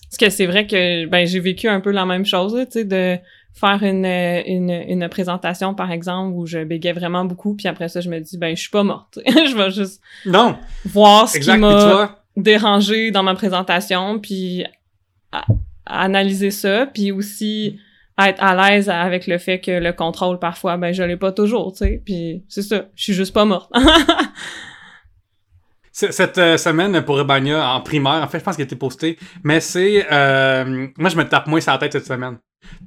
Parce 0.09 0.17
que 0.17 0.29
c'est 0.29 0.45
vrai 0.45 0.67
que 0.67 1.05
ben 1.05 1.25
j'ai 1.25 1.39
vécu 1.39 1.67
un 1.67 1.79
peu 1.79 1.91
la 1.91 2.05
même 2.05 2.25
chose, 2.25 2.57
tu 2.65 2.71
sais, 2.71 2.85
de 2.85 3.17
faire 3.53 3.83
une, 3.83 4.05
une, 4.05 4.69
une 4.69 5.09
présentation, 5.09 5.73
par 5.73 5.91
exemple, 5.91 6.33
où 6.33 6.45
je 6.45 6.63
bégayais 6.63 6.93
vraiment 6.93 7.25
beaucoup, 7.25 7.55
puis 7.55 7.67
après 7.67 7.89
ça, 7.89 8.01
je 8.01 8.09
me 8.09 8.19
dis, 8.19 8.37
ben, 8.37 8.55
je 8.55 8.61
suis 8.61 8.71
pas 8.71 8.83
morte. 8.83 9.19
je 9.25 9.55
vais 9.55 9.71
juste 9.71 10.01
non. 10.25 10.57
voir 10.85 11.27
ce 11.27 11.39
qui 11.39 11.57
m'a 11.57 12.17
dérangé 12.37 13.11
dans 13.11 13.23
ma 13.23 13.35
présentation, 13.35 14.19
puis 14.19 14.65
analyser 15.85 16.51
ça, 16.51 16.87
puis 16.87 17.11
aussi 17.11 17.77
être 18.19 18.43
à 18.43 18.55
l'aise 18.55 18.89
avec 18.89 19.27
le 19.27 19.37
fait 19.37 19.59
que 19.59 19.71
le 19.71 19.93
contrôle 19.93 20.39
parfois 20.39 20.77
ben 20.77 20.93
je 20.93 21.03
l'ai 21.03 21.17
pas 21.17 21.31
toujours 21.31 21.71
tu 21.71 21.79
sais. 21.79 22.01
Puis 22.05 22.43
c'est 22.47 22.61
ça 22.61 22.85
je 22.95 23.03
suis 23.03 23.13
juste 23.13 23.33
pas 23.33 23.45
morte. 23.45 23.71
Cette 25.93 26.37
euh, 26.37 26.57
semaine 26.57 27.01
pour 27.03 27.19
Ebania 27.19 27.73
en 27.73 27.81
primaire 27.81 28.23
en 28.23 28.27
fait 28.27 28.39
je 28.39 28.43
pense 28.43 28.55
qu'elle 28.55 28.63
a 28.63 28.67
été 28.67 28.77
postée 28.77 29.17
mais 29.43 29.59
c'est 29.59 30.05
euh, 30.11 30.87
moi 30.97 31.09
je 31.09 31.17
me 31.17 31.23
tape 31.23 31.47
moins 31.47 31.59
sur 31.59 31.73
la 31.73 31.77
tête 31.77 31.91
cette 31.91 32.05
semaine 32.05 32.37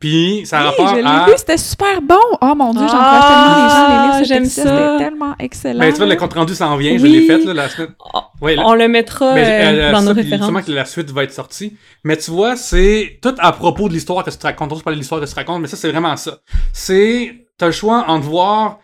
puis 0.00 0.42
ça 0.44 0.60
a 0.60 0.62
rapport 0.64 0.88
je 0.88 1.02
à. 1.02 1.26
Vu, 1.26 1.32
c'était 1.36 1.56
super 1.56 2.02
bon. 2.02 2.16
Oh 2.40 2.54
mon 2.54 2.72
dieu, 2.72 2.82
j'encourage 2.82 3.24
tellement 3.26 3.64
les 3.64 3.70
gens 3.70 3.86
à 3.86 4.12
les 4.12 4.18
lire. 4.18 4.24
J'aime 4.26 4.44
ça. 4.44 4.62
C'était 4.62 5.04
tellement 5.04 5.34
excellent. 5.38 5.80
Ben, 5.80 5.92
tu 5.92 5.98
vois, 5.98 6.06
le 6.06 6.16
compte 6.16 6.34
rendu 6.34 6.54
s'en 6.54 6.76
vient. 6.76 6.98
Je 6.98 7.06
l'ai 7.06 7.26
fait 7.26 7.44
là, 7.44 7.54
la 7.54 7.68
semaine. 7.68 7.94
On 8.40 8.74
le 8.74 8.88
mettra 8.88 9.34
ben, 9.34 9.76
euh, 9.76 9.92
dans 9.92 10.02
nos 10.02 10.12
références. 10.12 10.44
Sûrement 10.44 10.62
que 10.62 10.72
la 10.72 10.84
suite 10.84 11.10
va 11.10 11.24
être 11.24 11.32
sortie. 11.32 11.76
Mais 12.02 12.16
tu 12.16 12.30
vois, 12.30 12.56
c'est 12.56 13.18
tout 13.22 13.34
à 13.38 13.52
propos 13.52 13.88
de 13.88 13.94
l'histoire 13.94 14.24
que 14.24 14.30
tu 14.30 14.36
te 14.36 14.46
racontes. 14.46 14.72
On 14.72 14.80
parler 14.80 14.96
de 14.96 15.00
l'histoire 15.00 15.20
que 15.20 15.26
tu 15.26 15.32
te 15.32 15.36
racontes, 15.36 15.60
mais 15.60 15.68
ça, 15.68 15.76
c'est 15.76 15.90
vraiment 15.90 16.16
ça. 16.16 16.38
C'est. 16.72 17.46
T'as 17.56 17.66
le 17.66 17.72
choix 17.72 18.04
entre 18.08 18.26
voir 18.26 18.80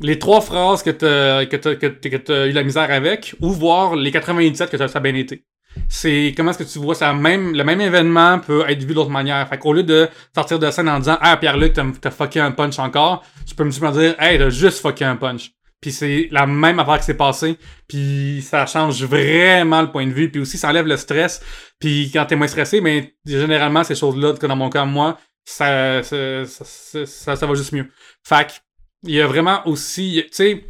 les 0.00 0.18
trois 0.18 0.40
phrases 0.40 0.82
que 0.82 0.90
t'as 0.90 1.44
que 1.46 1.56
t'as 1.56 1.74
que, 1.74 2.48
eu 2.48 2.52
la 2.52 2.62
misère 2.62 2.90
avec 2.90 3.34
ou 3.40 3.50
voir 3.50 3.96
les 3.96 4.10
97 4.10 4.70
que 4.70 4.76
ça 4.76 4.86
a 4.92 5.00
bien 5.00 5.14
été 5.14 5.44
c'est 5.88 6.34
comment 6.36 6.50
est-ce 6.50 6.58
que 6.58 6.72
tu 6.72 6.78
vois 6.78 6.94
ça? 6.94 7.12
Même 7.12 7.54
le 7.54 7.64
même 7.64 7.80
événement 7.80 8.38
peut 8.38 8.64
être 8.68 8.82
vu 8.82 8.94
d'autre 8.94 9.10
manière 9.10 9.48
fait 9.48 9.58
qu'au 9.58 9.72
lieu 9.72 9.82
de 9.82 10.08
sortir 10.34 10.58
de 10.58 10.70
scène 10.70 10.88
en 10.88 10.98
disant 10.98 11.18
ah 11.20 11.36
Pierre-Luc 11.36 11.74
t'as 12.00 12.10
fucké 12.10 12.40
un 12.40 12.52
punch 12.52 12.78
encore 12.78 13.24
tu 13.46 13.54
peux 13.54 13.64
me 13.64 13.70
dire 13.70 14.14
hey 14.18 14.38
t'as 14.38 14.50
juste 14.50 14.80
fucké 14.80 15.04
un 15.04 15.16
punch 15.16 15.52
puis 15.80 15.92
c'est 15.92 16.28
la 16.30 16.46
même 16.46 16.78
affaire 16.78 16.98
qui 16.98 17.04
s'est 17.04 17.14
passée. 17.14 17.56
Puis 17.88 18.42
ça 18.42 18.66
change 18.66 19.02
vraiment 19.02 19.80
le 19.80 19.90
point 19.90 20.06
de 20.06 20.12
vue. 20.12 20.30
Puis 20.30 20.40
aussi 20.40 20.58
ça 20.58 20.68
enlève 20.68 20.86
le 20.86 20.96
stress. 20.96 21.40
Puis 21.78 22.10
quand 22.12 22.26
t'es 22.26 22.36
moins 22.36 22.48
stressé 22.48 22.80
mais 22.80 23.14
généralement 23.24 23.82
ces 23.82 23.94
choses 23.94 24.16
là 24.16 24.32
dans 24.32 24.56
mon 24.56 24.68
cas 24.68 24.84
moi 24.84 25.18
ça 25.44 26.02
ça, 26.02 26.44
ça, 26.44 27.36
ça, 27.36 27.46
va 27.46 27.54
juste 27.54 27.72
mieux. 27.72 27.88
Fait 28.22 28.62
il 29.04 29.14
y 29.14 29.20
a 29.20 29.26
vraiment 29.26 29.66
aussi 29.66 30.22
tu 30.26 30.28
sais 30.32 30.64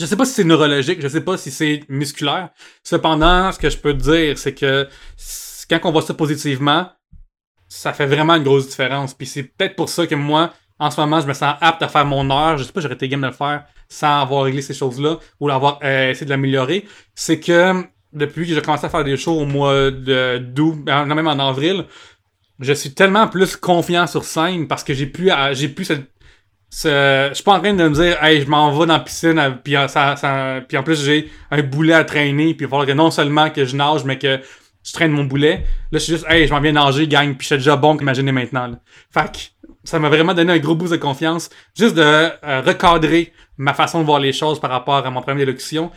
je 0.00 0.06
sais 0.06 0.16
pas 0.16 0.24
si 0.24 0.32
c'est 0.32 0.44
neurologique, 0.44 1.02
je 1.02 1.08
sais 1.08 1.20
pas 1.20 1.36
si 1.36 1.50
c'est 1.50 1.82
musculaire. 1.90 2.48
Cependant, 2.82 3.52
ce 3.52 3.58
que 3.58 3.68
je 3.68 3.76
peux 3.76 3.92
te 3.92 4.02
dire, 4.02 4.38
c'est 4.38 4.54
que 4.54 4.88
quand 5.68 5.78
on 5.84 5.92
voit 5.92 6.00
ça 6.00 6.14
positivement, 6.14 6.88
ça 7.68 7.92
fait 7.92 8.06
vraiment 8.06 8.34
une 8.34 8.42
grosse 8.42 8.66
différence. 8.68 9.12
Puis 9.12 9.26
c'est 9.26 9.42
peut-être 9.42 9.76
pour 9.76 9.90
ça 9.90 10.06
que 10.06 10.14
moi, 10.14 10.54
en 10.78 10.90
ce 10.90 10.98
moment, 10.98 11.20
je 11.20 11.26
me 11.26 11.34
sens 11.34 11.54
apte 11.60 11.82
à 11.82 11.88
faire 11.88 12.06
mon 12.06 12.30
heure. 12.30 12.56
Je 12.56 12.64
sais 12.64 12.72
pas, 12.72 12.80
j'aurais 12.80 12.94
été 12.94 13.08
game 13.08 13.20
de 13.20 13.26
le 13.26 13.32
faire 13.32 13.66
sans 13.90 14.22
avoir 14.22 14.44
réglé 14.44 14.62
ces 14.62 14.72
choses-là 14.72 15.18
ou 15.38 15.48
l'avoir 15.48 15.78
euh, 15.84 16.10
essayé 16.10 16.24
de 16.24 16.30
l'améliorer. 16.30 16.86
C'est 17.14 17.38
que 17.38 17.84
depuis 18.14 18.48
que 18.48 18.54
j'ai 18.54 18.62
commencé 18.62 18.86
à 18.86 18.88
faire 18.88 19.04
des 19.04 19.18
shows 19.18 19.38
au 19.38 19.44
mois 19.44 19.90
d'août, 19.90 20.78
ben, 20.82 21.04
même 21.04 21.28
en 21.28 21.38
avril, 21.38 21.84
je 22.58 22.72
suis 22.72 22.94
tellement 22.94 23.28
plus 23.28 23.54
confiant 23.54 24.06
sur 24.06 24.24
scène 24.24 24.66
parce 24.66 24.82
que 24.82 24.94
j'ai 24.94 25.06
pu 25.06 25.30
j'ai 25.52 25.68
pu 25.68 25.84
cette 25.84 26.10
je 26.72 27.30
suis 27.32 27.44
pas 27.44 27.54
en 27.56 27.60
train 27.60 27.74
de 27.74 27.88
me 27.88 27.94
dire 27.94 28.22
hey 28.22 28.42
je 28.42 28.46
m'en 28.48 28.70
vais 28.72 28.86
dans 28.86 28.94
la 28.94 29.00
piscine 29.00 29.58
puis 29.64 29.74
ça, 29.88 30.14
ça 30.16 30.60
puis 30.66 30.78
en 30.78 30.82
plus 30.82 31.04
j'ai 31.04 31.30
un 31.50 31.62
boulet 31.62 31.94
à 31.94 32.04
traîner 32.04 32.54
puis 32.54 32.64
il 32.64 32.66
va 32.66 32.70
falloir 32.70 32.86
que 32.86 32.92
non 32.92 33.10
seulement 33.10 33.50
que 33.50 33.64
je 33.64 33.74
nage 33.74 34.04
mais 34.04 34.18
que 34.18 34.40
je 34.84 34.92
traîne 34.92 35.10
mon 35.10 35.24
boulet 35.24 35.64
là 35.90 35.98
je 35.98 36.04
suis 36.04 36.12
juste 36.12 36.26
hey 36.28 36.46
je 36.46 36.52
m'en 36.52 36.60
viens 36.60 36.72
nager 36.72 37.08
gang 37.08 37.34
puis 37.34 37.42
je 37.42 37.46
suis 37.46 37.56
déjà 37.56 37.76
bon 37.76 37.96
qu'imaginer 37.96 38.30
maintenant 38.30 38.68
là. 38.68 38.78
fait 39.12 39.32
que 39.32 39.38
ça 39.82 39.98
m'a 39.98 40.08
vraiment 40.08 40.34
donné 40.34 40.52
un 40.52 40.58
gros 40.58 40.76
boost 40.76 40.92
de 40.92 40.98
confiance 40.98 41.50
juste 41.76 41.96
de 41.96 42.02
euh, 42.02 42.62
recadrer 42.64 43.32
ma 43.56 43.74
façon 43.74 44.00
de 44.00 44.06
voir 44.06 44.20
les 44.20 44.32
choses 44.32 44.60
par 44.60 44.70
rapport 44.70 45.04
à 45.04 45.10
mon 45.10 45.22
premier 45.22 45.40
d'élocution 45.40 45.90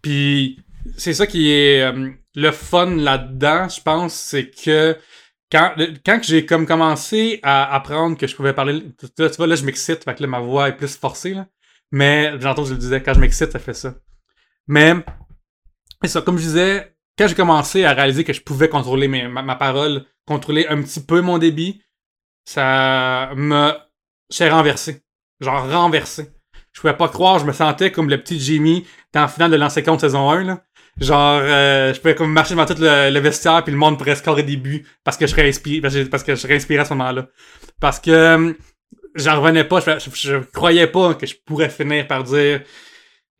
puis 0.00 0.60
c'est 0.96 1.14
ça 1.14 1.26
qui 1.26 1.50
est 1.50 1.82
euh, 1.82 2.10
le 2.36 2.50
fun 2.52 2.94
là-dedans 2.96 3.68
je 3.68 3.80
pense 3.82 4.14
c'est 4.14 4.50
que 4.50 4.96
quand, 5.54 6.22
j'ai 6.22 6.46
comme 6.46 6.66
commencé 6.66 7.38
à 7.42 7.74
apprendre 7.74 8.16
que 8.16 8.26
je 8.26 8.34
pouvais 8.34 8.52
parler, 8.52 8.82
tu, 9.16 9.22
vois, 9.36 9.46
là, 9.46 9.54
je 9.54 9.64
m'excite, 9.64 10.04
fait 10.04 10.14
que 10.14 10.22
là, 10.22 10.28
ma 10.28 10.40
voix 10.40 10.68
est 10.68 10.76
plus 10.76 10.96
forcée, 10.96 11.34
là. 11.34 11.46
Mais, 11.92 12.40
j'entends, 12.40 12.64
je 12.64 12.72
le 12.72 12.78
disais, 12.78 13.02
quand 13.02 13.14
je 13.14 13.20
m'excite, 13.20 13.52
ça 13.52 13.58
fait 13.60 13.74
ça. 13.74 13.94
Mais, 14.66 14.94
ça, 16.04 16.22
comme 16.22 16.38
je 16.38 16.42
disais, 16.42 16.96
quand 17.16 17.28
j'ai 17.28 17.34
commencé 17.36 17.84
à 17.84 17.92
réaliser 17.92 18.24
que 18.24 18.32
je 18.32 18.40
pouvais 18.40 18.68
contrôler 18.68 19.06
mes, 19.06 19.28
ma, 19.28 19.54
parole, 19.54 20.04
contrôler 20.26 20.66
un 20.66 20.82
petit 20.82 21.00
peu 21.00 21.20
mon 21.20 21.38
débit, 21.38 21.82
ça 22.44 23.30
me, 23.36 23.72
j'ai 24.30 24.48
renversé. 24.48 25.02
Genre, 25.40 25.70
renversé. 25.70 26.32
Je 26.72 26.80
pouvais 26.80 26.96
pas 26.96 27.08
croire, 27.08 27.38
je 27.38 27.44
me 27.44 27.52
sentais 27.52 27.92
comme 27.92 28.10
le 28.10 28.20
petit 28.20 28.40
Jimmy 28.40 28.84
dans 29.12 29.22
le 29.22 29.28
final 29.28 29.50
de 29.50 29.56
l'ancien 29.56 29.82
compte 29.82 30.00
saison 30.00 30.28
1, 30.30 30.42
là. 30.42 30.64
Genre, 31.00 31.40
euh, 31.42 31.92
je 31.92 32.00
pouvais 32.00 32.14
comme 32.14 32.32
marcher 32.32 32.54
devant 32.54 32.66
tout 32.66 32.76
le, 32.78 33.18
vestiaire 33.18 33.64
puis 33.64 33.72
le 33.72 33.78
monde 33.78 33.98
pourrait 33.98 34.14
scorer 34.14 34.44
des 34.44 34.56
buts 34.56 34.86
parce 35.02 35.16
que 35.16 35.26
je 35.26 35.34
réinspire, 35.34 35.82
parce 36.10 36.22
que 36.22 36.34
je 36.34 36.46
réinspirais 36.46 36.80
à 36.80 36.84
ce 36.84 36.94
moment-là. 36.94 37.26
Parce 37.80 37.98
que 37.98 38.10
euh, 38.10 38.52
j'en 39.16 39.40
revenais 39.40 39.64
pas, 39.64 39.80
je, 39.80 40.38
croyais 40.52 40.86
pas 40.86 41.14
que 41.14 41.26
je 41.26 41.34
pourrais 41.44 41.68
finir 41.68 42.06
par 42.06 42.22
dire 42.22 42.60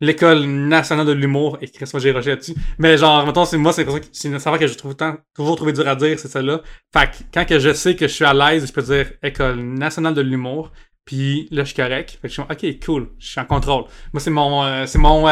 l'école 0.00 0.44
nationale 0.44 1.06
de 1.06 1.12
l'humour 1.12 1.56
et 1.60 1.68
Chris, 1.68 1.88
moi 1.92 2.00
j'ai 2.00 2.10
rushé 2.10 2.30
là-dessus. 2.30 2.54
Mais 2.78 2.98
genre, 2.98 3.24
mettons, 3.24 3.44
c'est 3.44 3.56
moi, 3.56 3.72
c'est 3.72 3.84
pour 3.84 3.94
ça 3.94 4.00
que 4.00 4.06
c'est 4.10 4.28
une 4.28 4.38
savoir 4.40 4.58
que 4.58 4.66
je 4.66 4.74
trouve 4.74 4.96
toujours 5.34 5.56
trouvé 5.56 5.72
dur 5.72 5.86
à 5.86 5.94
dire, 5.94 6.18
c'est 6.18 6.28
celle-là. 6.28 6.60
Fait 6.92 7.06
que 7.06 7.16
quand 7.32 7.44
que 7.44 7.60
je 7.60 7.72
sais 7.72 7.94
que 7.94 8.08
je 8.08 8.12
suis 8.12 8.24
à 8.24 8.34
l'aise, 8.34 8.66
je 8.66 8.72
peux 8.72 8.82
dire 8.82 9.12
école 9.22 9.60
nationale 9.60 10.14
de 10.14 10.20
l'humour. 10.20 10.72
Puis 11.04 11.48
là, 11.50 11.64
je 11.64 11.74
suis 11.74 11.76
correct. 11.76 12.12
Fait 12.22 12.28
que 12.28 12.28
je 12.28 12.32
suis 12.32 12.42
ok, 12.42 12.84
cool, 12.84 13.10
je 13.18 13.26
suis 13.26 13.40
en 13.40 13.44
contrôle. 13.44 13.84
Moi, 14.12 14.20
c'est 14.20 14.30
mon, 14.30 14.64
euh, 14.64 14.86
c'est 14.86 14.98
mon, 14.98 15.28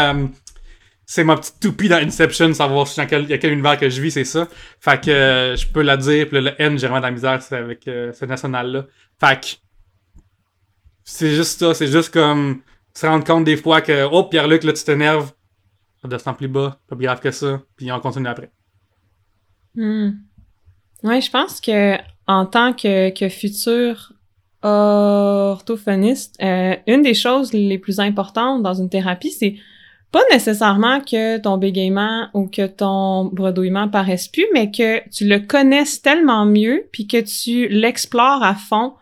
c'est 1.13 1.25
ma 1.25 1.37
petite 1.37 1.61
toupie 1.61 1.91
dans 1.91 1.99
Inception, 1.99 2.55
savoir 2.55 2.89
dans 2.97 3.07
quel, 3.07 3.39
quel 3.39 3.53
univers 3.53 3.79
que 3.79 3.91
je 3.91 4.01
vis, 4.01 4.13
c'est 4.13 4.25
ça. 4.25 4.49
Fait 4.81 4.99
que 4.99 5.11
euh, 5.11 5.57
je 5.57 5.69
peux 5.69 5.83
la 5.83 5.99
dire, 5.99 6.27
puis 6.27 6.41
le 6.41 6.55
N, 6.59 6.79
j'ai 6.79 6.87
vraiment 6.87 7.01
de 7.01 7.05
la 7.05 7.11
misère 7.11 7.43
c'est 7.43 7.55
avec 7.55 7.87
euh, 7.87 8.15
ce 8.15 8.25
national-là. 8.25 8.87
Fait 9.21 9.39
que 9.39 9.47
c'est 11.05 11.35
juste 11.35 11.61
ça, 11.61 11.75
c'est 11.75 11.89
juste 11.89 12.15
comme 12.15 12.63
se 12.95 13.07
rendre 13.07 13.25
compte 13.25 13.45
des 13.45 13.59
fois 13.59 13.83
que, 13.83 14.09
oh, 14.11 14.25
Pierre-Luc, 14.25 14.65
là, 14.65 14.73
tu 14.73 14.85
t'énerves, 14.85 15.33
ça 16.01 16.09
descend 16.09 16.35
plus 16.35 16.49
bas, 16.49 16.79
pas 16.89 16.97
plus 16.97 17.05
grave 17.05 17.21
que 17.21 17.31
ça, 17.31 17.61
puis 17.77 17.93
on 17.93 18.01
continue 18.01 18.29
après. 18.29 18.51
Hmm. 19.75 20.13
Ouais, 21.03 21.21
je 21.21 21.31
pense 21.31 21.61
que 21.61 21.99
en 22.27 22.47
tant 22.47 22.73
que, 22.73 23.11
que 23.11 23.29
futur 23.29 24.15
orthophoniste, 24.63 26.39
euh, 26.43 26.75
une 26.87 27.03
des 27.03 27.13
choses 27.13 27.53
les 27.53 27.77
plus 27.77 28.01
importantes 28.01 28.63
dans 28.63 28.73
une 28.73 28.89
thérapie, 28.89 29.33
c'est 29.33 29.57
pas 30.13 30.23
nécessairement 30.31 31.01
que 31.01 31.39
ton 31.39 31.57
bégaiement 31.57 32.29
ou 32.35 32.47
que 32.47 32.67
ton 32.67 33.25
bredouillement 33.25 33.89
paraisse 33.89 34.29
plus, 34.29 34.47
mais 34.53 34.71
que 34.71 35.09
tu 35.09 35.27
le 35.27 35.41
connaisses 35.41 36.03
tellement 36.03 36.45
mieux, 36.45 36.85
puis 36.93 37.07
que 37.07 37.21
tu 37.21 37.67
l'explores 37.69 38.43
à 38.43 38.55
fond 38.55 38.93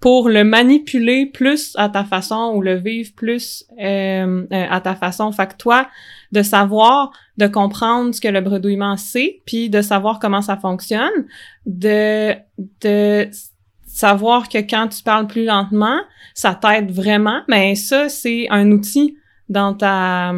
pour 0.00 0.28
le 0.28 0.44
manipuler 0.44 1.26
plus 1.26 1.74
à 1.76 1.88
ta 1.90 2.04
façon 2.04 2.52
ou 2.54 2.62
le 2.62 2.76
vivre 2.76 3.10
plus 3.14 3.64
euh, 3.78 4.46
euh, 4.50 4.66
à 4.70 4.80
ta 4.80 4.94
façon. 4.94 5.30
Fait 5.30 5.46
que 5.46 5.56
toi, 5.56 5.88
de 6.32 6.42
savoir, 6.42 7.12
de 7.36 7.46
comprendre 7.46 8.14
ce 8.14 8.20
que 8.20 8.28
le 8.28 8.40
bredouillement 8.40 8.96
c'est, 8.96 9.42
puis 9.44 9.68
de 9.68 9.82
savoir 9.82 10.18
comment 10.18 10.42
ça 10.42 10.56
fonctionne, 10.56 11.26
de 11.66 12.34
de 12.82 13.28
savoir 13.86 14.48
que 14.48 14.58
quand 14.58 14.88
tu 14.88 15.02
parles 15.02 15.26
plus 15.26 15.44
lentement, 15.44 16.00
ça 16.34 16.54
t'aide 16.54 16.90
vraiment, 16.90 17.42
mais 17.48 17.74
ça 17.74 18.08
c'est 18.08 18.46
un 18.50 18.70
outil 18.70 19.16
dans 19.48 19.74
ta 19.74 20.32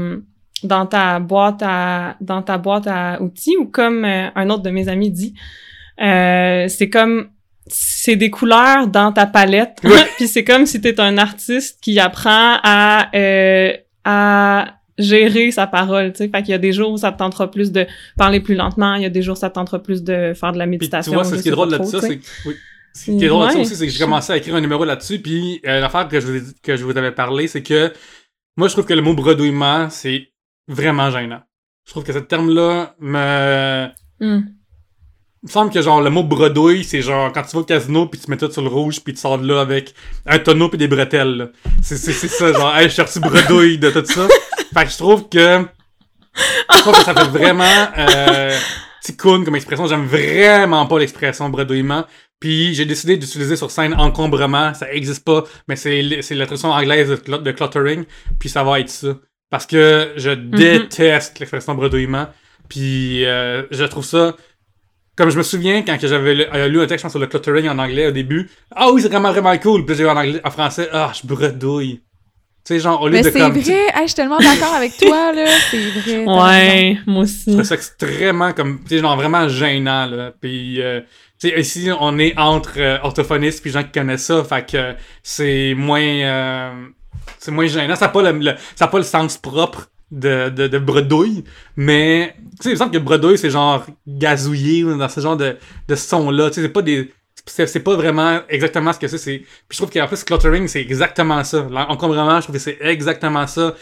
dans 0.62 0.86
ta 0.86 1.20
boîte 1.20 1.62
à 1.62 2.16
dans 2.20 2.42
ta 2.42 2.58
boîte 2.58 2.86
à 2.86 3.22
outils 3.22 3.56
ou 3.56 3.66
comme 3.66 4.04
euh, 4.04 4.28
un 4.34 4.50
autre 4.50 4.62
de 4.62 4.70
mes 4.70 4.88
amis 4.88 5.10
dit 5.10 5.34
euh, 6.00 6.66
c'est 6.68 6.90
comme 6.90 7.28
c'est 7.66 8.16
des 8.16 8.30
couleurs 8.30 8.88
dans 8.88 9.12
ta 9.12 9.26
palette 9.26 9.78
puis 10.16 10.26
c'est 10.26 10.44
comme 10.44 10.66
si 10.66 10.80
tu 10.80 10.92
un 10.98 11.18
artiste 11.18 11.78
qui 11.82 11.98
apprend 12.00 12.58
à 12.62 13.08
euh, 13.14 13.72
à 14.04 14.74
gérer 14.96 15.52
sa 15.52 15.68
parole, 15.68 16.12
tu 16.12 16.18
sais. 16.18 16.28
Fait 16.28 16.42
qu'il 16.42 16.50
y 16.50 16.54
a 16.54 16.58
des 16.58 16.72
jours 16.72 16.90
où 16.90 16.96
ça 16.96 17.12
te 17.12 17.18
tentera 17.18 17.48
plus 17.48 17.70
de 17.70 17.86
parler 18.16 18.40
plus 18.40 18.56
lentement, 18.56 18.94
il 18.94 19.02
y 19.02 19.06
a 19.06 19.10
des 19.10 19.22
jours 19.22 19.36
où 19.36 19.40
ça 19.40 19.48
te 19.48 19.54
tentera 19.54 19.80
plus 19.80 20.02
de 20.02 20.32
faire 20.34 20.52
de 20.52 20.58
la 20.58 20.66
méditation. 20.66 21.12
Puis 21.12 21.22
tu 21.22 21.28
vois, 21.28 21.36
ce 21.36 21.42
qui 21.42 21.48
est 21.48 21.52
drôle 21.52 21.70
là-dessus, 21.70 21.98
c'est 22.00 22.20
oui. 22.46 22.54
Ce 22.94 23.04
qui 23.04 23.24
est 23.24 23.28
drôle 23.28 23.44
là-dessus 23.44 23.60
aussi, 23.60 23.76
c'est 23.76 23.86
que 23.86 23.92
j'ai 23.92 23.98
commencé 24.02 24.32
à 24.32 24.38
écrire 24.38 24.56
un 24.56 24.60
numéro 24.60 24.84
là-dessus, 24.84 25.20
puis 25.20 25.60
l'affaire 25.62 26.08
que 26.08 26.18
je 26.18 26.26
vous 26.26 26.52
que 26.62 26.76
je 26.76 26.84
vous 26.84 26.96
avais 26.96 27.12
parlé, 27.12 27.46
c'est 27.46 27.62
que 27.62 27.92
moi, 28.58 28.66
je 28.66 28.72
trouve 28.72 28.86
que 28.86 28.94
le 28.94 29.02
mot 29.02 29.14
bredouillement, 29.14 29.88
c'est 29.88 30.32
vraiment 30.66 31.12
gênant. 31.12 31.40
Je 31.86 31.92
trouve 31.92 32.02
que 32.02 32.12
ce 32.12 32.18
terme-là 32.18 32.96
me... 32.98 33.86
Mm. 34.20 34.40
Il 35.40 35.46
me 35.46 35.48
semble 35.48 35.70
que 35.70 35.80
genre 35.80 36.00
le 36.00 36.10
mot 36.10 36.24
bredouille, 36.24 36.82
c'est 36.82 37.00
genre 37.00 37.32
quand 37.32 37.44
tu 37.44 37.54
vas 37.54 37.60
au 37.60 37.64
casino 37.64 38.06
puis 38.06 38.20
tu 38.20 38.28
mets 38.28 38.36
tout 38.36 38.50
sur 38.50 38.60
le 38.60 38.68
rouge 38.68 39.00
puis 39.04 39.14
tu 39.14 39.20
sors 39.20 39.38
de 39.38 39.46
là 39.46 39.60
avec 39.60 39.94
un 40.26 40.40
tonneau 40.40 40.68
puis 40.68 40.76
des 40.76 40.88
bretelles. 40.88 41.52
C'est 41.80 41.96
c'est 41.96 42.12
ça 42.12 42.52
genre 42.52 42.76
hey, 42.76 42.88
je 42.88 42.94
cherche 42.96 43.18
bredouille 43.18 43.78
de 43.78 43.90
tout 43.90 44.04
ça. 44.04 44.26
fait 44.74 44.84
que 44.84 44.90
je 44.90 44.96
trouve 44.98 45.28
que 45.28 45.64
je 46.74 46.78
trouve 46.80 46.94
que 46.94 47.04
ça 47.04 47.14
fait 47.14 47.28
vraiment 47.28 47.86
euh, 47.96 48.58
ticoun 49.00 49.44
comme 49.44 49.54
expression. 49.54 49.86
J'aime 49.86 50.06
vraiment 50.06 50.84
pas 50.86 50.98
l'expression 50.98 51.48
bredouillement. 51.48 52.04
Puis 52.40 52.74
j'ai 52.74 52.84
décidé 52.84 53.16
d'utiliser 53.16 53.56
sur 53.56 53.70
scène 53.70 53.94
encombrement, 53.94 54.72
ça 54.74 54.92
existe 54.92 55.24
pas, 55.24 55.44
mais 55.66 55.76
c'est 55.76 56.22
c'est 56.22 56.34
la 56.34 56.46
traduction 56.46 56.70
anglaise 56.70 57.08
de, 57.08 57.36
de, 57.36 57.50
cluttering, 57.50 58.04
puis 58.38 58.48
ça 58.48 58.62
va 58.62 58.78
être 58.80 58.90
ça. 58.90 59.18
Parce 59.50 59.66
que 59.66 60.12
je 60.16 60.30
mhm. 60.30 60.50
déteste 60.50 61.38
l'expression 61.40 61.74
bredouillement, 61.74 62.28
puis 62.68 63.24
euh, 63.24 63.64
je 63.70 63.84
trouve 63.84 64.04
ça 64.04 64.36
comme 65.18 65.30
je 65.30 65.36
me 65.36 65.42
souviens 65.42 65.82
quand 65.82 65.98
j'avais 66.00 66.48
euh, 66.54 66.68
lu 66.68 66.80
un 66.80 66.86
texte 66.86 67.08
sur 67.08 67.18
le 67.18 67.26
cluttering 67.26 67.68
en 67.68 67.78
anglais 67.80 68.06
au 68.06 68.12
début, 68.12 68.48
ah 68.74 68.92
oui, 68.92 69.02
c'est 69.02 69.08
vraiment 69.08 69.32
vraiment 69.32 69.58
cool, 69.58 69.84
puis 69.84 69.96
j'ai 69.96 70.06
en 70.06 70.16
anglais 70.16 70.40
en 70.44 70.50
français, 70.52 70.88
ah, 70.92 71.10
je 71.12 71.26
bredouille. 71.26 72.02
Tu 72.64 72.74
sais, 72.74 72.80
genre, 72.80 73.02
au 73.02 73.08
lieu 73.08 73.14
mais 73.14 73.22
de 73.22 73.30
c'est 73.30 73.38
vrai, 73.40 73.92
je 74.02 74.06
suis 74.06 74.14
tellement 74.14 74.38
d'accord 74.38 74.74
avec 74.74 74.96
toi, 74.96 75.32
là. 75.32 75.46
C'est 75.70 75.90
vrai. 75.90 76.24
Ouais, 76.24 76.98
moi 77.06 77.22
aussi. 77.22 77.58
C'est 77.64 77.74
extrêmement, 77.74 78.52
comme, 78.52 78.80
tu 78.82 78.90
sais, 78.90 78.98
genre, 78.98 79.16
vraiment 79.16 79.48
gênant, 79.48 80.06
là. 80.06 80.32
Puis, 80.40 80.80
euh, 80.82 81.00
tu 81.40 81.48
sais, 81.48 81.60
ici, 81.60 81.90
on 82.00 82.18
est 82.18 82.36
entre 82.38 82.78
euh, 82.78 82.98
orthophonistes 83.02 83.62
puis 83.62 83.70
gens 83.70 83.82
qui 83.82 83.92
connaissent 83.92 84.26
ça, 84.26 84.42
fait 84.44 84.70
que 84.70 84.94
c'est 85.22 85.74
moins, 85.76 86.00
euh, 86.00 86.86
c'est 87.38 87.50
moins 87.50 87.66
gênant. 87.66 87.94
Ça 87.96 88.06
n'a 88.06 88.12
pas 88.12 88.32
le, 88.32 88.54
ça 88.74 88.88
pas 88.88 88.98
le 88.98 89.04
sens 89.04 89.36
propre 89.38 89.88
de, 90.10 90.48
de, 90.48 90.66
de 90.66 90.78
bredouille, 90.78 91.44
mais, 91.76 92.34
tu 92.36 92.62
sais, 92.62 92.68
il 92.70 92.72
me 92.72 92.78
semble 92.78 92.92
que 92.92 92.98
bredouille, 92.98 93.38
c'est 93.38 93.50
genre 93.50 93.84
gazouillé, 94.06 94.82
dans 94.82 95.08
ce 95.08 95.20
genre 95.20 95.36
de, 95.36 95.56
de 95.86 95.94
son-là. 95.94 96.48
Tu 96.48 96.54
sais, 96.54 96.62
c'est 96.62 96.68
pas 96.70 96.82
des 96.82 97.12
c'est 97.46 97.80
pas 97.80 97.96
vraiment 97.96 98.40
exactement 98.48 98.92
ce 98.92 98.98
que 98.98 99.08
c'est. 99.08 99.38
Puis 99.38 99.48
je 99.70 99.76
trouve 99.78 99.90
qu'en 99.90 100.06
plus, 100.06 100.22
cluttering, 100.24 100.68
c'est 100.68 100.80
exactement 100.80 101.42
ça. 101.44 101.66
L'encombrement, 101.70 102.36
je 102.36 102.42
trouve 102.42 102.56
que 102.56 102.60
c'est 102.60 102.78
exactement 102.80 103.46
ça. 103.46 103.74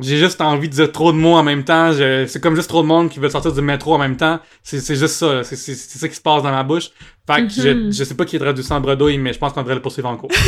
J'ai 0.00 0.16
juste 0.16 0.40
envie 0.40 0.68
de 0.68 0.74
dire 0.74 0.92
trop 0.92 1.10
de 1.12 1.16
mots 1.16 1.34
en 1.34 1.42
même 1.42 1.64
temps. 1.64 1.92
C'est 1.92 2.40
comme 2.40 2.54
juste 2.54 2.68
trop 2.68 2.82
de 2.82 2.86
monde 2.86 3.10
qui 3.10 3.18
veut 3.18 3.28
sortir 3.28 3.52
du 3.52 3.60
métro 3.60 3.94
en 3.94 3.98
même 3.98 4.16
temps. 4.16 4.38
C'est 4.62 4.94
juste 4.94 5.14
ça. 5.14 5.42
C'est 5.42 5.56
ça 5.56 6.08
qui 6.08 6.14
se 6.14 6.20
passe 6.20 6.42
dans 6.42 6.50
ma 6.50 6.62
bouche. 6.62 6.90
Fait 7.26 7.46
que 7.46 7.52
je, 7.52 7.68
mm-hmm. 7.68 7.96
je 7.96 8.04
sais 8.04 8.14
pas 8.14 8.24
qui 8.24 8.36
est 8.36 8.38
traduit 8.38 8.64
en 8.70 8.80
bredouille, 8.80 9.18
mais 9.18 9.32
je 9.32 9.38
pense 9.38 9.52
qu'on 9.52 9.60
devrait 9.60 9.74
le 9.74 9.82
poursuivre 9.82 10.08
en 10.08 10.16
cours. 10.16 10.30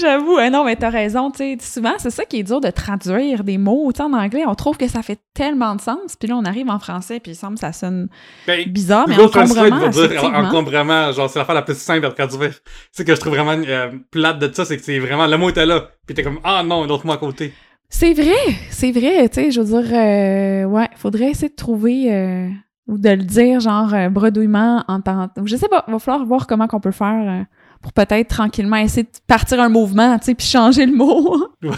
J'avoue, 0.00 0.38
hein, 0.38 0.50
non, 0.50 0.64
mais 0.64 0.76
t'as 0.76 0.90
raison, 0.90 1.30
tu 1.30 1.38
sais, 1.38 1.56
souvent, 1.60 1.92
c'est 1.98 2.10
ça 2.10 2.24
qui 2.24 2.38
est 2.38 2.42
dur 2.42 2.60
de 2.60 2.70
traduire 2.70 3.44
des 3.44 3.58
mots. 3.58 3.90
En 3.98 4.12
anglais, 4.12 4.44
on 4.46 4.54
trouve 4.54 4.76
que 4.76 4.88
ça 4.88 5.02
fait 5.02 5.18
tellement 5.34 5.74
de 5.74 5.80
sens, 5.80 6.16
puis 6.18 6.28
là, 6.28 6.36
on 6.36 6.44
arrive 6.44 6.68
en 6.68 6.78
français, 6.78 7.20
puis 7.20 7.32
il 7.32 7.34
semble 7.34 7.54
que 7.54 7.60
ça 7.60 7.72
sonne 7.72 8.08
ben, 8.46 8.68
bizarre, 8.68 9.06
mais 9.08 9.18
encombrement, 9.18 9.88
dire 9.88 10.24
encombrement, 10.24 11.12
genre, 11.12 11.28
c'est 11.28 11.38
l'affaire 11.38 11.54
la 11.54 11.62
plus 11.62 11.78
simple 11.78 12.06
à 12.06 12.10
traduire. 12.10 12.54
Ce 12.92 13.02
que 13.02 13.14
je 13.14 13.20
trouve 13.20 13.34
vraiment 13.34 13.60
euh, 13.66 13.90
plate 14.10 14.38
de 14.38 14.52
ça, 14.52 14.64
c'est 14.64 14.76
que 14.76 14.82
c'est 14.82 14.98
vraiment, 14.98 15.26
le 15.26 15.36
mot 15.36 15.50
était 15.50 15.66
là, 15.66 15.88
puis 16.06 16.14
t'es 16.14 16.22
comme, 16.22 16.40
ah 16.44 16.62
non, 16.64 16.84
un 16.84 16.88
autre 16.88 17.06
mot 17.06 17.12
à 17.12 17.18
côté. 17.18 17.52
C'est 17.88 18.14
vrai, 18.14 18.56
c'est 18.70 18.92
vrai, 18.92 19.28
tu 19.28 19.34
sais, 19.34 19.50
je 19.50 19.60
veux 19.60 19.82
dire, 19.82 19.92
euh, 19.92 20.64
ouais, 20.64 20.88
faudrait 20.96 21.30
essayer 21.30 21.50
de 21.50 21.54
trouver... 21.54 22.12
Euh, 22.12 22.48
ou 22.88 22.98
de 22.98 23.10
le 23.10 23.22
dire, 23.22 23.60
genre, 23.60 23.94
bredouillement 24.10 24.84
en 24.88 25.00
temps... 25.00 25.28
Je 25.44 25.54
sais 25.54 25.68
pas, 25.68 25.84
va 25.86 26.00
falloir 26.00 26.26
voir 26.26 26.46
comment 26.48 26.66
qu'on 26.66 26.80
peut 26.80 26.90
faire 26.90 27.46
pour 27.82 27.92
peut-être 27.92 28.28
tranquillement 28.28 28.76
essayer 28.76 29.02
de 29.02 29.08
partir 29.26 29.60
un 29.60 29.68
mouvement, 29.68 30.18
tu 30.18 30.26
sais, 30.26 30.34
puis 30.34 30.46
changer 30.46 30.86
le 30.86 30.94
mot. 30.94 31.48
ouais. 31.62 31.70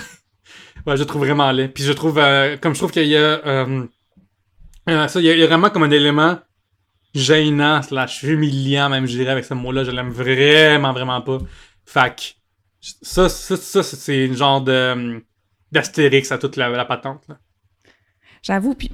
ouais, 0.86 0.96
je 0.96 1.02
trouve 1.02 1.24
vraiment 1.24 1.50
laid. 1.50 1.68
Puis 1.68 1.82
je 1.82 1.92
trouve, 1.92 2.18
euh, 2.18 2.56
comme 2.60 2.74
je 2.74 2.78
trouve 2.78 2.92
qu'il 2.92 3.06
y 3.06 3.16
a, 3.16 3.20
euh, 3.46 3.86
euh, 4.88 5.08
ça, 5.08 5.18
il 5.20 5.26
y, 5.26 5.42
a, 5.42 5.46
vraiment 5.46 5.70
comme 5.70 5.82
un 5.82 5.90
élément 5.90 6.38
gênant 7.14 7.80
slash 7.82 8.22
humiliant, 8.22 8.90
même, 8.90 9.06
je 9.06 9.16
dirais, 9.16 9.32
avec 9.32 9.46
ce 9.46 9.54
mot-là. 9.54 9.82
Je 9.84 9.90
l'aime 9.90 10.10
vraiment, 10.10 10.92
vraiment 10.92 11.22
pas. 11.22 11.38
Fait 11.86 12.36
ça, 12.80 13.30
ça, 13.30 13.56
ça 13.56 13.82
c'est 13.82 14.26
une 14.26 14.36
genre 14.36 14.60
de 14.60 15.22
d'astérix 15.72 16.30
à 16.30 16.38
toute 16.38 16.56
la, 16.56 16.84
patente. 16.84 17.26
J'avoue, 18.42 18.74
puis 18.74 18.90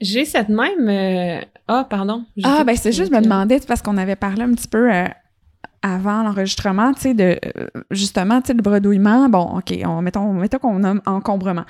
j'ai 0.00 0.26
cette 0.26 0.50
même. 0.50 1.44
Ah, 1.66 1.86
pardon. 1.88 2.26
Ah, 2.42 2.62
ben 2.62 2.76
c'est 2.76 2.92
juste, 2.92 3.10
je 3.10 3.16
me 3.16 3.22
demandais, 3.22 3.58
parce 3.66 3.80
qu'on 3.80 3.96
avait 3.96 4.16
parlé 4.16 4.42
un 4.42 4.52
petit 4.52 4.68
peu 4.68 4.90
avant 5.84 6.22
l'enregistrement, 6.22 6.94
tu 6.94 7.00
sais, 7.02 7.14
de 7.14 7.38
justement, 7.90 8.40
tu 8.40 8.48
sais, 8.48 8.54
le 8.54 8.62
bredouillement, 8.62 9.28
bon, 9.28 9.58
OK, 9.58 9.78
on, 9.84 10.00
mettons, 10.00 10.32
mettons 10.32 10.58
qu'on 10.58 10.78
nomme 10.78 11.02
encombrement. 11.04 11.64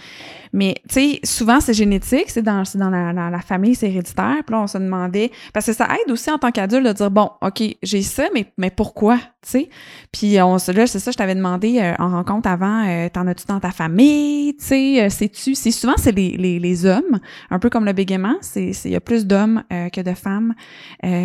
Mais, 0.52 0.76
tu 0.88 0.94
sais, 0.94 1.20
souvent, 1.24 1.60
c'est 1.60 1.74
génétique, 1.74 2.26
c'est 2.28 2.42
dans, 2.42 2.62
dans 2.76 2.88
la, 2.88 3.12
la, 3.12 3.40
famille, 3.40 3.74
c'est 3.74 3.90
héréditaire. 3.90 4.36
Puis 4.46 4.54
là, 4.54 4.60
on 4.60 4.66
se 4.68 4.78
demandait, 4.78 5.32
parce 5.52 5.66
que 5.66 5.72
ça 5.72 5.86
aide 5.86 6.12
aussi 6.12 6.30
en 6.30 6.38
tant 6.38 6.52
qu'adulte 6.52 6.86
de 6.86 6.92
dire, 6.92 7.10
bon, 7.10 7.28
OK, 7.42 7.60
j'ai 7.82 8.02
ça, 8.02 8.28
mais, 8.32 8.46
mais 8.56 8.70
pourquoi, 8.70 9.16
tu 9.16 9.22
sais? 9.42 9.68
Puis 10.12 10.40
on 10.40 10.58
se, 10.60 10.70
là, 10.70 10.86
c'est 10.86 11.00
ça, 11.00 11.10
je 11.10 11.16
t'avais 11.16 11.34
demandé 11.34 11.80
euh, 11.80 11.94
en 11.98 12.10
rencontre 12.10 12.48
avant, 12.48 12.86
euh, 12.86 13.08
t'en 13.12 13.26
as-tu 13.26 13.46
dans 13.46 13.58
ta 13.58 13.72
famille, 13.72 14.54
tu 14.56 14.64
sais, 14.64 15.02
euh, 15.02 15.08
sais-tu? 15.08 15.56
C'est 15.56 15.72
souvent, 15.72 15.94
c'est 15.96 16.12
les, 16.12 16.36
les, 16.36 16.60
les, 16.60 16.86
hommes, 16.86 17.18
un 17.50 17.58
peu 17.58 17.68
comme 17.68 17.84
le 17.84 17.92
bégaiement, 17.92 18.36
il 18.54 18.72
y 18.84 18.94
a 18.94 19.00
plus 19.00 19.26
d'hommes 19.26 19.64
que 19.92 20.00
de 20.00 20.14
femmes 20.14 20.54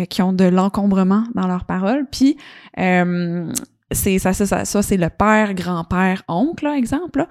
qui 0.08 0.22
ont 0.22 0.32
de 0.32 0.44
l'encombrement 0.44 1.24
dans 1.34 1.46
leurs 1.46 1.64
paroles. 1.64 2.06
Puis, 2.10 2.36
c'est 3.92 4.18
ça, 4.18 4.32
ça, 4.32 4.64
ça, 4.64 4.82
c'est 4.82 4.96
le 4.96 5.10
père, 5.10 5.54
grand-père, 5.54 6.22
oncle, 6.28 6.64
là, 6.64 6.76
exemple. 6.76 7.26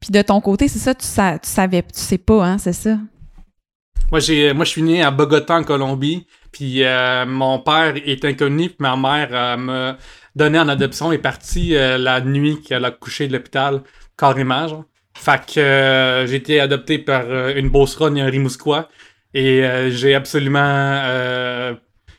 Puis 0.00 0.10
de 0.10 0.22
ton 0.22 0.40
côté, 0.40 0.68
c'est 0.68 0.78
ça, 0.78 0.94
tu, 0.94 1.06
tu 1.06 1.50
savais, 1.50 1.82
tu 1.82 1.88
sais 2.00 2.18
pas, 2.18 2.44
hein, 2.44 2.58
c'est 2.58 2.72
ça? 2.72 2.96
Moi, 4.10 4.20
j'ai, 4.20 4.52
moi, 4.52 4.64
je 4.64 4.70
suis 4.70 4.82
né 4.82 5.02
à 5.02 5.10
Bogota, 5.10 5.56
en 5.56 5.64
Colombie. 5.64 6.26
Puis 6.56 6.84
euh, 6.84 7.26
mon 7.26 7.58
père 7.58 7.96
est 7.96 8.24
inconnu, 8.24 8.68
puis 8.68 8.76
ma 8.78 8.96
mère 8.96 9.28
euh, 9.32 9.56
me 9.58 9.94
donnait 10.34 10.58
en 10.58 10.68
adoption 10.68 11.12
est 11.12 11.18
partie 11.18 11.76
euh, 11.76 11.98
la 11.98 12.22
nuit 12.22 12.62
qu'elle 12.62 12.86
a 12.86 12.90
couché 12.90 13.28
de 13.28 13.34
l'hôpital, 13.34 13.82
carrément. 14.16 14.86
Fait 15.14 15.40
que 15.44 16.24
j'ai 16.26 16.36
été 16.36 16.58
adopté 16.60 16.98
par 16.98 17.24
une 17.56 17.68
Beauceronne 17.68 18.16
et 18.16 18.22
un 18.22 18.30
Rimousquois. 18.30 18.88
Et 19.34 19.62
j'ai 19.90 20.14
absolument 20.14 21.00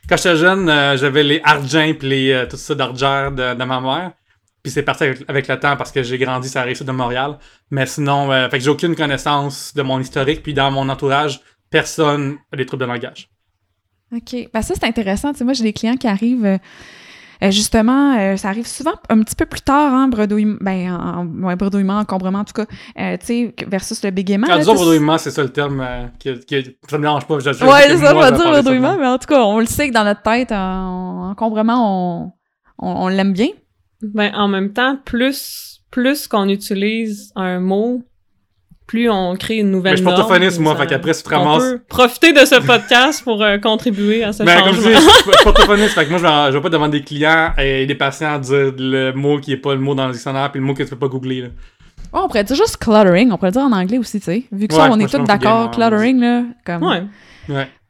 quand 0.08 0.16
j'étais 0.16 0.36
jeune, 0.36 0.68
euh, 0.68 0.96
j'avais 0.96 1.22
les 1.22 1.40
argents 1.44 1.80
et 1.80 1.98
les, 2.00 2.32
euh, 2.32 2.46
tout 2.46 2.56
ça 2.56 2.74
d'argent 2.74 3.30
de, 3.30 3.64
ma 3.64 3.80
mère. 3.80 4.12
Puis 4.62 4.72
c'est 4.72 4.82
parti 4.82 5.04
avec, 5.28 5.48
le 5.48 5.60
temps 5.60 5.76
parce 5.76 5.92
que 5.92 6.02
j'ai 6.02 6.18
grandi 6.18 6.48
sur 6.48 6.58
la 6.58 6.64
réussite 6.64 6.86
de 6.86 6.92
Montréal. 6.92 7.38
Mais 7.70 7.86
sinon, 7.86 8.30
euh, 8.32 8.48
fait 8.48 8.58
que 8.58 8.64
j'ai 8.64 8.70
aucune 8.70 8.96
connaissance 8.96 9.74
de 9.74 9.82
mon 9.82 10.00
historique. 10.00 10.42
Puis 10.42 10.54
dans 10.54 10.70
mon 10.70 10.88
entourage, 10.88 11.40
personne 11.70 12.38
a 12.52 12.56
des 12.56 12.66
troubles 12.66 12.84
de 12.84 12.88
langage. 12.90 13.28
OK. 14.14 14.48
Ben 14.52 14.62
ça, 14.62 14.74
c'est 14.74 14.86
intéressant. 14.86 15.32
Moi, 15.42 15.52
j'ai 15.52 15.64
des 15.64 15.72
clients 15.72 15.96
qui 15.96 16.08
arrivent. 16.08 16.58
Euh, 17.42 17.50
justement, 17.50 18.18
euh, 18.18 18.36
ça 18.36 18.48
arrive 18.48 18.66
souvent 18.66 18.94
un 19.08 19.20
petit 19.22 19.34
peu 19.36 19.46
plus 19.46 19.60
tard, 19.60 19.92
hein, 19.94 20.08
bredouillement, 20.08 20.56
ben, 20.60 20.90
en, 20.92 21.18
en- 21.20 21.42
ouais, 21.44 21.56
bredouillement, 21.56 21.98
encombrement, 21.98 22.40
en 22.40 22.44
tout 22.44 22.52
cas, 22.52 22.66
euh, 22.98 23.16
tu 23.18 23.26
sais, 23.26 23.54
versus 23.66 24.02
le 24.04 24.10
bégaiement. 24.10 24.46
Quand 24.46 24.54
là, 24.54 24.58
disons 24.60 24.74
bredouillement, 24.74 25.18
c'est 25.18 25.30
ça 25.30 25.42
le 25.42 25.50
terme 25.50 25.80
euh, 25.80 26.06
qui, 26.18 26.38
qui- 26.40 26.76
ça 26.88 26.98
me 26.98 27.02
dérange 27.02 27.26
pas. 27.26 27.38
Je, 27.38 27.52
je- 27.52 27.64
Ouais, 27.64 27.82
que 27.86 27.88
c'est 27.88 27.96
ça, 27.98 28.12
je 28.12 28.14
vais 28.30 28.36
dire 28.36 28.44
bredouillement, 28.62 28.96
mais 28.98 29.06
en 29.06 29.18
tout 29.18 29.26
cas, 29.28 29.40
on 29.42 29.58
le 29.60 29.66
sait 29.66 29.88
que 29.88 29.94
dans 29.94 30.04
notre 30.04 30.22
tête, 30.22 30.52
en 30.52 31.30
encombrement, 31.30 32.24
on, 32.26 32.32
on, 32.78 33.04
on 33.04 33.08
l'aime 33.08 33.32
bien. 33.32 33.48
Ben, 34.02 34.32
en 34.34 34.48
même 34.48 34.72
temps, 34.72 34.96
plus, 35.04 35.80
plus 35.90 36.28
qu'on 36.28 36.48
utilise 36.48 37.32
un 37.36 37.58
mot, 37.60 38.02
plus 38.88 39.08
on 39.08 39.36
crée 39.36 39.58
une 39.58 39.70
nouvelle 39.70 39.92
Mais 39.92 39.98
je 39.98 40.02
suis 40.02 40.10
orthophoniste, 40.10 40.58
moi, 40.58 40.72
ça- 40.74 40.80
fait 40.80 40.86
qu'après, 40.88 41.12
si 41.14 41.22
tu 41.22 41.28
te 41.28 41.34
on 41.36 41.38
ramasses. 41.44 41.62
peut 41.62 41.80
profiter 41.88 42.32
de 42.32 42.40
ce 42.40 42.56
podcast 42.66 43.22
pour 43.22 43.40
euh, 43.42 43.58
contribuer 43.58 44.24
à 44.24 44.32
ce 44.32 44.42
Ben, 44.42 44.60
comme 44.62 44.74
je 44.74 44.80
changement. 44.82 44.90
dis, 44.98 45.06
je 45.06 45.30
suis 45.30 45.30
orthophoniste, 45.46 45.90
fait 45.90 46.04
que 46.06 46.10
moi, 46.10 46.18
je 46.18 46.24
vais, 46.24 46.52
je 46.52 46.56
vais 46.56 46.62
pas 46.62 46.68
demander 46.70 46.98
des 46.98 47.04
clients 47.04 47.52
et 47.58 47.86
des 47.86 47.94
patients 47.94 48.34
à 48.34 48.38
dire 48.40 48.72
le 48.76 49.12
mot 49.12 49.38
qui 49.38 49.52
est 49.52 49.56
pas 49.58 49.74
le 49.74 49.80
mot 49.80 49.94
dans 49.94 50.06
le 50.08 50.12
dictionnaire 50.12 50.50
puis 50.50 50.60
le 50.60 50.66
mot 50.66 50.74
que 50.74 50.82
tu 50.82 50.88
peux 50.90 50.96
pas 50.96 51.06
googler, 51.08 51.42
là. 51.42 51.48
Ouais, 52.12 52.20
on 52.24 52.26
pourrait 52.26 52.42
dire 52.44 52.56
juste 52.56 52.78
cluttering, 52.78 53.30
on 53.30 53.36
pourrait 53.36 53.50
le 53.50 53.52
dire 53.52 53.62
en 53.62 53.72
anglais 53.72 53.98
aussi, 53.98 54.18
tu 54.18 54.24
sais. 54.24 54.44
Vu 54.50 54.66
que 54.66 54.74
ça, 54.74 54.84
Ouais, 54.84 54.88
on 54.92 54.98
est 54.98 55.06
tous 55.14 55.22
d'accord, 55.24 55.70
cluttering, 55.70 56.18
là, 56.20 56.42
comme... 56.64 56.82
ouais. 56.82 57.02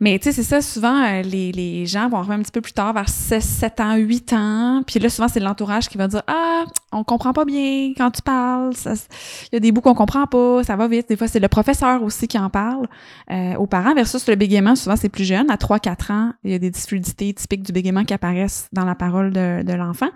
Mais 0.00 0.18
tu 0.18 0.24
sais, 0.24 0.32
c'est 0.32 0.44
ça, 0.44 0.62
souvent, 0.62 1.02
euh, 1.02 1.22
les, 1.22 1.50
les 1.50 1.86
gens 1.86 2.08
vont 2.08 2.18
arriver 2.18 2.34
un 2.34 2.42
petit 2.42 2.52
peu 2.52 2.60
plus 2.60 2.72
tard, 2.72 2.92
vers 2.92 3.08
6, 3.08 3.40
7 3.40 3.80
ans, 3.80 3.96
8 3.96 4.32
ans, 4.32 4.82
puis 4.86 5.00
là, 5.00 5.08
souvent, 5.10 5.26
c'est 5.26 5.40
l'entourage 5.40 5.88
qui 5.88 5.98
va 5.98 6.06
dire 6.06 6.22
«Ah, 6.28 6.64
on 6.92 7.02
comprend 7.02 7.32
pas 7.32 7.44
bien 7.44 7.92
quand 7.96 8.12
tu 8.12 8.22
parles, 8.22 8.72
il 8.86 9.54
y 9.54 9.56
a 9.56 9.60
des 9.60 9.72
bouts 9.72 9.80
qu'on 9.80 9.94
comprend 9.94 10.26
pas, 10.26 10.62
ça 10.62 10.76
va 10.76 10.86
vite.» 10.86 11.06
Des 11.08 11.16
fois, 11.16 11.26
c'est 11.26 11.40
le 11.40 11.48
professeur 11.48 12.02
aussi 12.04 12.28
qui 12.28 12.38
en 12.38 12.48
parle 12.48 12.86
euh, 13.32 13.54
aux 13.56 13.66
parents, 13.66 13.94
versus 13.94 14.26
le 14.28 14.36
bégaiement, 14.36 14.76
souvent, 14.76 14.94
c'est 14.94 15.08
plus 15.08 15.24
jeune. 15.24 15.50
À 15.50 15.56
3-4 15.56 16.12
ans, 16.12 16.32
il 16.44 16.52
y 16.52 16.54
a 16.54 16.58
des 16.60 16.70
difficultés 16.70 17.34
typiques 17.34 17.64
du 17.64 17.72
bégaiement 17.72 18.04
qui 18.04 18.14
apparaissent 18.14 18.68
dans 18.72 18.84
la 18.84 18.94
parole 18.94 19.32
de, 19.32 19.62
de 19.64 19.72
l'enfant. 19.72 20.10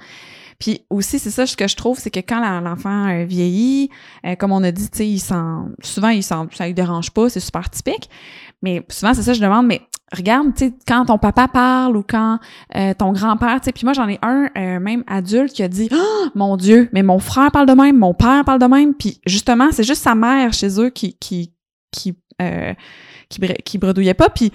Puis 0.60 0.84
aussi, 0.90 1.18
c'est 1.18 1.30
ça 1.30 1.44
ce 1.44 1.56
que 1.56 1.66
je 1.66 1.74
trouve, 1.74 1.98
c'est 1.98 2.10
que 2.10 2.20
quand 2.20 2.38
l'enfant 2.60 3.08
euh, 3.08 3.24
vieillit, 3.24 3.90
comme 4.38 4.52
on 4.52 4.62
a 4.62 4.70
dit, 4.70 4.88
tu 4.88 5.18
sais, 5.18 5.34
souvent, 5.82 6.08
il 6.10 6.22
ça 6.22 6.46
lui 6.64 6.74
dérange 6.74 7.10
pas, 7.10 7.28
c'est 7.28 7.40
super 7.40 7.68
typique. 7.68 8.08
Mais 8.62 8.84
souvent, 8.88 9.12
c'est 9.14 9.22
ça, 9.22 9.32
je 9.32 9.40
demande, 9.40 9.66
mais 9.66 9.82
regarde, 10.12 10.54
tu 10.54 10.66
sais, 10.66 10.74
quand 10.86 11.06
ton 11.06 11.18
papa 11.18 11.48
parle 11.48 11.96
ou 11.96 12.04
quand 12.08 12.38
euh, 12.76 12.94
ton 12.94 13.12
grand-père, 13.12 13.60
tu 13.60 13.66
sais, 13.66 13.72
puis 13.72 13.84
moi, 13.84 13.92
j'en 13.92 14.08
ai 14.08 14.18
un, 14.22 14.48
euh, 14.56 14.78
même 14.78 15.04
adulte, 15.06 15.52
qui 15.52 15.62
a 15.62 15.68
dit, 15.68 15.88
oh, 15.92 16.26
mon 16.34 16.56
Dieu, 16.56 16.88
mais 16.92 17.02
mon 17.02 17.18
frère 17.18 17.50
parle 17.50 17.66
de 17.66 17.72
même, 17.72 17.98
mon 17.98 18.14
père 18.14 18.44
parle 18.44 18.60
de 18.60 18.66
même, 18.66 18.94
puis 18.94 19.20
justement, 19.26 19.70
c'est 19.72 19.84
juste 19.84 20.02
sa 20.02 20.14
mère 20.14 20.52
chez 20.52 20.80
eux 20.80 20.90
qui, 20.90 21.14
qui, 21.18 21.52
qui, 21.90 22.14
euh, 22.40 22.74
qui, 23.28 23.40
qui 23.64 23.78
bredouillait 23.78 24.14
pas, 24.14 24.28
puis 24.28 24.52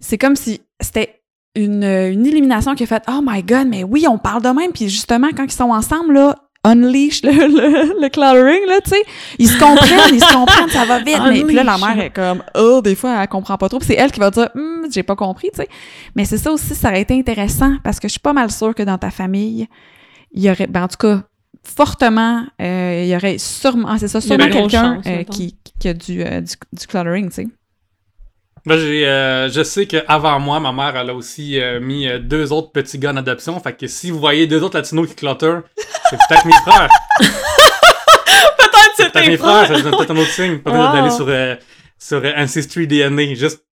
c'est 0.00 0.18
comme 0.18 0.36
si 0.36 0.60
c'était 0.80 1.20
une, 1.54 1.84
une 1.84 2.26
élimination 2.26 2.74
qui 2.74 2.84
a 2.84 2.86
fait, 2.86 3.02
oh 3.08 3.20
my 3.22 3.42
god, 3.42 3.68
mais 3.68 3.84
oui, 3.84 4.06
on 4.08 4.18
parle 4.18 4.42
de 4.42 4.48
même, 4.48 4.72
puis 4.72 4.88
justement, 4.88 5.28
quand 5.36 5.44
ils 5.44 5.52
sont 5.52 5.70
ensemble, 5.70 6.14
là, 6.14 6.36
unleash 6.64 7.22
le, 7.22 7.30
le, 7.32 8.00
le 8.00 8.08
cluttering, 8.08 8.66
là, 8.68 8.80
tu 8.84 8.90
sais. 8.90 9.02
Ils 9.38 9.48
se 9.48 9.58
comprennent, 9.58 10.14
ils 10.14 10.20
se 10.22 10.32
comprennent, 10.32 10.68
ça 10.68 10.84
va 10.84 10.98
vite. 11.00 11.18
Mais 11.28 11.42
puis 11.42 11.54
là, 11.56 11.64
la 11.64 11.76
mère 11.78 11.98
est 11.98 12.10
comme, 12.10 12.42
oh, 12.54 12.80
des 12.82 12.94
fois, 12.94 13.20
elle 13.20 13.28
comprend 13.28 13.58
pas 13.58 13.68
trop. 13.68 13.80
C'est 13.82 13.94
elle 13.94 14.12
qui 14.12 14.20
va 14.20 14.30
dire, 14.30 14.48
Hum, 14.54 14.86
j'ai 14.90 15.02
pas 15.02 15.16
compris, 15.16 15.50
tu 15.52 15.62
sais. 15.62 15.68
Mais 16.14 16.24
c'est 16.24 16.38
ça 16.38 16.52
aussi, 16.52 16.74
ça 16.74 16.88
aurait 16.88 17.00
été 17.02 17.18
intéressant 17.18 17.76
parce 17.82 17.98
que 17.98 18.06
je 18.08 18.12
suis 18.12 18.20
pas 18.20 18.32
mal 18.32 18.50
sûre 18.50 18.74
que 18.74 18.82
dans 18.82 18.98
ta 18.98 19.10
famille, 19.10 19.66
il 20.32 20.42
y 20.42 20.50
aurait, 20.50 20.66
ben, 20.68 20.84
en 20.84 20.88
tout 20.88 20.98
cas, 20.98 21.22
fortement, 21.64 22.44
euh, 22.60 23.02
il 23.04 23.08
y 23.08 23.16
aurait 23.16 23.38
sûrement, 23.38 23.88
ah, 23.90 23.98
c'est 23.98 24.08
ça, 24.08 24.20
sûrement 24.20 24.48
quelqu'un 24.48 25.00
euh, 25.06 25.24
qui, 25.24 25.56
qui 25.80 25.88
a 25.88 25.94
du, 25.94 26.22
euh, 26.22 26.40
du, 26.40 26.54
du 26.72 26.86
cluttering, 26.86 27.28
tu 27.28 27.34
sais. 27.34 27.48
Moi, 28.64 28.76
j'ai, 28.76 29.08
euh, 29.08 29.48
je 29.50 29.62
sais 29.64 29.86
qu'avant 29.86 30.38
moi, 30.38 30.60
ma 30.60 30.72
mère, 30.72 30.94
elle 30.96 31.10
a 31.10 31.14
aussi 31.14 31.60
euh, 31.60 31.80
mis 31.80 32.06
euh, 32.06 32.18
deux 32.20 32.52
autres 32.52 32.70
petits 32.70 32.98
gars 32.98 33.10
en 33.10 33.16
adoption. 33.16 33.58
Fait 33.60 33.72
que 33.72 33.86
si 33.88 34.10
vous 34.12 34.20
voyez 34.20 34.46
deux 34.46 34.62
autres 34.62 34.76
latinos 34.78 35.08
qui 35.08 35.16
clutter, 35.16 35.56
c'est 36.08 36.16
peut-être 36.28 36.44
mes 36.46 36.52
frères. 36.64 36.88
Peut-être 38.58 38.92
C'est 38.96 39.12
peut-être 39.12 39.26
mes 39.28 39.36
frères, 39.36 39.66
ça 39.66 39.80
donne 39.80 39.96
peut-être 39.96 40.10
un 40.12 40.16
autre 40.16 40.30
signe. 40.30 40.58
Pas 40.58 40.70
besoin 40.70 40.90
Wow. 40.90 40.96
d'aller 40.96 41.10
sur, 41.10 41.26
euh, 41.28 41.56
sur 41.98 42.18
euh, 42.24 42.32
Ancestry 42.36 42.86
DNA. 42.86 43.34
Juste 43.34 43.62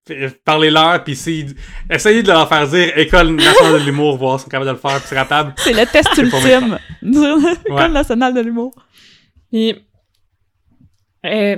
parler-leur, 0.45 1.05
puis 1.05 1.15
si, 1.15 1.47
essayez 1.89 2.23
de 2.23 2.29
leur 2.29 2.49
faire 2.49 2.67
dire 2.67 2.97
École 2.99 3.31
nationale 3.37 3.81
de 3.81 3.87
l'humour, 3.87 4.17
voir 4.19 4.39
si 4.39 4.45
sont 4.45 4.51
capables 4.51 4.67
de 4.71 4.73
le 4.75 4.79
faire, 4.79 4.97
puis 4.99 5.07
c'est 5.09 5.15
capable. 5.15 5.55
C'est 5.57 5.73
le 5.73 5.87
test 5.87 6.09
ultime 6.19 6.79
de 7.03 7.49
l'École 7.65 7.75
Ouais. 7.77 7.89
nationale 7.89 8.35
de 8.35 8.41
l'humour. 8.41 8.73
Puis, 9.53 9.75
euh, 11.27 11.57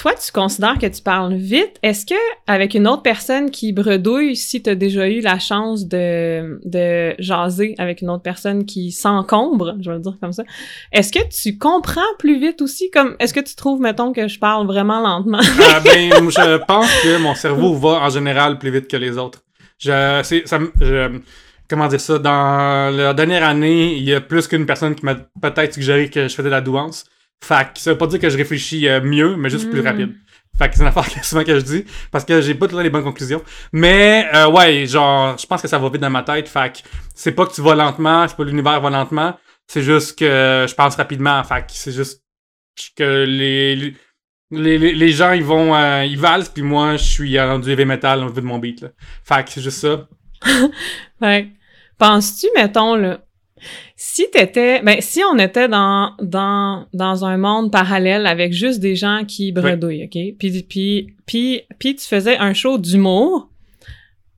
toi, 0.00 0.12
tu 0.14 0.32
considères 0.32 0.78
que 0.78 0.86
tu 0.86 1.02
parles 1.02 1.34
vite. 1.34 1.76
Est-ce 1.82 2.06
que 2.06 2.14
avec 2.46 2.72
une 2.74 2.88
autre 2.88 3.02
personne 3.02 3.50
qui 3.50 3.72
bredouille, 3.74 4.34
si 4.34 4.62
tu 4.62 4.70
as 4.70 4.74
déjà 4.74 5.06
eu 5.08 5.20
la 5.20 5.38
chance 5.38 5.86
de, 5.86 6.58
de 6.64 7.14
jaser 7.18 7.74
avec 7.76 8.00
une 8.00 8.08
autre 8.08 8.22
personne 8.22 8.64
qui 8.64 8.92
s'encombre, 8.92 9.74
je 9.80 9.90
vais 9.90 9.96
le 9.96 10.02
dire 10.02 10.16
comme 10.18 10.32
ça, 10.32 10.42
est-ce 10.92 11.12
que 11.12 11.18
tu 11.28 11.58
comprends 11.58 12.00
plus 12.18 12.40
vite 12.40 12.62
aussi? 12.62 12.90
Comme, 12.90 13.14
est-ce 13.18 13.34
que 13.34 13.40
tu 13.40 13.54
trouves, 13.54 13.80
mettons, 13.82 14.14
que 14.14 14.26
je 14.26 14.38
parle 14.38 14.66
vraiment 14.66 15.00
lentement? 15.02 15.38
Euh, 15.40 15.80
ben, 15.80 16.10
je 16.30 16.64
pense 16.64 16.90
que 17.02 17.18
mon 17.18 17.34
cerveau 17.34 17.74
va 17.74 18.00
en 18.00 18.08
général 18.08 18.58
plus 18.58 18.70
vite 18.70 18.88
que 18.88 18.96
les 18.96 19.18
autres. 19.18 19.42
Je, 19.78 20.20
c'est, 20.24 20.48
ça, 20.48 20.58
je- 20.80 21.18
comment 21.68 21.88
dire 21.88 22.00
ça, 22.00 22.18
dans 22.18 22.96
la 22.96 23.12
dernière 23.12 23.44
année, 23.46 23.96
il 23.96 24.02
y 24.04 24.14
a 24.14 24.22
plus 24.22 24.48
qu'une 24.48 24.64
personne 24.64 24.94
qui 24.94 25.04
m'a 25.04 25.14
peut-être 25.14 25.74
suggéré 25.74 26.08
que 26.08 26.22
je 26.26 26.34
faisais 26.34 26.48
de 26.48 26.54
la 26.54 26.62
douance. 26.62 27.04
Fait 27.42 27.72
que 27.72 27.78
ça 27.80 27.92
veut 27.92 27.98
pas 27.98 28.06
dire 28.06 28.18
que 28.20 28.28
je 28.28 28.36
réfléchis 28.36 28.88
euh, 28.88 29.00
mieux, 29.00 29.36
mais 29.36 29.48
juste 29.50 29.70
plus 29.70 29.80
Mm. 29.82 29.86
rapide. 29.86 30.14
Fait 30.58 30.68
que 30.68 30.74
c'est 30.76 30.82
une 30.82 30.88
affaire 30.88 31.08
que 31.08 31.24
souvent 31.24 31.42
que 31.44 31.54
je 31.58 31.64
dis, 31.64 31.84
parce 32.10 32.24
que 32.24 32.40
j'ai 32.42 32.54
pas 32.54 32.66
toujours 32.66 32.82
les 32.82 32.90
bonnes 32.90 33.02
conclusions. 33.04 33.42
Mais, 33.72 34.28
euh, 34.34 34.48
ouais, 34.50 34.84
genre, 34.86 35.38
je 35.38 35.46
pense 35.46 35.62
que 35.62 35.68
ça 35.68 35.78
va 35.78 35.88
vite 35.88 36.02
dans 36.02 36.10
ma 36.10 36.22
tête. 36.22 36.48
Fait 36.48 36.70
que 36.72 36.78
c'est 37.14 37.32
pas 37.32 37.46
que 37.46 37.52
tu 37.54 37.62
vas 37.62 37.74
lentement, 37.74 38.28
c'est 38.28 38.36
pas 38.36 38.42
que 38.44 38.48
l'univers 38.50 38.78
va 38.80 38.90
lentement, 38.90 39.38
c'est 39.66 39.82
juste 39.82 40.18
que 40.18 40.66
je 40.68 40.74
pense 40.74 40.96
rapidement. 40.96 41.42
Fait 41.44 41.60
que 41.62 41.66
c'est 41.70 41.92
juste 41.92 42.22
que 42.96 43.24
les, 43.24 43.74
les, 43.76 43.96
les, 44.50 44.92
les- 44.94 45.12
gens, 45.12 45.32
ils 45.32 45.44
vont, 45.44 45.74
euh, 45.74 46.04
ils 46.04 46.18
valsent, 46.18 46.50
puis 46.50 46.62
moi, 46.62 46.96
je 46.96 47.04
suis 47.04 47.40
rendu 47.40 47.70
heavy 47.70 47.84
metal 47.86 48.18
au 48.20 48.22
niveau 48.28 48.40
de 48.40 48.46
mon 48.46 48.58
beat, 48.58 48.82
là. 48.82 48.88
Fait 49.24 49.44
que 49.44 49.50
c'est 49.50 49.62
juste 49.62 49.78
ça. 49.78 50.08
Ouais. 51.22 51.48
Penses-tu, 51.98 52.46
mettons, 52.54 52.94
là, 52.96 53.20
si 54.02 54.24
t'étais, 54.32 54.80
ben, 54.82 54.96
si 55.00 55.20
on 55.30 55.38
était 55.38 55.68
dans, 55.68 56.12
dans, 56.22 56.86
dans 56.94 57.26
un 57.26 57.36
monde 57.36 57.70
parallèle 57.70 58.26
avec 58.26 58.50
juste 58.54 58.80
des 58.80 58.96
gens 58.96 59.24
qui 59.28 59.52
bredouillent, 59.52 60.04
OK? 60.04 60.36
Puis, 60.38 60.62
puis, 60.66 61.14
puis, 61.26 61.60
puis 61.78 61.96
tu 61.96 62.06
faisais 62.06 62.38
un 62.38 62.54
show 62.54 62.78
d'humour, 62.78 63.50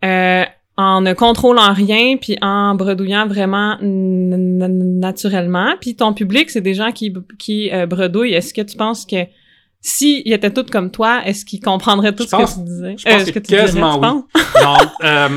euh, 0.05 0.45
en 0.77 1.01
ne 1.03 1.13
contrôlant 1.13 1.73
rien, 1.75 2.17
puis 2.17 2.37
en 2.43 2.75
bredouillant 2.75 3.29
vraiment 3.29 3.79
naturellement. 3.81 5.75
Puis 5.81 5.95
ton 5.95 6.13
public, 6.13 6.51
c'est 6.51 6.61
des 6.61 6.75
gens 6.75 6.91
qui, 6.93 7.13
qui 7.39 7.71
euh, 7.73 7.87
bredouillent. 7.87 8.35
Est-ce 8.35 8.53
que 8.55 8.63
tu 8.63 8.77
penses 8.77 9.07
que 9.07 9.27
s'ils 9.81 10.33
étaient 10.33 10.51
tous 10.51 10.65
comme 10.71 10.91
toi, 10.91 11.23
est-ce 11.25 11.45
qu'ils 11.45 11.61
comprendraient 11.61 12.15
tout 12.15 12.25
Je 12.25 12.29
ce 12.31 12.37
pense- 12.37 12.55
que 12.55 12.59
tu 12.61 12.65
disais? 12.67 12.95
je 12.99 13.05
pense 13.05 13.23
Euh, 13.23 13.25
ce 13.27 13.31
que 13.31 13.39
tu 13.39 13.47
dirais, 13.49 13.61
quasiment 13.63 13.99
tu 14.01 14.07
oui. 14.07 14.23
penses? 14.43 14.61
Genre, 14.61 14.97
euh, 15.05 15.29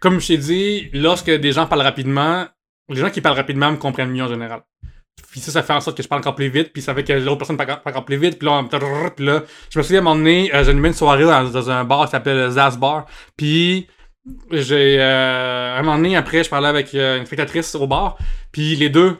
comme 0.00 0.20
je 0.20 0.26
t'ai 0.26 0.38
dit, 0.38 0.88
lorsque 0.92 1.30
des 1.30 1.52
gens 1.52 1.66
parlent 1.66 1.82
rapidement, 1.82 2.46
les 2.88 2.96
gens 2.96 3.10
qui 3.10 3.20
parlent 3.20 3.36
rapidement 3.36 3.70
me 3.70 3.76
comprennent 3.76 4.10
mieux 4.10 4.22
en 4.22 4.28
général. 4.28 4.60
Puis 5.30 5.40
ça, 5.40 5.50
ça 5.52 5.62
fait 5.62 5.72
en 5.72 5.80
sorte 5.80 5.96
que 5.96 6.02
je 6.02 6.08
parle 6.08 6.20
encore 6.20 6.34
plus 6.34 6.48
vite, 6.48 6.72
puis 6.72 6.82
ça 6.82 6.94
fait 6.94 7.04
que 7.04 7.12
l'autre 7.12 7.38
personne 7.38 7.56
parle 7.56 7.78
encore 7.84 8.04
plus 8.04 8.16
vite, 8.16 8.38
puis 8.38 8.46
là, 8.46 8.52
on- 8.52 8.64
puis 8.64 9.24
là, 9.26 9.42
je 9.70 9.78
me 9.78 9.82
souviens 9.82 9.98
à 9.98 10.02
un 10.02 10.04
moment 10.04 10.16
donné, 10.16 10.54
euh, 10.54 10.64
j'animais 10.64 10.88
une 10.88 10.94
soirée 10.94 11.24
dans, 11.24 11.44
dans 11.44 11.70
un 11.70 11.84
bar 11.84 12.04
qui 12.06 12.10
s'appelle 12.12 12.50
Zaz 12.50 12.76
Bar, 12.78 13.06
puis 13.36 13.86
j'ai, 14.50 14.96
euh, 15.00 15.76
un 15.78 15.82
moment 15.82 15.96
donné, 15.96 16.16
après, 16.16 16.42
je 16.44 16.48
parlais 16.50 16.68
avec 16.68 16.94
euh, 16.94 17.18
une 17.18 17.26
spectatrice 17.26 17.74
au 17.74 17.86
bar, 17.86 18.16
puis 18.52 18.74
les 18.76 18.88
deux, 18.90 19.18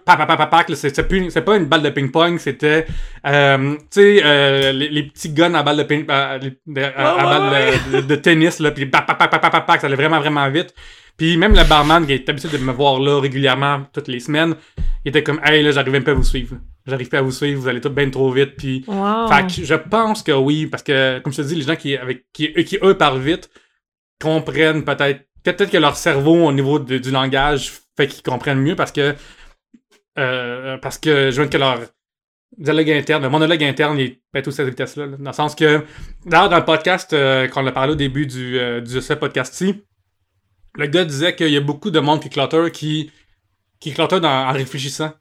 c'est 0.76 1.44
pas 1.44 1.56
une 1.56 1.66
balle 1.66 1.82
de 1.82 1.90
ping-pong, 1.90 2.38
c'était, 2.38 2.86
euh, 3.26 3.74
tu 3.74 3.80
sais, 3.90 4.22
euh, 4.24 4.72
les, 4.72 4.88
les 4.88 5.02
petits 5.05 5.30
guns 5.30 5.55
à 5.55 5.62
balle 5.62 5.76
de 5.78 5.82
ping, 5.82 6.05
à, 6.09 6.32
à- 6.32 6.36
à 6.36 6.38
ouais, 6.38 7.22
balle 7.22 7.80
de, 7.93 7.97
de- 8.01 8.06
de 8.06 8.14
tennis, 8.16 8.60
là, 8.60 8.70
puis 8.70 8.86
pac 8.86 9.06
pac 9.06 9.18
pac 9.18 9.30
pac, 9.40 9.66
pac, 9.66 9.80
ça 9.80 9.86
allait 9.86 9.97
vraiment, 9.97 10.20
vraiment 10.20 10.48
vite. 10.51 10.74
Puis 11.16 11.36
même 11.36 11.54
le 11.54 11.62
barman 11.68 12.04
qui 12.06 12.12
est 12.12 12.28
habitué 12.28 12.48
de 12.48 12.58
me 12.58 12.72
voir 12.72 12.98
là 13.00 13.20
régulièrement 13.20 13.82
toutes 13.92 14.08
les 14.08 14.20
semaines, 14.20 14.54
il 15.04 15.10
était 15.10 15.22
comme 15.22 15.40
Hey 15.44 15.62
là 15.62 15.70
j'arrive 15.70 15.92
même 15.92 16.04
pas 16.04 16.10
à 16.10 16.14
vous 16.14 16.24
suivre. 16.24 16.56
J'arrive 16.86 17.08
pas 17.08 17.18
à 17.18 17.22
vous 17.22 17.30
suivre, 17.30 17.60
vous 17.60 17.68
allez 17.68 17.80
tout 17.80 17.90
bien 17.90 18.10
trop 18.10 18.30
vite. 18.32 18.56
Puis 18.56 18.84
Wow. 18.88 19.28
fait 19.28 19.46
que 19.46 19.64
je 19.64 19.74
pense 19.74 20.22
que 20.22 20.32
oui, 20.32 20.66
parce 20.66 20.82
que 20.82 21.20
comme 21.20 21.32
je 21.32 21.42
te 21.42 21.46
dis, 21.46 21.54
les 21.54 21.62
gens 21.62 21.76
qui 21.76 21.96
avec 21.96 22.26
qui, 22.32 22.52
eux- 22.56 22.62
qui 22.62 22.78
eux 22.82 22.96
parlent 22.98 23.20
vite 23.20 23.48
comprennent 24.20 24.84
peut-être 24.84 25.20
peut-être 25.42 25.70
que 25.70 25.76
leur 25.78 25.96
cerveau 25.96 26.46
au 26.46 26.52
niveau 26.52 26.78
de- 26.78 26.98
du 26.98 27.10
langage 27.10 27.72
fait 27.96 28.06
qu'ils 28.08 28.22
comprennent 28.22 28.60
mieux 28.60 28.76
parce 28.76 28.92
que 28.92 29.14
euh, 30.18 30.78
parce 30.78 30.98
que 30.98 31.30
je 31.30 31.42
veux 31.42 31.48
que 31.48 31.56
leur 31.58 31.80
dialogue 32.56 32.90
interne, 32.90 33.22
le 33.22 33.28
monologue 33.28 33.62
interne 33.64 33.98
il 33.98 34.16
est 34.34 34.46
à 34.46 34.50
cette 34.50 34.68
vitesse-là. 34.68 35.06
là. 35.06 35.16
dans 35.18 35.30
le 35.30 35.34
sens 35.34 35.54
que 35.54 35.82
d'ailleurs 36.24 36.48
dans 36.48 36.58
le 36.58 36.64
podcast 36.64 37.12
euh, 37.12 37.48
qu'on 37.48 37.66
a 37.66 37.72
parlé 37.72 37.92
au 37.92 37.96
début 37.96 38.26
du, 38.26 38.58
euh, 38.58 38.80
du 38.80 39.00
ce 39.00 39.12
podcast-ci, 39.14 39.82
le 40.76 40.86
gars 40.86 41.05
disait 41.05 41.34
qu'il 41.36 41.48
y 41.51 41.56
a 41.56 41.60
beaucoup 41.60 41.90
de 41.90 42.01
monde 42.01 42.20
qui 42.20 42.30
clutter 42.30 42.70
qui 42.72 43.10
qui 43.80 43.92
clutter 43.92 44.20
dans- 44.20 44.48
en 44.48 44.52
réfléchissant. 44.52 45.12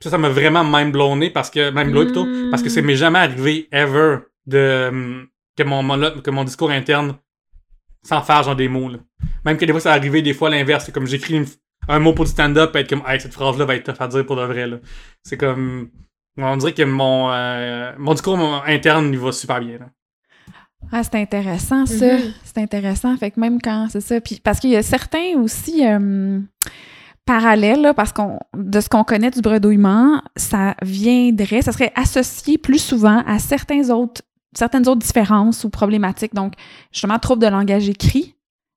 Ça, 0.00 0.10
ça 0.10 0.18
m'a 0.18 0.28
vraiment 0.28 0.64
mind 0.64 0.92
blowné 0.92 1.30
parce 1.30 1.50
que, 1.50 1.70
même 1.70 1.90
blowé 1.90 2.06
plutôt, 2.06 2.26
parce 2.50 2.62
que 2.62 2.68
ça 2.68 2.82
m'est 2.82 2.96
jamais 2.96 3.18
arrivé 3.20 3.68
ever 3.72 4.18
de, 4.46 5.26
que 5.56 5.62
mon, 5.62 5.82
que 6.20 6.30
mon 6.30 6.44
discours 6.44 6.70
interne 6.70 7.16
faire 8.06 8.42
genre 8.42 8.54
des 8.56 8.68
mots, 8.68 8.90
là. 8.90 8.98
Même 9.46 9.56
que 9.56 9.64
des 9.64 9.72
fois, 9.72 9.80
ça 9.80 9.92
arrivé 9.92 10.20
des 10.20 10.34
fois 10.34 10.50
l'inverse. 10.50 10.84
C'est 10.84 10.92
comme 10.92 11.06
j'écris 11.06 11.42
un 11.88 11.98
mot 11.98 12.12
pour 12.12 12.26
du 12.26 12.30
stand-up, 12.30 12.76
et 12.76 12.80
être 12.80 12.90
comme, 12.90 13.02
hey, 13.06 13.18
cette 13.20 13.32
phrase-là 13.32 13.64
va 13.64 13.76
être 13.76 13.84
tough 13.92 14.00
à 14.02 14.08
dire 14.08 14.26
pour 14.26 14.36
de 14.36 14.42
vrai, 14.42 14.66
là. 14.66 14.76
C'est 15.22 15.38
comme, 15.38 15.90
on 16.36 16.56
dirait 16.58 16.74
que 16.74 16.82
mon, 16.82 17.30
euh, 17.32 17.92
mon 17.98 18.12
discours 18.12 18.36
mon- 18.36 18.62
interne, 18.64 19.10
il 19.12 19.18
va 19.18 19.32
super 19.32 19.60
bien, 19.60 19.78
là. 19.78 19.86
Ah, 20.92 21.02
c'est 21.02 21.16
intéressant, 21.16 21.86
ça. 21.86 22.14
Mhm. 22.14 22.32
C'est 22.44 22.58
intéressant. 22.58 23.16
Fait 23.16 23.30
que 23.30 23.40
même 23.40 23.60
quand 23.60 23.88
c'est 23.90 24.00
ça. 24.00 24.20
Puis 24.20 24.40
parce 24.42 24.60
qu'il 24.60 24.70
y 24.70 24.76
a 24.76 24.82
certains 24.82 25.36
aussi 25.36 25.86
euh, 25.86 26.40
parallèles, 27.26 27.80
là, 27.80 27.94
parce 27.94 28.12
qu'on 28.12 28.38
de 28.56 28.80
ce 28.80 28.88
qu'on 28.88 29.04
connaît 29.04 29.30
du 29.30 29.40
bredouillement, 29.40 30.22
ça 30.36 30.74
viendrait, 30.82 31.62
ça 31.62 31.72
serait 31.72 31.92
associé 31.94 32.58
plus 32.58 32.78
souvent 32.78 33.22
à 33.26 33.38
certains 33.38 33.90
autres, 33.90 34.22
certaines 34.54 34.88
autres 34.88 35.04
différences 35.04 35.64
ou 35.64 35.70
problématiques. 35.70 36.34
Donc, 36.34 36.54
justement, 36.92 37.18
trouble 37.18 37.42
de 37.42 37.48
langage 37.48 37.88
écrit. 37.88 38.34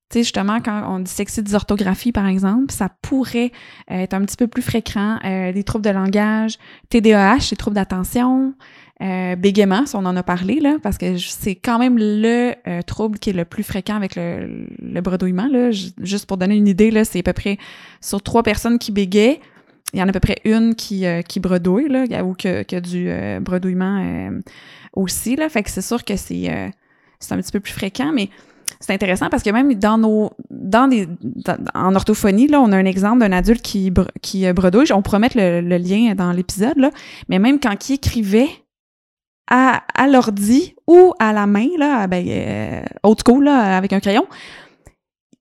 Tu 0.09 0.19
sais, 0.19 0.23
justement, 0.23 0.61
quand 0.61 0.83
on 0.87 0.99
dit 0.99 1.03
dyslexie 1.03 1.43
dysorthographie, 1.43 2.13
par 2.13 2.27
exemple, 2.27 2.71
ça 2.71 2.87
pourrait 3.01 3.51
euh, 3.91 3.95
être 3.95 4.13
un 4.13 4.21
petit 4.21 4.37
peu 4.37 4.47
plus 4.47 4.61
fréquent. 4.61 5.19
Euh, 5.25 5.51
des 5.51 5.65
troubles 5.65 5.83
de 5.83 5.89
langage, 5.89 6.57
TDAH, 6.87 7.49
les 7.51 7.57
troubles 7.57 7.75
d'attention, 7.75 8.53
euh, 9.01 9.35
bégaiement, 9.35 9.85
si 9.85 9.95
on 9.95 10.05
en 10.05 10.15
a 10.15 10.23
parlé, 10.23 10.59
là, 10.59 10.77
parce 10.81 10.97
que 10.97 11.17
c'est 11.17 11.55
quand 11.55 11.77
même 11.77 11.97
le 11.97 12.53
euh, 12.67 12.81
trouble 12.81 13.19
qui 13.19 13.29
est 13.29 13.33
le 13.33 13.45
plus 13.45 13.63
fréquent 13.63 13.95
avec 13.95 14.15
le, 14.15 14.67
le 14.81 15.01
bredouillement. 15.01 15.47
Là. 15.47 15.71
Juste 15.71 16.25
pour 16.25 16.37
donner 16.37 16.55
une 16.55 16.67
idée, 16.67 16.91
c'est 17.03 17.19
à 17.19 17.23
peu 17.23 17.33
près 17.33 17.57
sur 18.01 18.21
trois 18.21 18.43
personnes 18.43 18.79
qui 18.79 18.91
bégaient, 18.91 19.39
il 19.93 19.99
y 19.99 20.03
en 20.03 20.05
a 20.05 20.09
à 20.09 20.13
peu 20.13 20.19
près 20.19 20.37
une 20.43 20.75
qui, 20.75 21.05
euh, 21.05 21.21
qui 21.21 21.39
bredouille, 21.39 21.87
là, 21.87 22.23
ou 22.23 22.33
que, 22.33 22.63
que 22.63 22.79
du 22.79 23.09
euh, 23.09 23.39
bredouillement 23.39 24.01
euh, 24.03 24.41
aussi. 24.93 25.35
Là. 25.35 25.47
Fait 25.49 25.63
que 25.63 25.69
c'est 25.69 25.81
sûr 25.81 26.03
que 26.03 26.15
c'est 26.17 26.49
un 26.49 27.37
petit 27.37 27.51
peu 27.51 27.59
plus 27.59 27.73
fréquent, 27.73 28.11
mais 28.13 28.29
c'est 28.81 28.93
intéressant 28.93 29.29
parce 29.29 29.43
que 29.43 29.49
même 29.49 29.73
dans 29.75 29.97
nos 29.97 30.31
dans 30.51 30.87
des 30.87 31.07
en 31.73 31.95
orthophonie 31.95 32.47
là 32.47 32.59
on 32.61 32.71
a 32.73 32.77
un 32.77 32.85
exemple 32.85 33.19
d'un 33.19 33.31
adulte 33.31 33.61
qui 33.61 33.91
qui 34.21 34.51
bredouille 34.51 34.91
on 34.91 35.01
pourrait 35.01 35.17
mettre 35.19 35.37
le, 35.37 35.61
le 35.61 35.77
lien 35.77 36.13
dans 36.13 36.31
l'épisode 36.31 36.77
là 36.77 36.91
mais 37.27 37.39
même 37.39 37.59
quand 37.59 37.89
il 37.89 37.93
écrivait 37.93 38.49
à, 39.49 39.83
à 39.93 40.07
l'ordi 40.07 40.75
ou 40.87 41.13
à 41.19 41.33
la 41.33 41.47
main 41.47 41.67
là 41.77 42.07
ben 42.07 42.25
euh, 42.27 42.81
old 43.03 43.17
school 43.25 43.45
là 43.45 43.77
avec 43.77 43.93
un 43.93 43.99
crayon 43.99 44.25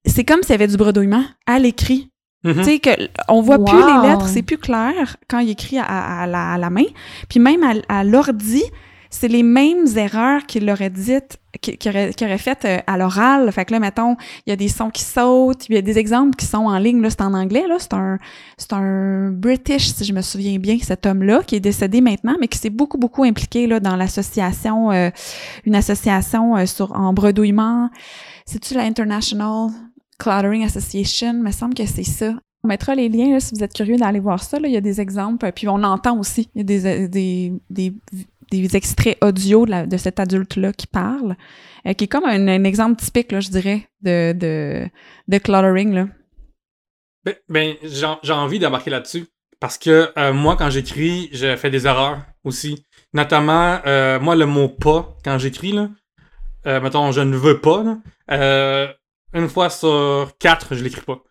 c'est 0.04 0.24
comme 0.24 0.42
s'il 0.42 0.50
y 0.52 0.54
avait 0.54 0.68
du 0.68 0.76
bredouillement 0.76 1.24
à 1.46 1.58
l'écrit 1.58 2.10
Mhm. 2.44 2.54
tu 2.58 2.64
sais 2.64 2.78
que 2.78 2.90
on 3.28 3.40
voit 3.40 3.58
plus 3.64 3.76
les 3.76 4.08
lettres, 4.08 4.28
c'est 4.28 4.42
plus 4.42 4.58
clair 4.58 5.16
quand 5.28 5.40
il 5.40 5.50
écrit 5.50 5.78
à, 5.78 5.84
à 5.84 6.26
la, 6.28 6.52
à 6.52 6.58
la 6.58 6.70
main. 6.70 6.84
Puis 7.28 7.40
même 7.40 7.64
à, 7.64 7.72
à 7.88 8.04
l'ordi, 8.04 8.62
c'est 9.10 9.26
les 9.26 9.42
mêmes 9.42 9.86
erreurs 9.96 10.46
qu'il 10.46 10.70
aurait 10.70 10.90
dites, 10.90 11.38
qu'il 11.74 12.14
qu'il 12.14 12.26
aurait, 12.26 12.38
faites 12.38 12.64
euh, 12.64 12.78
à 12.86 12.96
l'oral. 12.96 13.50
Fait 13.52 13.64
que 13.64 13.72
là, 13.72 13.80
mettons, 13.80 14.16
il 14.46 14.50
y 14.50 14.52
a 14.52 14.56
des 14.56 14.68
sons 14.68 14.90
qui 14.90 15.02
sautent, 15.02 15.68
il 15.68 15.74
y 15.74 15.78
a 15.78 15.82
des 15.82 15.98
exemples 15.98 16.36
qui 16.36 16.46
sont 16.46 16.66
en 16.66 16.78
ligne, 16.78 17.00
là, 17.00 17.10
c'est 17.10 17.22
en 17.22 17.34
anglais, 17.34 17.64
là, 17.68 17.76
c'est 17.78 17.94
un, 17.94 18.18
c'est 18.56 18.72
un 18.72 19.30
British, 19.30 19.92
si 19.92 20.04
je 20.04 20.12
me 20.12 20.22
souviens 20.22 20.58
bien, 20.58 20.78
cet 20.80 21.06
homme-là, 21.06 21.42
qui 21.46 21.56
est 21.56 21.60
décédé 21.60 22.00
maintenant, 22.00 22.36
mais 22.40 22.48
qui 22.48 22.58
s'est 22.58 22.70
beaucoup, 22.70 22.98
beaucoup 22.98 23.24
impliqué, 23.24 23.66
là, 23.66 23.80
dans 23.80 23.96
l'association, 23.96 24.92
euh, 24.92 25.10
une 25.64 25.74
association 25.74 26.56
euh, 26.56 26.66
sur, 26.66 26.92
en 26.92 27.12
bredouillement. 27.12 27.90
C'est-tu 28.46 28.74
la 28.74 28.82
International 28.82 29.70
Cluttering 30.18 30.64
Association? 30.64 31.32
Il 31.32 31.42
me 31.42 31.50
semble 31.50 31.74
que 31.74 31.86
c'est 31.86 32.04
ça. 32.04 32.34
On 32.64 32.68
mettra 32.68 32.94
les 32.94 33.08
liens 33.08 33.38
si 33.38 33.54
vous 33.54 33.62
êtes 33.62 33.74
curieux 33.74 33.96
d'aller 33.96 34.20
voir 34.20 34.42
ça. 34.42 34.58
Il 34.62 34.70
y 34.70 34.76
a 34.76 34.80
des 34.80 35.00
exemples, 35.00 35.50
puis 35.52 35.68
on 35.68 35.82
entend 35.82 36.18
aussi. 36.18 36.48
Il 36.54 36.58
y 36.58 36.60
a 36.62 37.08
des, 37.08 37.52
des, 37.70 37.94
des 38.50 38.76
extraits 38.76 39.18
audio 39.22 39.66
de, 39.66 39.96
cet 39.96 40.20
adulte-là 40.20 40.72
qui 40.72 40.86
parle, 40.86 41.36
euh, 41.86 41.92
qui 41.92 42.04
est 42.04 42.08
comme 42.08 42.24
un, 42.24 42.64
exemple 42.64 43.02
typique, 43.02 43.32
là, 43.32 43.40
je 43.40 43.50
dirais, 43.50 43.88
de, 44.02 44.32
de, 45.28 45.38
cluttering. 45.38 45.94
Là. 45.94 46.08
Ben, 47.24 47.34
ben, 47.48 47.74
j'ai 47.82 48.32
envie 48.32 48.58
d'embarquer 48.58 48.90
là-dessus. 48.90 49.26
Parce 49.58 49.78
que 49.78 50.12
euh, 50.18 50.34
moi, 50.34 50.56
quand 50.56 50.68
j'écris, 50.68 51.30
je 51.32 51.56
fais 51.56 51.70
des 51.70 51.86
erreurs 51.86 52.18
aussi. 52.44 52.84
Notamment, 53.14 53.80
euh, 53.86 54.20
moi, 54.20 54.36
le 54.36 54.44
mot 54.44 54.68
pas, 54.68 55.16
quand 55.24 55.38
j'écris, 55.38 55.72
là, 55.72 55.88
mettons, 56.80 57.12
je 57.12 57.20
ne 57.20 57.36
veux 57.36 57.60
pas, 57.60 57.84
une 59.32 59.48
fois 59.48 59.70
sur 59.70 60.32
quatre, 60.38 60.74
je 60.74 60.84
l'écris 60.84 61.02
pas. 61.02 61.22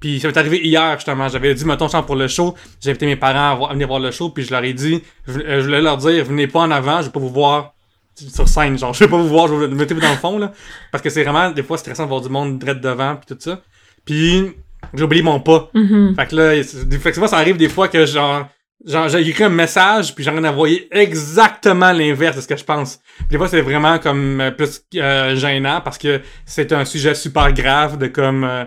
Puis 0.00 0.20
ça 0.20 0.28
m'est 0.28 0.36
arrivé 0.36 0.60
hier, 0.64 0.94
justement. 0.96 1.28
J'avais 1.28 1.54
dit, 1.54 1.64
mettons, 1.64 1.88
genre 1.88 2.04
pour 2.04 2.16
le 2.16 2.28
show, 2.28 2.54
j'ai 2.80 2.90
invité 2.90 3.06
mes 3.06 3.16
parents 3.16 3.66
à, 3.66 3.72
venir 3.72 3.86
voir 3.86 4.00
le 4.00 4.10
show, 4.10 4.30
puis 4.30 4.44
je 4.44 4.50
leur 4.50 4.64
ai 4.64 4.72
dit, 4.72 5.02
je, 5.26 5.38
euh, 5.38 5.60
je 5.60 5.64
voulais 5.64 5.80
leur 5.80 5.96
dire, 5.96 6.24
venez 6.24 6.46
pas 6.46 6.60
en 6.60 6.70
avant, 6.70 7.00
je 7.00 7.06
vais 7.06 7.12
pas 7.12 7.20
vous 7.20 7.30
voir 7.30 7.74
sur 8.14 8.48
scène, 8.48 8.78
genre, 8.78 8.92
je 8.92 9.04
vais 9.04 9.10
pas 9.10 9.16
vous 9.16 9.28
voir, 9.28 9.48
je 9.48 9.54
vais 9.54 9.66
vous 9.68 9.74
mettez-vous 9.74 10.00
dans 10.00 10.10
le 10.10 10.16
fond, 10.16 10.38
là. 10.38 10.52
Parce 10.90 11.02
que 11.02 11.10
c'est 11.10 11.22
vraiment, 11.22 11.50
des 11.50 11.62
fois, 11.62 11.78
stressant 11.78 12.04
de 12.04 12.08
voir 12.08 12.20
du 12.20 12.28
monde 12.28 12.58
direct 12.58 12.80
devant, 12.80 13.16
puis 13.16 13.34
tout 13.34 13.40
ça. 13.40 13.62
Puis, 14.04 14.52
j'ai 14.94 15.04
oublié 15.04 15.22
mon 15.22 15.40
pas. 15.40 15.70
Mhm. 15.74 16.14
Fait 16.16 16.26
que 16.26 16.36
là, 16.36 16.62
fait 16.62 17.12
que 17.12 17.26
ça 17.26 17.36
arrive 17.36 17.56
des 17.56 17.68
fois 17.68 17.88
que 17.88 18.04
genre, 18.04 18.48
genre 18.84 19.08
j'ai 19.08 19.26
écrit 19.28 19.44
un 19.44 19.48
message 19.48 20.14
puis 20.14 20.24
j'ai 20.24 20.30
rien 20.30 20.44
envoyé 20.44 20.88
exactement 20.90 21.92
l'inverse 21.92 22.36
de 22.36 22.40
ce 22.40 22.48
que 22.48 22.56
je 22.56 22.64
pense. 22.64 23.00
Puis 23.16 23.28
des 23.30 23.38
fois, 23.38 23.48
c'est 23.48 23.60
vraiment 23.60 23.98
comme 23.98 24.40
euh, 24.40 24.50
plus 24.50 24.82
euh, 24.96 25.36
gênant 25.36 25.80
parce 25.80 25.98
que 25.98 26.20
c'est 26.44 26.72
un 26.72 26.84
sujet 26.84 27.14
super 27.14 27.52
grave 27.52 27.96
de 27.98 28.08
comme 28.08 28.44
euh, 28.44 28.64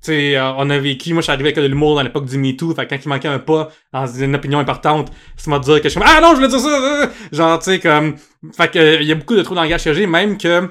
sais, 0.00 0.36
euh, 0.36 0.52
on 0.56 0.70
a 0.70 0.78
vécu, 0.78 1.12
moi 1.12 1.20
je 1.20 1.24
suis 1.24 1.32
arrivé 1.32 1.48
avec 1.48 1.56
de 1.56 1.68
l'humour 1.68 1.94
dans 1.96 2.02
l'époque 2.02 2.26
du 2.26 2.38
MeToo, 2.38 2.74
fait 2.74 2.86
que 2.86 2.94
quand 2.94 3.04
il 3.04 3.08
manquait 3.08 3.28
un 3.28 3.38
pas 3.38 3.70
dans 3.92 4.06
une 4.06 4.34
opinion 4.34 4.58
importante, 4.58 5.10
c'est 5.36 5.50
m'a 5.50 5.58
dire 5.58 5.80
que 5.80 5.88
je 5.88 5.98
suis 5.98 6.00
Ah 6.04 6.20
non, 6.20 6.30
je 6.30 6.36
voulais 6.36 6.48
dire 6.48 6.60
ça! 6.60 6.68
ça! 6.68 7.10
Genre, 7.32 7.58
tu 7.58 7.64
sais, 7.64 7.80
comme. 7.80 8.16
Fait 8.56 8.70
que 8.70 8.78
euh, 8.78 9.00
il 9.00 9.06
y 9.06 9.12
a 9.12 9.14
beaucoup 9.14 9.34
de 9.34 9.42
trous 9.42 9.54
de 9.54 9.60
langage 9.60 9.84
que 9.84 10.06
même 10.06 10.38
que 10.38 10.70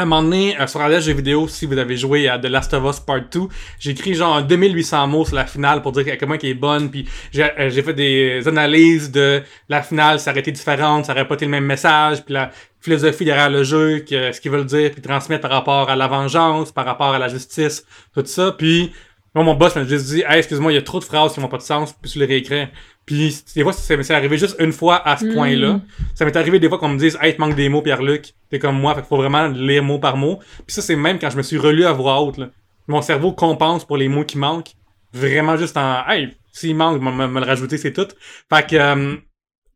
à 0.00 0.02
un 0.02 0.06
moment 0.06 0.22
donné, 0.22 0.58
euh, 0.58 0.66
sur 0.66 0.80
la 0.80 0.88
lèche 0.88 1.04
jeux 1.04 1.12
vidéo, 1.12 1.46
si 1.46 1.66
vous 1.66 1.76
avez 1.76 1.96
joué 1.96 2.28
à 2.28 2.38
The 2.38 2.46
Last 2.46 2.72
of 2.72 2.84
Us 2.84 3.00
Part 3.00 3.28
2, 3.30 3.40
j'ai 3.78 3.90
écrit 3.90 4.14
genre 4.14 4.42
2800 4.42 5.06
mots 5.06 5.24
sur 5.26 5.36
la 5.36 5.46
finale 5.46 5.82
pour 5.82 5.92
dire 5.92 6.04
point 6.26 6.38
qu'elle 6.38 6.50
est 6.50 6.54
bonne, 6.54 6.90
puis 6.90 7.06
j'ai 7.32 7.44
euh, 7.44 7.68
j'ai 7.68 7.82
fait 7.82 7.92
des 7.92 8.48
analyses 8.48 9.10
de 9.10 9.42
la 9.68 9.82
finale, 9.82 10.18
ça 10.18 10.30
aurait 10.30 10.40
été 10.40 10.52
différente, 10.52 11.04
ça 11.04 11.12
aurait 11.12 11.28
pas 11.28 11.34
été 11.34 11.44
le 11.44 11.50
même 11.50 11.66
message, 11.66 12.24
puis 12.24 12.32
la 12.32 12.50
philosophie 12.80 13.26
derrière 13.26 13.50
le 13.50 13.62
jeu, 13.62 14.00
que, 14.00 14.32
ce 14.32 14.40
qu'ils 14.40 14.50
veulent 14.50 14.64
dire, 14.64 14.90
puis 14.90 15.02
transmettre 15.02 15.42
par 15.42 15.50
rapport 15.50 15.90
à 15.90 15.96
la 15.96 16.06
vengeance, 16.06 16.72
par 16.72 16.86
rapport 16.86 17.12
à 17.12 17.18
la 17.18 17.28
justice, 17.28 17.84
tout 18.14 18.24
ça, 18.24 18.52
puis 18.56 18.92
moi, 19.34 19.44
mon 19.44 19.54
boss 19.54 19.76
m'a 19.76 19.84
juste 19.84 20.06
dit, 20.06 20.22
hey, 20.26 20.38
excuse-moi, 20.38 20.72
il 20.72 20.74
y 20.74 20.78
a 20.78 20.82
trop 20.82 20.98
de 20.98 21.04
phrases 21.04 21.34
qui 21.34 21.40
n'ont 21.40 21.48
pas 21.48 21.56
de 21.58 21.62
sens, 21.62 21.92
puis 21.92 22.10
tu 22.10 22.18
les 22.18 22.24
réécrire. 22.26 22.68
Puis, 23.06 23.36
des 23.54 23.62
fois, 23.62 23.72
c'est 23.72 24.00
c'est 24.02 24.14
arrivé 24.14 24.36
juste 24.38 24.56
une 24.58 24.72
fois 24.72 24.96
à 25.08 25.16
ce 25.16 25.24
Mm. 25.24 25.34
point-là. 25.34 25.80
Ça 26.14 26.24
m'est 26.24 26.36
arrivé 26.36 26.58
des 26.58 26.68
fois 26.68 26.78
qu'on 26.78 26.88
me 26.88 26.98
dise, 26.98 27.16
hey, 27.22 27.30
il 27.32 27.36
te 27.36 27.40
manque 27.40 27.54
des 27.54 27.68
mots, 27.68 27.82
Pierre-Luc. 27.82 28.34
T'es 28.50 28.58
comme 28.58 28.78
moi, 28.78 28.94
fait 28.94 29.00
qu'il 29.02 29.08
faut 29.08 29.16
vraiment 29.16 29.46
lire 29.48 29.82
mot 29.82 29.98
par 29.98 30.16
mot. 30.16 30.38
Puis 30.66 30.74
ça, 30.74 30.82
c'est 30.82 30.96
même 30.96 31.18
quand 31.18 31.30
je 31.30 31.36
me 31.36 31.42
suis 31.42 31.58
relu 31.58 31.84
à 31.84 31.92
voix 31.92 32.20
haute, 32.20 32.38
là. 32.38 32.50
Mon 32.88 33.02
cerveau 33.02 33.32
compense 33.32 33.84
pour 33.84 33.96
les 33.96 34.08
mots 34.08 34.24
qui 34.24 34.36
manquent. 34.38 34.72
Vraiment 35.12 35.56
juste 35.56 35.76
en, 35.76 36.04
hey, 36.08 36.30
s'il 36.52 36.74
manque, 36.76 37.00
me, 37.00 37.10
me- 37.10 37.26
me 37.28 37.40
le 37.40 37.46
rajouter, 37.46 37.78
c'est 37.78 37.92
tout. 37.92 38.08
Fait 38.52 38.66
que, 38.68 38.76
euh, 38.76 39.16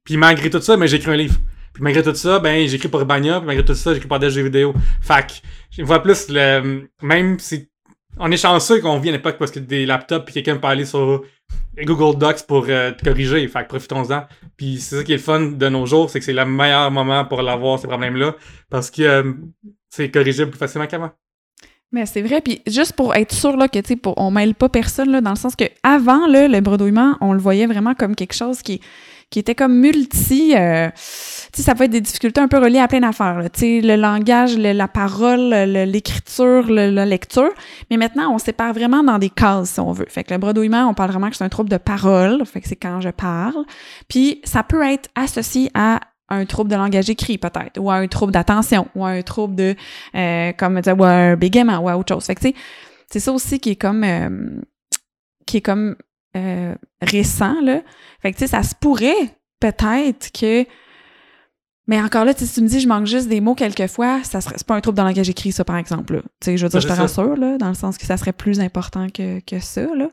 puis 0.05 0.16
malgré 0.16 0.51
tout 0.51 0.60
ça, 0.60 0.76
ben, 0.76 0.86
j'ai 0.86 0.97
écrit 0.97 1.10
un 1.12 1.16
livre. 1.16 1.36
Puis 1.72 1.82
malgré 1.82 2.02
tout 2.05 2.14
ça, 2.14 2.39
ben, 2.39 2.68
j'ai 2.68 2.76
écrit 2.76 2.89
pour 2.89 3.01
Urbania, 3.01 3.39
puis 3.39 3.47
malgré 3.47 3.64
tout 3.64 3.74
ça, 3.74 3.90
j'ai 3.93 3.97
écrit 3.97 4.09
pour 4.09 4.18
des 4.20 4.31
jeux 4.31 4.43
vidéo. 4.43 4.74
Fait 5.01 5.26
que, 5.26 5.32
je 5.70 5.82
vois 5.82 6.02
plus 6.02 6.28
le, 6.28 6.89
même 7.02 7.39
si, 7.40 7.68
on 8.19 8.31
est 8.31 8.36
chanceux 8.36 8.81
qu'on 8.81 8.99
vit 8.99 9.09
à 9.09 9.12
une 9.12 9.19
époque 9.19 9.36
parce 9.39 9.51
que 9.51 9.59
des 9.59 9.86
laptops 9.86 10.24
puis 10.24 10.35
quelqu'un 10.35 10.57
peut 10.57 10.69
aller 10.69 10.85
sur 10.85 11.23
Google 11.77 12.19
Docs 12.19 12.47
pour 12.47 12.66
euh, 12.69 12.93
te 12.93 13.05
corriger. 13.05 13.47
Fait 13.49 13.65
que 13.65 13.69
profitons-en. 13.69 14.24
Puis 14.57 14.78
c'est 14.81 14.97
ça 14.97 15.05
qui 15.05 15.12
est 15.12 15.16
le 15.16 15.23
fun 15.23 15.41
de 15.41 15.69
nos 15.69 15.86
jours, 15.86 16.11
c'est 16.11 16.20
que 16.20 16.24
c'est 16.24 16.32
le 16.32 16.45
meilleur 16.45 16.91
moment 16.91 17.24
pour 17.24 17.43
l'avoir, 17.43 17.78
ces 17.78 17.89
problèmes-là. 17.89 18.36
Parce 18.70 18.91
que 18.91 19.03
euh, 19.03 19.32
c'est 19.91 20.11
corrigeable 20.11 20.51
plus 20.51 20.59
facilement 20.59 20.86
qu'avant. 20.86 21.11
Mais 21.93 22.07
c'est 22.07 22.23
vrai, 22.23 22.41
puis 22.41 22.61
juste 22.66 22.95
pour 22.95 23.15
être 23.15 23.32
sûr 23.32 23.57
là, 23.57 23.69
que 23.69 23.78
tu 23.78 23.97
on 24.16 24.31
mêle 24.32 24.55
pas 24.57 24.69
personne 24.69 25.11
là, 25.11 25.20
dans 25.20 25.31
le 25.31 25.36
sens 25.36 25.55
que 25.55 25.65
avant 25.85 26.27
le 26.27 26.61
bredouillement, 26.61 27.16
on 27.20 27.32
le 27.32 27.39
voyait 27.39 27.66
vraiment 27.66 27.95
comme 27.95 28.16
quelque 28.16 28.35
chose 28.35 28.62
qui, 28.62 28.81
qui 29.30 29.38
était 29.38 29.55
comme 29.55 29.76
multi. 29.78 30.55
euh, 30.56 30.88
tu 30.94 31.01
sais, 31.01 31.62
ça 31.62 31.74
peut 31.74 31.84
être 31.84 31.90
des 31.90 32.01
difficultés 32.01 32.40
un 32.40 32.48
peu 32.48 32.59
reliées 32.59 32.78
à 32.78 32.88
plein 32.88 33.01
d'affaires. 33.01 33.40
Tu 33.52 33.60
sais, 33.60 33.80
le 33.80 33.96
langage, 33.96 34.56
la 34.56 34.88
parole, 34.88 35.51
le- 35.51 35.84
l'écriture, 35.84 36.70
la 36.70 37.05
lecture. 37.06 37.51
Mais 37.90 37.96
maintenant, 37.96 38.32
on 38.32 38.38
sépare 38.38 38.72
vraiment 38.72 39.02
dans 39.02 39.18
des 39.18 39.30
cases, 39.30 39.70
si 39.70 39.80
on 39.80 39.92
veut. 39.92 40.06
Fait 40.09 40.24
que 40.24 40.32
le 40.32 40.38
bredouillement, 40.38 40.88
on 40.88 40.94
parle 40.94 41.10
vraiment 41.10 41.30
que 41.30 41.36
c'est 41.36 41.44
un 41.44 41.48
trouble 41.48 41.70
de 41.70 41.76
parole. 41.78 42.44
Fait 42.46 42.60
que 42.60 42.68
c'est 42.68 42.76
quand 42.76 43.01
je 43.01 43.10
parle. 43.10 43.64
Puis 44.09 44.40
ça 44.44 44.62
peut 44.62 44.82
être 44.82 45.09
associé 45.14 45.70
à 45.74 46.01
un 46.30 46.46
trouble 46.46 46.70
de 46.70 46.76
langage 46.76 47.10
écrit, 47.10 47.36
peut-être, 47.38 47.78
ou 47.78 47.90
à 47.90 47.96
un 47.96 48.06
trouble 48.09 48.32
d'attention, 48.32 48.88
ou 48.94 49.05
à 49.05 49.10
un 49.10 49.22
trouble 49.22 49.55
de, 49.55 49.74
euh, 50.14 50.52
comme 50.56 50.80
ou 50.98 51.05
à 51.05 51.10
un 51.10 51.36
bégaiement, 51.36 51.78
ou 51.78 51.88
à 51.88 51.98
autre 51.98 52.14
chose. 52.14 52.24
Fait 52.24 52.34
que, 52.34 52.40
tu 52.40 52.48
sais, 52.48 52.55
c'est 53.10 53.20
ça 53.20 53.32
aussi 53.32 53.60
qui 53.60 53.70
est 53.70 53.76
comme, 53.76 54.02
euh, 54.05 54.60
qui 55.46 55.59
est 55.59 55.60
comme 55.60 55.96
euh, 56.36 56.74
récent, 57.01 57.61
là. 57.62 57.81
Fait 58.20 58.32
que, 58.32 58.39
tu 58.39 58.44
sais, 58.44 58.51
ça 58.51 58.62
se 58.62 58.74
pourrait, 58.74 59.36
peut-être, 59.61 60.31
que 60.32 60.66
mais 61.86 62.01
encore 62.01 62.24
là, 62.24 62.32
tu 62.32 62.47
si 62.47 62.55
tu 62.55 62.62
me 62.62 62.66
dis 62.66 62.81
je 62.81 62.89
manque 62.89 63.06
juste 63.06 63.28
des 63.28 63.43
mots 63.43 63.55
quelquefois, 63.55 64.23
ça 64.23 64.40
serait 64.40 64.55
c'est 64.56 64.66
pas 64.66 64.74
un 64.74 64.81
trouble 64.81 64.97
de 64.97 65.02
langage 65.02 65.28
écrit, 65.28 65.52
ça, 65.52 65.65
par 65.65 65.77
exemple. 65.77 66.15
là. 66.15 66.20
Tu 66.40 66.47
sais, 66.47 66.56
je 66.56 66.65
veux 66.65 66.70
dire, 66.70 66.81
je 66.81 66.89
te 66.89 66.93
rassure, 66.93 67.36
là, 67.36 67.59
dans 67.59 67.69
le 67.69 67.74
sens 67.74 67.98
que 67.98 68.06
ça 68.06 68.16
serait 68.16 68.32
plus 68.32 68.61
important 68.61 69.09
que, 69.09 69.40
que 69.40 69.61
ça, 69.61 69.86
là. 69.94 70.09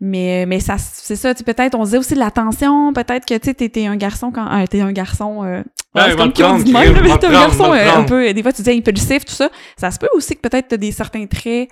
Mais, 0.00 0.44
mais 0.46 0.60
ça, 0.60 0.76
c'est 0.78 1.16
ça, 1.16 1.34
tu 1.34 1.38
sais, 1.38 1.44
peut-être, 1.44 1.74
on 1.76 1.84
disait 1.84 1.98
aussi 1.98 2.14
de 2.14 2.18
l'attention, 2.18 2.92
peut-être 2.92 3.24
que, 3.26 3.34
tu 3.38 3.54
t'es 3.54 3.86
un 3.86 3.96
garçon 3.96 4.30
quand, 4.32 4.46
euh, 4.46 4.66
t'es 4.66 4.80
un 4.80 4.92
garçon, 4.92 5.44
euh, 5.44 5.62
Ouais, 5.94 6.02
c'est 6.02 6.10
il 6.10 6.16
va 6.16 6.22
comme 6.24 6.32
qui 6.32 6.42
on 6.42 6.48
prendre, 6.48 6.64
dit 6.64 6.72
même, 6.72 7.00
mais 7.02 7.18
t'es 7.18 7.26
un 7.26 7.32
garçon 7.32 7.72
euh, 7.72 7.96
un 7.96 8.04
peu, 8.04 8.32
des 8.32 8.42
fois, 8.42 8.52
tu 8.52 8.62
disais 8.62 8.76
impulsif, 8.76 9.24
tout 9.24 9.32
ça. 9.32 9.50
Ça 9.76 9.90
se 9.90 9.98
peut 9.98 10.08
aussi 10.14 10.36
que 10.36 10.40
peut-être 10.40 10.68
t'as 10.68 10.76
des 10.76 10.92
certains 10.92 11.26
traits 11.26 11.68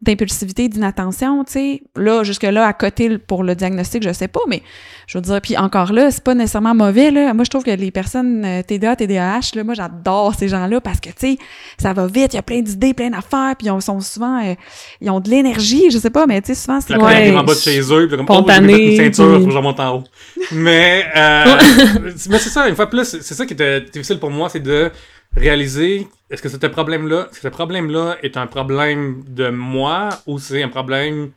d'impulsivité, 0.00 0.68
d'inattention, 0.68 1.42
tu 1.44 1.52
sais. 1.52 1.82
Là, 1.96 2.22
jusque-là, 2.22 2.66
à 2.66 2.72
côté 2.72 3.18
pour 3.18 3.42
le 3.42 3.56
diagnostic, 3.56 4.02
je 4.04 4.12
sais 4.12 4.28
pas, 4.28 4.40
mais 4.48 4.62
je 5.08 5.18
veux 5.18 5.22
dire, 5.22 5.40
puis 5.40 5.56
encore 5.56 5.92
là, 5.92 6.10
c'est 6.12 6.22
pas 6.22 6.34
nécessairement 6.34 6.74
mauvais, 6.74 7.10
là. 7.10 7.34
Moi, 7.34 7.42
je 7.44 7.50
trouve 7.50 7.64
que 7.64 7.70
les 7.72 7.90
personnes 7.90 8.44
euh, 8.44 8.62
TDA, 8.62 8.94
TDAH, 8.94 9.40
là, 9.56 9.64
moi, 9.64 9.74
j'adore 9.74 10.34
ces 10.36 10.46
gens-là 10.48 10.80
parce 10.80 11.00
que, 11.00 11.08
tu 11.08 11.14
sais, 11.18 11.38
ça 11.78 11.92
va 11.94 12.06
vite, 12.06 12.32
il 12.34 12.36
y 12.36 12.38
a 12.38 12.42
plein 12.42 12.60
d'idées, 12.60 12.94
plein 12.94 13.10
d'affaires, 13.10 13.54
puis 13.58 13.66
ils 13.66 13.82
sont 13.82 14.00
souvent, 14.00 14.40
euh, 14.44 14.54
ils 15.00 15.10
ont 15.10 15.18
de 15.18 15.28
l'énergie, 15.30 15.90
je 15.90 15.98
sais 15.98 16.10
pas, 16.10 16.26
mais 16.26 16.40
tu 16.42 16.48
sais, 16.48 16.54
souvent, 16.54 16.80
c'est... 16.80 16.92
La 16.92 16.98
Ouais. 17.00 17.14
première 17.24 17.40
en 17.40 17.44
bas 17.44 17.54
de 17.54 17.58
chez 17.58 17.80
eux, 17.80 18.06
puis 18.06 18.16
comme, 18.16 18.26
oh, 18.28 18.32
je 18.34 18.38
vais 18.38 18.52
Spontané, 18.54 18.66
mettre 18.72 18.84
une 18.90 18.96
ceinture, 19.14 19.40
puis- 19.42 19.50
je 19.50 19.56
remonte 19.56 19.80
en 19.80 19.96
haut. 19.96 20.04
Mais, 20.52 21.04
euh, 21.16 21.44
mais 22.30 22.38
c'est 22.38 22.50
ça, 22.50 22.68
une 22.68 22.76
fois 22.76 22.88
plus, 22.88 23.04
c'est 23.04 23.22
c'est 23.22 23.34
ça 23.34 23.44
qui 23.46 23.54
était 23.54 23.80
difficile 23.80 24.20
pour 24.20 24.30
moi, 24.30 24.48
c'est 24.48 24.60
de 24.60 24.90
réaliser, 25.36 26.08
est-ce 26.30 26.42
que 26.42 26.48
ce 26.48 26.56
problème-là, 26.56 27.28
ce 27.32 27.48
problème-là 27.48 28.16
est 28.22 28.36
un 28.36 28.46
problème 28.46 29.22
de 29.28 29.48
moi, 29.50 30.08
ou 30.26 30.38
c'est 30.38 30.62
un 30.62 30.68
problème 30.68 31.30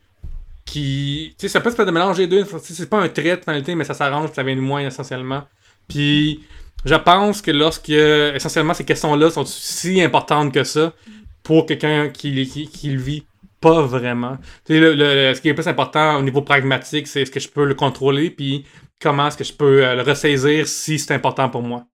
qui, 0.64 1.34
tu 1.38 1.42
sais, 1.42 1.48
ça 1.48 1.60
peut 1.60 1.70
se 1.70 1.76
faire 1.76 1.86
de 1.86 1.90
mélanger 1.90 2.26
deux, 2.26 2.44
c'est 2.62 2.88
pas 2.88 3.00
un 3.00 3.08
trait 3.08 3.36
de 3.36 3.42
finalité, 3.42 3.74
mais 3.74 3.84
ça 3.84 3.94
s'arrange, 3.94 4.30
ça 4.32 4.42
vient 4.42 4.56
de 4.56 4.60
moi, 4.60 4.82
essentiellement. 4.82 5.42
Puis, 5.88 6.40
je 6.84 6.94
pense 6.94 7.42
que 7.42 7.50
lorsque, 7.50 7.90
essentiellement, 7.90 8.74
ces 8.74 8.84
questions-là 8.84 9.30
sont 9.30 9.44
si 9.44 10.00
importantes 10.02 10.52
que 10.52 10.64
ça, 10.64 10.92
pour 11.42 11.66
quelqu'un 11.66 12.08
qui, 12.08 12.46
qui, 12.46 12.68
qui 12.68 12.90
le 12.90 13.00
vit 13.00 13.24
pas 13.60 13.82
vraiment. 13.82 14.36
Tu 14.64 14.74
sais, 14.74 14.80
le, 14.80 14.94
le- 14.94 15.34
ce 15.34 15.40
qui 15.40 15.48
est 15.48 15.54
plus 15.54 15.68
important 15.68 16.16
au 16.18 16.22
niveau 16.22 16.42
pragmatique, 16.42 17.06
c'est 17.06 17.22
est-ce 17.22 17.30
que 17.30 17.40
je 17.40 17.48
peux 17.48 17.64
le 17.64 17.74
contrôler, 17.74 18.30
puis 18.30 18.64
comment 19.00 19.28
est-ce 19.28 19.36
que 19.36 19.44
je 19.44 19.52
peux 19.52 19.84
euh, 19.84 19.94
le 19.96 20.02
ressaisir 20.02 20.66
si 20.66 20.98
c'est 20.98 21.14
important 21.14 21.48
pour 21.48 21.62
moi. 21.62 21.84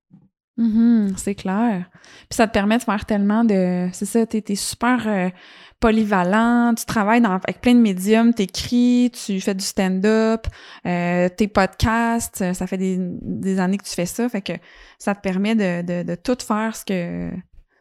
Mhm, 0.58 1.14
c'est 1.16 1.36
clair. 1.36 1.88
Puis 2.28 2.36
ça 2.36 2.48
te 2.48 2.52
permet 2.52 2.78
de 2.78 2.82
faire 2.82 3.06
tellement 3.06 3.44
de... 3.44 3.88
C'est 3.92 4.06
ça, 4.06 4.26
t'es, 4.26 4.42
t'es 4.42 4.56
super 4.56 5.04
euh, 5.06 5.30
polyvalent, 5.78 6.74
tu 6.74 6.84
travailles 6.84 7.20
dans, 7.20 7.30
avec 7.30 7.60
plein 7.60 7.74
de 7.74 7.80
médiums, 7.80 8.34
t'écris, 8.34 9.12
tu 9.12 9.40
fais 9.40 9.54
du 9.54 9.64
stand-up, 9.64 10.48
euh, 10.84 11.28
tes 11.28 11.46
podcasts, 11.46 12.42
euh, 12.42 12.54
ça 12.54 12.66
fait 12.66 12.76
des, 12.76 12.98
des 12.98 13.60
années 13.60 13.78
que 13.78 13.84
tu 13.84 13.94
fais 13.94 14.04
ça, 14.06 14.28
fait 14.28 14.42
que 14.42 14.54
ça 14.98 15.14
te 15.14 15.20
permet 15.20 15.54
de, 15.54 15.82
de, 15.82 16.02
de 16.02 16.14
tout 16.16 16.36
faire 16.44 16.74
ce 16.74 16.84
que 16.84 17.30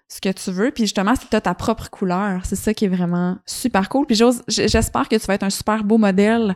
ce 0.10 0.22
que 0.22 0.30
tu 0.30 0.52
veux, 0.52 0.72
puis 0.72 0.86
justement, 0.86 1.16
c'est 1.20 1.30
t'as 1.30 1.42
ta 1.42 1.54
propre 1.54 1.90
couleur. 1.90 2.46
C'est 2.46 2.56
ça 2.56 2.74
qui 2.74 2.86
est 2.86 2.88
vraiment 2.88 3.40
super 3.46 3.90
cool. 3.90 4.06
Puis 4.06 4.16
j'espère 4.48 5.10
que 5.10 5.18
tu 5.18 5.26
vas 5.26 5.34
être 5.34 5.44
un 5.44 5.50
super 5.50 5.84
beau 5.84 5.98
modèle 5.98 6.56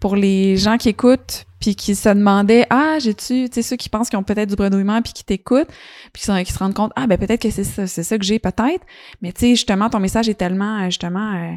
pour 0.00 0.16
les 0.16 0.56
gens 0.56 0.76
qui 0.76 0.88
écoutent 0.90 1.44
puis 1.60 1.74
qui 1.74 1.94
se 1.94 2.08
demandaient 2.10 2.66
ah 2.68 2.98
j'ai-tu 3.00 3.48
tu 3.48 3.54
sais 3.54 3.62
ceux 3.62 3.76
qui 3.76 3.88
pensent 3.88 4.10
qu'ils 4.10 4.18
ont 4.18 4.22
peut-être 4.22 4.50
du 4.50 4.56
bredouillement 4.56 5.00
puis 5.00 5.12
qui 5.14 5.24
t'écoutent 5.24 5.68
puis 6.12 6.20
qui, 6.20 6.26
se- 6.26 6.42
qui 6.42 6.52
se 6.52 6.58
rendent 6.58 6.74
compte 6.74 6.92
ah 6.96 7.06
ben 7.06 7.16
peut-être 7.16 7.40
que 7.40 7.50
c'est 7.50 7.64
ça 7.64 7.86
c'est 7.86 8.02
ça 8.02 8.18
que 8.18 8.24
j'ai 8.24 8.38
peut-être 8.38 8.84
mais 9.22 9.32
tu 9.32 9.40
sais 9.40 9.48
justement 9.50 9.88
ton 9.88 9.98
message 10.00 10.28
est 10.28 10.34
tellement 10.34 10.80
euh, 10.82 10.86
justement 10.86 11.32
euh, 11.34 11.54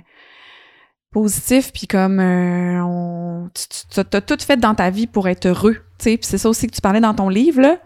positif 1.12 1.72
puis 1.74 1.88
comme 1.88 2.20
euh, 2.20 2.82
on 2.84 3.50
tu 3.54 4.00
as 4.00 4.22
tout 4.22 4.38
fait 4.40 4.58
dans 4.58 4.76
ta 4.76 4.90
vie 4.90 5.08
pour 5.08 5.28
être 5.28 5.46
heureux 5.48 5.76
tu 5.98 6.04
sais 6.04 6.18
puis 6.18 6.26
c'est 6.28 6.38
ça 6.38 6.50
aussi 6.50 6.68
que 6.68 6.76
tu 6.76 6.82
parlais 6.82 7.02
dans 7.02 7.14
ton 7.14 7.30
livre 7.30 7.62
là 7.62 7.78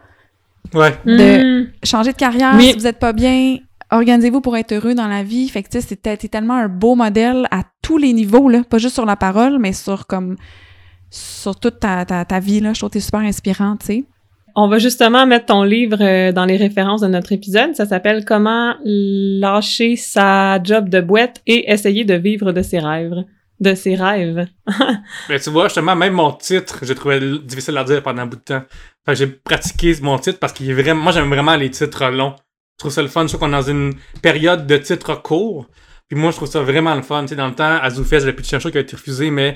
Ouais. 0.76 0.95
de- 1.06 1.64
Hmm. 1.64 1.72
changer 1.84 2.11
de 2.11 2.18
carrière 2.18 2.53
Mais- 2.53 2.72
si 2.72 2.78
vous 2.78 2.86
êtes 2.88 2.99
pas 2.99 3.14
bien 3.14 3.57
organisez-vous 3.91 4.41
pour 4.41 4.57
être 4.57 4.73
heureux 4.73 4.95
dans 4.95 5.07
la 5.07 5.23
vie 5.23 5.49
fait 5.49 5.63
que 5.63 5.69
tu 5.69 5.81
sais 5.81 5.97
c'est 6.01 6.27
tellement 6.30 6.55
un 6.55 6.68
beau 6.68 6.95
modèle 6.95 7.47
à 7.51 7.63
tous 7.81 7.97
les 7.97 8.13
niveaux 8.13 8.49
là 8.49 8.63
pas 8.69 8.77
juste 8.77 8.95
sur 8.95 9.05
la 9.05 9.15
parole 9.15 9.59
mais 9.59 9.73
sur 9.73 10.07
comme 10.07 10.38
sur 11.09 11.59
toute 11.59 11.80
ta, 11.80 12.05
ta, 12.05 12.23
ta 12.26 12.39
vie 12.39 12.61
là 12.61 12.73
je 12.73 12.80
trouve 12.80 12.89
que 12.89 12.93
t'es 12.93 12.99
super 13.01 13.19
inspirante 13.19 13.81
tu 13.81 13.85
sais 13.88 14.05
On 14.55 14.68
va 14.68 14.80
justement 14.80 15.26
mettre 15.26 15.47
ton 15.47 15.63
livre 15.63 15.97
euh, 16.01 16.31
dans 16.31 16.45
les 16.45 16.57
références 16.57 17.01
de 17.01 17.07
notre 17.07 17.31
épisode. 17.31 17.73
Ça 17.76 17.85
s'appelle 17.85 18.26
Comment 18.26 18.76
lâcher 18.84 19.95
sa 19.95 20.61
job 20.61 20.89
de 20.89 20.99
boîte 20.99 21.41
et 21.47 21.72
essayer 21.72 22.03
de 22.03 22.15
vivre 22.15 22.51
de 22.51 22.61
ses 22.61 22.80
rêves. 22.80 23.23
De 23.59 23.76
ses 23.76 23.95
rêves. 23.95 24.47
Mais 25.30 25.39
tu 25.43 25.49
vois, 25.51 25.65
justement, 25.65 25.95
même 25.95 26.13
mon 26.13 26.31
titre, 26.34 26.80
j'ai 26.81 26.95
trouvé 26.95 27.19
difficile 27.43 27.77
à 27.77 27.84
dire 27.84 28.03
pendant 28.03 28.23
un 28.23 28.26
bout 28.26 28.38
de 28.38 28.41
temps. 28.41 28.63
Fait 29.05 29.13
que 29.13 29.19
j'ai 29.19 29.27
pratiqué 29.27 29.95
mon 30.01 30.18
titre 30.18 30.39
parce 30.39 30.51
qu'il 30.53 30.69
est 30.69 30.73
vraiment. 30.73 31.03
Moi, 31.03 31.11
j'aime 31.11 31.30
vraiment 31.30 31.55
les 31.55 31.69
titres 31.69 32.09
longs. 32.09 32.35
Je 32.82 32.86
trouve 32.86 32.94
ça 32.94 33.03
le 33.03 33.10
fun. 33.10 33.22
Je 33.22 33.28
trouve 33.28 33.41
qu'on 33.41 33.49
est 33.49 33.52
dans 33.52 33.62
une 33.62 33.94
période 34.24 34.66
de 34.66 34.76
titres 34.76 35.14
courts. 35.22 35.68
Puis 36.08 36.20
moi, 36.20 36.32
je 36.32 36.38
trouve 36.38 36.49
ça 36.49 36.62
vraiment 36.64 36.95
le 36.95 37.03
fun. 37.03 37.22
Tu 37.22 37.28
sais, 37.28 37.36
dans 37.36 37.45
le 37.45 37.53
temps, 37.53 37.78
à 37.80 37.90
j'avais 37.90 38.34
plus 38.34 38.49
de 38.49 38.60
show 38.60 38.72
qui 38.72 38.78
a 38.80 38.82
été 38.82 38.95
refusé, 38.95 39.30
mais 39.30 39.56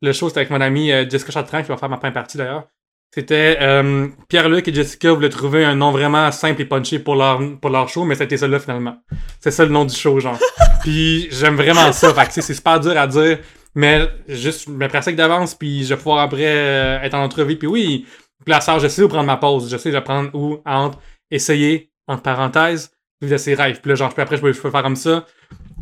le 0.00 0.14
show, 0.14 0.28
c'était 0.28 0.40
avec 0.40 0.50
mon 0.50 0.62
ami 0.62 0.90
euh, 0.90 1.06
Jessica 1.06 1.30
Chartrand, 1.30 1.60
qui 1.60 1.68
va 1.68 1.76
faire 1.76 1.90
ma 1.90 1.98
première 1.98 2.14
partie 2.14 2.38
d'ailleurs. 2.38 2.66
C'était 3.14 3.58
euh, 3.60 4.08
Pierre-Luc 4.30 4.66
et 4.66 4.72
Jessica 4.72 5.12
voulaient 5.12 5.28
trouver 5.28 5.62
un 5.62 5.74
nom 5.74 5.90
vraiment 5.90 6.32
simple 6.32 6.62
et 6.62 6.64
punché 6.64 6.98
pour 7.00 7.16
leur, 7.16 7.38
pour 7.60 7.68
leur 7.68 7.86
show, 7.90 8.04
mais 8.04 8.14
c'était 8.14 8.38
ça 8.38 8.48
là 8.48 8.58
finalement. 8.58 8.96
C'est 9.40 9.50
ça 9.50 9.66
le 9.66 9.70
nom 9.70 9.84
du 9.84 9.94
show, 9.94 10.18
genre. 10.18 10.38
puis 10.80 11.28
j'aime 11.32 11.56
vraiment 11.56 11.92
ça. 11.92 12.14
Fait 12.14 12.22
que 12.22 12.28
tu 12.28 12.32
sais, 12.32 12.40
c'est 12.40 12.54
super 12.54 12.80
dur 12.80 12.96
à 12.96 13.06
dire, 13.06 13.40
mais 13.74 14.08
juste 14.26 14.68
me 14.68 14.88
pratique 14.88 15.16
d'avance, 15.16 15.54
puis 15.54 15.84
je 15.84 15.90
vais 15.90 15.98
pouvoir 15.98 16.20
après 16.20 16.46
euh, 16.46 17.02
être 17.02 17.12
en 17.12 17.24
entrevue. 17.24 17.58
Puis 17.58 17.68
oui, 17.68 18.06
puis 18.42 18.50
là, 18.50 18.62
ça, 18.62 18.78
je 18.78 18.88
sais 18.88 19.02
où 19.02 19.08
prendre 19.08 19.26
ma 19.26 19.36
pause. 19.36 19.70
Je 19.70 19.76
sais 19.76 19.90
de 19.90 20.00
prendre 20.00 20.30
où 20.34 20.62
entre 20.64 20.98
essayer, 21.30 21.90
entre 22.06 22.22
parenthèses, 22.22 22.90
vivre 23.20 23.32
de 23.32 23.38
ses 23.38 23.54
rêves. 23.54 23.80
Puis 23.80 23.88
là, 23.90 23.94
genre, 23.94 24.12
après, 24.16 24.36
je 24.36 24.40
peux, 24.42 24.52
je 24.52 24.60
peux 24.60 24.70
faire 24.70 24.82
comme 24.82 24.96
ça. 24.96 25.26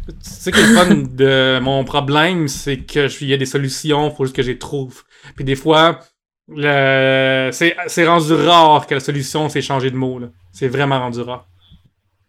Tu 0.07 0.12
sais 0.20 0.51
que 0.53 0.59
le 0.59 0.74
fun 0.74 0.94
de 1.16 1.59
mon 1.61 1.85
problème, 1.85 2.49
c'est 2.49 2.78
que 2.78 3.09
il 3.23 3.28
y 3.28 3.35
a 3.35 3.36
des 3.36 3.47
solutions, 3.47 4.11
faut 4.11 4.24
juste 4.24 4.36
que 4.36 4.43
je 4.43 4.51
les 4.51 4.59
trouve. 4.59 5.03
Puis 5.36 5.44
des 5.44 5.55
fois, 5.55 6.01
le, 6.49 7.51
c'est, 7.53 8.07
rendu 8.07 8.32
rare 8.32 8.86
que 8.86 8.94
la 8.94 9.01
solution, 9.01 9.49
c'est 9.49 9.62
changer 9.62 9.90
de 9.90 9.97
mot. 9.97 10.19
là. 10.19 10.28
C'est 10.53 10.69
vraiment 10.69 10.99
rendu 10.99 11.20
rare. 11.20 11.47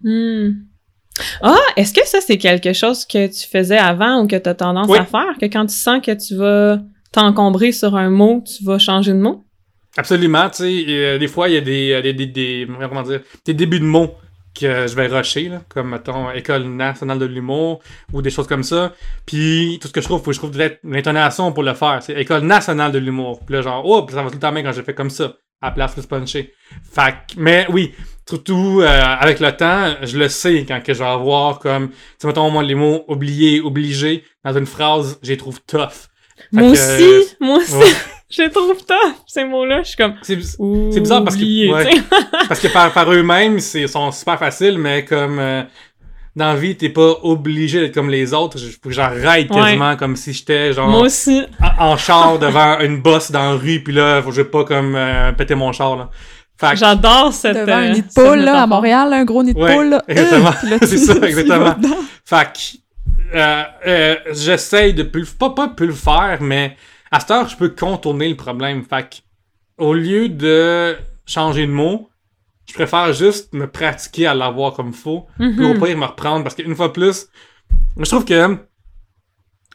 Hmm. 0.02 0.52
Ah, 1.42 1.56
est-ce 1.78 1.94
que 1.94 2.06
ça, 2.08 2.20
c'est 2.22 2.38
quelque 2.38 2.74
chose 2.74 3.06
que 3.06 3.28
tu 3.28 3.48
faisais 3.48 3.78
avant 3.78 4.24
ou 4.24 4.28
que 4.28 4.36
tu 4.36 4.50
as 4.50 4.56
tendance 4.56 4.88
Oui. 4.88 4.98
à 4.98 5.06
faire? 5.06 5.38
Que 5.40 5.46
quand 5.46 5.66
tu 5.66 5.76
sens 5.76 6.02
que 6.04 6.12
tu 6.12 6.36
vas 6.36 6.80
t'encombrer 7.12 7.72
sur 7.72 7.96
un 7.96 8.10
mot, 8.10 8.44
tu 8.46 8.64
vas 8.64 8.80
changer 8.80 9.14
de 9.14 9.20
mot? 9.20 9.43
Absolument, 9.98 10.50
tu 10.50 10.58
sais, 10.58 10.86
euh, 10.90 11.18
des 11.20 11.28
fois, 11.28 11.50
il 11.50 11.54
y 11.54 11.58
a 11.58 11.62
des, 11.62 11.92
euh, 11.92 12.02
des, 12.02 12.14
des, 12.14 12.26
des- 12.26 12.68
comment 12.90 13.04
dire, 13.04 13.22
des 13.46 13.54
débuts 13.54 13.80
de 13.80 13.86
mots 13.86 14.16
que 14.60 14.88
je 14.88 14.96
vais 14.96 15.08
rusher, 15.08 15.50
là, 15.50 15.62
comme, 15.70 15.90
mettons, 15.90 16.32
École 16.32 16.64
nationale 16.64 17.20
de 17.20 17.26
l'humour, 17.26 17.80
ou 18.12 18.22
des 18.22 18.30
choses 18.32 18.48
comme 18.48 18.64
ça. 18.64 18.94
Puis, 19.26 19.78
tout 19.82 19.88
ce 19.88 19.94
que 19.94 20.02
je 20.02 20.06
trouve, 20.06 20.20
faut 20.20 20.26
que 20.28 20.34
je 20.34 20.40
trouve 20.40 20.52
de 20.52 20.78
l'intonation 20.84 21.52
pour 21.52 21.64
le 21.64 21.74
faire. 21.74 22.00
C'est 22.02 22.14
École 22.14 22.42
nationale 22.44 22.92
de 22.92 23.00
l'humour. 23.00 23.40
Puis 23.46 23.56
là, 23.56 23.62
genre, 23.62 23.84
oh, 23.86 24.06
ça 24.10 24.22
va 24.22 24.30
tout 24.30 24.36
le 24.36 24.40
temps 24.40 24.52
bien 24.52 24.64
quand 24.64 24.72
j'ai 24.74 24.84
fait 24.84 24.94
comme 24.94 25.10
ça, 25.10 25.36
à 25.62 25.68
la 25.68 25.72
place 25.72 25.96
de 25.96 26.02
se 26.02 26.08
puncher. 26.08 26.54
Fait 26.92 27.12
que- 27.12 27.34
mais 27.40 27.66
oui, 27.72 27.94
surtout, 28.28 28.82
euh, 28.82 28.88
avec 28.88 29.40
le 29.40 29.52
temps, 29.56 29.96
je 30.04 30.18
le 30.18 30.28
sais 30.30 30.66
quand 30.68 30.82
que 30.84 30.94
je 30.94 31.00
vais 31.00 31.06
avoir 31.10 31.58
comme, 31.60 31.90
tu 31.90 31.96
sais, 32.20 32.28
mettons, 32.28 32.50
moi, 32.52 32.62
les 32.64 32.76
mots 32.76 33.06
oubliés, 33.08 33.60
obligés, 33.62 34.24
dans 34.44 34.56
une 34.58 34.66
phrase, 34.68 35.20
je 35.24 35.30
les 35.30 35.38
trouve 35.38 35.62
tough. 35.66 36.10
Fait 36.54 36.62
Moi 36.62 36.64
que, 36.64 36.72
aussi, 36.74 37.04
euh, 37.04 37.24
moi 37.40 37.58
aussi, 37.58 37.74
ouais. 37.76 37.92
je 38.36 38.50
trouve 38.50 38.78
tough, 38.86 39.14
ces 39.28 39.44
mots-là. 39.46 39.84
Je 39.84 39.88
suis 39.90 39.98
comme, 39.98 40.16
C'est 40.22 40.36
bizarre 41.00 41.24
parce 41.24 41.36
que- 41.36 41.72
ouais. 41.72 42.02
Parce 42.48 42.60
que 42.60 42.68
par, 42.68 42.92
par 42.92 43.12
eux-mêmes, 43.12 43.60
c'est 43.60 43.88
sont 43.88 44.12
super 44.12 44.38
faciles, 44.40 44.78
mais 44.78 45.06
comme 45.06 45.40
euh, 45.40 45.64
dans 46.36 46.48
la 46.48 46.56
vie, 46.56 46.76
t'es 46.76 46.90
pas 46.90 47.14
obligé 47.24 47.80
d'être 47.80 47.94
comme 47.94 48.10
les 48.10 48.34
autres. 48.34 48.58
J'arrête 48.88 49.50
Ouais. 49.52 49.60
quasiment 49.62 49.96
comme 49.96 50.16
si 50.16 50.34
j'étais 50.34 50.74
genre 50.74 50.90
Moi 50.90 51.02
aussi. 51.02 51.44
en, 51.80 51.96
char 51.98 52.40
devant 52.40 52.80
une 52.80 53.02
bosse 53.02 53.32
dans 53.32 53.52
la 53.54 53.58
rue, 53.58 53.82
puis 53.84 53.94
là, 53.94 54.22
faut 54.22 54.30
que 54.30 54.36
je 54.36 54.42
vais 54.42 54.50
pas 54.50 54.64
comme 54.66 54.96
euh, 54.96 55.32
péter 55.34 55.56
mon 55.56 55.72
char 55.72 55.96
là. 55.96 56.10
J'adore 56.76 57.34
cette. 57.34 57.58
devant 57.58 57.74
euh, 57.74 57.90
un 57.90 57.92
nid 57.92 58.02
de 58.04 58.08
poule 58.14 58.40
là, 58.40 58.64
à. 58.64 58.68
Montréal 58.68 59.10
là, 59.10 59.18
un 59.18 59.26
gros 59.26 59.44
nid 59.44 59.54
de 59.54 59.60
Ouais, 59.60 59.76
poule 59.76 59.90
là. 59.90 60.04
exactement. 60.08 60.54
Euh, 60.72 60.78
C'est 60.84 60.98
ça, 60.98 61.14
exactement. 61.28 61.76
que, 61.76 62.78
euh, 63.36 63.64
euh, 63.88 64.16
j'essaye 64.32 64.94
de 64.94 65.04
plus, 65.04 65.26
pas, 65.32 65.50
pas 65.50 65.68
plus 65.70 65.88
le 65.88 65.94
faire, 65.94 66.38
mais 66.42 66.78
à 67.14 67.20
cette 67.20 67.32
heure, 67.32 67.48
je 67.48 67.56
peux 67.56 67.70
contourner 67.70 68.28
le 68.30 68.36
problème. 68.36 68.84
Fait 68.84 69.04
que, 69.10 69.16
au 69.78 69.94
lieu 69.94 70.30
de 70.30 70.98
changer 71.26 71.68
de 71.68 71.72
mot, 71.72 72.10
je 72.68 72.74
préfère 72.74 73.14
juste 73.14 73.54
me 73.54 73.68
pratiquer 73.68 74.26
à 74.28 74.34
l'avoir 74.34 74.74
comme 74.74 74.94
faut, 74.94 75.28
puis 75.38 75.66
au 75.66 75.74
Mhm. 75.74 75.82
pire 75.84 75.98
me 75.98 76.06
reprendre, 76.06 76.44
parce 76.44 76.56
qu'une 76.56 76.76
fois 76.76 76.92
plus, 76.92 77.28
je 77.98 78.06
trouve 78.06 78.26
que, 78.26 78.58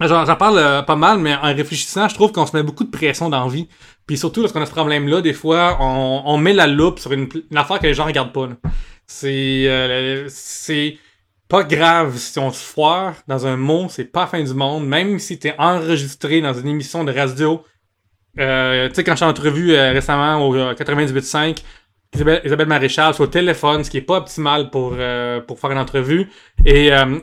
j'en 0.01 0.25
j'en 0.27 0.37
parle 0.37 0.59
euh, 0.59 0.83
pas 0.83 0.97
mal, 0.97 1.19
mais 1.19 1.35
en 1.35 1.55
réfléchissant, 1.55 2.09
je 2.09 2.15
trouve 2.15 2.33
qu'on 2.33 2.47
se 2.47 2.57
met 2.57 2.63
beaucoup 2.63 2.85
de 2.85 2.91
pression 2.91 3.29
dans 3.29 3.45
la 3.45 3.51
vie. 3.51 3.69
Puis 4.07 4.17
surtout, 4.17 4.41
lorsqu'on 4.41 4.63
a 4.63 4.67
ce 4.67 4.71
problème-là, 4.71 5.21
des 5.21 5.35
fois, 5.35 5.77
on, 5.81 6.23
on 6.25 6.39
met 6.39 6.53
la 6.55 6.67
loupe 6.67 6.99
sur 6.99 7.13
une, 7.13 7.29
une 7.51 7.57
affaire 7.59 7.79
que 7.79 7.87
les 7.87 7.95
gens 7.95 8.07
regardent 8.07 8.33
pas. 8.33 8.49
C'est 9.07 9.65
euh, 9.69 10.27
c'est 10.29 10.99
pas 11.49 11.65
grave 11.65 12.17
si 12.19 12.39
on 12.39 12.53
se 12.53 12.63
foire 12.63 13.15
dans 13.27 13.47
un 13.47 13.57
mot, 13.57 13.87
c'est 13.89 14.05
pas 14.05 14.21
la 14.21 14.27
fin 14.27 14.43
du 14.43 14.55
monde. 14.55 14.87
Même 14.87 15.19
si 15.19 15.39
t'es 15.39 15.55
enregistré 15.59 16.41
dans 16.41 16.53
une 16.53 16.69
émission 16.69 17.05
de 17.05 17.13
radio. 17.13 17.65
Euh, 18.39 18.89
tu 18.89 18.95
sais, 18.95 19.05
quand 19.05 19.17
j'ai 19.17 19.25
entrevu 19.25 19.73
euh, 19.73 19.91
récemment 19.93 20.47
au 20.47 20.55
euh, 20.55 20.75
98.5, 20.75 21.59
Isabelle, 22.15 22.41
Isabelle 22.45 22.69
Maréchal 22.69 23.15
sur 23.15 23.25
le 23.25 23.31
téléphone, 23.31 23.83
ce 23.83 23.91
qui 23.91 23.97
est 23.97 24.03
pas 24.03 24.19
optimal 24.19 24.71
pour, 24.71 24.95
euh, 24.97 25.41
pour 25.41 25.59
faire 25.59 25.73
une 25.73 25.79
entrevue. 25.79 26.31
Et 26.65 26.93
euh, 26.93 27.19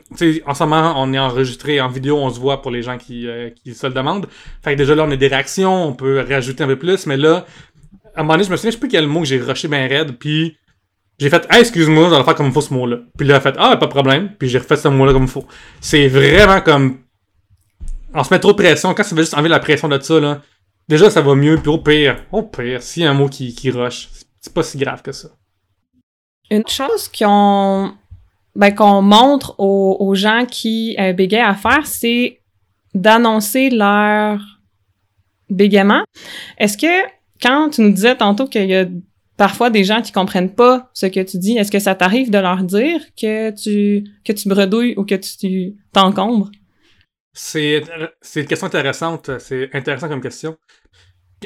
en 0.46 0.54
ce 0.54 0.64
moment, 0.64 0.94
on 0.96 1.12
est 1.12 1.18
enregistré 1.18 1.80
en 1.80 1.88
vidéo, 1.88 2.18
on 2.18 2.30
se 2.30 2.38
voit 2.38 2.60
pour 2.62 2.70
les 2.70 2.82
gens 2.82 2.98
qui, 2.98 3.26
qui 3.62 3.74
se 3.74 3.86
le 3.86 3.94
demandent. 3.94 4.26
Fait 4.62 4.72
que 4.72 4.78
déjà 4.78 4.94
là, 4.94 5.04
on 5.04 5.10
a 5.10 5.16
des 5.16 5.28
réactions, 5.28 5.86
on 5.86 5.92
peut 5.92 6.24
rajouter 6.28 6.64
un 6.64 6.68
peu 6.68 6.78
plus, 6.78 7.06
mais 7.06 7.16
là, 7.16 7.46
à 8.14 8.20
un 8.20 8.22
moment 8.22 8.34
donné, 8.34 8.44
je 8.44 8.50
me 8.50 8.56
souviens, 8.56 8.70
je 8.70 8.76
sais 8.76 8.80
plus 8.80 8.88
quel 8.88 9.06
mot 9.06 9.20
que 9.20 9.26
j'ai 9.26 9.40
rushé 9.40 9.68
bien 9.68 9.86
raide, 9.88 10.18
puis 10.18 10.56
j'ai 11.18 11.30
fait 11.30 11.46
excuse-moi, 11.50 12.16
le 12.16 12.24
faire 12.24 12.34
comme 12.34 12.52
faut 12.52 12.60
ce 12.60 12.74
mot-là. 12.74 12.98
Puis 13.16 13.26
là, 13.26 13.34
elle 13.34 13.38
a 13.38 13.40
fait 13.40 13.56
Ah, 13.58 13.76
pas 13.76 13.86
de 13.86 13.90
problème, 13.90 14.30
puis 14.38 14.48
j'ai 14.48 14.58
refait 14.58 14.76
ce 14.76 14.88
mot-là 14.88 15.12
comme 15.12 15.28
faut. 15.28 15.46
C'est 15.80 16.08
vraiment 16.08 16.60
comme. 16.60 16.98
On 18.12 18.22
se 18.22 18.32
met 18.32 18.38
trop 18.38 18.52
de 18.52 18.56
pression. 18.56 18.94
Quand 18.94 19.02
ça 19.02 19.14
veut 19.14 19.22
juste 19.22 19.34
enlever 19.34 19.48
la 19.48 19.60
pression 19.60 19.88
de 19.88 19.98
ça, 20.00 20.20
là, 20.20 20.42
déjà 20.88 21.10
ça 21.10 21.22
va 21.22 21.34
mieux, 21.34 21.56
puis 21.56 21.68
au 21.68 21.78
pire, 21.78 22.24
au 22.32 22.42
pire, 22.42 22.82
s'il 22.82 23.04
y 23.04 23.06
a 23.06 23.10
un 23.10 23.14
mot 23.14 23.28
qui, 23.28 23.54
qui 23.54 23.70
rush, 23.70 24.08
c'est 24.40 24.52
pas 24.52 24.62
si 24.62 24.78
grave 24.78 25.02
que 25.02 25.12
ça. 25.12 25.28
Une 26.50 26.66
chose 26.68 27.08
qu'on 27.08 27.92
ben, 28.54 28.74
qu'on 28.74 29.02
montre 29.02 29.54
aux, 29.58 29.96
aux 30.00 30.14
gens 30.14 30.44
qui 30.46 30.96
euh, 30.98 31.12
bégayent 31.12 31.40
à 31.40 31.54
faire, 31.54 31.86
c'est 31.86 32.40
d'annoncer 32.94 33.70
leur 33.70 34.40
bégaiement. 35.50 36.04
Est-ce 36.58 36.78
que 36.78 37.08
quand 37.42 37.70
tu 37.70 37.82
nous 37.82 37.92
disais 37.92 38.16
tantôt 38.16 38.46
qu'il 38.46 38.66
y 38.66 38.74
a 38.74 38.86
parfois 39.36 39.70
des 39.70 39.84
gens 39.84 40.02
qui 40.02 40.12
comprennent 40.12 40.54
pas 40.54 40.90
ce 40.94 41.06
que 41.06 41.20
tu 41.20 41.38
dis, 41.38 41.56
est-ce 41.56 41.70
que 41.70 41.78
ça 41.78 41.94
t'arrive 41.94 42.30
de 42.30 42.38
leur 42.38 42.62
dire 42.62 43.00
que 43.20 43.50
tu 43.50 44.04
que 44.24 44.32
tu 44.32 44.48
bredouilles 44.48 44.94
ou 44.96 45.04
que 45.04 45.14
tu 45.14 45.74
t'encombres? 45.92 46.50
C'est 47.32 47.82
une 48.36 48.46
question 48.46 48.66
intéressante. 48.66 49.30
C'est 49.38 49.74
intéressant 49.74 50.08
comme 50.08 50.22
question. 50.22 50.56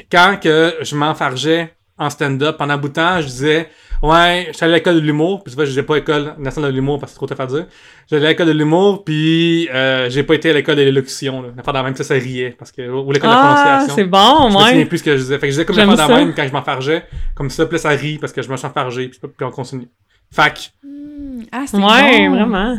Quand 0.09 0.39
que 0.41 0.75
je 0.81 0.95
m'enfargeais 0.95 1.73
en 1.97 2.09
stand-up, 2.09 2.57
pendant 2.57 2.75
un 2.75 2.77
bout 2.77 2.87
de 2.87 2.93
temps, 2.93 3.19
je 3.19 3.27
disais 3.27 3.69
Ouais, 4.01 4.47
j'étais 4.51 4.65
à 4.65 4.67
l'école 4.67 4.95
de 4.95 4.99
l'humour, 5.01 5.43
puis 5.43 5.51
tu 5.51 5.55
vois, 5.55 5.65
je 5.65 5.69
disais 5.69 5.83
pas 5.83 5.95
école 5.97 6.33
nationale 6.39 6.71
de 6.71 6.75
l'humour 6.75 6.97
parce 6.99 7.11
que 7.11 7.19
c'est 7.19 7.25
trop 7.25 7.27
tough 7.35 7.39
à 7.43 7.45
dire. 7.45 7.67
J'allais 8.09 8.25
à 8.25 8.29
l'école 8.29 8.47
de 8.47 8.51
l'humour, 8.53 9.03
puis 9.03 9.69
euh, 9.71 10.09
j'ai 10.09 10.23
pas 10.23 10.33
été 10.33 10.49
à 10.49 10.53
l'école 10.53 10.75
de 10.77 10.81
l'élocution. 10.81 11.41
Là. 11.43 11.49
La 11.55 11.61
fois 11.63 11.83
même 11.83 11.95
ça, 11.95 12.03
ça 12.03 12.15
riait. 12.15 12.55
Parce 12.57 12.71
que, 12.71 12.81
ou 12.89 13.11
l'école 13.11 13.29
de 13.29 13.35
la 13.35 13.41
Ah, 13.41 13.55
prononciation. 13.55 13.95
c'est 13.95 14.05
bon, 14.05 14.49
Je 14.49 14.53
me 14.55 14.59
souviens 14.59 14.77
ouais. 14.77 14.85
plus 14.85 14.97
ce 14.97 15.03
que 15.03 15.11
je 15.11 15.21
disais. 15.21 15.35
Fait 15.35 15.41
que 15.41 15.45
je 15.47 15.51
disais 15.51 15.65
comme 15.65 15.75
J'aime 15.75 15.89
la 15.89 15.95
fois 15.97 16.07
ça. 16.07 16.15
même 16.15 16.33
quand 16.33 16.47
je 16.47 16.51
m'enfargeais. 16.51 17.05
Comme 17.35 17.49
ça, 17.51 17.65
puis 17.67 17.77
ça 17.77 17.89
rit 17.89 18.17
parce 18.17 18.33
que 18.33 18.41
je 18.41 18.49
me 18.49 18.57
suis 18.57 18.65
enfargé, 18.65 19.07
puis, 19.09 19.19
puis 19.19 19.45
on 19.45 19.51
continue. 19.51 19.87
Fait 20.33 20.51
que 20.53 20.87
Hmm, 20.87 21.43
Ah, 21.51 21.63
c'est 21.67 21.77
Ouais, 21.77 22.27
bon. 22.27 22.35
vraiment. 22.35 22.77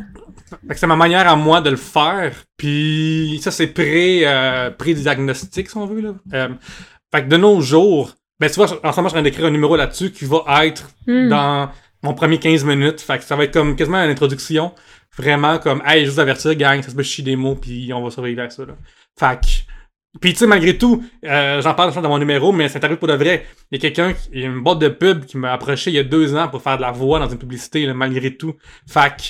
Fait 0.51 0.75
que 0.75 0.81
c'est 0.81 0.87
ma 0.89 0.97
manière 0.97 1.29
à 1.29 1.37
moi 1.37 1.61
de 1.61 1.71
le 1.71 1.77
faire. 1.77 2.33
Puis 2.57 3.39
ça, 3.43 3.51
c'est 3.53 3.69
pré, 3.69 4.23
euh, 4.25 4.71
pré-diagnostic, 4.71 5.69
si 5.71 5.77
on 5.77 5.87
veut. 5.87 6.01
Là. 6.01 6.15
Euh, 6.35 6.49
fait 7.15 7.23
que 7.23 7.29
de 7.29 7.37
nos 7.37 7.61
jours, 7.61 8.13
ben 8.43 8.51
tu 8.51 8.57
vois, 8.57 8.67
en 8.67 8.69
ce 8.71 8.77
moment, 8.83 8.91
je 8.93 8.93
suis 8.93 9.05
en 9.07 9.09
train 9.09 9.23
d'écrire 9.23 9.47
un 9.47 9.51
numéro 9.51 9.77
là-dessus 9.77 10.11
qui 10.13 10.25
va 10.27 10.45
être 10.67 10.89
Hmm. 11.07 11.29
dans 11.29 11.71
mon 12.03 12.15
premier 12.15 12.39
15 12.39 12.65
minutes. 12.65 13.01
Fait 13.01 13.19
que 13.19 13.25
ça 13.25 13.37
va 13.37 13.45
être 13.45 13.53
comme 13.53 13.75
quasiment 13.77 13.99
une 14.05 14.11
introduction. 14.11 14.73
Vraiment 15.17 15.59
comme, 15.59 15.83
hey, 15.85 16.05
juste 16.05 16.19
avertir, 16.19 16.55
gang, 16.57 16.81
ça 16.83 16.91
se 16.91 16.95
peut 16.95 17.03
chier 17.03 17.25
des 17.25 17.37
mots, 17.37 17.55
puis 17.55 17.93
on 17.93 18.03
va 18.03 18.11
survivre 18.11 18.41
avec 18.41 18.53
ça. 18.53 18.65
Là. 18.65 18.75
Fait 19.19 19.41
que... 19.41 19.47
Puis 20.21 20.33
tu 20.35 20.41
sais, 20.41 20.47
malgré 20.47 20.77
tout, 20.77 21.03
euh, 21.25 21.63
j'en 21.63 21.73
parle 21.75 21.93
dans 21.95 22.09
mon 22.09 22.19
numéro, 22.19 22.53
mais 22.53 22.69
c'est 22.69 22.83
arrivé 22.85 22.99
pour 22.99 23.09
de 23.09 23.15
vrai. 23.15 23.47
Il 23.71 23.77
y 23.77 23.79
a 23.79 23.81
quelqu'un, 23.81 24.15
il 24.33 24.41
y 24.41 24.45
a 24.45 24.47
une 24.47 24.61
boîte 24.63 24.79
de 24.79 24.89
pub 24.89 25.25
qui 25.25 25.39
m'a 25.39 25.53
approché 25.53 25.91
il 25.91 25.95
y 25.95 25.99
a 25.99 26.05
deux 26.05 26.35
ans 26.35 26.49
pour 26.49 26.61
faire 26.63 26.77
de 26.77 26.83
la 26.83 26.91
voix 26.93 27.19
dans 27.19 27.29
une 27.29 27.39
publicité, 27.39 27.87
là, 27.87 27.95
malgré 27.95 28.37
tout. 28.37 28.55
Fait 28.87 29.11
que 29.17 29.23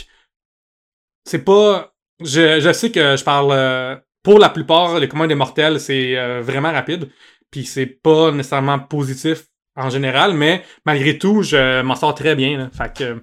c'est 1.25 1.45
pas. 1.45 1.93
Je, 2.21 2.61
je 2.61 2.73
sais 2.73 2.91
que 2.91 3.17
je 3.17 3.25
parle. 3.25 3.51
euh, 3.53 3.97
pour 4.25 4.39
la 4.39 4.49
plupart, 4.51 5.01
les 5.01 5.09
communs 5.09 5.27
des 5.27 5.35
mortels, 5.35 5.81
c'est 5.81 6.17
euh, 6.17 6.41
vraiment 6.43 6.71
rapide. 6.71 7.09
Puis 7.53 7.65
c'est 7.67 7.87
pas 7.87 8.33
nécessairement 8.33 8.81
positif 8.81 9.45
en 9.77 9.89
général, 9.91 10.35
mais 10.35 10.63
malgré 10.85 11.17
tout, 11.19 11.43
je 11.45 11.83
m'en 11.83 11.95
sors 11.95 12.15
très 12.17 12.35
bien. 12.35 12.59
là. 12.59 12.71
Fait 12.73 12.93
que 12.93 13.23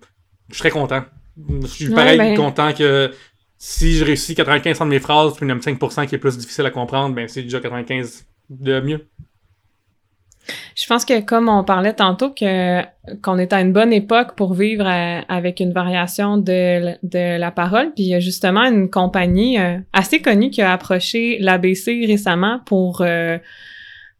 je 0.49 0.53
suis 0.55 0.61
très 0.61 0.69
content. 0.71 1.03
Je 1.61 1.67
suis 1.67 1.89
Ouais, 1.89 1.95
pareil 1.95 2.17
ben- 2.17 2.35
content 2.37 2.71
que 2.73 3.11
si 3.57 3.95
je 3.97 4.05
réussis 4.05 4.35
95% 4.35 4.85
de 4.85 4.89
mes 4.89 4.99
phrases, 4.99 5.35
puis 5.35 5.45
il 5.45 5.49
y 5.49 5.51
en 5.51 5.57
a 5.57 5.59
5% 5.59 6.05
qui 6.07 6.15
est 6.15 6.19
plus 6.19 6.37
difficile 6.37 6.65
à 6.65 6.69
comprendre, 6.71 7.13
ben 7.13 7.27
c'est 7.27 7.43
déjà 7.43 7.59
95 7.59 8.25
de 8.49 8.79
mieux. 8.79 9.05
Je 10.75 10.87
pense 10.87 11.05
que 11.05 11.19
comme 11.21 11.47
on 11.49 11.63
parlait 11.63 11.93
tantôt 11.93 12.31
que 12.31 12.81
qu'on 13.21 13.37
est 13.37 13.53
à 13.53 13.61
une 13.61 13.71
bonne 13.73 13.93
époque 13.93 14.35
pour 14.35 14.53
vivre 14.55 14.87
euh, 14.87 15.21
avec 15.27 15.59
une 15.59 15.73
variation 15.73 16.37
de, 16.37 16.95
de 17.03 17.37
la 17.37 17.51
parole, 17.51 17.93
puis 17.93 18.05
il 18.05 18.09
y 18.09 18.15
a 18.15 18.19
justement 18.19 18.63
une 18.63 18.89
compagnie 18.89 19.59
euh, 19.59 19.77
assez 19.93 20.21
connue 20.21 20.49
qui 20.49 20.61
a 20.63 20.71
approché 20.73 21.37
l'ABC 21.39 22.05
récemment 22.07 22.61
pour 22.65 23.01
euh, 23.01 23.37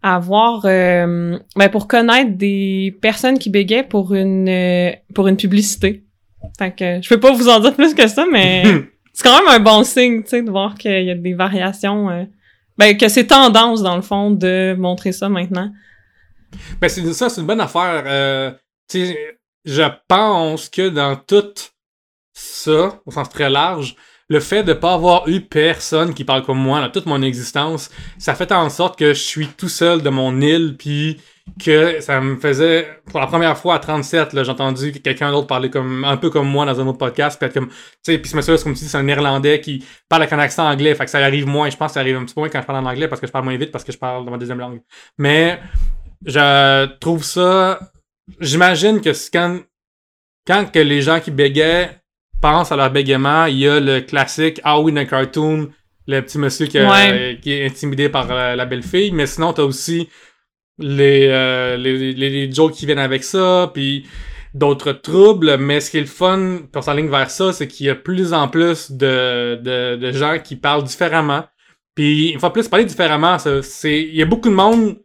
avoir 0.01 0.61
euh, 0.65 1.38
ben, 1.55 1.69
pour 1.69 1.88
connaître 1.88 2.38
des 2.38 2.97
personnes 3.01 3.38
qui 3.38 3.49
bégaient 3.49 3.84
pour 3.84 4.13
une 4.13 4.47
euh, 4.47 4.91
pour 5.13 5.27
une 5.27 5.38
publicité. 5.38 6.03
Fait 6.57 6.71
que 6.71 7.01
je 7.01 7.09
peux 7.09 7.19
pas 7.19 7.34
vous 7.34 7.49
en 7.49 7.59
dire 7.59 7.76
plus 7.76 7.93
que 7.93 8.07
ça, 8.07 8.26
mais 8.31 8.63
c'est 9.13 9.23
quand 9.23 9.38
même 9.38 9.49
un 9.49 9.59
bon 9.59 9.84
signe, 9.84 10.23
tu 10.23 10.30
sais, 10.30 10.41
de 10.41 10.49
voir 10.49 10.76
qu'il 10.76 11.03
y 11.03 11.11
a 11.11 11.15
des 11.15 11.34
variations, 11.34 12.09
euh, 12.09 12.23
ben 12.77 12.97
que 12.97 13.09
c'est 13.09 13.27
tendance 13.27 13.84
dans 13.84 13.95
le 13.95 14.01
fond 14.01 14.31
de 14.31 14.76
montrer 14.77 15.11
ça 15.11 15.27
maintenant. 15.27 15.71
Ben, 16.80 16.88
c'est 16.88 17.13
ça, 17.13 17.30
c'est 17.30 17.41
une 17.41 17.47
bonne 17.47 17.61
affaire. 17.61 18.03
Euh, 18.05 18.51
tu 18.89 19.05
sais, 19.05 19.38
je 19.65 19.84
pense 20.07 20.69
que 20.69 20.89
dans 20.89 21.15
tout 21.15 21.53
ça, 22.34 22.99
au 23.05 23.11
sens 23.11 23.30
très 23.30 23.49
large, 23.49 23.95
le 24.30 24.39
fait 24.39 24.64
de 24.64 24.73
pas 24.73 24.93
avoir 24.93 25.27
eu 25.27 25.41
personne 25.41 26.14
qui 26.14 26.23
parle 26.23 26.43
comme 26.43 26.60
moi 26.60 26.80
dans 26.80 26.89
toute 26.89 27.07
mon 27.07 27.22
existence, 27.22 27.89
ça 28.18 28.35
fait 28.35 28.51
en 28.51 28.69
sorte 28.69 28.97
que 28.97 29.14
je 29.14 29.19
suis 29.19 29.47
tout 29.47 29.69
seul 29.69 30.01
de 30.01 30.10
mon 30.10 30.39
île, 30.39 30.76
puis 30.77 31.19
que 31.60 31.99
ça 31.99 32.22
me 32.22 32.38
faisait, 32.39 33.01
pour 33.07 33.19
la 33.19 33.26
première 33.26 33.57
fois 33.57 33.76
à 33.76 33.80
37, 33.80 34.34
là, 34.34 34.43
j'ai 34.43 34.51
entendu 34.51 34.91
quelqu'un 34.91 35.31
d'autre 35.31 35.47
parler 35.47 35.72
comme, 35.72 36.06
un 36.06 36.15
peu 36.15 36.30
comme 36.30 36.47
moi 36.47 36.65
dans 36.65 36.80
un 36.80 36.85
autre 36.85 36.99
podcast, 36.99 37.39
puis 37.39 37.47
être 37.47 37.56
comme, 37.56 37.69
tu 37.69 37.76
sais, 38.03 38.19
puis 38.19 38.30
ce 38.30 38.35
monsieur 38.35 38.56
comme 38.57 38.73
tu 38.73 38.84
dis, 38.84 38.89
c'est 38.89 38.97
un 38.97 39.03
néerlandais 39.03 39.60
qui 39.60 39.84
parle 40.07 40.22
avec 40.22 40.34
un 40.34 40.39
accent 40.39 40.69
anglais, 40.69 40.93
fait 40.93 41.06
que 41.06 41.11
ça 41.11 41.18
arrive 41.18 41.47
moins, 41.47 41.69
je 41.72 41.76
pense 41.76 41.88
que 41.88 41.93
ça 41.95 42.01
arrive 42.01 42.18
un 42.18 42.26
petit 42.26 42.35
peu 42.35 42.41
moins 42.41 42.49
quand 42.49 42.61
je 42.61 42.68
parle 42.68 42.85
en 42.85 42.89
anglais 42.89 43.07
parce 43.07 43.19
que 43.19 43.26
je 43.26 43.31
parle 43.31 43.45
moins 43.45 43.57
vite 43.57 43.72
parce 43.72 43.84
que 43.84 43.91
je 43.91 43.97
parle 43.97 44.26
dans 44.26 44.31
ma 44.31 44.38
deuxième 44.38 44.60
langue. 44.60 44.81
Mais, 45.18 45.60
je 46.26 46.85
trouve 46.99 47.23
ça. 47.23 47.80
J'imagine 48.39 49.01
que 49.01 49.11
quand, 49.31 49.60
quand 50.45 50.72
que 50.72 50.80
les 50.80 51.01
gens 51.01 51.19
qui 51.19 51.31
bégaient 51.31 51.98
pensent 52.41 52.72
à 52.72 52.76
leur 52.76 52.91
bégaiement, 52.91 53.45
il 53.45 53.57
y 53.60 53.68
a 53.68 53.80
le 53.80 54.02
classique 54.02 54.60
Ah 54.64 54.80
oui, 54.80 54.91
d'un 54.91 55.06
cartoon, 55.06 55.70
le 56.07 56.22
petit 56.22 56.38
monsieur 56.38 56.66
qui, 56.68 56.80
a- 56.80 56.90
Ouais. 56.90 57.38
qui 57.41 57.52
est 57.53 57.66
intimidé 57.66 58.10
par 58.10 58.28
euh, 58.32 58.56
la 58.56 58.66
belle 58.66 58.84
fille, 58.84 59.11
mais 59.11 59.26
sinon, 59.28 59.53
t'as 59.53 59.64
aussi 59.64 60.10
les, 60.78 61.28
euh, 61.30 61.78
les, 61.78 62.14
les, 62.14 62.30
les 62.30 62.52
jokes 62.52 62.74
qui 62.74 62.86
viennent 62.86 62.99
avec 62.99 63.24
ça, 63.24 63.70
puis 63.74 64.06
d'autres 64.53 64.94
troubles, 64.94 65.57
mais 65.57 65.80
ce 65.80 65.91
qui 65.91 65.98
est 65.98 66.02
le 66.02 66.07
fun, 66.07 66.60
pour 66.72 66.84
s'enligne 66.84 67.10
vers 67.10 67.30
ça, 67.30 67.53
c'est 67.53 67.68
qu'il 67.68 67.86
y 67.86 67.90
a 67.90 67.95
plus 67.95 68.34
en 68.34 68.48
plus 68.48 68.91
de, 68.91 69.60
de, 69.61 69.95
de 69.98 70.11
gens 70.11 70.40
qui 70.44 70.56
parlent 70.56 70.84
différemment. 70.84 71.44
Puis, 71.94 72.30
une 72.30 72.40
fois 72.40 72.53
plus, 72.53 72.68
parler 72.68 72.86
différemment, 72.86 73.38
c'est, 73.61 74.02
il 74.02 74.16
y 74.16 74.22
a 74.22 74.26
beaucoup 74.26 74.49
de 74.49 74.53
monde 74.56 74.98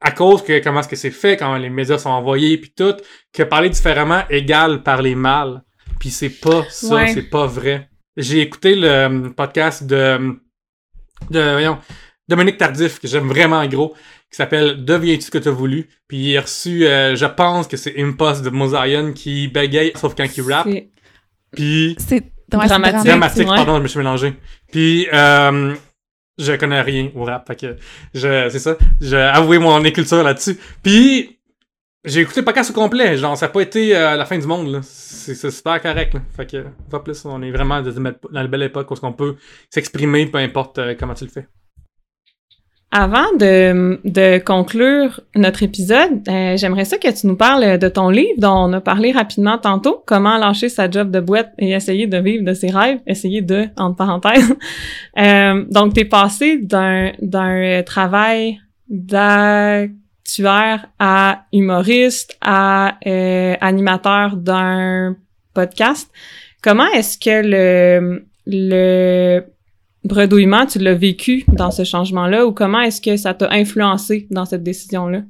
à 0.00 0.10
cause 0.10 0.42
que 0.42 0.58
comment 0.62 0.80
est-ce 0.80 0.88
que 0.88 0.96
c'est 0.96 1.10
fait, 1.10 1.36
quand 1.36 1.56
les 1.56 1.70
médias 1.70 1.98
sont 1.98 2.10
envoyés, 2.10 2.58
puis 2.58 2.72
tout, 2.76 2.94
que 3.32 3.42
parler 3.42 3.68
différemment 3.70 4.22
égale 4.30 4.82
parler 4.82 5.14
mal. 5.14 5.62
Puis 6.04 6.10
c'est 6.10 6.28
pas 6.28 6.66
ça, 6.68 6.94
Ouais. 6.96 7.14
c'est 7.14 7.22
pas 7.30 7.46
vrai. 7.46 7.88
J'ai 8.18 8.40
écouté 8.42 8.74
le 8.74 8.86
euh, 8.86 9.30
podcast 9.30 9.84
de, 9.84 10.36
de 11.30 11.40
voyons, 11.52 11.78
Dominique 12.28 12.58
Tardif, 12.58 13.00
que 13.00 13.08
j'aime 13.08 13.26
vraiment 13.26 13.66
gros, 13.66 13.94
qui 14.30 14.36
s'appelle 14.36 14.84
Deviens-tu 14.84 15.22
ce 15.22 15.30
que 15.30 15.38
t'as 15.38 15.50
voulu. 15.50 15.88
Puis 16.06 16.18
il 16.32 16.36
a 16.36 16.42
reçu, 16.42 16.84
euh, 16.86 17.16
je 17.16 17.24
pense 17.24 17.66
que 17.68 17.78
c'est 17.78 17.98
Impost 17.98 18.44
de 18.44 18.50
Mosaïon 18.50 19.14
qui 19.14 19.48
bégaye, 19.48 19.92
sauf 19.96 20.14
quand 20.14 20.26
il 20.36 20.42
rappe. 20.42 20.66
C'est- 20.68 20.90
Puis 21.52 21.96
C'est 21.98 22.22
Dramatique. 22.50 23.06
dramatique, 23.06 23.48
ouais. 23.48 23.56
pardon, 23.56 23.78
je 23.78 23.82
me 23.84 23.88
suis 23.88 23.98
mélangé. 23.98 24.34
Puis, 24.70 25.08
euh, 25.10 25.74
je 26.38 26.52
connais 26.52 26.82
rien 26.82 27.08
au 27.14 27.24
rap, 27.24 27.46
fait 27.46 27.56
que, 27.58 27.76
je, 28.12 28.50
c'est 28.50 28.58
ça, 28.58 28.76
j'ai 29.00 29.16
avoué 29.16 29.58
mon 29.58 29.82
inculture 29.82 30.22
là-dessus. 30.22 30.58
Puis, 30.82 31.38
j'ai 32.04 32.20
écouté 32.20 32.40
le 32.40 32.44
podcast 32.44 32.70
au 32.70 32.74
complet, 32.74 33.16
genre, 33.16 33.36
ça 33.36 33.46
n'a 33.46 33.52
pas 33.52 33.62
été 33.62 33.96
euh, 33.96 34.16
la 34.16 34.26
fin 34.26 34.38
du 34.38 34.46
monde, 34.46 34.70
là. 34.70 34.80
C'est, 34.82 35.34
super 35.50 35.80
correct, 35.80 36.12
là. 36.12 36.20
Fait 36.36 36.46
que, 36.46 36.64
pas 36.90 37.00
plus, 37.00 37.24
on 37.24 37.40
est 37.42 37.50
vraiment 37.50 37.80
dans 37.80 38.12
la 38.30 38.46
belle 38.46 38.64
époque 38.64 38.90
où 38.90 38.94
on 39.02 39.12
peut 39.12 39.36
s'exprimer, 39.70 40.26
peu 40.26 40.38
importe 40.38 40.78
euh, 40.78 40.94
comment 40.98 41.14
tu 41.14 41.24
le 41.24 41.30
fais. 41.30 41.48
Avant 42.90 43.32
de, 43.38 44.38
conclure 44.44 45.20
notre 45.34 45.62
épisode, 45.62 46.28
euh, 46.28 46.56
j'aimerais 46.56 46.84
ça 46.84 46.98
que 46.98 47.08
tu 47.08 47.26
nous 47.26 47.36
parles 47.36 47.78
de 47.78 47.88
ton 47.88 48.10
livre 48.10 48.38
dont 48.38 48.68
on 48.68 48.72
a 48.74 48.80
parlé 48.80 49.10
rapidement 49.10 49.58
tantôt, 49.58 50.04
Comment 50.06 50.36
lâcher 50.36 50.68
sa 50.68 50.88
job 50.88 51.10
de 51.10 51.18
boîte 51.18 51.52
et 51.58 51.72
essayer 51.72 52.06
de 52.06 52.18
vivre 52.18 52.44
de 52.44 52.52
ses 52.52 52.70
rêves, 52.70 53.00
essayer 53.06 53.40
de, 53.40 53.66
entre 53.76 53.96
parenthèses. 53.96 54.54
Donc, 55.72 55.94
t'es 55.94 56.04
passé 56.04 56.58
d'un, 56.58 57.12
travail 57.84 58.60
d'actuaire 60.24 60.86
à 60.98 61.44
humoriste 61.52 62.36
à 62.40 62.98
euh, 63.06 63.54
animateur 63.60 64.36
d'un 64.36 65.16
podcast. 65.52 66.10
Comment 66.62 66.86
est-ce 66.92 67.18
que 67.18 67.42
le, 67.44 68.24
le 68.46 69.44
bredouillement, 70.04 70.66
tu 70.66 70.78
l'as 70.78 70.94
vécu 70.94 71.44
dans 71.48 71.70
ce 71.70 71.84
changement-là 71.84 72.46
ou 72.46 72.52
comment 72.52 72.80
est-ce 72.80 73.00
que 73.00 73.16
ça 73.16 73.34
t'a 73.34 73.50
influencé 73.50 74.26
dans 74.30 74.46
cette 74.46 74.62
décision-là? 74.62 75.22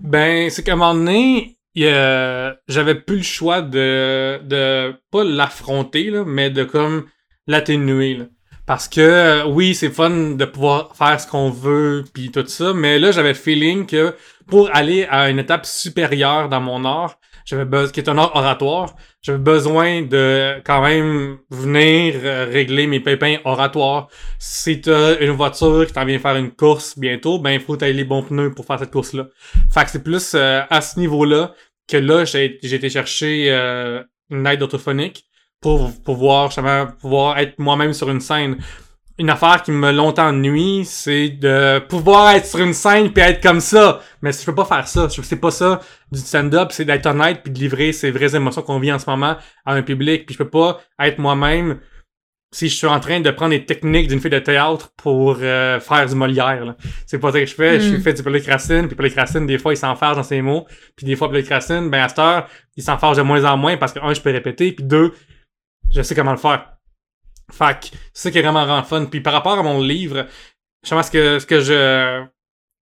Ben, 0.00 0.48
c'est 0.48 0.62
qu'à 0.62 0.72
un 0.72 0.76
moment 0.76 0.94
donné, 0.94 1.58
j'avais 1.76 2.94
plus 2.94 3.18
le 3.18 3.22
choix 3.22 3.60
de, 3.60 4.40
de 4.44 4.94
pas 5.10 5.24
l'affronter, 5.24 6.10
mais 6.26 6.50
de 6.50 6.64
comme 6.64 7.04
l'atténuer. 7.46 8.20
Là. 8.66 8.66
Parce 8.66 8.88
que 8.88 9.00
euh, 9.00 9.44
oui, 9.46 9.74
c'est 9.74 9.90
fun 9.90 10.10
de 10.10 10.44
pouvoir 10.44 10.94
faire 10.96 11.20
ce 11.20 11.26
qu'on 11.26 11.50
veut 11.50 12.04
puis 12.12 12.30
tout 12.30 12.46
ça, 12.46 12.72
mais 12.72 12.98
là 12.98 13.12
j'avais 13.12 13.30
le 13.30 13.34
feeling 13.34 13.86
que 13.86 14.14
pour 14.48 14.74
aller 14.74 15.06
à 15.10 15.30
une 15.30 15.38
étape 15.38 15.66
supérieure 15.66 16.48
dans 16.48 16.60
mon 16.60 16.84
art, 16.84 17.18
j'avais 17.44 17.64
besoin 17.64 17.90
qui 17.90 18.00
est 18.00 18.08
un 18.08 18.18
art 18.18 18.34
oratoire, 18.34 18.94
j'avais 19.20 19.38
besoin 19.38 20.02
de 20.02 20.60
quand 20.64 20.82
même 20.82 21.38
venir 21.50 22.14
euh, 22.22 22.46
régler 22.50 22.86
mes 22.86 23.00
pépins 23.00 23.36
oratoires. 23.44 24.08
Si 24.38 24.80
t'as 24.80 25.18
une 25.20 25.30
voiture 25.30 25.86
qui 25.86 25.92
t'en 25.92 26.04
vient 26.04 26.18
faire 26.18 26.36
une 26.36 26.50
course 26.52 26.98
bientôt, 26.98 27.38
ben 27.38 27.58
faut 27.60 27.74
que 27.74 27.80
t'aies 27.80 27.92
les 27.92 28.04
bons 28.04 28.22
pneus 28.22 28.52
pour 28.54 28.64
faire 28.64 28.78
cette 28.78 28.90
course-là. 28.90 29.26
Fait 29.72 29.84
que 29.84 29.90
c'est 29.90 30.02
plus 30.04 30.32
euh, 30.34 30.62
à 30.70 30.80
ce 30.80 30.98
niveau-là 30.98 31.54
que 31.88 31.96
là 31.96 32.24
j'ai 32.24 32.58
j'ai 32.62 32.76
été 32.76 32.90
chercher 32.90 33.46
euh, 33.50 34.02
une 34.30 34.46
aide 34.46 34.62
orthophonique 34.62 35.24
pour 35.62 35.90
pouvoir 36.02 36.46
justement 36.48 36.86
pouvoir 37.00 37.38
être 37.38 37.58
moi-même 37.58 37.92
sur 37.94 38.10
une 38.10 38.20
scène. 38.20 38.58
Une 39.18 39.30
affaire 39.30 39.62
qui 39.62 39.70
me 39.70 39.92
longtemps 39.92 40.32
nuit, 40.32 40.84
c'est 40.84 41.28
de 41.28 41.78
pouvoir 41.78 42.32
être 42.32 42.46
sur 42.46 42.58
une 42.60 42.72
scène 42.72 43.12
puis 43.12 43.22
être 43.22 43.42
comme 43.42 43.60
ça. 43.60 44.00
Mais 44.22 44.32
je 44.32 44.44
peux 44.44 44.54
pas 44.54 44.64
faire 44.64 44.88
ça. 44.88 45.06
C'est 45.08 45.36
pas 45.36 45.50
ça 45.50 45.80
du 46.10 46.18
stand-up, 46.18 46.68
c'est 46.72 46.84
d'être 46.84 47.06
honnête 47.06 47.40
puis 47.44 47.52
de 47.52 47.58
livrer 47.58 47.92
ses 47.92 48.10
vraies 48.10 48.34
émotions 48.34 48.62
qu'on 48.62 48.78
vit 48.80 48.92
en 48.92 48.98
ce 48.98 49.08
moment 49.08 49.36
à 49.64 49.74
un 49.74 49.82
public. 49.82 50.26
Puis 50.26 50.34
je 50.34 50.38
peux 50.42 50.50
pas 50.50 50.80
être 51.00 51.18
moi-même 51.18 51.78
si 52.54 52.68
je 52.68 52.74
suis 52.74 52.86
en 52.86 53.00
train 53.00 53.20
de 53.20 53.30
prendre 53.30 53.50
des 53.52 53.64
techniques 53.64 54.08
d'une 54.08 54.20
fille 54.20 54.30
de 54.30 54.38
théâtre 54.38 54.90
pour 54.96 55.38
euh, 55.40 55.78
faire 55.80 56.04
du 56.06 56.14
Molière. 56.14 56.64
là. 56.66 56.76
C'est 57.06 57.18
pas 57.18 57.32
ça 57.32 57.40
que 57.40 57.46
je 57.46 57.54
fais. 57.54 57.80
Je 57.80 57.96
Mm. 57.96 58.00
fais 58.02 58.12
du 58.14 58.22
Paulic 58.22 58.46
Racine, 58.46 58.86
puis 58.88 58.96
Paulic 58.96 59.14
Racine, 59.14 59.46
des 59.46 59.56
fois, 59.58 59.72
il 59.72 59.78
s'enfarge 59.78 60.16
dans 60.16 60.22
ses 60.22 60.42
mots. 60.42 60.66
Puis 60.96 61.06
des 61.06 61.16
fois, 61.16 61.28
Paulic 61.28 61.48
Racine, 61.48 61.88
ben 61.88 62.02
à 62.02 62.08
cette 62.08 62.18
heure, 62.18 62.48
il 62.76 62.82
s'enfarge 62.82 63.16
de 63.16 63.22
moins 63.22 63.44
en 63.44 63.56
moins 63.56 63.76
parce 63.78 63.92
que, 63.94 64.00
un, 64.00 64.12
je 64.12 64.20
peux 64.20 64.30
répéter, 64.30 64.72
puis 64.72 64.84
deux, 64.84 65.12
je 65.92 66.02
sais 66.02 66.14
comment 66.14 66.32
le 66.32 66.38
faire. 66.38 66.76
Fait 67.50 67.78
que 67.80 67.96
c'est 68.12 68.22
ça 68.28 68.30
qui 68.30 68.38
est 68.38 68.42
vraiment 68.42 68.64
vraiment 68.64 68.82
fun. 68.82 69.04
Puis 69.06 69.20
par 69.20 69.32
rapport 69.32 69.58
à 69.58 69.62
mon 69.62 69.80
livre, 69.80 70.26
je 70.84 70.94
pense 70.94 71.10
que 71.10 71.38
ce 71.38 71.46
que 71.46 71.60
je 71.60 72.24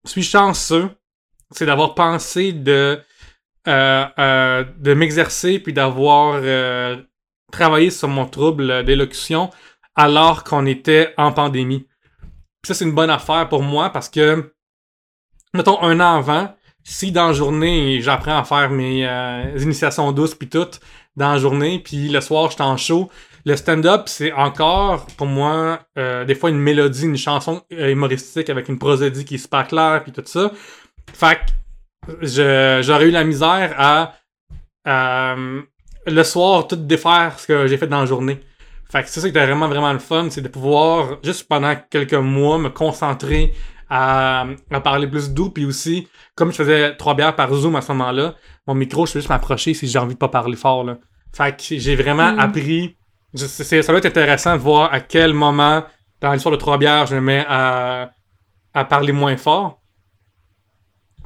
suis 0.05 0.23
chanceux, 0.23 0.91
c'est 1.51 1.67
d'avoir 1.67 1.95
pensé 1.95 2.53
de 2.53 3.01
euh, 3.69 4.07
euh, 4.19 4.65
m'exercer 4.95 5.59
puis 5.59 5.73
d'avoir 5.73 6.41
euh, 6.43 6.97
travaillé 7.53 7.91
sur 7.91 8.09
mon 8.09 8.27
trouble 8.27 8.85
d'élocution 8.85 9.51
alors 9.97 10.45
qu'on 10.45 10.65
était 10.67 11.13
en 11.19 11.33
pandémie. 11.33 11.87
Ça 12.65 12.75
c'est 12.75 12.85
une 12.85 12.95
bonne 12.95 13.11
affaire 13.11 13.49
pour 13.49 13.63
moi 13.63 13.91
parce 13.91 14.09
que 14.09 14.55
mettons 15.53 15.83
un 15.83 16.01
an 16.01 16.19
avant, 16.19 16.55
si 16.85 17.13
dans 17.13 17.29
la 17.29 17.33
journée 17.33 18.01
j'apprends 18.01 18.39
à 18.39 18.45
faire 18.45 18.71
mes 18.71 19.03
initiations 19.61 20.13
douces 20.13 20.35
puis 20.35 20.49
tout 20.49 20.71
dans 21.21 21.33
la 21.33 21.39
journée 21.39 21.79
puis 21.79 22.09
le 22.09 22.21
soir 22.21 22.51
j'étais 22.51 22.63
en 22.63 22.77
show, 22.77 23.11
le 23.45 23.57
stand-up 23.57 24.03
c'est 24.07 24.33
encore 24.33 25.07
pour 25.17 25.27
moi 25.27 25.81
euh, 25.99 26.25
des 26.25 26.35
fois 26.35 26.51
une 26.51 26.59
mélodie, 26.59 27.05
une 27.05 27.17
chanson 27.17 27.63
euh, 27.73 27.91
humoristique 27.91 28.51
avec 28.51 28.69
une 28.69 28.79
prosodie 28.79 29.25
qui 29.25 29.37
est 29.37 29.39
super 29.39 29.67
claire 29.67 30.03
puis 30.03 30.13
tout 30.13 30.23
ça. 30.27 30.51
Fait 31.13 31.37
que 31.37 32.83
j'aurais 32.83 33.07
eu 33.07 33.11
la 33.11 33.25
misère 33.25 33.75
à, 33.79 34.15
euh, 34.89 35.63
le 36.07 36.23
soir 36.23 36.67
tout 36.67 36.77
défaire 36.77 37.39
ce 37.39 37.47
que 37.47 37.67
j'ai 37.67 37.77
fait 37.77 37.87
dans 37.87 38.01
la 38.01 38.07
journée. 38.07 38.41
Fait 38.91 39.03
que 39.05 39.09
ça, 39.09 39.21
c'était 39.21 39.45
vraiment, 39.45 39.69
vraiment 39.69 39.93
le 39.93 40.01
fun, 40.01 40.29
c'est 40.31 40.41
de 40.41 40.49
pouvoir, 40.49 41.19
juste 41.23 41.47
pendant 41.47 41.77
quelques 41.91 42.15
mois, 42.15 42.59
me 42.59 42.71
concentrer 42.71 43.53
à, 43.89 44.47
à 44.71 44.81
parler 44.81 45.07
plus 45.07 45.31
doux, 45.31 45.51
puis 45.51 45.65
aussi, 45.65 46.09
comme 46.35 46.51
je 46.51 46.57
faisais 46.57 46.97
trois 46.97 47.15
bières 47.15 47.37
par 47.37 47.55
Zoom 47.55 47.77
à 47.77 47.83
ce 47.83 47.93
moment-là, 47.93 48.35
mon 48.67 48.75
micro, 48.75 49.07
je 49.07 49.13
peux 49.13 49.21
juste 49.21 49.29
m'approcher 49.29 49.75
si 49.75 49.87
j'ai 49.87 49.99
envie 49.99 50.15
de 50.15 50.19
pas 50.19 50.29
parler 50.29 50.57
fort, 50.57 50.83
là. 50.85 50.99
Fait 51.33 51.57
que 51.57 51.79
j'ai 51.79 51.97
vraiment 51.97 52.33
Mm. 52.33 52.39
appris, 52.41 52.97
je- 53.35 53.47
ça 53.47 53.93
va 53.93 53.99
être 53.99 54.07
intéressant 54.07 54.55
de 54.57 54.61
voir 54.61 54.93
à 54.93 55.01
quel 55.01 55.33
moment, 55.33 55.85
dans 56.21 56.33
l'histoire 56.33 56.53
de 56.53 56.59
trois 56.61 56.77
bières, 56.79 57.07
je 57.07 57.15
me 57.15 57.21
mets 57.21 57.45
à, 57.49 58.13
à 58.75 58.85
parler 58.85 59.13
moins 59.13 59.37
fort. 59.37 59.81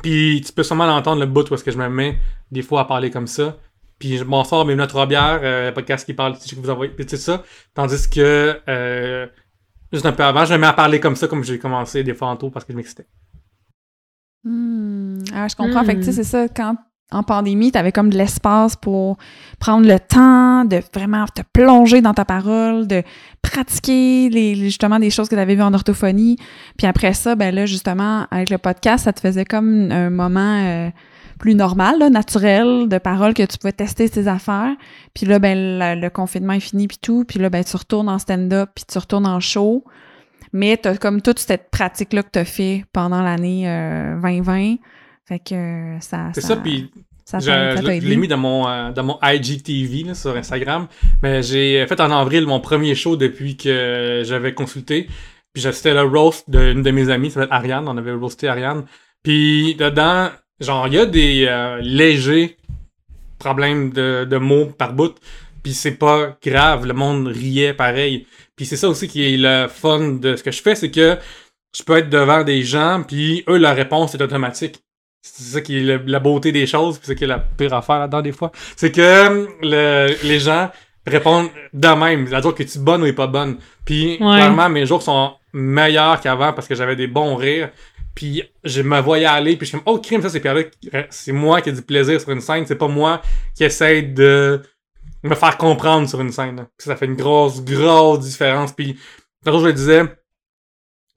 Puis 0.03 0.43
tu 0.45 0.53
peux 0.53 0.63
sûrement 0.63 0.87
l'entendre 0.87 1.21
le 1.21 1.27
bout 1.27 1.49
où 1.51 1.55
est-ce 1.55 1.65
que 1.65 1.71
je 1.71 1.79
me 1.79 1.89
mets 1.89 2.19
des 2.51 2.63
fois 2.63 2.83
à 2.83 2.85
parler 2.85 3.11
comme 3.11 3.27
ça. 3.27 3.57
Puis 3.99 4.19
je 4.19 4.25
m'en 4.25 4.45
sors, 4.45 4.69
à 4.69 4.87
Trois 4.87 5.07
Bières, 5.07 5.41
euh, 5.43 5.73
podcast 5.73 6.05
qui 6.05 6.15
parle, 6.15 6.37
que 6.37 6.55
vous 6.57 6.69
envoyez, 6.71 6.93
puis 6.93 7.07
tout 7.07 7.17
ça. 7.17 7.43
Tandis 7.75 8.11
que 8.11 8.61
euh, 8.69 9.27
juste 9.93 10.05
un 10.05 10.13
peu 10.13 10.25
avant, 10.25 10.45
je 10.45 10.53
me 10.53 10.59
mets 10.59 10.67
à 10.67 10.73
parler 10.73 11.01
comme 11.01 11.17
ça, 11.17 11.29
comme 11.29 11.45
j'ai 11.45 11.59
commencé 11.59 12.03
des 12.03 12.13
fois 12.13 12.29
en 12.29 12.37
tôt 12.37 12.51
parce 12.51 12.65
que 12.65 12.73
je 12.73 12.77
m'excitais. 12.77 13.07
Hmm. 14.43 15.21
Ah, 15.33 15.49
je 15.49 15.57
comprends. 15.57 15.83
Hmm. 15.83 15.87
Fait 15.87 15.95
que, 15.95 16.01
tu 16.01 16.07
sais, 16.07 16.13
c'est 16.13 16.25
ça, 16.25 16.49
quand 16.49 16.77
en 17.11 17.23
pandémie, 17.23 17.71
tu 17.71 17.79
avais 17.79 17.93
comme 17.93 18.11
de 18.11 18.17
l'espace 18.17 18.77
pour 18.77 19.19
prendre 19.61 19.87
le 19.87 20.01
temps 20.01 20.65
de 20.65 20.81
vraiment 20.93 21.27
te 21.27 21.43
plonger 21.53 22.01
dans 22.01 22.15
ta 22.15 22.25
parole, 22.25 22.87
de 22.87 23.03
pratiquer 23.43 24.31
les, 24.31 24.55
justement 24.57 24.99
des 24.99 25.11
choses 25.11 25.29
que 25.29 25.35
tu 25.35 25.41
avais 25.41 25.55
vues 25.55 25.63
en 25.63 25.75
orthophonie. 25.75 26.37
Puis 26.77 26.87
après 26.87 27.13
ça, 27.13 27.35
ben 27.35 27.55
là, 27.55 27.67
justement, 27.67 28.27
avec 28.31 28.51
le 28.51 28.59
podcast, 28.59 29.05
ça 29.05 29.13
te 29.13 29.21
faisait 29.21 29.45
comme 29.45 29.93
un 29.93 30.11
moment 30.11 30.61
euh, 30.65 30.91
plus 31.39 31.55
normal, 31.55 31.99
naturel, 32.11 32.89
de 32.89 32.99
parole 32.99 33.35
que 33.35 33.43
tu 33.43 33.59
pouvais 33.59 33.73
tester 33.73 34.09
tes 34.09 34.27
affaires. 34.27 34.75
Puis 35.15 35.27
là, 35.27 35.39
ben, 35.39 36.01
le 36.01 36.09
confinement 36.09 36.55
est 36.55 36.61
fini, 36.61 36.89
puis 36.89 36.99
tout. 37.01 37.25
Puis 37.25 37.39
là, 37.39 37.51
ben, 37.51 37.63
tu 37.63 37.77
retournes 37.77 38.09
en 38.09 38.19
stand-up, 38.19 38.71
puis 38.75 38.85
tu 38.91 38.99
retournes 38.99 39.27
en 39.27 39.41
show. 39.41 39.85
Mais 40.53 40.77
tu 40.77 40.89
comme 40.99 41.21
toute 41.21 41.41
cette 41.41 41.71
pratique-là 41.71 42.23
que 42.23 42.31
tu 42.33 42.39
as 42.39 42.45
fait 42.45 42.85
pendant 42.93 43.23
l'année 43.23 43.69
euh, 43.69 44.15
2020. 44.21 44.77
Fait 45.27 45.39
que 45.39 45.97
ça. 46.01 46.31
C'est 46.35 46.41
ça, 46.43 46.57
puis 46.57 46.91
ça 47.25 47.39
je, 47.41 47.47
t'a- 47.47 47.77
ça 47.77 47.83
je 47.83 47.87
l'ai- 47.87 48.01
je 48.01 48.07
l'ai 48.07 48.13
aidé. 48.13 48.17
mis 48.17 48.29
dans 48.29 48.37
mon, 48.37 48.69
euh, 48.69 48.91
dans 48.93 49.05
mon 49.05 49.19
IGTV 49.23 50.05
là, 50.05 50.15
sur 50.15 50.37
Instagram. 50.37 50.87
Mais 51.23 51.43
j'ai 51.43 51.87
fait 51.87 52.01
en 52.01 52.11
avril 52.11 52.47
mon 52.47 52.61
premier 52.61 52.95
show 52.95 53.17
depuis 53.17 53.57
que 53.57 54.23
j'avais 54.25 54.53
consulté. 54.55 55.09
Puis 55.55 55.63
c'était 55.63 55.95
le 55.95 56.03
roast 56.03 56.51
d'une 56.51 56.83
de 56.83 56.91
mes 56.91 57.09
amies, 57.11 57.31
ça 57.31 57.41
s'appelle 57.41 57.55
Ariane. 57.57 57.89
On 57.89 57.97
avait 57.97 58.13
roasté 58.13 58.49
Ariane. 58.49 58.85
Puis 59.23 59.77
dedans, 59.77 60.29
genre, 60.61 60.87
il 60.89 60.95
y 60.95 60.99
a 60.99 61.07
des 61.07 61.47
euh, 61.49 61.79
légers 61.81 62.57
problèmes 63.39 63.91
de, 63.93 64.27
de 64.29 64.37
mots 64.37 64.67
par 64.67 64.93
bout. 64.93 65.15
Puis 65.63 65.73
c'est 65.73 65.93
pas 65.97 66.37
grave, 66.45 66.87
le 66.87 66.93
monde 66.93 67.29
riait 67.29 67.73
pareil. 67.73 68.27
Puis 68.57 68.67
c'est 68.67 68.77
ça 68.77 68.89
aussi 68.89 69.09
qui 69.09 69.25
est 69.25 69.37
le 69.39 69.67
fun 69.69 70.13
de 70.21 70.37
ce 70.37 70.43
que 70.43 70.51
je 70.51 70.61
fais, 70.61 70.75
c'est 70.75 70.91
que 70.91 71.17
je 71.75 71.83
peux 71.83 71.97
être 71.97 72.11
devant 72.11 72.45
des 72.45 72.63
gens, 72.63 73.03
puis 73.07 73.43
eux, 73.49 73.57
leur 73.59 73.75
réponse 73.75 74.15
est 74.15 74.23
automatique. 74.23 74.84
C'est 75.27 75.43
ça 75.55 75.61
qui 75.63 75.79
est 75.79 75.83
le- 75.83 76.03
la 76.07 76.21
beauté 76.21 76.53
des 76.53 76.67
choses, 76.67 76.99
puis 76.99 77.07
c'est 77.07 77.15
qui 77.15 77.25
est 77.25 77.29
la 77.29 77.39
pire 77.39 77.73
affaire 77.73 77.99
là-dedans 77.99 78.21
des 78.21 78.33
fois. 78.33 78.53
C'est 78.77 78.93
que 78.93 79.01
euh, 79.01 79.47
le- 79.63 80.15
les 80.27 80.39
gens 80.39 80.71
répondent 81.07 81.49
de 81.73 81.89
même. 81.89 82.27
C'est-à-dire 82.29 82.55
que 82.55 82.63
tu 82.63 82.79
es 82.79 82.81
bonne 82.81 83.03
ou 83.03 83.13
pas 83.15 83.27
bonne? 83.27 83.57
Puis 83.87 84.13
Ouais. 84.21 84.37
clairement, 84.37 84.69
mes 84.69 84.85
jours 84.87 85.03
sont 85.03 85.33
meilleurs 85.55 86.21
qu'avant 86.21 86.53
parce 86.53 86.69
que 86.69 86.75
j'avais 86.75 86.95
des 86.97 87.07
bons 87.07 87.37
rires. 87.37 87.71
Puis 88.15 88.43
je 88.63 88.83
me 88.83 89.01
voyais 89.01 89.25
aller, 89.27 89.57
puis 89.57 89.67
je 89.67 89.71
suis 89.71 89.79
comme, 89.83 89.95
oh, 89.95 89.99
crime, 89.99 90.21
ça 90.23 90.29
c'est 90.29 90.41
Pierre-Luc. 90.41 90.73
C'est 91.11 91.33
moi 91.33 91.61
qui 91.63 91.71
ai 91.71 91.73
du 91.73 91.83
plaisir 91.83 92.21
sur 92.21 92.31
une 92.31 92.41
scène, 92.41 92.65
c'est 92.67 92.77
pas 92.77 92.87
moi 92.89 93.21
qui 93.57 93.65
essaie 93.65 94.03
de 94.03 94.61
me 95.25 95.35
faire 95.35 95.57
comprendre 95.57 96.07
sur 96.09 96.21
une 96.21 96.31
scène. 96.33 96.67
Puis 96.79 96.85
ça 96.87 96.97
fait 96.97 97.07
une 97.07 97.17
grosse, 97.17 97.65
grosse 97.65 98.21
différence. 98.21 98.73
Puis, 98.73 98.97
tantôt 99.45 99.61
je 99.61 99.67
le 99.67 99.73
disais, 99.73 100.03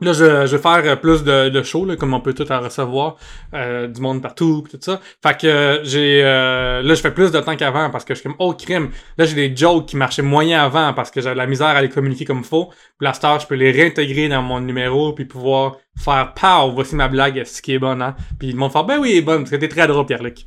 là, 0.02 0.14
je, 0.14 0.45
je 0.45 0.56
vais 0.56 0.61
faire 0.61 0.82
euh, 0.86 0.95
plus 0.95 1.24
de, 1.24 1.49
de 1.49 1.64
shows, 1.64 1.86
là, 1.86 1.95
comme 1.95 2.14
on 2.14 2.19
peut 2.19 2.34
tout 2.34 2.52
en 2.52 2.60
recevoir, 2.60 3.15
euh, 3.53 3.88
du 3.88 4.02
monde 4.02 4.22
partout, 4.22 4.64
tout 4.69 4.78
ça. 4.80 4.99
Fait 5.24 5.38
que 5.38 5.48
euh, 5.48 5.84
j'ai... 5.84 6.22
euh, 6.24 6.82
là, 6.82 6.94
je 6.94 7.02
fais 7.02 7.11
plus 7.11 7.32
de 7.32 7.40
temps 7.40 7.56
qu'avant, 7.56 7.90
parce 7.90 8.06
que 8.06 8.14
je 8.14 8.19
suis 8.19 8.30
comme, 8.30 8.38
oh, 8.40 8.53
crime. 8.53 8.90
Là, 9.18 9.26
j'ai 9.26 9.36
des 9.36 9.56
jokes 9.56 9.88
qui 9.88 9.98
marchaient 9.98 10.22
moyen 10.22 10.64
avant, 10.64 10.94
parce 10.94 11.11
que 11.11 11.22
j'avais 11.22 11.36
la 11.36 11.48
misère 11.48 11.68
à 11.68 11.82
les 11.82 11.90
communiquer 11.90 12.26
comme 12.26 12.44
faut. 12.44 12.68
Puis 12.99 13.07
la 13.07 13.14
je 13.40 13.48
peux 13.48 13.56
les 13.56 13.72
réintégrer 13.72 14.30
dans 14.30 14.41
mon 14.41 14.60
numéro, 14.60 15.14
puis 15.14 15.26
pouvoir 15.26 15.78
faire, 15.98 16.34
pow, 16.34 16.72
voici 16.72 16.95
ma 16.95 17.07
blague, 17.07 17.44
ce 17.45 17.61
qui 17.61 17.74
est 17.74 17.80
bonne, 17.80 18.02
hein. 18.02 18.15
Puis 18.40 18.52
le 18.52 18.57
monde 18.57 18.72
fait, 18.72 18.84
ben 18.88 18.99
oui, 18.99 19.11
elle 19.11 19.18
est 19.18 19.22
bonne, 19.22 19.40
parce 19.40 19.52
que 19.52 19.56
t'es 19.56 19.68
très 19.68 19.88
drôle, 19.88 20.06
Pierre-Luc. 20.06 20.45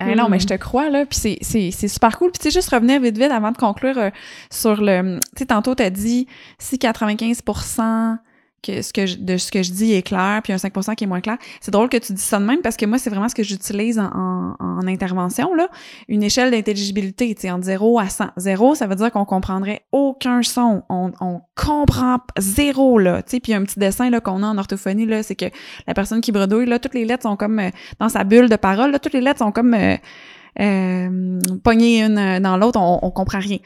Mais, 0.00 0.14
non, 0.16 0.28
mais 0.28 0.38
je 0.40 0.46
te 0.46 0.54
crois, 0.54 0.90
là. 0.90 1.06
Puis 1.06 1.18
c'est- 1.18 1.38
super 1.88 2.18
cool. 2.18 2.30
Puis 2.32 2.38
tu 2.40 2.44
sais, 2.44 2.50
juste 2.50 2.70
revenir 2.70 3.00
vite, 3.00 3.16
vite 3.18 3.30
avant 3.30 3.52
de 3.52 3.56
conclure 3.56 3.98
euh, 3.98 4.10
sur 4.50 4.80
le. 4.80 5.18
Tu 5.36 5.40
sais, 5.40 5.46
tantôt, 5.46 5.74
t'as 5.74 5.90
dit 5.90 6.26
si 6.58 6.78
95 6.78 7.40
que 8.64 8.82
ce 8.82 8.92
que 8.92 9.06
je- 9.06 9.16
de 9.18 9.36
ce 9.36 9.50
que 9.52 9.62
je 9.62 9.72
dis 9.72 9.92
est 9.92 10.02
clair, 10.02 10.40
puis 10.42 10.52
un 10.52 10.58
5 10.58 10.72
qui 10.96 11.04
est 11.04 11.06
moins 11.06 11.20
clair. 11.20 11.36
C'est 11.60 11.70
drôle 11.70 11.88
que 11.88 11.96
tu 11.96 12.12
dis 12.12 12.22
ça 12.22 12.38
de 12.38 12.44
même 12.44 12.60
parce 12.62 12.76
que 12.76 12.86
moi, 12.86 12.98
c'est 12.98 13.10
vraiment 13.10 13.28
ce 13.28 13.34
que 13.34 13.42
j'utilise 13.42 13.98
en, 13.98 14.06
en, 14.12 14.56
en 14.58 14.86
intervention, 14.86 15.54
là. 15.54 15.68
Une 16.08 16.22
échelle 16.22 16.50
d'intelligibilité, 16.50 17.34
tu 17.34 17.42
sais, 17.42 17.50
entre 17.50 17.64
0 17.64 17.98
à 17.98 18.08
100. 18.08 18.26
0, 18.36 18.74
ça 18.74 18.86
veut 18.86 18.96
dire 18.96 19.10
qu'on 19.12 19.24
comprendrait 19.24 19.82
aucun 19.92 20.42
son. 20.42 20.82
On, 20.88 21.12
on 21.20 21.40
comprend 21.56 22.18
zéro, 22.38 22.98
là. 22.98 23.22
Tu 23.22 23.32
sais, 23.32 23.40
puis 23.40 23.54
un 23.54 23.62
petit 23.64 23.78
dessin, 23.78 24.10
là, 24.10 24.20
qu'on 24.20 24.42
a 24.42 24.46
en 24.46 24.58
orthophonie, 24.58 25.06
là, 25.06 25.22
c'est 25.22 25.36
que 25.36 25.46
la 25.86 25.94
personne 25.94 26.20
qui 26.20 26.32
bredouille, 26.32 26.66
là, 26.66 26.78
toutes 26.78 26.94
les 26.94 27.04
lettres 27.04 27.22
sont 27.24 27.36
comme 27.36 27.58
euh, 27.58 27.70
dans 28.00 28.08
sa 28.08 28.24
bulle 28.24 28.48
de 28.48 28.56
parole, 28.56 28.90
là, 28.90 28.98
toutes 28.98 29.12
les 29.14 29.20
lettres 29.20 29.38
sont 29.40 29.52
comme 29.52 29.74
euh, 29.74 29.96
euh, 30.60 31.38
pognées 31.62 32.02
une 32.02 32.18
euh, 32.18 32.40
dans 32.40 32.56
l'autre, 32.56 32.78
on, 32.80 33.00
on 33.02 33.10
comprend 33.10 33.38
rien. 33.38 33.58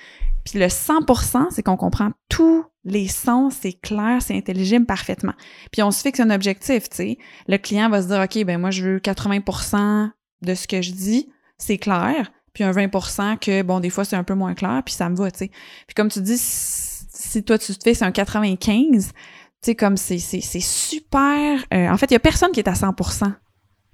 Puis 0.45 0.59
le 0.59 0.67
100%, 0.67 1.49
c'est 1.51 1.63
qu'on 1.63 1.77
comprend 1.77 2.11
tous 2.29 2.65
les 2.89 3.09
sons, 3.09 3.51
c'est 3.51 3.73
clair, 3.73 4.19
c'est 4.21 4.37
intelligible 4.37 4.87
parfaitement. 4.87 5.35
Puis 5.73 5.83
on 5.83 5.91
se 5.91 6.03
fixe 6.03 6.21
un 6.21 6.31
objectif, 6.31 6.89
tu 6.89 6.97
sais. 6.97 7.19
Le 7.47 7.57
client 7.59 7.89
va 7.89 8.03
se 8.03 8.09
dire, 8.09 8.21
OK, 8.21 8.45
ben 8.45 8.59
moi, 8.59 8.71
je 8.71 8.83
veux 8.85 8.99
80% 8.99 10.11
de 10.43 10.55
ce 10.55 10.67
que 10.67 10.83
je 10.83 10.93
dis, 10.93 11.29
c'est 11.59 11.79
clair, 11.79 12.31
puis 12.55 12.65
un 12.65 12.73
20% 12.73 13.39
que, 13.39 13.63
bon, 13.63 13.81
des 13.81 13.91
fois, 13.91 14.05
c'est 14.05 14.17
un 14.17 14.25
peu 14.25 14.35
moins 14.35 14.55
clair, 14.55 14.83
puis 14.85 14.95
ça 14.95 15.09
me 15.09 15.17
va, 15.17 15.31
tu 15.31 15.39
sais. 15.39 15.51
Puis 15.87 15.95
comme 15.95 16.09
tu 16.11 16.21
dis, 16.21 16.39
si 16.39 17.43
toi, 17.45 17.59
tu 17.59 17.75
te 17.75 17.83
fais, 17.83 17.95
c'est 17.95 18.05
un 18.05 18.13
95, 18.13 19.07
tu 19.09 19.13
sais, 19.61 19.75
comme 19.75 19.97
c'est 19.97 20.19
super... 20.19 21.65
Euh, 21.75 21.89
en 21.89 21.97
fait, 21.97 22.07
il 22.11 22.15
y 22.15 22.17
a 22.17 22.21
personne 22.21 22.53
qui 22.53 22.61
est 22.61 22.69
à 22.69 22.75
100% 22.75 23.33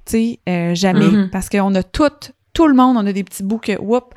tu 0.06 0.12
sais, 0.12 0.40
euh, 0.50 0.74
jamais, 0.74 1.06
Mhm. 1.08 1.30
parce 1.30 1.48
qu'on 1.48 1.74
a 1.74 1.82
tout, 1.82 2.10
tout 2.52 2.68
le 2.68 2.74
monde, 2.74 2.98
on 2.98 3.06
a 3.06 3.12
des 3.14 3.24
petits 3.24 3.42
bouts 3.42 3.56
que, 3.58 3.78
whoop, 3.80 4.14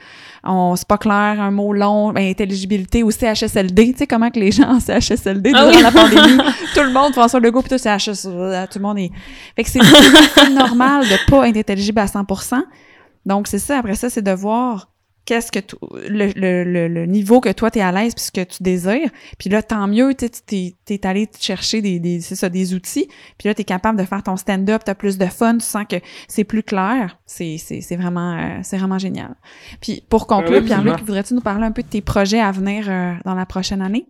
on 0.48 0.76
c'est 0.76 0.88
pas 0.88 0.98
clair, 0.98 1.40
un 1.40 1.52
mot 1.52 1.74
long, 1.74 2.12
ben, 2.12 2.30
intelligibilité 2.30 3.04
ou 3.04 3.12
CHSLD, 3.12 3.92
tu 3.92 4.00
sais 4.00 4.08
comment 4.08 4.30
que 4.30 4.40
les 4.40 4.52
gens 4.52 4.70
en 4.70 4.80
CHSLD 4.80 5.52
Ah 5.54 5.66
durant 5.66 5.76
oui. 5.76 5.82
la 5.82 5.92
pandémie, 5.92 6.38
tout 6.74 6.84
le 6.84 6.92
monde, 6.92 7.14
François 7.14 7.40
Legault, 7.40 7.62
puis 7.62 7.70
tout 7.70 7.78
CHSLD, 7.78 8.68
tout 8.72 8.80
le 8.80 8.84
monde 8.84 9.00
est... 9.00 9.12
Fait 9.56 9.64
que 9.64 9.70
c'est 9.70 10.50
normal 10.52 11.04
de 11.04 11.30
pas 11.30 11.48
être 11.48 11.58
intelligible 11.58 12.00
à 12.00 12.06
100%. 12.06 12.62
Donc, 13.26 13.48
c'est 13.48 13.60
ça, 13.60 13.80
après 13.80 13.96
ça, 13.96 14.10
c'est 14.10 14.22
de 14.22 14.32
voir 14.32 14.90
qu'est-ce 15.28 15.52
que 15.52 15.60
tu- 15.60 15.76
le, 16.10 16.32
le, 16.36 16.64
le, 16.64 16.88
le 16.88 17.06
niveau 17.06 17.42
que 17.42 17.52
toi, 17.52 17.70
tu 17.70 17.80
es 17.80 17.82
à 17.82 17.92
l'aise 17.92 18.16
puis 18.16 18.24
ce 18.24 18.32
que 18.32 18.44
tu 18.44 18.64
désires. 18.64 19.10
Puis 19.38 19.50
là, 19.50 19.62
tant 19.62 19.86
mieux, 19.88 20.16
tu 20.16 20.26
es, 20.26 20.76
t'es 20.86 21.06
allé 21.06 21.30
chercher 21.40 21.82
des, 21.82 22.00
des, 22.00 22.22
c'est 22.22 22.36
ça, 22.36 22.48
des 22.50 22.74
outils. 22.74 23.08
Puis 23.38 23.48
là, 23.50 23.54
tu 23.54 23.62
es 23.62 23.66
capable 23.66 24.00
de 24.00 24.06
faire 24.06 24.24
ton 24.24 24.38
stand-up, 24.38 24.84
tu 24.86 24.90
as 24.90 24.96
plus 24.96 25.18
de 25.18 25.26
fun, 25.26 25.58
tu 25.58 25.66
sens 25.66 25.84
que 25.88 25.98
c'est 26.30 26.46
plus 26.46 26.64
clair. 26.64 27.20
C'est, 27.26 27.58
c'est, 27.60 27.82
c'est 27.82 27.98
vraiment, 27.98 28.38
euh, 28.38 28.60
c'est 28.64 28.78
vraiment 28.78 28.98
génial. 28.98 29.36
Puis 29.82 30.02
pour 30.10 30.26
conclure, 30.28 30.62
oui, 30.62 30.66
Pierre-Luc, 30.66 30.94
voudrais-tu 31.06 31.34
nous 31.34 31.42
parler 31.42 31.66
un 31.66 31.72
peu 31.72 31.84
de 31.84 31.90
tes 31.90 32.02
projets 32.02 32.40
à 32.40 32.52
venir 32.52 32.86
euh, 32.90 33.14
dans 33.26 33.36
la 33.36 33.46
prochaine 33.46 33.82
année? 33.82 34.08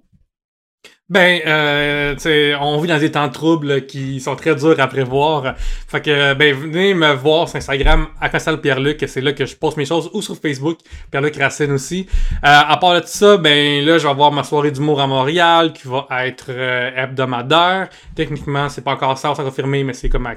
Ben, 1.10 1.40
euh, 1.46 2.58
on 2.60 2.82
vit 2.82 2.90
dans 2.90 3.00
des 3.00 3.12
temps 3.12 3.30
troubles 3.30 3.86
qui 3.86 4.20
sont 4.20 4.36
très 4.36 4.56
durs 4.56 4.78
à 4.78 4.88
prévoir. 4.88 5.56
Fait 5.58 6.02
que, 6.02 6.34
ben, 6.34 6.54
venez 6.54 6.94
me 6.94 7.14
voir 7.14 7.48
sur 7.48 7.58
Instagram, 7.58 8.08
à 8.20 8.28
Constal 8.28 8.60
Pierre-Luc, 8.60 9.02
c'est 9.08 9.22
là 9.22 9.32
que 9.32 9.46
je 9.46 9.56
poste 9.56 9.78
mes 9.78 9.86
choses, 9.86 10.10
ou 10.14 10.22
sur 10.22 10.36
Facebook, 10.36 10.80
Pierre-Luc 11.10 11.38
Racine 11.38 11.72
aussi. 11.72 12.08
Euh, 12.34 12.38
à 12.42 12.76
part 12.76 13.00
de 13.00 13.06
ça, 13.06 13.38
ben, 13.38 13.86
là, 13.86 13.98
je 13.98 14.04
vais 14.04 14.10
avoir 14.10 14.34
ma 14.34 14.44
soirée 14.44 14.72
d'humour 14.72 15.00
à 15.00 15.08
Montréal, 15.08 15.72
qui 15.72 15.88
va 15.88 16.08
être 16.26 16.48
euh, 16.50 16.92
hebdomadaire. 16.94 17.88
Techniquement, 18.14 18.68
c'est 18.68 18.84
pas 18.84 18.92
encore 18.92 19.18
ça, 19.18 19.32
on 19.32 19.36
s'est 19.36 19.44
confirmé, 19.44 19.86
mais 19.86 19.94
c'est 19.94 20.10
comme 20.10 20.28
à 20.28 20.36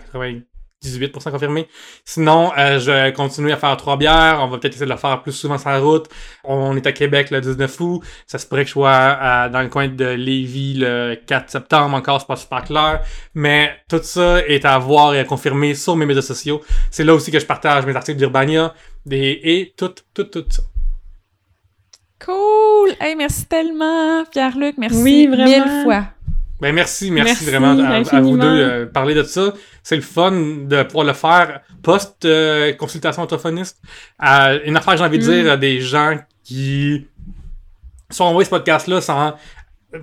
98% 0.84 1.30
confirmé. 1.30 1.68
Sinon, 2.04 2.52
euh, 2.56 2.78
je 2.78 2.90
vais 2.90 3.12
continuer 3.12 3.52
à 3.52 3.56
faire 3.56 3.76
trois 3.76 3.96
bières. 3.96 4.38
On 4.40 4.48
va 4.48 4.58
peut-être 4.58 4.74
essayer 4.74 4.86
de 4.86 4.90
le 4.90 4.96
faire 4.96 5.22
plus 5.22 5.32
souvent 5.32 5.58
sur 5.58 5.68
la 5.68 5.78
route. 5.78 6.08
On 6.44 6.74
est 6.76 6.86
à 6.86 6.92
Québec 6.92 7.30
le 7.30 7.40
19 7.40 7.80
août. 7.80 8.02
Ça 8.26 8.38
se 8.38 8.46
pourrait 8.46 8.62
que 8.62 8.68
je 8.68 8.72
sois 8.72 8.90
à- 8.90 9.48
dans 9.50 9.60
le 9.60 9.68
coin 9.68 9.88
de 9.88 10.04
Lévis 10.06 10.74
le 10.78 11.16
4 11.26 11.50
septembre. 11.50 11.94
Encore, 11.94 12.20
c'est 12.20 12.26
pas 12.26 12.36
super 12.36 12.64
clair. 12.64 13.00
Mais 13.34 13.72
tout 13.88 14.00
ça 14.02 14.40
est 14.46 14.64
à 14.64 14.78
voir 14.78 15.14
et 15.14 15.20
à 15.20 15.24
confirmer 15.24 15.74
sur 15.74 15.96
mes 15.96 16.06
médias 16.06 16.22
sociaux. 16.22 16.62
C'est 16.90 17.04
là 17.04 17.14
aussi 17.14 17.30
que 17.30 17.38
je 17.38 17.46
partage 17.46 17.84
mes 17.84 17.94
articles 17.94 18.18
d'Urbania 18.18 18.72
des, 19.04 19.38
et 19.42 19.74
tout, 19.76 19.92
tout, 20.14 20.24
tout 20.24 20.44
ça. 20.48 20.62
Cool! 22.24 22.90
Hey, 23.00 23.16
merci 23.16 23.46
tellement, 23.46 24.24
Pierre-Luc. 24.30 24.74
Merci 24.76 25.02
Oui, 25.02 25.26
vraiment. 25.26 25.44
mille 25.44 25.82
fois. 25.84 26.04
Ben 26.60 26.74
merci, 26.74 27.10
merci, 27.10 27.32
Merci 27.32 27.44
vraiment 27.46 27.78
à, 27.78 28.16
à 28.16 28.20
vous 28.20 28.36
deux 28.36 28.46
euh, 28.46 28.86
parler 28.86 29.14
de 29.14 29.22
ça. 29.22 29.54
C'est 29.82 29.96
le 29.96 30.02
fun 30.02 30.30
de 30.32 30.82
pouvoir 30.82 31.06
le 31.06 31.12
faire 31.14 31.60
post 31.82 32.24
euh, 32.24 32.72
consultation 32.74 33.22
orthophoniste. 33.22 33.80
Euh, 34.22 34.60
une 34.66 34.76
affaire 34.76 34.92
que 34.94 34.98
j'ai 34.98 35.04
envie 35.04 35.18
de 35.18 35.24
Mm. 35.24 35.42
dire 35.42 35.52
à 35.52 35.56
des 35.56 35.80
gens 35.80 36.18
qui 36.44 37.06
sont 38.10 38.24
envoyés 38.24 38.44
ce 38.44 38.50
podcast 38.50 38.86
là 38.88 39.00
sans 39.00 39.34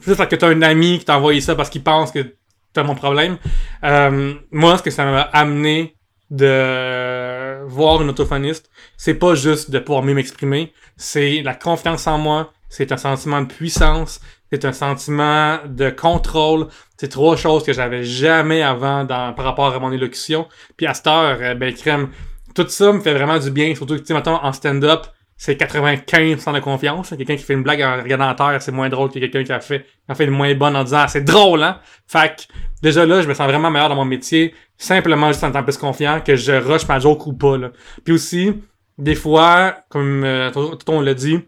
juste 0.05 0.17
parce 0.17 0.29
que 0.29 0.35
t'as 0.35 0.49
un 0.49 0.61
ami 0.61 0.99
qui 0.99 1.05
t'a 1.05 1.17
envoyé 1.17 1.41
ça 1.41 1.55
parce 1.55 1.69
qu'il 1.69 1.83
pense 1.83 2.11
que 2.11 2.35
t'as 2.73 2.83
mon 2.83 2.95
problème. 2.95 3.37
Euh, 3.83 4.33
moi, 4.51 4.77
ce 4.77 4.83
que 4.83 4.89
ça 4.91 5.05
m'a 5.05 5.21
amené 5.21 5.95
de 6.29 7.65
voir 7.67 8.01
une 8.01 8.09
orthophoniste, 8.09 8.69
c'est 8.97 9.13
pas 9.13 9.35
juste 9.35 9.71
de 9.71 9.79
pouvoir 9.79 10.03
mieux 10.03 10.13
m'exprimer, 10.13 10.73
c'est 10.97 11.41
la 11.41 11.55
confiance 11.55 12.05
en 12.07 12.17
moi, 12.17 12.51
c'est 12.69 12.91
un 12.91 12.97
sentiment 12.97 13.41
de 13.41 13.47
puissance, 13.47 14.19
c'est 14.51 14.65
un 14.65 14.73
sentiment 14.73 15.59
de 15.65 15.89
contrôle. 15.89 16.67
C'est 16.97 17.09
trois 17.09 17.35
choses 17.35 17.63
que 17.63 17.73
j'avais 17.73 18.03
jamais 18.03 18.61
avant 18.61 19.03
dans, 19.03 19.33
par 19.33 19.45
rapport 19.45 19.73
à 19.73 19.79
mon 19.79 19.91
élocution. 19.91 20.47
Puis 20.75 20.87
à 20.87 20.93
cette 20.93 21.07
heure, 21.07 21.37
euh, 21.41 21.53
ben 21.55 21.73
crème, 21.73 22.09
tout 22.55 22.67
ça 22.67 22.91
me 22.91 22.99
fait 23.01 23.13
vraiment 23.13 23.37
du 23.37 23.51
bien. 23.51 23.75
Surtout 23.75 23.95
que, 23.95 24.01
tu 24.01 24.13
sais, 24.15 24.29
en 24.29 24.53
stand-up, 24.53 25.07
c'est 25.37 25.59
95% 25.59 26.53
de 26.53 26.59
confiance. 26.59 27.09
Quelqu'un 27.15 27.35
qui 27.35 27.43
fait 27.43 27.53
une 27.53 27.61
blague 27.61 27.81
en 27.81 28.01
regardant 28.01 28.29
en 28.29 28.35
terre, 28.35 28.61
c'est 28.61 28.71
moins 28.71 28.89
drôle 28.89 29.09
que 29.09 29.19
quelqu'un 29.19 29.43
qui 29.43 29.51
a 29.51 29.59
fait, 29.59 29.81
qui 29.81 29.87
a 30.09 30.15
fait 30.15 30.25
une 30.25 30.31
moins 30.31 30.53
bonne 30.55 30.75
en 30.75 30.83
disant 30.83 31.01
Ah, 31.01 31.07
c'est 31.07 31.23
drôle, 31.23 31.61
hein? 31.61 31.79
Fait 32.07 32.35
que, 32.35 32.53
déjà 32.81 33.05
là, 33.05 33.21
je 33.21 33.27
me 33.27 33.35
sens 33.35 33.47
vraiment 33.47 33.69
meilleur 33.69 33.89
dans 33.89 33.95
mon 33.95 34.05
métier, 34.05 34.55
simplement 34.77 35.27
juste 35.27 35.43
en 35.43 35.49
étant 35.49 35.63
plus 35.63 35.77
confiant 35.77 36.21
que 36.21 36.35
je 36.35 36.53
rush 36.53 36.87
ma 36.87 36.97
joke 36.97 37.27
ou 37.27 37.33
pas, 37.33 37.57
là. 37.57 37.71
Puis 38.03 38.13
aussi, 38.13 38.51
des 38.97 39.15
fois, 39.15 39.75
comme 39.89 40.23
euh, 40.23 40.49
tout 40.51 40.91
on 40.91 41.01
l'a 41.01 41.13
dit, 41.13 41.39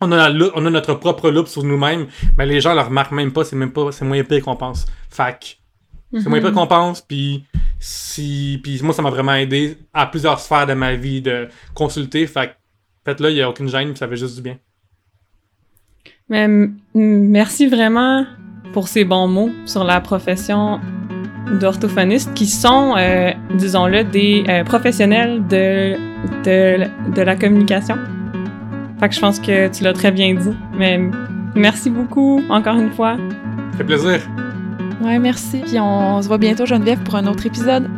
on 0.00 0.12
a, 0.12 0.30
on 0.54 0.60
notre 0.60 0.94
propre 0.94 1.30
loupe 1.30 1.48
sur 1.48 1.64
nous-mêmes, 1.64 2.06
mais 2.36 2.46
les 2.46 2.60
gens 2.60 2.74
le 2.74 2.80
remarquent 2.80 3.12
même 3.12 3.32
pas, 3.32 3.44
c'est 3.44 3.56
même 3.56 3.72
pas, 3.72 3.92
c'est 3.92 4.04
moins 4.04 4.22
pire 4.22 4.44
qu'on 4.44 4.56
pense. 4.56 4.86
Que, 5.16 6.20
c'est 6.20 6.28
moins 6.28 6.40
pire 6.40 6.52
qu'on 6.52 6.66
pense, 6.66 7.00
puis 7.00 7.44
si, 7.80 8.60
puis 8.62 8.80
moi 8.82 8.92
ça 8.94 9.02
m'a 9.02 9.10
vraiment 9.10 9.34
aidé 9.34 9.76
à 9.92 10.06
plusieurs 10.06 10.40
sphères 10.40 10.66
de 10.66 10.74
ma 10.74 10.94
vie 10.94 11.20
de 11.20 11.48
consulter. 11.74 12.26
Fait 12.26 12.56
faites-le, 13.04 13.30
il 13.30 13.36
y 13.36 13.42
a 13.42 13.48
aucune 13.48 13.68
gêne, 13.68 13.88
puis 13.88 13.98
ça 13.98 14.08
fait 14.08 14.16
juste 14.16 14.36
du 14.36 14.42
bien. 14.42 14.58
Mais 16.28 16.46
merci 16.94 17.66
vraiment 17.66 18.26
pour 18.72 18.88
ces 18.88 19.04
bons 19.04 19.28
mots 19.28 19.50
sur 19.64 19.84
la 19.84 20.00
profession 20.00 20.80
d'orthophoniste 21.58 22.34
qui 22.34 22.46
sont, 22.46 22.94
euh, 22.98 23.32
disons-le, 23.54 24.04
des 24.04 24.44
euh, 24.48 24.64
professionnels 24.64 25.46
de, 25.46 25.94
de, 26.44 27.14
de 27.14 27.22
la 27.22 27.36
communication. 27.36 27.96
Fait 29.00 29.08
que 29.08 29.14
je 29.14 29.20
pense 29.20 29.38
que 29.38 29.68
tu 29.68 29.84
l'as 29.84 29.92
très 29.92 30.10
bien 30.10 30.34
dit. 30.34 30.56
Mais 30.76 31.00
merci 31.54 31.88
beaucoup, 31.90 32.42
encore 32.48 32.76
une 32.76 32.90
fois. 32.90 33.16
Ça 33.72 33.78
fait 33.78 33.84
plaisir. 33.84 34.20
Ouais, 35.02 35.18
merci. 35.18 35.58
Puis 35.64 35.78
on 35.78 36.20
se 36.20 36.26
voit 36.28 36.38
bientôt, 36.38 36.66
Geneviève, 36.66 36.98
pour 37.04 37.14
un 37.16 37.26
autre 37.26 37.46
épisode. 37.46 37.88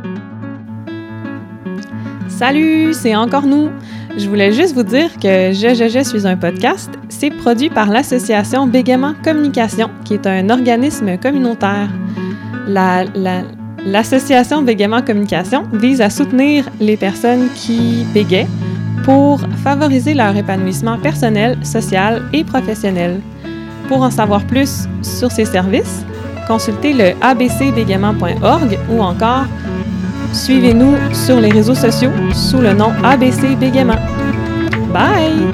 Salut, 2.28 2.92
c'est 2.92 3.14
encore 3.14 3.46
nous. 3.46 3.68
Je 4.16 4.28
voulais 4.28 4.52
juste 4.52 4.74
vous 4.74 4.82
dire 4.82 5.10
que 5.22 5.52
Je, 5.52 5.74
Je, 5.74 5.88
Je 5.88 6.02
suis 6.04 6.26
un 6.26 6.36
podcast. 6.36 6.90
C'est 7.08 7.30
produit 7.30 7.70
par 7.70 7.88
l'association 7.90 8.66
Bégaiement 8.66 9.14
Communication, 9.22 9.88
qui 10.04 10.14
est 10.14 10.26
un 10.26 10.48
organisme 10.50 11.16
communautaire. 11.18 11.88
La- 12.66 13.04
la- 13.14 13.42
L'association 13.86 14.60
Bégaiement 14.60 15.00
Communication 15.00 15.62
vise 15.72 16.02
à 16.02 16.10
soutenir 16.10 16.66
les 16.80 16.98
personnes 16.98 17.48
qui 17.54 18.04
bégayent 18.12 18.46
pour 19.04 19.40
favoriser 19.62 20.14
leur 20.14 20.36
épanouissement 20.36 20.98
personnel, 20.98 21.58
social 21.64 22.22
et 22.32 22.44
professionnel. 22.44 23.20
Pour 23.88 24.02
en 24.02 24.10
savoir 24.10 24.44
plus 24.44 24.88
sur 25.02 25.30
ces 25.30 25.44
services, 25.44 26.04
consultez 26.46 26.92
le 26.92 27.12
abcbégaiement.org 27.20 28.78
ou 28.90 29.00
encore 29.02 29.46
Suivez-nous 30.32 30.94
sur 31.12 31.40
les 31.40 31.50
réseaux 31.50 31.74
sociaux 31.74 32.12
sous 32.32 32.58
le 32.60 32.72
nom 32.72 32.92
ABC. 33.02 33.56
Bye! 34.92 35.50